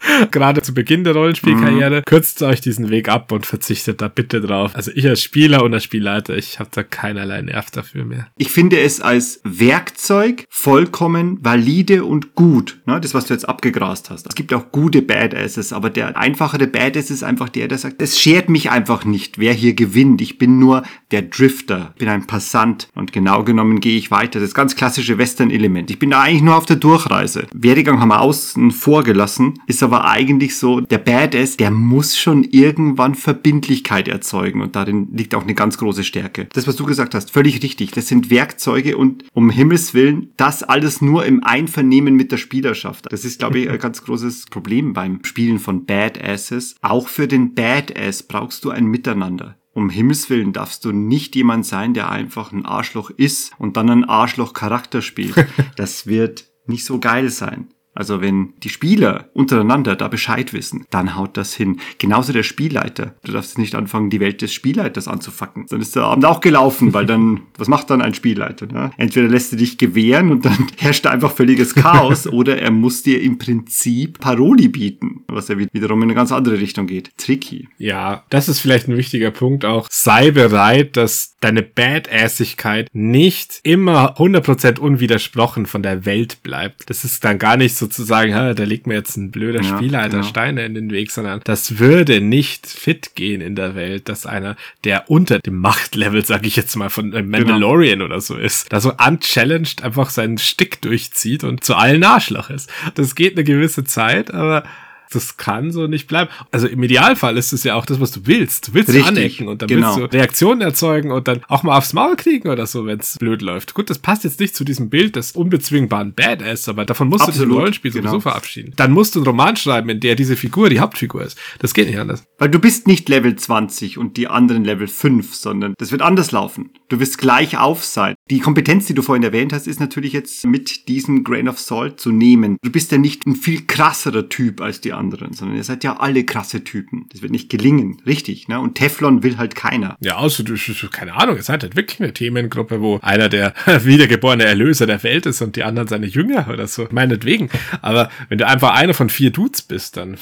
Gerade 0.30 0.62
zu 0.62 0.74
Beginn 0.74 1.04
der 1.04 1.14
Rollenspielkarriere, 1.14 2.02
kürzt 2.02 2.42
euch 2.42 2.60
diesen 2.60 2.90
Weg 2.90 3.08
ab 3.08 3.32
und 3.32 3.46
verzichtet 3.46 4.00
da 4.00 4.08
bitte 4.08 4.40
drauf. 4.40 4.72
Also 4.74 4.90
ich 4.94 5.06
als 5.06 5.22
Spieler 5.22 5.62
und 5.62 5.74
als 5.74 5.84
Spielleiter, 5.84 6.36
ich 6.36 6.58
habe 6.58 6.70
da 6.72 6.82
keinerlei 6.82 7.42
Nerv 7.42 7.70
dafür 7.70 8.04
mehr. 8.04 8.28
Ich 8.36 8.50
finde 8.50 8.78
es 8.80 9.00
als 9.00 9.40
Werkzeug 9.44 10.44
vollkommen 10.48 11.38
valide 11.42 12.04
und 12.04 12.34
gut. 12.34 12.78
Ne? 12.86 13.00
Das, 13.00 13.14
was 13.14 13.26
du 13.26 13.34
jetzt 13.34 13.48
abgegrast 13.48 14.10
hast. 14.10 14.26
Es 14.26 14.34
gibt 14.34 14.52
auch 14.54 14.70
gute 14.72 15.02
Badasses, 15.02 15.72
aber 15.72 15.90
der 15.90 16.16
einfachere 16.16 16.66
Badass 16.66 17.10
ist 17.10 17.22
einfach 17.22 17.48
der, 17.48 17.68
der 17.68 17.78
sagt, 17.78 18.00
es 18.02 18.18
schert 18.18 18.48
mich 18.48 18.70
einfach 18.70 19.04
nicht, 19.04 19.38
wer 19.38 19.52
hier 19.52 19.74
gewinnt. 19.74 20.20
Ich 20.20 20.38
bin 20.38 20.58
nur 20.58 20.82
der 21.10 21.22
Drifter, 21.22 21.94
bin 21.98 22.08
ein 22.08 22.26
Passant 22.26 22.88
und 22.94 23.12
genau 23.12 23.44
genommen 23.44 23.80
gehe 23.80 23.96
ich 23.96 24.10
weiter. 24.10 24.40
Das 24.40 24.54
ganz 24.54 24.76
klassische 24.76 25.18
Western-Element. 25.18 25.90
Ich 25.90 25.98
bin 25.98 26.10
da 26.10 26.22
eigentlich 26.22 26.42
nur 26.42 26.56
auf 26.56 26.66
der 26.66 26.76
Durchreise. 26.76 27.46
Werdegang 27.52 28.00
haben 28.00 28.08
wir 28.08 28.20
außen 28.20 28.70
vorgelassen, 28.70 29.54
ist 29.66 29.82
aber 29.82 29.87
eigentlich 29.92 30.56
so, 30.56 30.80
der 30.80 30.98
Badass, 30.98 31.56
der 31.56 31.70
muss 31.70 32.16
schon 32.16 32.44
irgendwann 32.44 33.14
Verbindlichkeit 33.14 34.08
erzeugen 34.08 34.60
und 34.60 34.76
darin 34.76 35.08
liegt 35.12 35.34
auch 35.34 35.42
eine 35.42 35.54
ganz 35.54 35.78
große 35.78 36.04
Stärke. 36.04 36.48
Das, 36.52 36.66
was 36.66 36.76
du 36.76 36.84
gesagt 36.84 37.14
hast, 37.14 37.30
völlig 37.30 37.62
richtig. 37.62 37.90
Das 37.92 38.08
sind 38.08 38.30
Werkzeuge 38.30 38.96
und 38.96 39.24
um 39.32 39.50
Himmels 39.50 39.94
Willen, 39.94 40.32
das 40.36 40.62
alles 40.62 41.00
nur 41.00 41.24
im 41.26 41.42
Einvernehmen 41.42 42.14
mit 42.14 42.32
der 42.32 42.36
Spielerschaft. 42.36 43.06
Das 43.10 43.24
ist, 43.24 43.38
glaube 43.38 43.58
ich, 43.58 43.70
ein 43.70 43.78
ganz 43.88 44.02
großes 44.04 44.46
Problem 44.46 44.92
beim 44.92 45.24
Spielen 45.24 45.58
von 45.58 45.86
Badasses. 45.86 46.76
Auch 46.82 47.08
für 47.08 47.28
den 47.28 47.54
Badass 47.54 48.22
brauchst 48.22 48.64
du 48.64 48.70
ein 48.70 48.86
Miteinander. 48.86 49.56
Um 49.78 49.90
Himmels 49.90 50.28
Willen 50.28 50.52
darfst 50.52 50.84
du 50.84 50.90
nicht 50.90 51.36
jemand 51.36 51.64
sein, 51.64 51.94
der 51.94 52.10
einfach 52.10 52.50
ein 52.50 52.66
Arschloch 52.66 53.10
ist 53.10 53.52
und 53.58 53.76
dann 53.76 53.90
einen 53.90 54.04
Arschloch-Charakter 54.04 55.02
spielt. 55.02 55.34
Das 55.76 56.08
wird 56.08 56.46
nicht 56.66 56.84
so 56.84 56.98
geil 56.98 57.30
sein. 57.30 57.68
Also 57.98 58.20
wenn 58.20 58.54
die 58.62 58.68
Spieler 58.68 59.28
untereinander 59.34 59.96
da 59.96 60.06
Bescheid 60.06 60.52
wissen, 60.52 60.86
dann 60.90 61.16
haut 61.16 61.36
das 61.36 61.52
hin. 61.52 61.80
Genauso 61.98 62.32
der 62.32 62.44
Spielleiter. 62.44 63.16
Du 63.24 63.32
darfst 63.32 63.58
nicht 63.58 63.74
anfangen, 63.74 64.08
die 64.08 64.20
Welt 64.20 64.40
des 64.40 64.54
Spielleiters 64.54 65.08
anzufacken. 65.08 65.66
Dann 65.68 65.80
ist 65.80 65.96
der 65.96 66.04
Abend 66.04 66.24
auch 66.24 66.40
gelaufen, 66.40 66.94
weil 66.94 67.06
dann, 67.06 67.40
was 67.58 67.66
macht 67.66 67.90
dann 67.90 68.00
ein 68.00 68.14
Spielleiter? 68.14 68.66
Ne? 68.66 68.92
Entweder 68.98 69.26
lässt 69.26 69.52
er 69.52 69.58
dich 69.58 69.78
gewähren 69.78 70.30
und 70.30 70.44
dann 70.44 70.68
herrscht 70.76 71.06
da 71.06 71.10
einfach 71.10 71.32
völliges 71.32 71.74
Chaos 71.74 72.26
oder 72.32 72.58
er 72.58 72.70
muss 72.70 73.02
dir 73.02 73.20
im 73.20 73.36
Prinzip 73.36 74.20
Paroli 74.20 74.68
bieten, 74.68 75.24
was 75.26 75.48
ja 75.48 75.58
wiederum 75.58 75.98
in 76.02 76.04
eine 76.04 76.14
ganz 76.14 76.30
andere 76.30 76.60
Richtung 76.60 76.86
geht. 76.86 77.10
Tricky. 77.16 77.68
Ja, 77.78 78.22
das 78.30 78.48
ist 78.48 78.60
vielleicht 78.60 78.86
ein 78.86 78.96
wichtiger 78.96 79.32
Punkt 79.32 79.64
auch. 79.64 79.88
Sei 79.90 80.30
bereit, 80.30 80.96
dass 80.96 81.34
deine 81.40 81.62
Badassigkeit 81.62 82.88
nicht 82.92 83.60
immer 83.62 84.18
100% 84.18 84.78
unwidersprochen 84.78 85.66
von 85.66 85.82
der 85.82 86.04
Welt 86.04 86.42
bleibt. 86.42 86.90
Das 86.90 87.04
ist 87.04 87.24
dann 87.24 87.38
gar 87.38 87.56
nicht 87.56 87.76
sozusagen, 87.76 88.32
da 88.32 88.64
liegt 88.64 88.86
mir 88.86 88.94
jetzt 88.94 89.16
ein 89.16 89.30
blöder 89.30 89.62
Ja, 89.62 89.76
Spielleiter 89.76 90.08
genau. 90.18 90.22
Steine 90.24 90.64
in 90.64 90.74
den 90.74 90.90
Weg, 90.90 91.10
sondern 91.10 91.40
das 91.44 91.78
würde 91.78 92.20
nicht 92.20 92.66
fit 92.66 93.14
gehen 93.14 93.40
in 93.40 93.54
der 93.54 93.74
Welt, 93.74 94.08
dass 94.08 94.26
einer, 94.26 94.56
der 94.84 95.10
unter 95.10 95.38
dem 95.38 95.58
Machtlevel, 95.58 96.24
sag 96.24 96.44
ich 96.44 96.56
jetzt 96.56 96.74
mal, 96.76 96.90
von 96.90 97.14
einem 97.14 97.30
Mandalorian 97.30 98.02
oder 98.02 98.20
so 98.20 98.36
ist, 98.36 98.72
da 98.72 98.80
so 98.80 98.92
unchallenged 98.94 99.82
einfach 99.82 100.10
seinen 100.10 100.38
Stick 100.38 100.82
durchzieht 100.82 101.44
und 101.44 101.62
zu 101.62 101.76
allen 101.76 102.02
Arschloch 102.02 102.50
ist. 102.50 102.70
Das 102.94 103.14
geht 103.14 103.34
eine 103.34 103.44
gewisse 103.44 103.84
Zeit, 103.84 104.34
aber 104.34 104.64
Das 105.10 105.36
kann 105.36 105.70
so 105.70 105.86
nicht 105.86 106.06
bleiben. 106.06 106.30
Also 106.50 106.66
im 106.66 106.82
Idealfall 106.82 107.36
ist 107.36 107.52
es 107.52 107.64
ja 107.64 107.74
auch 107.74 107.86
das, 107.86 108.00
was 108.00 108.10
du 108.10 108.20
willst. 108.24 108.68
Du 108.68 108.74
willst 108.74 108.90
Richtig, 108.90 109.06
anecken 109.06 109.48
und 109.48 109.62
dann 109.62 109.68
genau. 109.68 109.96
willst 109.96 110.12
du 110.12 110.16
Reaktionen 110.16 110.60
erzeugen 110.60 111.10
und 111.10 111.28
dann 111.28 111.40
auch 111.48 111.62
mal 111.62 111.76
aufs 111.76 111.92
Maul 111.92 112.16
kriegen 112.16 112.48
oder 112.48 112.66
so, 112.66 112.86
wenn 112.86 113.00
es 113.00 113.16
blöd 113.18 113.42
läuft. 113.42 113.74
Gut, 113.74 113.90
das 113.90 113.98
passt 113.98 114.24
jetzt 114.24 114.40
nicht 114.40 114.54
zu 114.54 114.64
diesem 114.64 114.90
Bild 114.90 115.16
des 115.16 115.32
unbezwingbaren 115.32 116.14
Badass, 116.14 116.68
aber 116.68 116.84
davon 116.84 117.08
musst 117.08 117.26
du 117.26 117.30
dich 117.30 117.36
im 117.36 117.42
Absolut, 117.44 117.58
Rollenspiel 117.60 117.92
sowieso 117.92 118.10
genau. 118.10 118.20
verabschieden. 118.20 118.72
Dann 118.76 118.92
musst 118.92 119.14
du 119.14 119.20
einen 119.20 119.26
Roman 119.26 119.56
schreiben, 119.56 119.88
in 119.88 120.00
der 120.00 120.14
diese 120.14 120.36
Figur 120.36 120.68
die 120.70 120.80
Hauptfigur 120.80 121.22
ist. 121.22 121.38
Das 121.58 121.74
geht 121.74 121.88
nicht 121.88 121.98
anders. 121.98 122.24
Weil 122.38 122.50
du 122.50 122.58
bist 122.58 122.86
nicht 122.86 123.08
Level 123.08 123.34
20 123.34 123.98
und 123.98 124.16
die 124.16 124.28
anderen 124.28 124.64
Level 124.64 124.88
5, 124.88 125.34
sondern 125.34 125.74
das 125.78 125.92
wird 125.92 126.02
anders 126.02 126.32
laufen. 126.32 126.70
Du 126.88 127.00
wirst 127.00 127.18
gleich 127.18 127.58
auf 127.58 127.84
sein. 127.84 128.14
Die 128.30 128.40
Kompetenz, 128.40 128.86
die 128.86 128.94
du 128.94 129.02
vorhin 129.02 129.22
erwähnt 129.22 129.52
hast, 129.52 129.66
ist 129.66 129.78
natürlich 129.78 130.14
jetzt 130.14 130.46
mit 130.46 130.88
diesem 130.88 131.22
Grain 131.22 131.46
of 131.46 131.58
Salt 131.58 132.00
zu 132.00 132.10
nehmen. 132.10 132.56
Du 132.62 132.70
bist 132.70 132.90
ja 132.92 132.96
nicht 132.96 133.26
ein 133.26 133.36
viel 133.36 133.66
krasserer 133.66 134.30
Typ 134.30 134.62
als 134.62 134.80
die 134.80 134.94
anderen, 134.94 135.34
sondern 135.34 135.58
ihr 135.58 135.64
seid 135.64 135.84
ja 135.84 135.98
alle 135.98 136.24
krasse 136.24 136.64
Typen. 136.64 137.04
Das 137.12 137.20
wird 137.20 137.30
nicht 137.30 137.50
gelingen, 137.50 138.00
richtig, 138.06 138.48
ne? 138.48 138.58
Und 138.58 138.76
Teflon 138.76 139.22
will 139.22 139.36
halt 139.36 139.54
keiner. 139.54 139.98
Ja, 140.00 140.16
außer 140.16 140.44
du, 140.44 140.54
keine 140.90 141.14
Ahnung, 141.14 141.36
es 141.36 141.50
hat 141.50 141.62
halt 141.62 141.76
wirklich 141.76 142.00
eine 142.00 142.14
Themengruppe, 142.14 142.80
wo 142.80 142.98
einer 143.02 143.28
der 143.28 143.52
wiedergeborene 143.84 144.44
Erlöser 144.44 144.86
der 144.86 145.02
Welt 145.02 145.26
ist 145.26 145.42
und 145.42 145.56
die 145.56 145.64
anderen 145.64 145.88
seine 145.88 146.06
Jünger 146.06 146.48
oder 146.50 146.66
so. 146.66 146.88
Meinetwegen. 146.90 147.50
Aber 147.82 148.08
wenn 148.30 148.38
du 148.38 148.46
einfach 148.46 148.74
einer 148.74 148.94
von 148.94 149.10
vier 149.10 149.30
Dudes 149.30 149.60
bist, 149.60 149.98
dann 149.98 150.16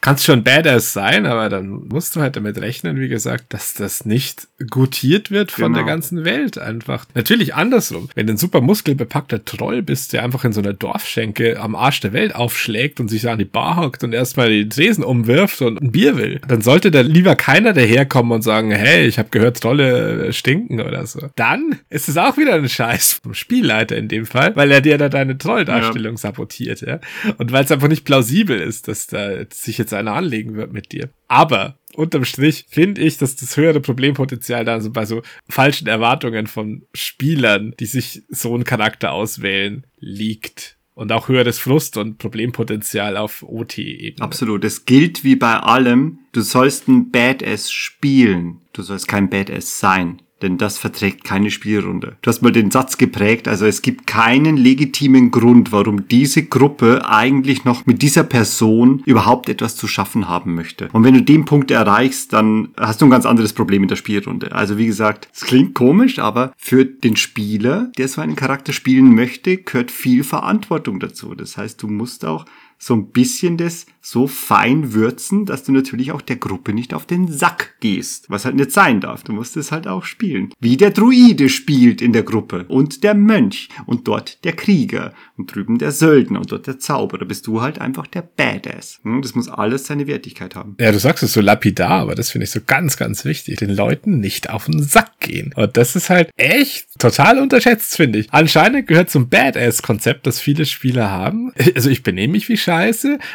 kannst 0.00 0.24
schon 0.24 0.42
Badass 0.44 0.92
sein, 0.92 1.26
aber 1.26 1.48
dann 1.48 1.68
musst 1.88 2.16
du 2.16 2.20
halt 2.20 2.36
damit 2.36 2.58
rechnen, 2.60 2.98
wie 2.98 3.08
gesagt, 3.08 3.52
dass 3.52 3.74
das 3.74 4.04
nicht 4.04 4.48
gutiert 4.70 5.30
wird 5.30 5.50
von 5.52 5.72
Genau. 5.72 5.78
der 5.78 5.86
ganzen 5.86 6.24
Welt 6.24 6.58
einfach. 6.58 7.06
Natürlich 7.14 7.54
andersrum. 7.54 8.08
Wenn 8.14 8.26
du 8.26 8.34
ein 8.34 8.36
super 8.38 8.60
muskelbepackter 8.60 9.44
Troll 9.44 9.82
bist, 9.82 10.12
der 10.12 10.22
einfach 10.22 10.44
in 10.44 10.52
so 10.52 10.60
einer 10.60 10.72
Dorfschenke 10.72 11.60
am 11.60 11.74
Arsch 11.74 12.00
der 12.00 12.12
Welt 12.12 12.34
aufschlägt 12.34 13.00
und 13.00 13.08
sich 13.08 13.22
da 13.22 13.32
an 13.32 13.38
die 13.38 13.44
Bar 13.44 13.76
hockt 13.76 14.04
und 14.04 14.12
erstmal 14.12 14.48
die 14.48 14.68
Tresen 14.68 15.04
umwirft 15.04 15.60
und 15.62 15.80
ein 15.80 15.92
Bier 15.92 16.16
will, 16.16 16.40
dann 16.48 16.62
sollte 16.62 16.90
da 16.90 17.00
lieber 17.02 17.36
keiner 17.36 17.72
daherkommen 17.72 18.32
und 18.32 18.42
sagen, 18.42 18.70
hey, 18.70 19.06
ich 19.06 19.18
habe 19.18 19.28
gehört, 19.30 19.60
Trolle 19.60 20.28
äh, 20.28 20.32
stinken 20.32 20.80
oder 20.80 21.06
so. 21.06 21.28
Dann 21.36 21.78
ist 21.90 22.08
es 22.08 22.16
auch 22.16 22.36
wieder 22.36 22.54
ein 22.54 22.68
Scheiß 22.68 23.20
vom 23.22 23.34
Spielleiter 23.34 23.96
in 23.96 24.08
dem 24.08 24.26
Fall, 24.26 24.54
weil 24.56 24.70
er 24.70 24.80
dir 24.80 24.98
da 24.98 25.08
deine 25.08 25.36
Trolldarstellung 25.38 26.16
sabotiert, 26.16 26.80
ja. 26.80 27.00
Und 27.38 27.52
weil 27.52 27.64
es 27.64 27.70
einfach 27.72 27.88
nicht 27.88 28.04
plausibel 28.04 28.58
ist, 28.58 28.88
dass 28.88 29.06
da 29.06 29.30
sich 29.52 29.78
jetzt 29.82 29.94
einer 29.94 30.14
anlegen 30.14 30.54
wird 30.54 30.72
mit 30.72 30.92
dir. 30.92 31.10
Aber 31.28 31.76
unterm 31.94 32.24
Strich 32.24 32.66
finde 32.68 33.00
ich, 33.00 33.18
dass 33.18 33.36
das 33.36 33.56
höhere 33.56 33.80
Problempotenzial 33.80 34.64
da 34.64 34.80
so 34.80 34.90
bei 34.90 35.04
so 35.04 35.22
falschen 35.48 35.88
Erwartungen 35.88 36.46
von 36.46 36.82
Spielern, 36.94 37.74
die 37.78 37.86
sich 37.86 38.22
so 38.28 38.54
einen 38.54 38.64
Charakter 38.64 39.12
auswählen, 39.12 39.86
liegt. 39.98 40.78
Und 40.94 41.10
auch 41.10 41.28
höheres 41.28 41.58
Frust- 41.58 41.96
und 41.96 42.18
Problempotenzial 42.18 43.16
auf 43.16 43.42
OT-Ebene. 43.42 44.22
Absolut. 44.22 44.62
Es 44.62 44.84
gilt 44.84 45.24
wie 45.24 45.36
bei 45.36 45.54
allem, 45.54 46.18
du 46.32 46.42
sollst 46.42 46.86
ein 46.86 47.10
Badass 47.10 47.72
spielen. 47.72 48.60
Du 48.74 48.82
sollst 48.82 49.08
kein 49.08 49.30
Badass 49.30 49.80
sein. 49.80 50.20
Denn 50.42 50.58
das 50.58 50.76
verträgt 50.76 51.24
keine 51.24 51.50
Spielrunde. 51.50 52.16
Du 52.20 52.28
hast 52.28 52.42
mal 52.42 52.52
den 52.52 52.70
Satz 52.70 52.98
geprägt, 52.98 53.48
also 53.48 53.64
es 53.64 53.80
gibt 53.80 54.06
keinen 54.06 54.56
legitimen 54.56 55.30
Grund, 55.30 55.72
warum 55.72 56.08
diese 56.08 56.44
Gruppe 56.44 57.08
eigentlich 57.08 57.64
noch 57.64 57.86
mit 57.86 58.02
dieser 58.02 58.24
Person 58.24 59.02
überhaupt 59.06 59.48
etwas 59.48 59.76
zu 59.76 59.86
schaffen 59.86 60.28
haben 60.28 60.54
möchte. 60.54 60.88
Und 60.92 61.04
wenn 61.04 61.14
du 61.14 61.22
den 61.22 61.44
Punkt 61.44 61.70
erreichst, 61.70 62.32
dann 62.32 62.68
hast 62.76 63.00
du 63.00 63.06
ein 63.06 63.10
ganz 63.10 63.24
anderes 63.24 63.52
Problem 63.52 63.82
in 63.82 63.88
der 63.88 63.96
Spielrunde. 63.96 64.52
Also 64.52 64.78
wie 64.78 64.86
gesagt, 64.86 65.28
es 65.32 65.42
klingt 65.42 65.74
komisch, 65.74 66.18
aber 66.18 66.52
für 66.56 66.84
den 66.84 67.16
Spieler, 67.16 67.92
der 67.96 68.08
so 68.08 68.20
einen 68.20 68.36
Charakter 68.36 68.72
spielen 68.72 69.14
möchte, 69.14 69.58
gehört 69.58 69.90
viel 69.90 70.24
Verantwortung 70.24 70.98
dazu. 70.98 71.34
Das 71.34 71.56
heißt, 71.56 71.82
du 71.82 71.88
musst 71.88 72.24
auch 72.24 72.44
so 72.84 72.94
ein 72.94 73.12
bisschen 73.12 73.56
das 73.58 73.86
so 74.00 74.26
fein 74.26 74.92
würzen, 74.92 75.46
dass 75.46 75.62
du 75.62 75.70
natürlich 75.70 76.10
auch 76.10 76.20
der 76.20 76.34
Gruppe 76.34 76.72
nicht 76.72 76.92
auf 76.92 77.06
den 77.06 77.28
Sack 77.30 77.76
gehst. 77.78 78.28
Was 78.28 78.44
halt 78.44 78.56
nicht 78.56 78.72
sein 78.72 79.00
darf. 79.00 79.22
Du 79.22 79.32
musst 79.32 79.56
es 79.56 79.70
halt 79.70 79.86
auch 79.86 80.02
spielen. 80.04 80.50
Wie 80.58 80.76
der 80.76 80.90
Druide 80.90 81.48
spielt 81.48 82.02
in 82.02 82.12
der 82.12 82.24
Gruppe 82.24 82.64
und 82.66 83.04
der 83.04 83.14
Mönch 83.14 83.68
und 83.86 84.08
dort 84.08 84.42
der 84.44 84.54
Krieger 84.54 85.14
und 85.36 85.54
drüben 85.54 85.78
der 85.78 85.92
Söldner 85.92 86.40
und 86.40 86.50
dort 86.50 86.66
der 86.66 86.80
Zauberer. 86.80 87.24
Bist 87.24 87.46
du 87.46 87.60
halt 87.60 87.80
einfach 87.80 88.08
der 88.08 88.22
Badass. 88.22 88.98
Hm, 89.04 89.22
Das 89.22 89.36
muss 89.36 89.48
alles 89.48 89.86
seine 89.86 90.08
Wertigkeit 90.08 90.56
haben. 90.56 90.74
Ja, 90.80 90.90
du 90.90 90.98
sagst 90.98 91.22
es 91.22 91.34
so 91.34 91.40
lapidar, 91.40 92.00
aber 92.00 92.16
das 92.16 92.30
finde 92.30 92.46
ich 92.46 92.50
so 92.50 92.58
ganz, 92.66 92.96
ganz 92.96 93.24
wichtig. 93.24 93.58
Den 93.58 93.70
Leuten 93.70 94.18
nicht 94.18 94.50
auf 94.50 94.64
den 94.66 94.82
Sack 94.82 95.20
gehen. 95.20 95.52
Und 95.54 95.76
das 95.76 95.94
ist 95.94 96.10
halt 96.10 96.30
echt 96.36 96.98
total 96.98 97.38
unterschätzt, 97.38 97.94
finde 97.94 98.18
ich. 98.18 98.32
Anscheinend 98.32 98.88
gehört 98.88 99.08
zum 99.08 99.28
Badass-Konzept, 99.28 100.26
das 100.26 100.40
viele 100.40 100.66
Spieler 100.66 101.12
haben. 101.12 101.52
Also 101.76 101.88
ich 101.88 102.02
benehme 102.02 102.32
mich 102.32 102.48
wie 102.48 102.56
Scheiße. 102.56 102.71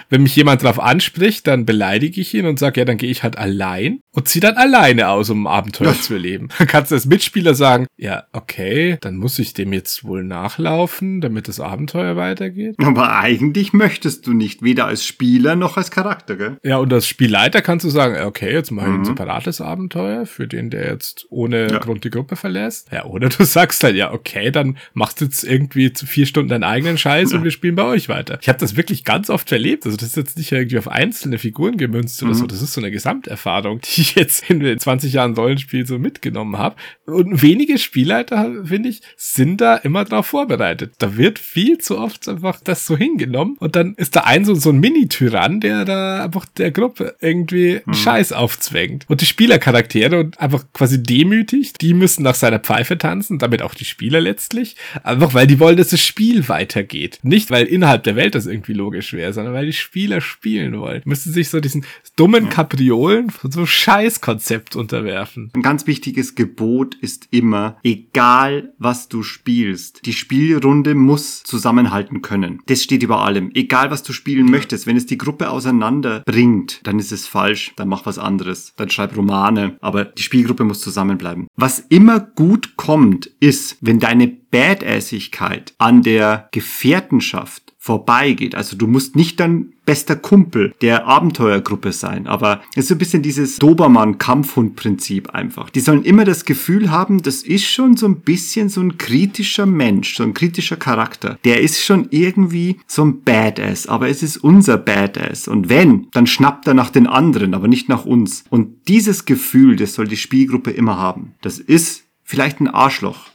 Wenn 0.10 0.24
mich 0.24 0.36
jemand 0.36 0.64
drauf 0.64 0.80
anspricht, 0.80 1.48
dann 1.48 1.66
beleidige 1.66 2.22
ich 2.22 2.34
ihn 2.34 2.46
und 2.46 2.60
sage, 2.60 2.82
ja, 2.82 2.86
dann 2.86 2.98
gehe 2.98 3.12
ich 3.12 3.24
halt 3.24 3.38
allein 3.38 4.00
und 4.18 4.28
zieh 4.28 4.40
dann 4.40 4.58
alleine 4.58 5.10
aus, 5.10 5.30
um 5.30 5.46
ein 5.46 5.54
Abenteuer 5.54 5.94
zu 5.94 6.14
erleben. 6.16 6.50
Dann 6.58 6.66
kannst 6.68 6.90
du 6.90 6.96
als 6.96 7.06
Mitspieler 7.06 7.54
sagen, 7.54 7.86
ja, 7.98 8.24
okay, 8.34 8.98
dann 9.02 9.16
muss 9.18 9.38
ich 9.38 9.54
dem 9.54 9.74
jetzt 9.74 10.04
wohl 10.04 10.24
nachlaufen, 10.24 11.22
damit 11.22 11.48
das 11.48 11.60
Abenteuer 11.60 12.16
weitergeht. 12.16 12.76
Aber 12.84 13.16
eigentlich 13.20 13.74
möchtest 13.74 14.26
du 14.26 14.34
nicht, 14.34 14.64
weder 14.64 14.86
als 14.86 15.06
Spieler 15.06 15.56
noch 15.56 15.78
als 15.78 15.92
Charakter, 15.92 16.36
gell? 16.36 16.58
Ja, 16.64 16.78
und 16.78 16.92
als 16.92 17.08
Spielleiter 17.08 17.62
kannst 17.62 17.86
du 17.86 17.90
sagen, 17.92 18.26
okay, 18.26 18.52
jetzt 18.52 18.72
mache 18.72 18.88
ich 18.88 18.94
ein 18.96 19.06
separates 19.06 19.62
Abenteuer 19.62 20.26
für 20.26 20.48
den, 20.48 20.72
der 20.72 20.92
jetzt 20.92 21.28
ohne 21.30 21.70
Ja. 21.70 21.78
Grund 21.78 22.04
die 22.04 22.10
Gruppe 22.10 22.36
verlässt. 22.36 22.92
Ja, 22.92 23.06
oder 23.06 23.30
du 23.30 23.44
sagst 23.46 23.84
halt, 23.84 23.96
ja, 23.96 24.12
okay, 24.12 24.50
dann 24.50 24.78
machst 24.94 25.22
du 25.22 25.26
jetzt 25.26 25.44
irgendwie 25.44 25.94
zu 25.94 26.08
vier 26.08 26.26
Stunden 26.26 26.50
deinen 26.50 26.64
eigenen 26.64 26.98
Scheiß 26.98 27.34
und 27.34 27.44
wir 27.44 27.52
spielen 27.52 27.76
bei 27.76 27.84
euch 27.84 28.10
weiter. 28.10 28.40
Ich 28.42 28.50
habe 28.50 28.58
das 28.58 28.76
wirklich 28.76 29.04
ganz 29.04 29.30
oft 29.30 29.52
erlebt. 29.52 29.86
Also 29.86 29.96
das 29.96 30.10
ist 30.10 30.18
jetzt 30.18 30.38
nicht 30.40 30.52
irgendwie 30.52 30.80
auf 30.80 30.88
einzelne 30.88 31.38
Figuren 31.38 31.78
gemünzt 31.78 32.24
oder 32.24 32.34
so. 32.34 32.48
Das 32.48 32.64
ist 32.64 32.74
so 32.74 32.82
eine 32.82 32.90
Gesamterfahrung, 32.90 33.80
die 33.96 34.07
ich 34.08 34.16
jetzt 34.16 34.50
in 34.50 34.60
den 34.60 34.80
20 34.80 35.14
Jahren 35.14 35.36
Rollenspiel 35.36 35.86
so 35.86 36.00
mitgenommen 36.00 36.58
habe. 36.58 36.76
Und 37.10 37.42
wenige 37.42 37.78
Spielleiter, 37.78 38.66
finde 38.66 38.90
ich, 38.90 39.02
sind 39.16 39.62
da 39.62 39.78
immer 39.78 40.04
drauf 40.04 40.28
vorbereitet. 40.28 40.96
Da 40.98 41.16
wird 41.16 41.40
viel 41.40 41.78
zu 41.78 41.98
oft 41.98 42.28
einfach 42.28 42.60
das 42.62 42.86
so 42.86 42.98
hingenommen 42.98 43.56
und 43.60 43.78
dann 43.78 43.94
ist 43.96 44.18
da 44.18 44.22
ein 44.22 44.44
so, 44.44 44.56
so 44.56 44.72
ein 44.72 44.80
Mini-Tyrann, 44.82 45.62
der 45.62 45.86
da 45.86 46.26
einfach 46.26 46.46
der 46.58 46.72
Gruppe 46.72 47.16
irgendwie 47.22 47.80
einen 47.86 47.94
Scheiß 47.94 48.34
aufzwängt. 48.34 49.06
Und 49.08 49.22
die 49.22 49.26
Spielercharaktere 49.26 50.20
und 50.20 50.38
einfach 50.38 50.66
quasi 50.74 51.02
demütigt, 51.02 51.82
die 51.82 51.94
müssen 51.94 52.24
nach 52.24 52.36
seiner 52.36 52.60
Pfeife 52.60 52.98
tanzen, 52.98 53.40
damit 53.40 53.62
auch 53.62 53.74
die 53.74 53.86
Spieler 53.86 54.20
letztlich. 54.20 54.76
Einfach 55.02 55.34
weil 55.34 55.48
die 55.48 55.62
wollen, 55.62 55.78
dass 55.78 55.90
das 55.90 56.04
Spiel 56.04 56.50
weitergeht. 56.50 57.20
Nicht, 57.24 57.52
weil 57.52 57.68
innerhalb 57.68 58.04
der 58.04 58.18
Welt 58.18 58.36
das 58.36 58.48
irgendwie 58.48 58.74
logisch 58.74 59.14
wäre, 59.14 59.32
sondern 59.32 59.54
weil 59.54 59.66
die 59.66 59.74
Spieler 59.74 60.20
spielen 60.20 60.78
wollen. 60.78 61.04
Müssen 61.06 61.32
sich 61.32 61.48
so 61.48 61.62
diesen 61.62 61.86
dummen 62.18 62.50
Kapriolen 62.50 63.30
von 63.30 63.50
so 63.50 63.66
Scheißkonzept 63.66 64.76
unterwerfen. 64.76 65.52
Ein 65.56 65.62
ganz 65.62 65.88
wichtiges 65.88 66.36
Gebot 66.36 66.97
ist 67.02 67.28
immer, 67.32 67.78
egal 67.84 68.74
was 68.78 69.08
du 69.08 69.24
spielst, 69.24 70.06
die 70.06 70.14
Spielrunde 70.14 70.96
muss 70.96 71.44
zusammenhalten 71.44 72.22
können. 72.22 72.62
Das 72.68 72.84
steht 72.84 73.04
über 73.04 73.22
allem. 73.22 73.52
Egal 73.54 73.92
was 73.92 74.04
du 74.04 74.14
spielen 74.14 74.50
möchtest, 74.50 74.88
wenn 74.88 74.98
es 74.98 75.06
die 75.06 75.18
Gruppe 75.18 75.50
auseinanderbringt, 75.50 76.82
dann 76.84 77.00
ist 77.00 77.12
es 77.12 77.28
falsch, 77.28 77.74
dann 77.76 77.88
mach 77.88 78.06
was 78.06 78.20
anderes, 78.20 78.74
dann 78.78 78.90
schreib 78.90 79.16
Romane, 79.16 79.78
aber 79.82 80.06
die 80.06 80.24
Spielgruppe 80.24 80.64
muss 80.64 80.82
zusammenbleiben. 80.82 81.48
Was 81.56 81.80
immer 81.80 82.20
gut 82.20 82.78
kommt, 82.78 83.28
ist, 83.40 83.78
wenn 83.82 84.00
deine 84.00 84.28
Badassigkeit 84.28 85.74
an 85.78 86.02
der 86.02 86.50
Gefährtenschaft 86.52 87.67
vorbeigeht. 87.88 88.54
Also 88.54 88.76
du 88.76 88.86
musst 88.86 89.16
nicht 89.16 89.40
dein 89.40 89.72
bester 89.86 90.18
Kumpel 90.18 90.74
der 90.82 91.08
Abenteuergruppe 91.08 91.94
sein, 91.94 92.28
aber 92.28 92.62
es 92.72 92.84
ist 92.84 92.88
so 92.90 92.96
ein 92.96 92.98
bisschen 92.98 93.24
dieses 93.24 93.56
Dobermann-Kampfhund-Prinzip 93.60 95.30
einfach. 95.30 95.70
Die 95.70 95.80
sollen 95.80 96.04
immer 96.04 96.26
das 96.26 96.44
Gefühl 96.44 96.92
haben, 96.92 97.22
das 97.22 97.44
ist 97.44 97.64
schon 97.64 97.96
so 97.96 98.06
ein 98.06 98.20
bisschen 98.20 98.68
so 98.68 98.82
ein 98.82 98.98
kritischer 98.98 99.66
Mensch, 99.66 100.18
so 100.18 100.24
ein 100.24 100.34
kritischer 100.34 100.76
Charakter. 100.76 101.40
Der 101.46 101.62
ist 101.62 101.82
schon 101.82 102.08
irgendwie 102.10 102.82
so 102.88 103.06
ein 103.06 103.24
Badass, 103.24 103.88
aber 103.88 104.10
es 104.10 104.22
ist 104.22 104.36
unser 104.36 104.78
Badass. 104.78 105.48
Und 105.48 105.70
wenn, 105.70 106.08
dann 106.12 106.28
schnappt 106.28 106.68
er 106.68 106.74
nach 106.74 106.90
den 106.90 107.08
anderen, 107.08 107.54
aber 107.54 107.70
nicht 107.70 107.88
nach 107.88 108.04
uns. 108.04 108.44
Und 108.50 108.90
dieses 108.90 109.24
Gefühl, 109.24 109.78
das 109.78 109.94
soll 109.94 110.10
die 110.10 110.18
Spielgruppe 110.18 110.72
immer 110.72 110.98
haben. 110.98 111.36
Das 111.42 111.58
ist 111.58 112.04
vielleicht 112.26 112.60
ein 112.60 112.68
Arschloch, 112.68 113.30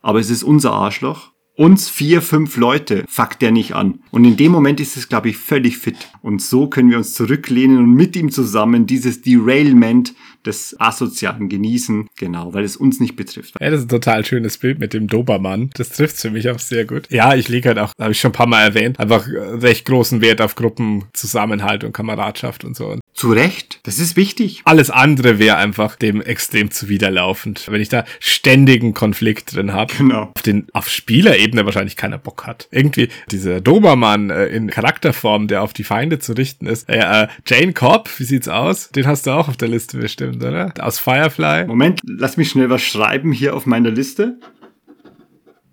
aber 0.00 0.18
es 0.18 0.28
ist 0.28 0.42
unser 0.42 0.72
Arschloch 0.72 1.31
uns 1.54 1.88
vier, 1.88 2.22
fünf 2.22 2.56
Leute 2.56 3.04
fuckt 3.08 3.42
er 3.42 3.50
nicht 3.50 3.74
an. 3.74 4.00
Und 4.10 4.24
in 4.24 4.36
dem 4.36 4.52
Moment 4.52 4.80
ist 4.80 4.96
es, 4.96 5.08
glaube 5.08 5.28
ich, 5.28 5.36
völlig 5.36 5.78
fit. 5.78 6.08
Und 6.22 6.40
so 6.40 6.66
können 6.68 6.90
wir 6.90 6.96
uns 6.96 7.14
zurücklehnen 7.14 7.78
und 7.78 7.92
mit 7.92 8.16
ihm 8.16 8.30
zusammen 8.30 8.86
dieses 8.86 9.22
Derailment 9.22 10.14
des 10.46 10.76
Asozialen 10.80 11.48
genießen. 11.48 12.08
Genau, 12.16 12.52
weil 12.54 12.64
es 12.64 12.76
uns 12.76 13.00
nicht 13.00 13.16
betrifft. 13.16 13.54
Ja, 13.60 13.70
das 13.70 13.80
ist 13.80 13.86
ein 13.86 13.88
total 13.90 14.24
schönes 14.24 14.58
Bild 14.58 14.78
mit 14.78 14.92
dem 14.92 15.06
Dobermann. 15.06 15.70
Das 15.74 15.90
trifft 15.90 16.16
für 16.16 16.30
mich 16.30 16.48
auch 16.50 16.58
sehr 16.58 16.84
gut. 16.84 17.10
Ja, 17.10 17.34
ich 17.34 17.48
lege 17.48 17.68
halt 17.68 17.78
auch, 17.78 17.92
habe 18.00 18.12
ich 18.12 18.20
schon 18.20 18.30
ein 18.30 18.34
paar 18.34 18.46
Mal 18.46 18.62
erwähnt, 18.62 18.98
einfach 18.98 19.28
äh, 19.28 19.38
recht 19.38 19.84
großen 19.84 20.20
Wert 20.20 20.40
auf 20.40 20.54
Gruppenzusammenhalt 20.54 21.84
und 21.84 21.92
Kameradschaft 21.92 22.64
und 22.64 22.76
so. 22.76 22.88
Und 22.88 23.00
Zu 23.14 23.32
Recht, 23.32 23.80
das 23.84 23.98
ist 23.98 24.16
wichtig. 24.16 24.62
alles 24.64 24.90
andere 24.90 25.38
wäre 25.38 25.56
einfach 25.56 25.96
dem 25.96 26.20
extrem 26.20 26.70
zuwiderlaufend. 26.70 27.66
Wenn 27.70 27.80
ich 27.80 27.88
da 27.88 28.04
ständigen 28.20 28.94
Konflikt 28.94 29.54
drin 29.54 29.72
habe. 29.72 29.92
Genau. 29.94 30.32
Auf 30.34 30.42
den, 30.42 30.66
auf 30.72 30.88
Spielerebene 30.88 31.42
Ebene 31.42 31.66
wahrscheinlich 31.66 31.96
keiner 31.96 32.18
Bock 32.18 32.46
hat. 32.46 32.68
Irgendwie 32.70 33.08
dieser 33.30 33.60
Dobermann 33.60 34.30
äh, 34.30 34.46
in 34.46 34.70
Charakterform, 34.70 35.48
der 35.48 35.62
auf 35.62 35.72
die 35.72 35.84
Feinde 35.84 36.18
zu 36.18 36.32
richten 36.32 36.66
ist. 36.66 36.88
Äh, 36.88 37.24
äh, 37.24 37.28
Jane 37.46 37.72
Cobb, 37.72 38.08
wie 38.18 38.24
sieht's 38.24 38.48
aus? 38.48 38.90
Den 38.90 39.06
hast 39.06 39.26
du 39.26 39.32
auch 39.32 39.48
auf 39.48 39.56
der 39.56 39.68
Liste 39.68 39.98
bestimmt, 39.98 40.31
oder? 40.36 40.72
Aus 40.80 40.98
Firefly. 40.98 41.66
Moment, 41.66 42.00
lass 42.04 42.36
mich 42.36 42.50
schnell 42.50 42.70
was 42.70 42.82
schreiben 42.82 43.32
hier 43.32 43.54
auf 43.56 43.66
meiner 43.66 43.90
Liste. 43.90 44.38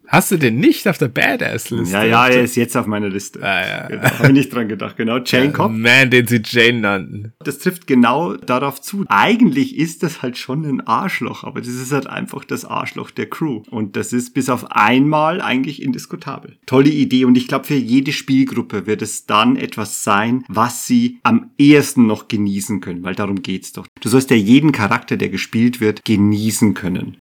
Hast 0.10 0.32
du 0.32 0.38
den 0.38 0.58
nicht 0.58 0.88
auf 0.88 0.98
der 0.98 1.08
Badass-Liste? 1.08 1.94
Ja, 1.94 2.04
ja, 2.04 2.28
er 2.28 2.42
ist 2.42 2.56
jetzt 2.56 2.76
auf 2.76 2.88
meiner 2.88 3.10
Liste. 3.10 3.44
Ah, 3.44 3.62
ja. 3.62 3.88
Genau, 3.88 4.04
Habe 4.04 4.28
ich 4.30 4.34
nicht 4.34 4.54
dran 4.54 4.68
gedacht, 4.68 4.98
genau. 4.98 5.20
Jane 5.24 5.52
Cobb. 5.52 5.72
Man, 5.72 6.10
den 6.10 6.26
sie 6.26 6.42
Jane 6.44 6.80
nannten. 6.80 7.34
Das 7.44 7.60
trifft 7.60 7.86
genau 7.86 8.36
darauf 8.36 8.82
zu. 8.82 9.06
Eigentlich 9.08 9.78
ist 9.78 10.02
das 10.02 10.24
halt 10.24 10.40
schon 10.40 10.66
ein 10.66 10.82
Arschloch, 10.82 11.44
aber 11.44 11.62
das 11.62 11.70
ist 11.70 11.92
halt 11.92 12.08
einfach 12.08 12.44
das 12.44 12.66
Arschloch 12.66 13.12
der 13.12 13.30
Crew. 13.30 13.62
Und 13.70 13.96
das 13.96 14.12
ist 14.12 14.34
bis 14.34 14.50
auf 14.50 14.72
einmal 14.72 15.42
eigentlich 15.42 15.80
indiskutabel. 15.80 16.58
Tolle 16.66 16.90
Idee 16.90 17.26
und 17.26 17.38
ich 17.38 17.48
glaube, 17.48 17.66
für 17.66 17.76
jede 17.76 18.12
Spielgruppe 18.12 18.88
wird 18.88 19.04
es 19.04 19.28
dann 19.28 19.58
etwas 19.58 20.04
sein, 20.04 20.44
was 20.48 20.88
sie 20.88 21.20
am 21.22 21.52
ehesten 21.60 22.08
noch 22.08 22.28
genießen 22.28 22.82
können, 22.82 23.04
weil 23.04 23.14
darum 23.14 23.44
geht's 23.44 23.74
doch. 23.74 23.86
Du 24.02 24.10
sollst 24.10 24.32
ja 24.32 24.38
jeden 24.38 24.72
Charakter, 24.72 25.18
der 25.18 25.30
gespielt 25.30 25.80
wird, 25.80 26.04
genießen 26.04 26.74
können. 26.74 27.18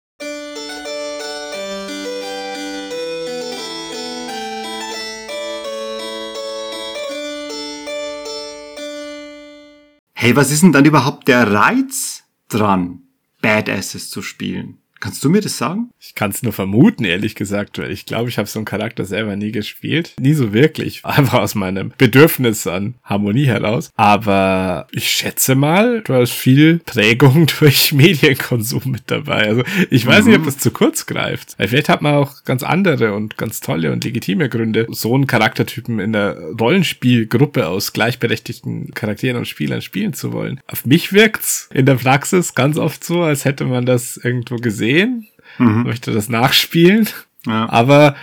Hey, 10.25 10.35
was 10.35 10.51
ist 10.51 10.63
denn 10.63 10.73
dann 10.73 10.87
überhaupt 10.87 11.29
der 11.29 11.53
Reiz 11.53 12.25
dran, 12.49 13.03
Badasses 13.43 14.09
zu 14.09 14.23
spielen? 14.23 14.79
Kannst 15.05 15.23
du 15.23 15.29
mir 15.29 15.43
das 15.43 15.59
sagen? 15.59 15.91
Ich 16.01 16.15
kann 16.15 16.31
es 16.31 16.43
nur 16.43 16.55
vermuten, 16.55 17.05
ehrlich 17.05 17.35
gesagt, 17.35 17.77
weil 17.77 17.91
ich 17.91 18.07
glaube, 18.07 18.31
ich 18.31 18.39
habe 18.39 18.49
so 18.49 18.59
einen 18.59 18.65
Charakter 18.65 19.05
selber 19.05 19.37
nie 19.37 19.53
gespielt. 19.53 20.15
Nie 20.19 20.33
so 20.33 20.55
wirklich. 20.55 21.01
Einfach 21.05 21.41
aus 21.41 21.55
meinem 21.55 21.93
Bedürfnis 21.99 22.67
an 22.67 22.95
Harmonie 23.05 23.45
heraus. 23.45 23.91
Aber 23.97 24.87
ich 24.93 25.11
schätze 25.11 25.57
mal, 25.57 26.01
du 26.01 26.15
hast 26.15 26.33
viel 26.33 26.79
Prägung 26.87 27.47
durch 27.59 27.93
Medienkonsum 27.93 28.81
mit 28.87 29.03
dabei. 29.09 29.47
Also 29.47 29.63
ich 29.91 30.07
weiß 30.07 30.25
mhm. 30.25 30.31
nicht, 30.31 30.39
ob 30.39 30.47
das 30.47 30.57
zu 30.57 30.71
kurz 30.71 31.05
greift. 31.05 31.55
Vielleicht 31.59 31.91
hat 31.91 32.01
man 32.01 32.15
auch 32.15 32.43
ganz 32.45 32.63
andere 32.63 33.13
und 33.13 33.37
ganz 33.37 33.61
tolle 33.61 33.93
und 33.93 34.05
legitime 34.05 34.49
Gründe, 34.49 34.87
so 34.89 35.15
einen 35.15 35.27
Charaktertypen 35.27 35.99
in 35.99 36.15
der 36.15 36.39
Rollenspielgruppe 36.59 37.69
aus 37.69 37.93
gleichberechtigten 37.93 38.95
Charakteren 38.95 39.37
und 39.37 39.49
Spielern 39.49 39.83
spielen 39.83 40.15
zu 40.15 40.33
wollen. 40.33 40.61
Auf 40.67 40.87
mich 40.87 41.13
wirkt's 41.13 41.69
in 41.75 41.85
der 41.85 41.97
Praxis 41.97 42.55
ganz 42.55 42.79
oft 42.79 43.05
so, 43.05 43.21
als 43.21 43.45
hätte 43.45 43.67
man 43.67 43.85
das 43.85 44.17
irgendwo 44.17 44.57
gesehen 44.57 44.94
sehen, 44.95 45.27
mhm. 45.59 45.83
möchte 45.83 46.13
das 46.13 46.29
nachspielen, 46.29 47.09
ja. 47.47 47.69
aber 47.69 48.17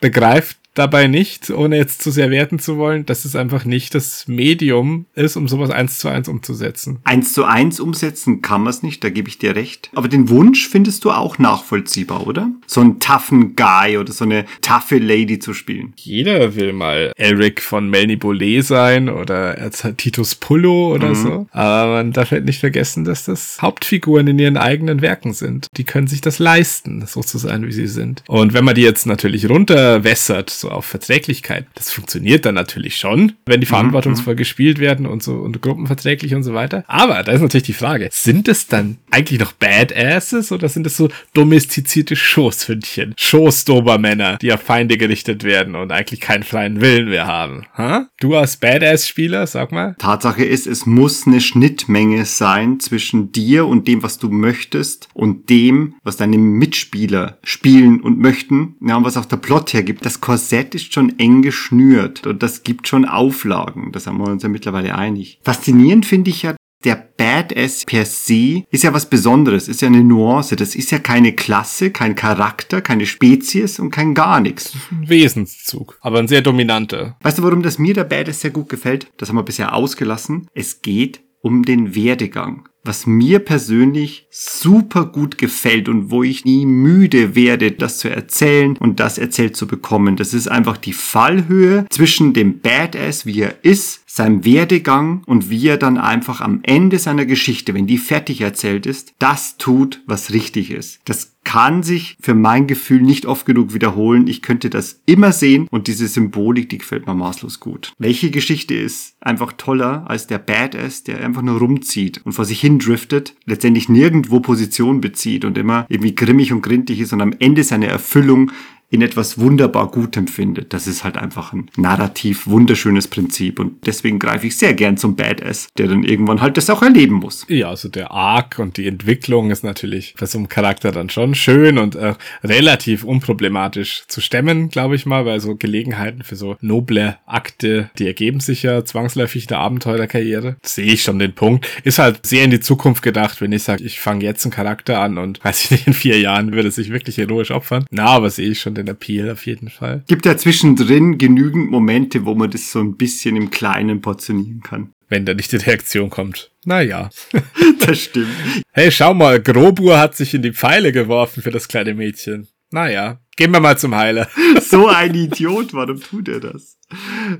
begreift 0.00 0.58
dabei 0.76 1.08
nicht, 1.08 1.50
ohne 1.50 1.76
jetzt 1.76 2.02
zu 2.02 2.10
sehr 2.10 2.30
werten 2.30 2.58
zu 2.58 2.76
wollen, 2.76 3.04
dass 3.06 3.24
es 3.24 3.34
einfach 3.34 3.64
nicht 3.64 3.94
das 3.94 4.28
Medium 4.28 5.06
ist, 5.14 5.36
um 5.36 5.48
sowas 5.48 5.70
eins 5.70 5.98
zu 5.98 6.08
eins 6.08 6.28
umzusetzen. 6.28 6.98
Eins 7.04 7.32
zu 7.32 7.44
eins 7.44 7.80
umsetzen 7.80 8.42
kann 8.42 8.62
man 8.62 8.70
es 8.70 8.82
nicht, 8.82 9.02
da 9.02 9.10
gebe 9.10 9.28
ich 9.28 9.38
dir 9.38 9.56
recht. 9.56 9.90
Aber 9.94 10.08
den 10.08 10.28
Wunsch 10.28 10.68
findest 10.68 11.04
du 11.04 11.10
auch 11.10 11.38
nachvollziehbar, 11.38 12.26
oder? 12.26 12.50
So 12.66 12.80
einen 12.80 13.00
toughen 13.00 13.56
Guy 13.56 13.98
oder 13.98 14.12
so 14.12 14.24
eine 14.24 14.44
toughe 14.60 14.98
Lady 14.98 15.38
zu 15.38 15.54
spielen. 15.54 15.94
Jeder 15.96 16.54
will 16.54 16.72
mal 16.72 17.12
Eric 17.16 17.62
von 17.62 17.88
Melny 17.88 18.16
Bolet 18.16 18.64
sein 18.64 19.08
oder 19.08 19.70
Titus 19.96 20.34
Pullo 20.34 20.94
oder 20.94 21.10
mhm. 21.10 21.14
so. 21.14 21.46
Aber 21.52 21.94
man 21.94 22.12
darf 22.12 22.30
halt 22.30 22.44
nicht 22.44 22.60
vergessen, 22.60 23.04
dass 23.04 23.24
das 23.24 23.58
Hauptfiguren 23.60 24.26
in 24.26 24.38
ihren 24.38 24.56
eigenen 24.56 25.00
Werken 25.00 25.32
sind. 25.32 25.68
Die 25.76 25.84
können 25.84 26.06
sich 26.06 26.20
das 26.20 26.38
leisten, 26.38 27.04
so 27.06 27.22
zu 27.22 27.38
sein, 27.38 27.66
wie 27.66 27.72
sie 27.72 27.86
sind. 27.86 28.22
Und 28.28 28.52
wenn 28.52 28.64
man 28.64 28.74
die 28.74 28.82
jetzt 28.82 29.06
natürlich 29.06 29.48
runterwässert, 29.48 30.50
so 30.50 30.65
auf 30.68 30.86
Verträglichkeit. 30.86 31.66
Das 31.74 31.90
funktioniert 31.90 32.44
dann 32.44 32.54
natürlich 32.54 32.96
schon, 32.96 33.32
wenn 33.46 33.60
die 33.60 33.66
mhm, 33.66 33.70
verantwortungsvoll 33.70 34.34
mhm. 34.34 34.38
gespielt 34.38 34.78
werden 34.78 35.06
und 35.06 35.22
so 35.22 35.34
und 35.34 35.60
gruppenverträglich 35.62 36.34
und 36.34 36.42
so 36.42 36.54
weiter. 36.54 36.84
Aber 36.86 37.22
da 37.22 37.32
ist 37.32 37.40
natürlich 37.40 37.66
die 37.66 37.72
Frage, 37.72 38.08
sind 38.12 38.48
es 38.48 38.66
dann 38.66 38.98
eigentlich 39.10 39.40
noch 39.40 39.52
Badasses 39.52 40.52
oder 40.52 40.68
sind 40.68 40.86
es 40.86 40.96
so 40.96 41.08
domestizierte 41.34 42.16
Schoßhündchen, 42.16 43.14
Schoßdobermänner, 43.16 44.38
die 44.38 44.52
auf 44.52 44.60
Feinde 44.60 44.96
gerichtet 44.96 45.44
werden 45.44 45.74
und 45.74 45.92
eigentlich 45.92 46.20
keinen 46.20 46.42
freien 46.42 46.80
Willen 46.80 47.08
mehr 47.08 47.26
haben? 47.26 47.66
Ha? 47.76 48.08
Du 48.20 48.36
als 48.36 48.56
Badass-Spieler, 48.56 49.46
sag 49.46 49.72
mal. 49.72 49.94
Tatsache 49.98 50.44
ist, 50.44 50.66
es 50.66 50.86
muss 50.86 51.26
eine 51.26 51.40
Schnittmenge 51.40 52.24
sein 52.24 52.80
zwischen 52.80 53.32
dir 53.32 53.66
und 53.66 53.88
dem, 53.88 54.02
was 54.02 54.18
du 54.18 54.28
möchtest 54.28 55.08
und 55.14 55.50
dem, 55.50 55.94
was 56.02 56.16
deine 56.16 56.38
Mitspieler 56.38 57.38
spielen 57.42 58.00
und 58.00 58.18
möchten. 58.18 58.76
Ja, 58.80 58.96
und 58.96 59.04
was 59.04 59.16
auch 59.16 59.24
der 59.24 59.36
Plot 59.36 59.72
hergibt. 59.72 60.04
Das 60.04 60.20
Korsett 60.20 60.55
Korsett 60.56 60.74
ist 60.74 60.94
schon 60.94 61.18
eng 61.18 61.42
geschnürt 61.42 62.26
und 62.26 62.42
das 62.42 62.62
gibt 62.62 62.88
schon 62.88 63.04
Auflagen. 63.04 63.92
Das 63.92 64.06
haben 64.06 64.16
wir 64.16 64.30
uns 64.30 64.42
ja 64.42 64.48
mittlerweile 64.48 64.94
einig. 64.94 65.38
Faszinierend 65.42 66.06
finde 66.06 66.30
ich 66.30 66.44
ja, 66.44 66.56
der 66.82 66.94
Badass 66.96 67.84
per 67.84 68.06
se 68.06 68.62
ist 68.70 68.82
ja 68.82 68.94
was 68.94 69.10
Besonderes, 69.10 69.68
ist 69.68 69.82
ja 69.82 69.88
eine 69.88 70.02
Nuance. 70.02 70.56
Das 70.56 70.74
ist 70.74 70.90
ja 70.90 70.98
keine 70.98 71.34
Klasse, 71.34 71.90
kein 71.90 72.14
Charakter, 72.14 72.80
keine 72.80 73.04
Spezies 73.04 73.78
und 73.78 73.90
kein 73.90 74.14
gar 74.14 74.40
nichts. 74.40 74.72
Ein 74.90 75.06
Wesenszug, 75.10 75.98
aber 76.00 76.20
ein 76.20 76.28
sehr 76.28 76.40
dominanter. 76.40 77.18
Weißt 77.20 77.36
du, 77.36 77.42
warum 77.42 77.62
das 77.62 77.78
mir 77.78 77.92
der 77.92 78.04
Badass 78.04 78.40
sehr 78.40 78.50
gut 78.50 78.70
gefällt? 78.70 79.08
Das 79.18 79.28
haben 79.28 79.36
wir 79.36 79.42
bisher 79.42 79.74
ausgelassen. 79.74 80.48
Es 80.54 80.80
geht 80.80 81.20
um 81.42 81.64
den 81.64 81.94
Werdegang 81.94 82.66
was 82.86 83.06
mir 83.06 83.38
persönlich 83.40 84.26
super 84.30 85.06
gut 85.06 85.38
gefällt 85.38 85.88
und 85.88 86.10
wo 86.10 86.22
ich 86.22 86.44
nie 86.44 86.66
müde 86.66 87.34
werde, 87.34 87.72
das 87.72 87.98
zu 87.98 88.08
erzählen 88.08 88.76
und 88.76 89.00
das 89.00 89.18
erzählt 89.18 89.56
zu 89.56 89.66
bekommen. 89.66 90.16
Das 90.16 90.34
ist 90.34 90.48
einfach 90.48 90.76
die 90.76 90.92
Fallhöhe 90.92 91.86
zwischen 91.90 92.32
dem 92.32 92.60
Badass, 92.60 93.26
wie 93.26 93.40
er 93.40 93.64
ist, 93.64 94.02
seinem 94.16 94.46
Werdegang 94.46 95.22
und 95.26 95.50
wie 95.50 95.68
er 95.68 95.76
dann 95.76 95.98
einfach 95.98 96.40
am 96.40 96.60
Ende 96.62 96.98
seiner 96.98 97.26
Geschichte, 97.26 97.74
wenn 97.74 97.86
die 97.86 97.98
fertig 97.98 98.40
erzählt 98.40 98.86
ist, 98.86 99.12
das 99.18 99.58
tut, 99.58 100.02
was 100.06 100.32
richtig 100.32 100.70
ist. 100.70 101.00
Das 101.04 101.36
kann 101.44 101.84
sich 101.84 102.16
für 102.20 102.34
mein 102.34 102.66
Gefühl 102.66 103.02
nicht 103.02 103.24
oft 103.24 103.46
genug 103.46 103.72
wiederholen. 103.72 104.26
Ich 104.26 104.42
könnte 104.42 104.68
das 104.68 105.00
immer 105.06 105.30
sehen 105.30 105.68
und 105.70 105.86
diese 105.86 106.08
Symbolik, 106.08 106.68
die 106.70 106.78
gefällt 106.78 107.06
mir 107.06 107.14
maßlos 107.14 107.60
gut. 107.60 107.92
Welche 107.98 108.32
Geschichte 108.32 108.74
ist 108.74 109.14
einfach 109.20 109.52
toller 109.52 110.10
als 110.10 110.26
der 110.26 110.38
Badass, 110.38 111.04
der 111.04 111.24
einfach 111.24 111.42
nur 111.42 111.60
rumzieht 111.60 112.20
und 112.24 112.32
vor 112.32 112.44
sich 112.44 112.60
hin 112.60 112.80
driftet, 112.80 113.36
letztendlich 113.44 113.88
nirgendwo 113.88 114.40
Position 114.40 115.00
bezieht 115.00 115.44
und 115.44 115.56
immer 115.56 115.86
irgendwie 115.88 116.16
grimmig 116.16 116.52
und 116.52 116.62
grintig 116.62 116.98
ist 116.98 117.12
und 117.12 117.20
am 117.20 117.34
Ende 117.38 117.62
seine 117.62 117.86
Erfüllung 117.86 118.50
in 118.90 119.02
etwas 119.02 119.38
wunderbar 119.38 119.90
Gutem 119.90 120.28
findet. 120.28 120.72
Das 120.72 120.86
ist 120.86 121.02
halt 121.02 121.16
einfach 121.16 121.52
ein 121.52 121.70
narrativ 121.76 122.46
wunderschönes 122.46 123.08
Prinzip 123.08 123.58
und 123.58 123.86
deswegen 123.86 124.18
greife 124.18 124.46
ich 124.46 124.56
sehr 124.56 124.74
gern 124.74 124.96
zum 124.96 125.16
Badass, 125.16 125.68
der 125.76 125.88
dann 125.88 126.04
irgendwann 126.04 126.40
halt 126.40 126.56
das 126.56 126.70
auch 126.70 126.82
erleben 126.82 127.16
muss. 127.16 127.44
Ja, 127.48 127.70
also 127.70 127.88
der 127.88 128.12
Arc 128.12 128.58
und 128.58 128.76
die 128.76 128.86
Entwicklung 128.86 129.50
ist 129.50 129.64
natürlich 129.64 130.14
bei 130.18 130.26
so 130.26 130.38
einem 130.38 130.48
Charakter 130.48 130.92
dann 130.92 131.10
schon 131.10 131.34
schön 131.34 131.78
und 131.78 131.96
äh, 131.96 132.14
relativ 132.44 133.02
unproblematisch 133.02 134.04
zu 134.06 134.20
stemmen, 134.20 134.68
glaube 134.68 134.94
ich 134.94 135.04
mal, 135.04 135.26
weil 135.26 135.40
so 135.40 135.56
Gelegenheiten 135.56 136.22
für 136.22 136.36
so 136.36 136.56
noble 136.60 137.18
Akte, 137.26 137.90
die 137.98 138.06
ergeben 138.06 138.40
sich 138.40 138.62
ja 138.62 138.84
zwangsläufig 138.84 139.46
der 139.46 139.58
Abenteurerkarriere. 139.58 140.56
Sehe 140.62 140.92
ich 140.92 141.02
schon 141.02 141.18
den 141.18 141.34
Punkt. 141.34 141.66
Ist 141.82 141.98
halt 141.98 142.24
sehr 142.24 142.44
in 142.44 142.50
die 142.50 142.60
Zukunft 142.60 143.02
gedacht, 143.02 143.40
wenn 143.40 143.52
ich 143.52 143.64
sage, 143.64 143.82
ich 143.82 143.98
fange 143.98 144.24
jetzt 144.24 144.44
einen 144.44 144.52
Charakter 144.52 145.00
an 145.00 145.18
und 145.18 145.44
weiß 145.44 145.64
ich 145.64 145.70
nicht, 145.72 145.86
in 145.88 145.92
vier 145.92 146.20
Jahren 146.20 146.52
würde 146.52 146.70
sich 146.70 146.92
wirklich 146.92 147.18
heroisch 147.18 147.50
opfern. 147.50 147.84
Na, 147.90 148.06
aber 148.06 148.30
sehe 148.30 148.50
ich 148.50 148.60
schon 148.60 148.75
den 148.76 148.88
Appeal 148.88 149.30
auf 149.30 149.46
jeden 149.46 149.68
Fall. 149.68 150.04
Gibt 150.06 150.26
ja 150.26 150.36
zwischendrin 150.36 151.18
genügend 151.18 151.70
Momente, 151.70 152.24
wo 152.24 152.34
man 152.34 152.50
das 152.50 152.70
so 152.70 152.80
ein 152.80 152.96
bisschen 152.96 153.36
im 153.36 153.50
Kleinen 153.50 154.00
portionieren 154.00 154.60
kann. 154.62 154.92
Wenn 155.08 155.24
da 155.24 155.34
nicht 155.34 155.52
die 155.52 155.56
Reaktion 155.56 156.10
kommt. 156.10 156.50
Naja. 156.64 157.10
das 157.86 158.00
stimmt. 158.00 158.28
Hey, 158.72 158.90
schau 158.90 159.14
mal, 159.14 159.40
Grobur 159.40 159.98
hat 159.98 160.16
sich 160.16 160.34
in 160.34 160.42
die 160.42 160.52
Pfeile 160.52 160.92
geworfen 160.92 161.42
für 161.42 161.50
das 161.50 161.68
kleine 161.68 161.94
Mädchen. 161.94 162.48
Naja, 162.70 163.20
gehen 163.36 163.52
wir 163.52 163.60
mal 163.60 163.78
zum 163.78 163.94
Heiler. 163.94 164.28
so 164.60 164.88
ein 164.88 165.14
Idiot, 165.14 165.72
warum 165.72 166.00
tut 166.00 166.28
er 166.28 166.40
das? 166.40 166.78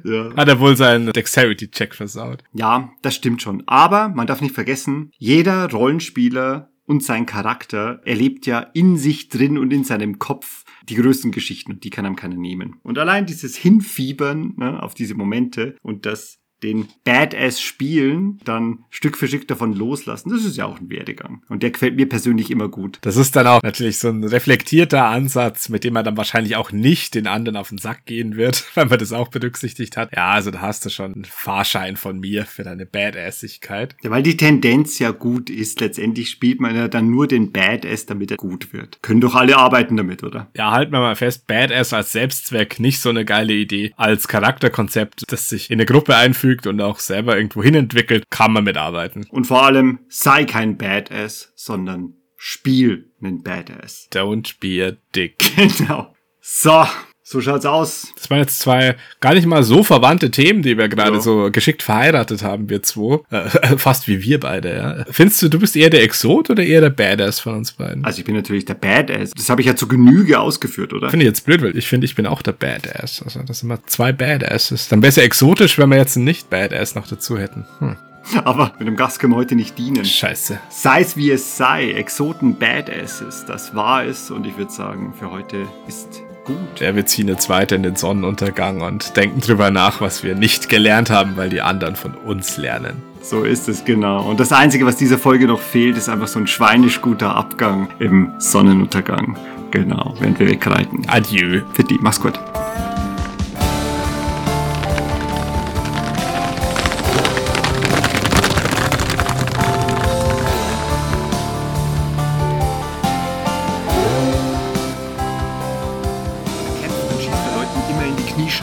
Ja. 0.05 0.35
Hat 0.37 0.49
er 0.49 0.61
wohl 0.61 0.77
seinen 0.77 1.13
Dexterity-Check 1.13 1.95
versaut. 1.95 2.45
Ja, 2.53 2.93
das 3.03 3.17
stimmt 3.17 3.43
schon. 3.43 3.63
Aber 3.67 4.09
man 4.09 4.27
darf 4.27 4.41
nicht 4.41 4.55
vergessen, 4.55 5.11
jeder 5.19 5.71
Rollenspieler 5.71 6.71
und 6.85 7.03
sein 7.03 7.27
Charakter 7.27 8.01
erlebt 8.05 8.47
ja 8.47 8.61
in 8.61 8.97
sich 8.97 9.29
drin 9.29 9.59
und 9.59 9.73
in 9.73 9.85
seinem 9.85 10.19
Kopf 10.19 10.65
die 10.89 10.95
größten 10.95 11.33
Geschichten 11.33 11.73
und 11.73 11.85
die 11.85 11.91
kann 11.91 12.07
einem 12.07 12.17
keiner 12.17 12.37
nehmen. 12.37 12.77
Und 12.83 12.99
allein 12.99 13.27
dieses 13.27 13.57
Hinfiebern 13.57 14.55
ne, 14.57 14.83
auf 14.83 14.95
diese 14.95 15.15
Momente 15.15 15.77
und 15.83 16.07
das 16.07 16.39
den 16.63 16.89
Badass 17.05 17.61
spielen, 17.61 18.41
dann 18.45 18.85
Stück 18.91 19.17
für 19.17 19.29
Stück 19.29 19.47
davon 19.49 19.75
loslassen. 19.75 20.31
Das 20.31 20.45
ist 20.45 20.57
ja 20.57 20.65
auch 20.65 20.81
ein 20.81 20.91
Werdegang. 20.91 21.43
Und 21.49 21.63
der 21.63 21.71
gefällt 21.71 21.97
mir 21.97 22.09
persönlich 22.09 22.51
immer 22.51 22.69
gut. 22.69 22.99
Das 23.03 23.17
ist 23.17 23.37
dann 23.37 23.47
auch 23.47 23.63
natürlich 23.63 23.99
so 23.99 24.09
ein 24.09 24.25
reflektierter 24.25 25.05
Ansatz, 25.05 25.69
mit 25.69 25.85
dem 25.85 25.95
man 25.95 26.05
dann 26.05 26.17
wahrscheinlich 26.17 26.57
auch 26.57 26.73
nicht 26.73 27.15
den 27.15 27.27
anderen 27.27 27.57
auf 27.57 27.69
den 27.69 27.79
Sack 27.79 28.07
gehen 28.07 28.37
wird, 28.37 28.65
weil 28.75 28.87
man 28.87 28.99
das 28.99 29.13
auch 29.13 29.29
berücksichtigt 29.29 29.97
hat. 29.97 30.15
Ja, 30.15 30.31
also 30.31 30.51
da 30.51 30.61
hast 30.61 30.85
du 30.85 30.91
schon 30.91 31.15
einen 31.15 31.25
Fahrschein 31.25 31.97
von 31.97 32.21
mir 32.21 32.47
für 32.47 32.63
deine 32.63 32.87
Badassigkeit. 32.87 33.97
Ja, 34.03 34.11
weil 34.11 34.23
die 34.23 34.37
Tendenz 34.37 34.99
ja 34.99 35.11
gut 35.11 35.51
ist. 35.51 35.81
Letztendlich 35.81 36.31
spielt 36.31 36.61
man 36.61 36.75
ja 36.75 36.89
dann 36.89 37.11
nur 37.11 37.27
den 37.27 37.53
Badass, 37.53 38.07
damit 38.07 38.31
er 38.31 38.39
gut 38.39 38.73
wird. 38.73 39.03
Können 39.03 39.21
doch 39.21 39.35
alle 39.35 39.59
arbeiten 39.59 39.97
damit, 39.97 40.23
oder? 40.23 40.51
Ja, 40.57 40.73
halten 40.73 40.93
wir 40.93 41.01
mal 41.01 41.17
fest, 41.17 41.47
Badass 41.47 41.93
als 41.93 42.13
Selbstzweck 42.13 42.81
nicht 42.81 43.01
so 43.01 43.11
eine 43.11 43.25
geile 43.25 43.53
Idee. 43.53 43.93
Als 43.97 44.27
Charakterkonzept, 44.27 45.25
das 45.29 45.49
sich 45.49 45.71
in 45.71 45.77
eine 45.77 45.87
Gruppe 45.87 46.17
einfügt 46.47 46.67
und 46.67 46.81
auch 46.81 46.99
selber 46.99 47.37
irgendwo 47.37 47.63
hin 47.63 47.75
entwickelt, 47.75 48.25
kann 48.31 48.53
man 48.53 48.65
mitarbeiten. 48.65 49.27
Und 49.31 49.47
vor 49.47 49.65
allem 49.65 50.01
sei 50.09 50.45
kein 50.45 50.77
Badass, 50.77 51.53
sondern 51.55 52.15
spiel 52.37 53.13
einen 53.21 53.43
Badass. 53.43 54.09
Don't 54.13 54.59
be 54.61 54.87
a 54.87 54.97
dick. 55.15 55.37
Genau. 55.79 56.15
So, 56.41 56.87
so 57.29 57.41
schaut's 57.41 57.67
aus. 57.67 58.13
Das 58.15 58.31
waren 58.31 58.39
jetzt 58.39 58.61
zwei 58.61 58.95
gar 59.19 59.35
nicht 59.35 59.47
mal 59.47 59.65
so 59.65 59.83
verwandte 59.83 60.31
Themen, 60.31 60.63
die 60.63 60.79
wir 60.79 60.89
gerade 60.89 61.17
ja. 61.17 61.21
so 61.21 61.51
geschickt 61.51 61.83
verheiratet 61.83 62.45
haben, 62.45 62.71
wir 62.71 62.85
zwei. 62.85 63.19
Äh, 63.31 63.77
fast 63.79 64.07
wie 64.07 64.23
wir 64.23 64.39
beide, 64.39 64.77
ja. 64.77 65.05
Findest 65.11 65.43
du, 65.43 65.49
du 65.49 65.59
bist 65.59 65.75
eher 65.75 65.91
der 65.91 66.05
Exot 66.05 66.51
oder 66.51 66.63
eher 66.63 66.81
der 66.81 66.91
Badass 66.91 67.41
von 67.41 67.57
uns 67.57 67.73
beiden? 67.73 68.05
Also 68.05 68.21
ich 68.21 68.25
bin 68.25 68.37
natürlich 68.37 68.65
der 68.65 68.75
Badass. 68.75 69.33
Das 69.33 69.51
habe 69.51 69.61
ich 69.61 69.67
ja 69.67 69.75
zu 69.75 69.89
Genüge 69.89 70.39
ausgeführt, 70.39 70.93
oder? 70.93 71.11
Finde 71.11 71.25
ich 71.25 71.31
jetzt 71.31 71.45
blöd, 71.45 71.63
weil 71.63 71.77
ich 71.77 71.89
finde, 71.89 72.05
ich 72.05 72.15
bin 72.15 72.27
auch 72.27 72.43
der 72.43 72.53
Badass. 72.53 73.21
Also 73.25 73.41
das 73.41 73.59
sind 73.59 73.71
immer 73.71 73.85
zwei 73.87 74.13
Badasses. 74.13 74.87
Dann 74.87 75.03
wäre 75.03 75.09
es 75.09 75.17
ja 75.17 75.25
exotisch, 75.25 75.79
wenn 75.79 75.89
wir 75.89 75.97
jetzt 75.97 76.17
einen 76.17 76.27
Nicht-Badass 76.27 76.95
noch 76.95 77.09
dazu 77.09 77.39
hätten. 77.39 77.65
Hm. 77.81 77.97
Aber 78.45 78.73
mit 78.79 78.87
dem 78.87 78.97
Gast 78.97 79.19
können 79.19 79.33
wir 79.33 79.37
heute 79.37 79.57
nicht 79.57 79.77
dienen. 79.77 80.05
Scheiße. 80.05 80.61
Sei 80.69 81.01
es 81.01 81.17
wie 81.17 81.33
es 81.33 81.57
sei, 81.57 81.91
Exoten 81.91 82.57
Badasses, 82.57 83.45
das 83.47 83.75
war 83.75 84.05
es. 84.05 84.31
Und 84.31 84.47
ich 84.47 84.57
würde 84.57 84.71
sagen, 84.71 85.13
für 85.19 85.33
heute 85.33 85.67
ist 85.89 86.23
gut. 86.47 86.81
Ja, 86.81 86.95
wir 86.95 87.05
ziehen 87.05 87.29
jetzt 87.29 87.49
weiter 87.49 87.77
in 87.77 87.83
den 87.83 87.97
Sonnenuntergang 87.97 88.81
und 88.81 89.17
denken 89.17 89.41
drüber 89.41 89.71
nach, 89.71 90.01
was 90.01 90.23
wir 90.23 90.35
nicht 90.35 90.69
gelernt 90.69 91.11
haben, 91.11 91.37
weil 91.37 91.51
die 91.51 91.61
anderen 91.61 91.97
von 91.97 92.15
uns 92.15 92.57
lernen. 92.57 93.03
So 93.21 93.43
ist 93.43 93.69
es 93.69 93.85
genau. 93.85 94.23
Und 94.23 94.39
das 94.39 94.53
Einzige, 94.53 94.87
was 94.87 94.97
dieser 94.97 95.19
Folge 95.19 95.47
noch 95.47 95.61
fehlt, 95.61 95.97
ist 95.97 96.09
einfach 96.09 96.29
so 96.29 96.39
ein 96.39 96.47
schweinisch 96.47 97.03
guter 97.03 97.35
Abgang 97.35 97.89
im 97.99 98.33
Sonnenuntergang. 98.39 99.37
Genau, 99.73 100.15
während 100.21 100.39
wir 100.39 100.49
wegreiten. 100.49 101.03
Adieu. 101.09 101.63
Für 101.75 101.83
die. 101.83 101.99
Mach's 102.01 102.21
gut. 102.21 102.39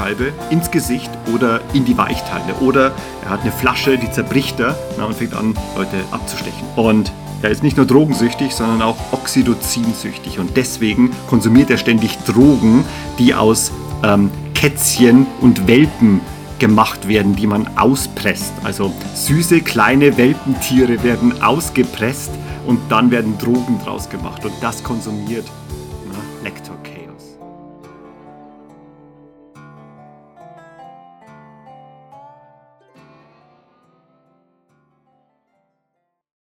Kniescheibe 0.03 0.33
ins 0.49 0.71
Gesicht 0.71 1.09
oder 1.33 1.61
in 1.73 1.85
die 1.85 1.97
Weichteile. 1.97 2.53
Oder 2.61 2.93
er 3.23 3.29
hat 3.29 3.41
eine 3.41 3.51
Flasche, 3.51 3.97
die 3.97 4.11
zerbricht 4.11 4.59
er 4.59 4.77
na, 4.97 5.05
und 5.05 5.15
fängt 5.15 5.33
an, 5.33 5.55
Leute 5.75 5.97
abzustechen. 6.11 6.67
Und 6.75 7.11
er 7.41 7.49
ist 7.49 7.63
nicht 7.63 7.77
nur 7.77 7.85
drogensüchtig, 7.85 8.53
sondern 8.53 8.81
auch 8.81 8.97
oxytocinsüchtig. 9.11 10.39
Und 10.39 10.55
deswegen 10.57 11.11
konsumiert 11.27 11.69
er 11.69 11.77
ständig 11.77 12.17
Drogen, 12.25 12.85
die 13.19 13.33
aus 13.33 13.71
ähm, 14.03 14.31
Kätzchen 14.53 15.25
und 15.41 15.67
Welpen 15.67 16.21
gemacht 16.59 17.07
werden, 17.07 17.35
die 17.35 17.47
man 17.47 17.67
auspresst. 17.77 18.53
Also 18.63 18.93
süße 19.15 19.61
kleine 19.61 20.17
Welpentiere 20.17 21.03
werden 21.03 21.41
ausgepresst 21.41 22.31
und 22.65 22.79
dann 22.89 23.11
werden 23.11 23.37
Drogen 23.37 23.79
draus 23.83 24.09
gemacht. 24.09 24.45
Und 24.45 24.53
das 24.61 24.81
konsumiert 24.83 25.45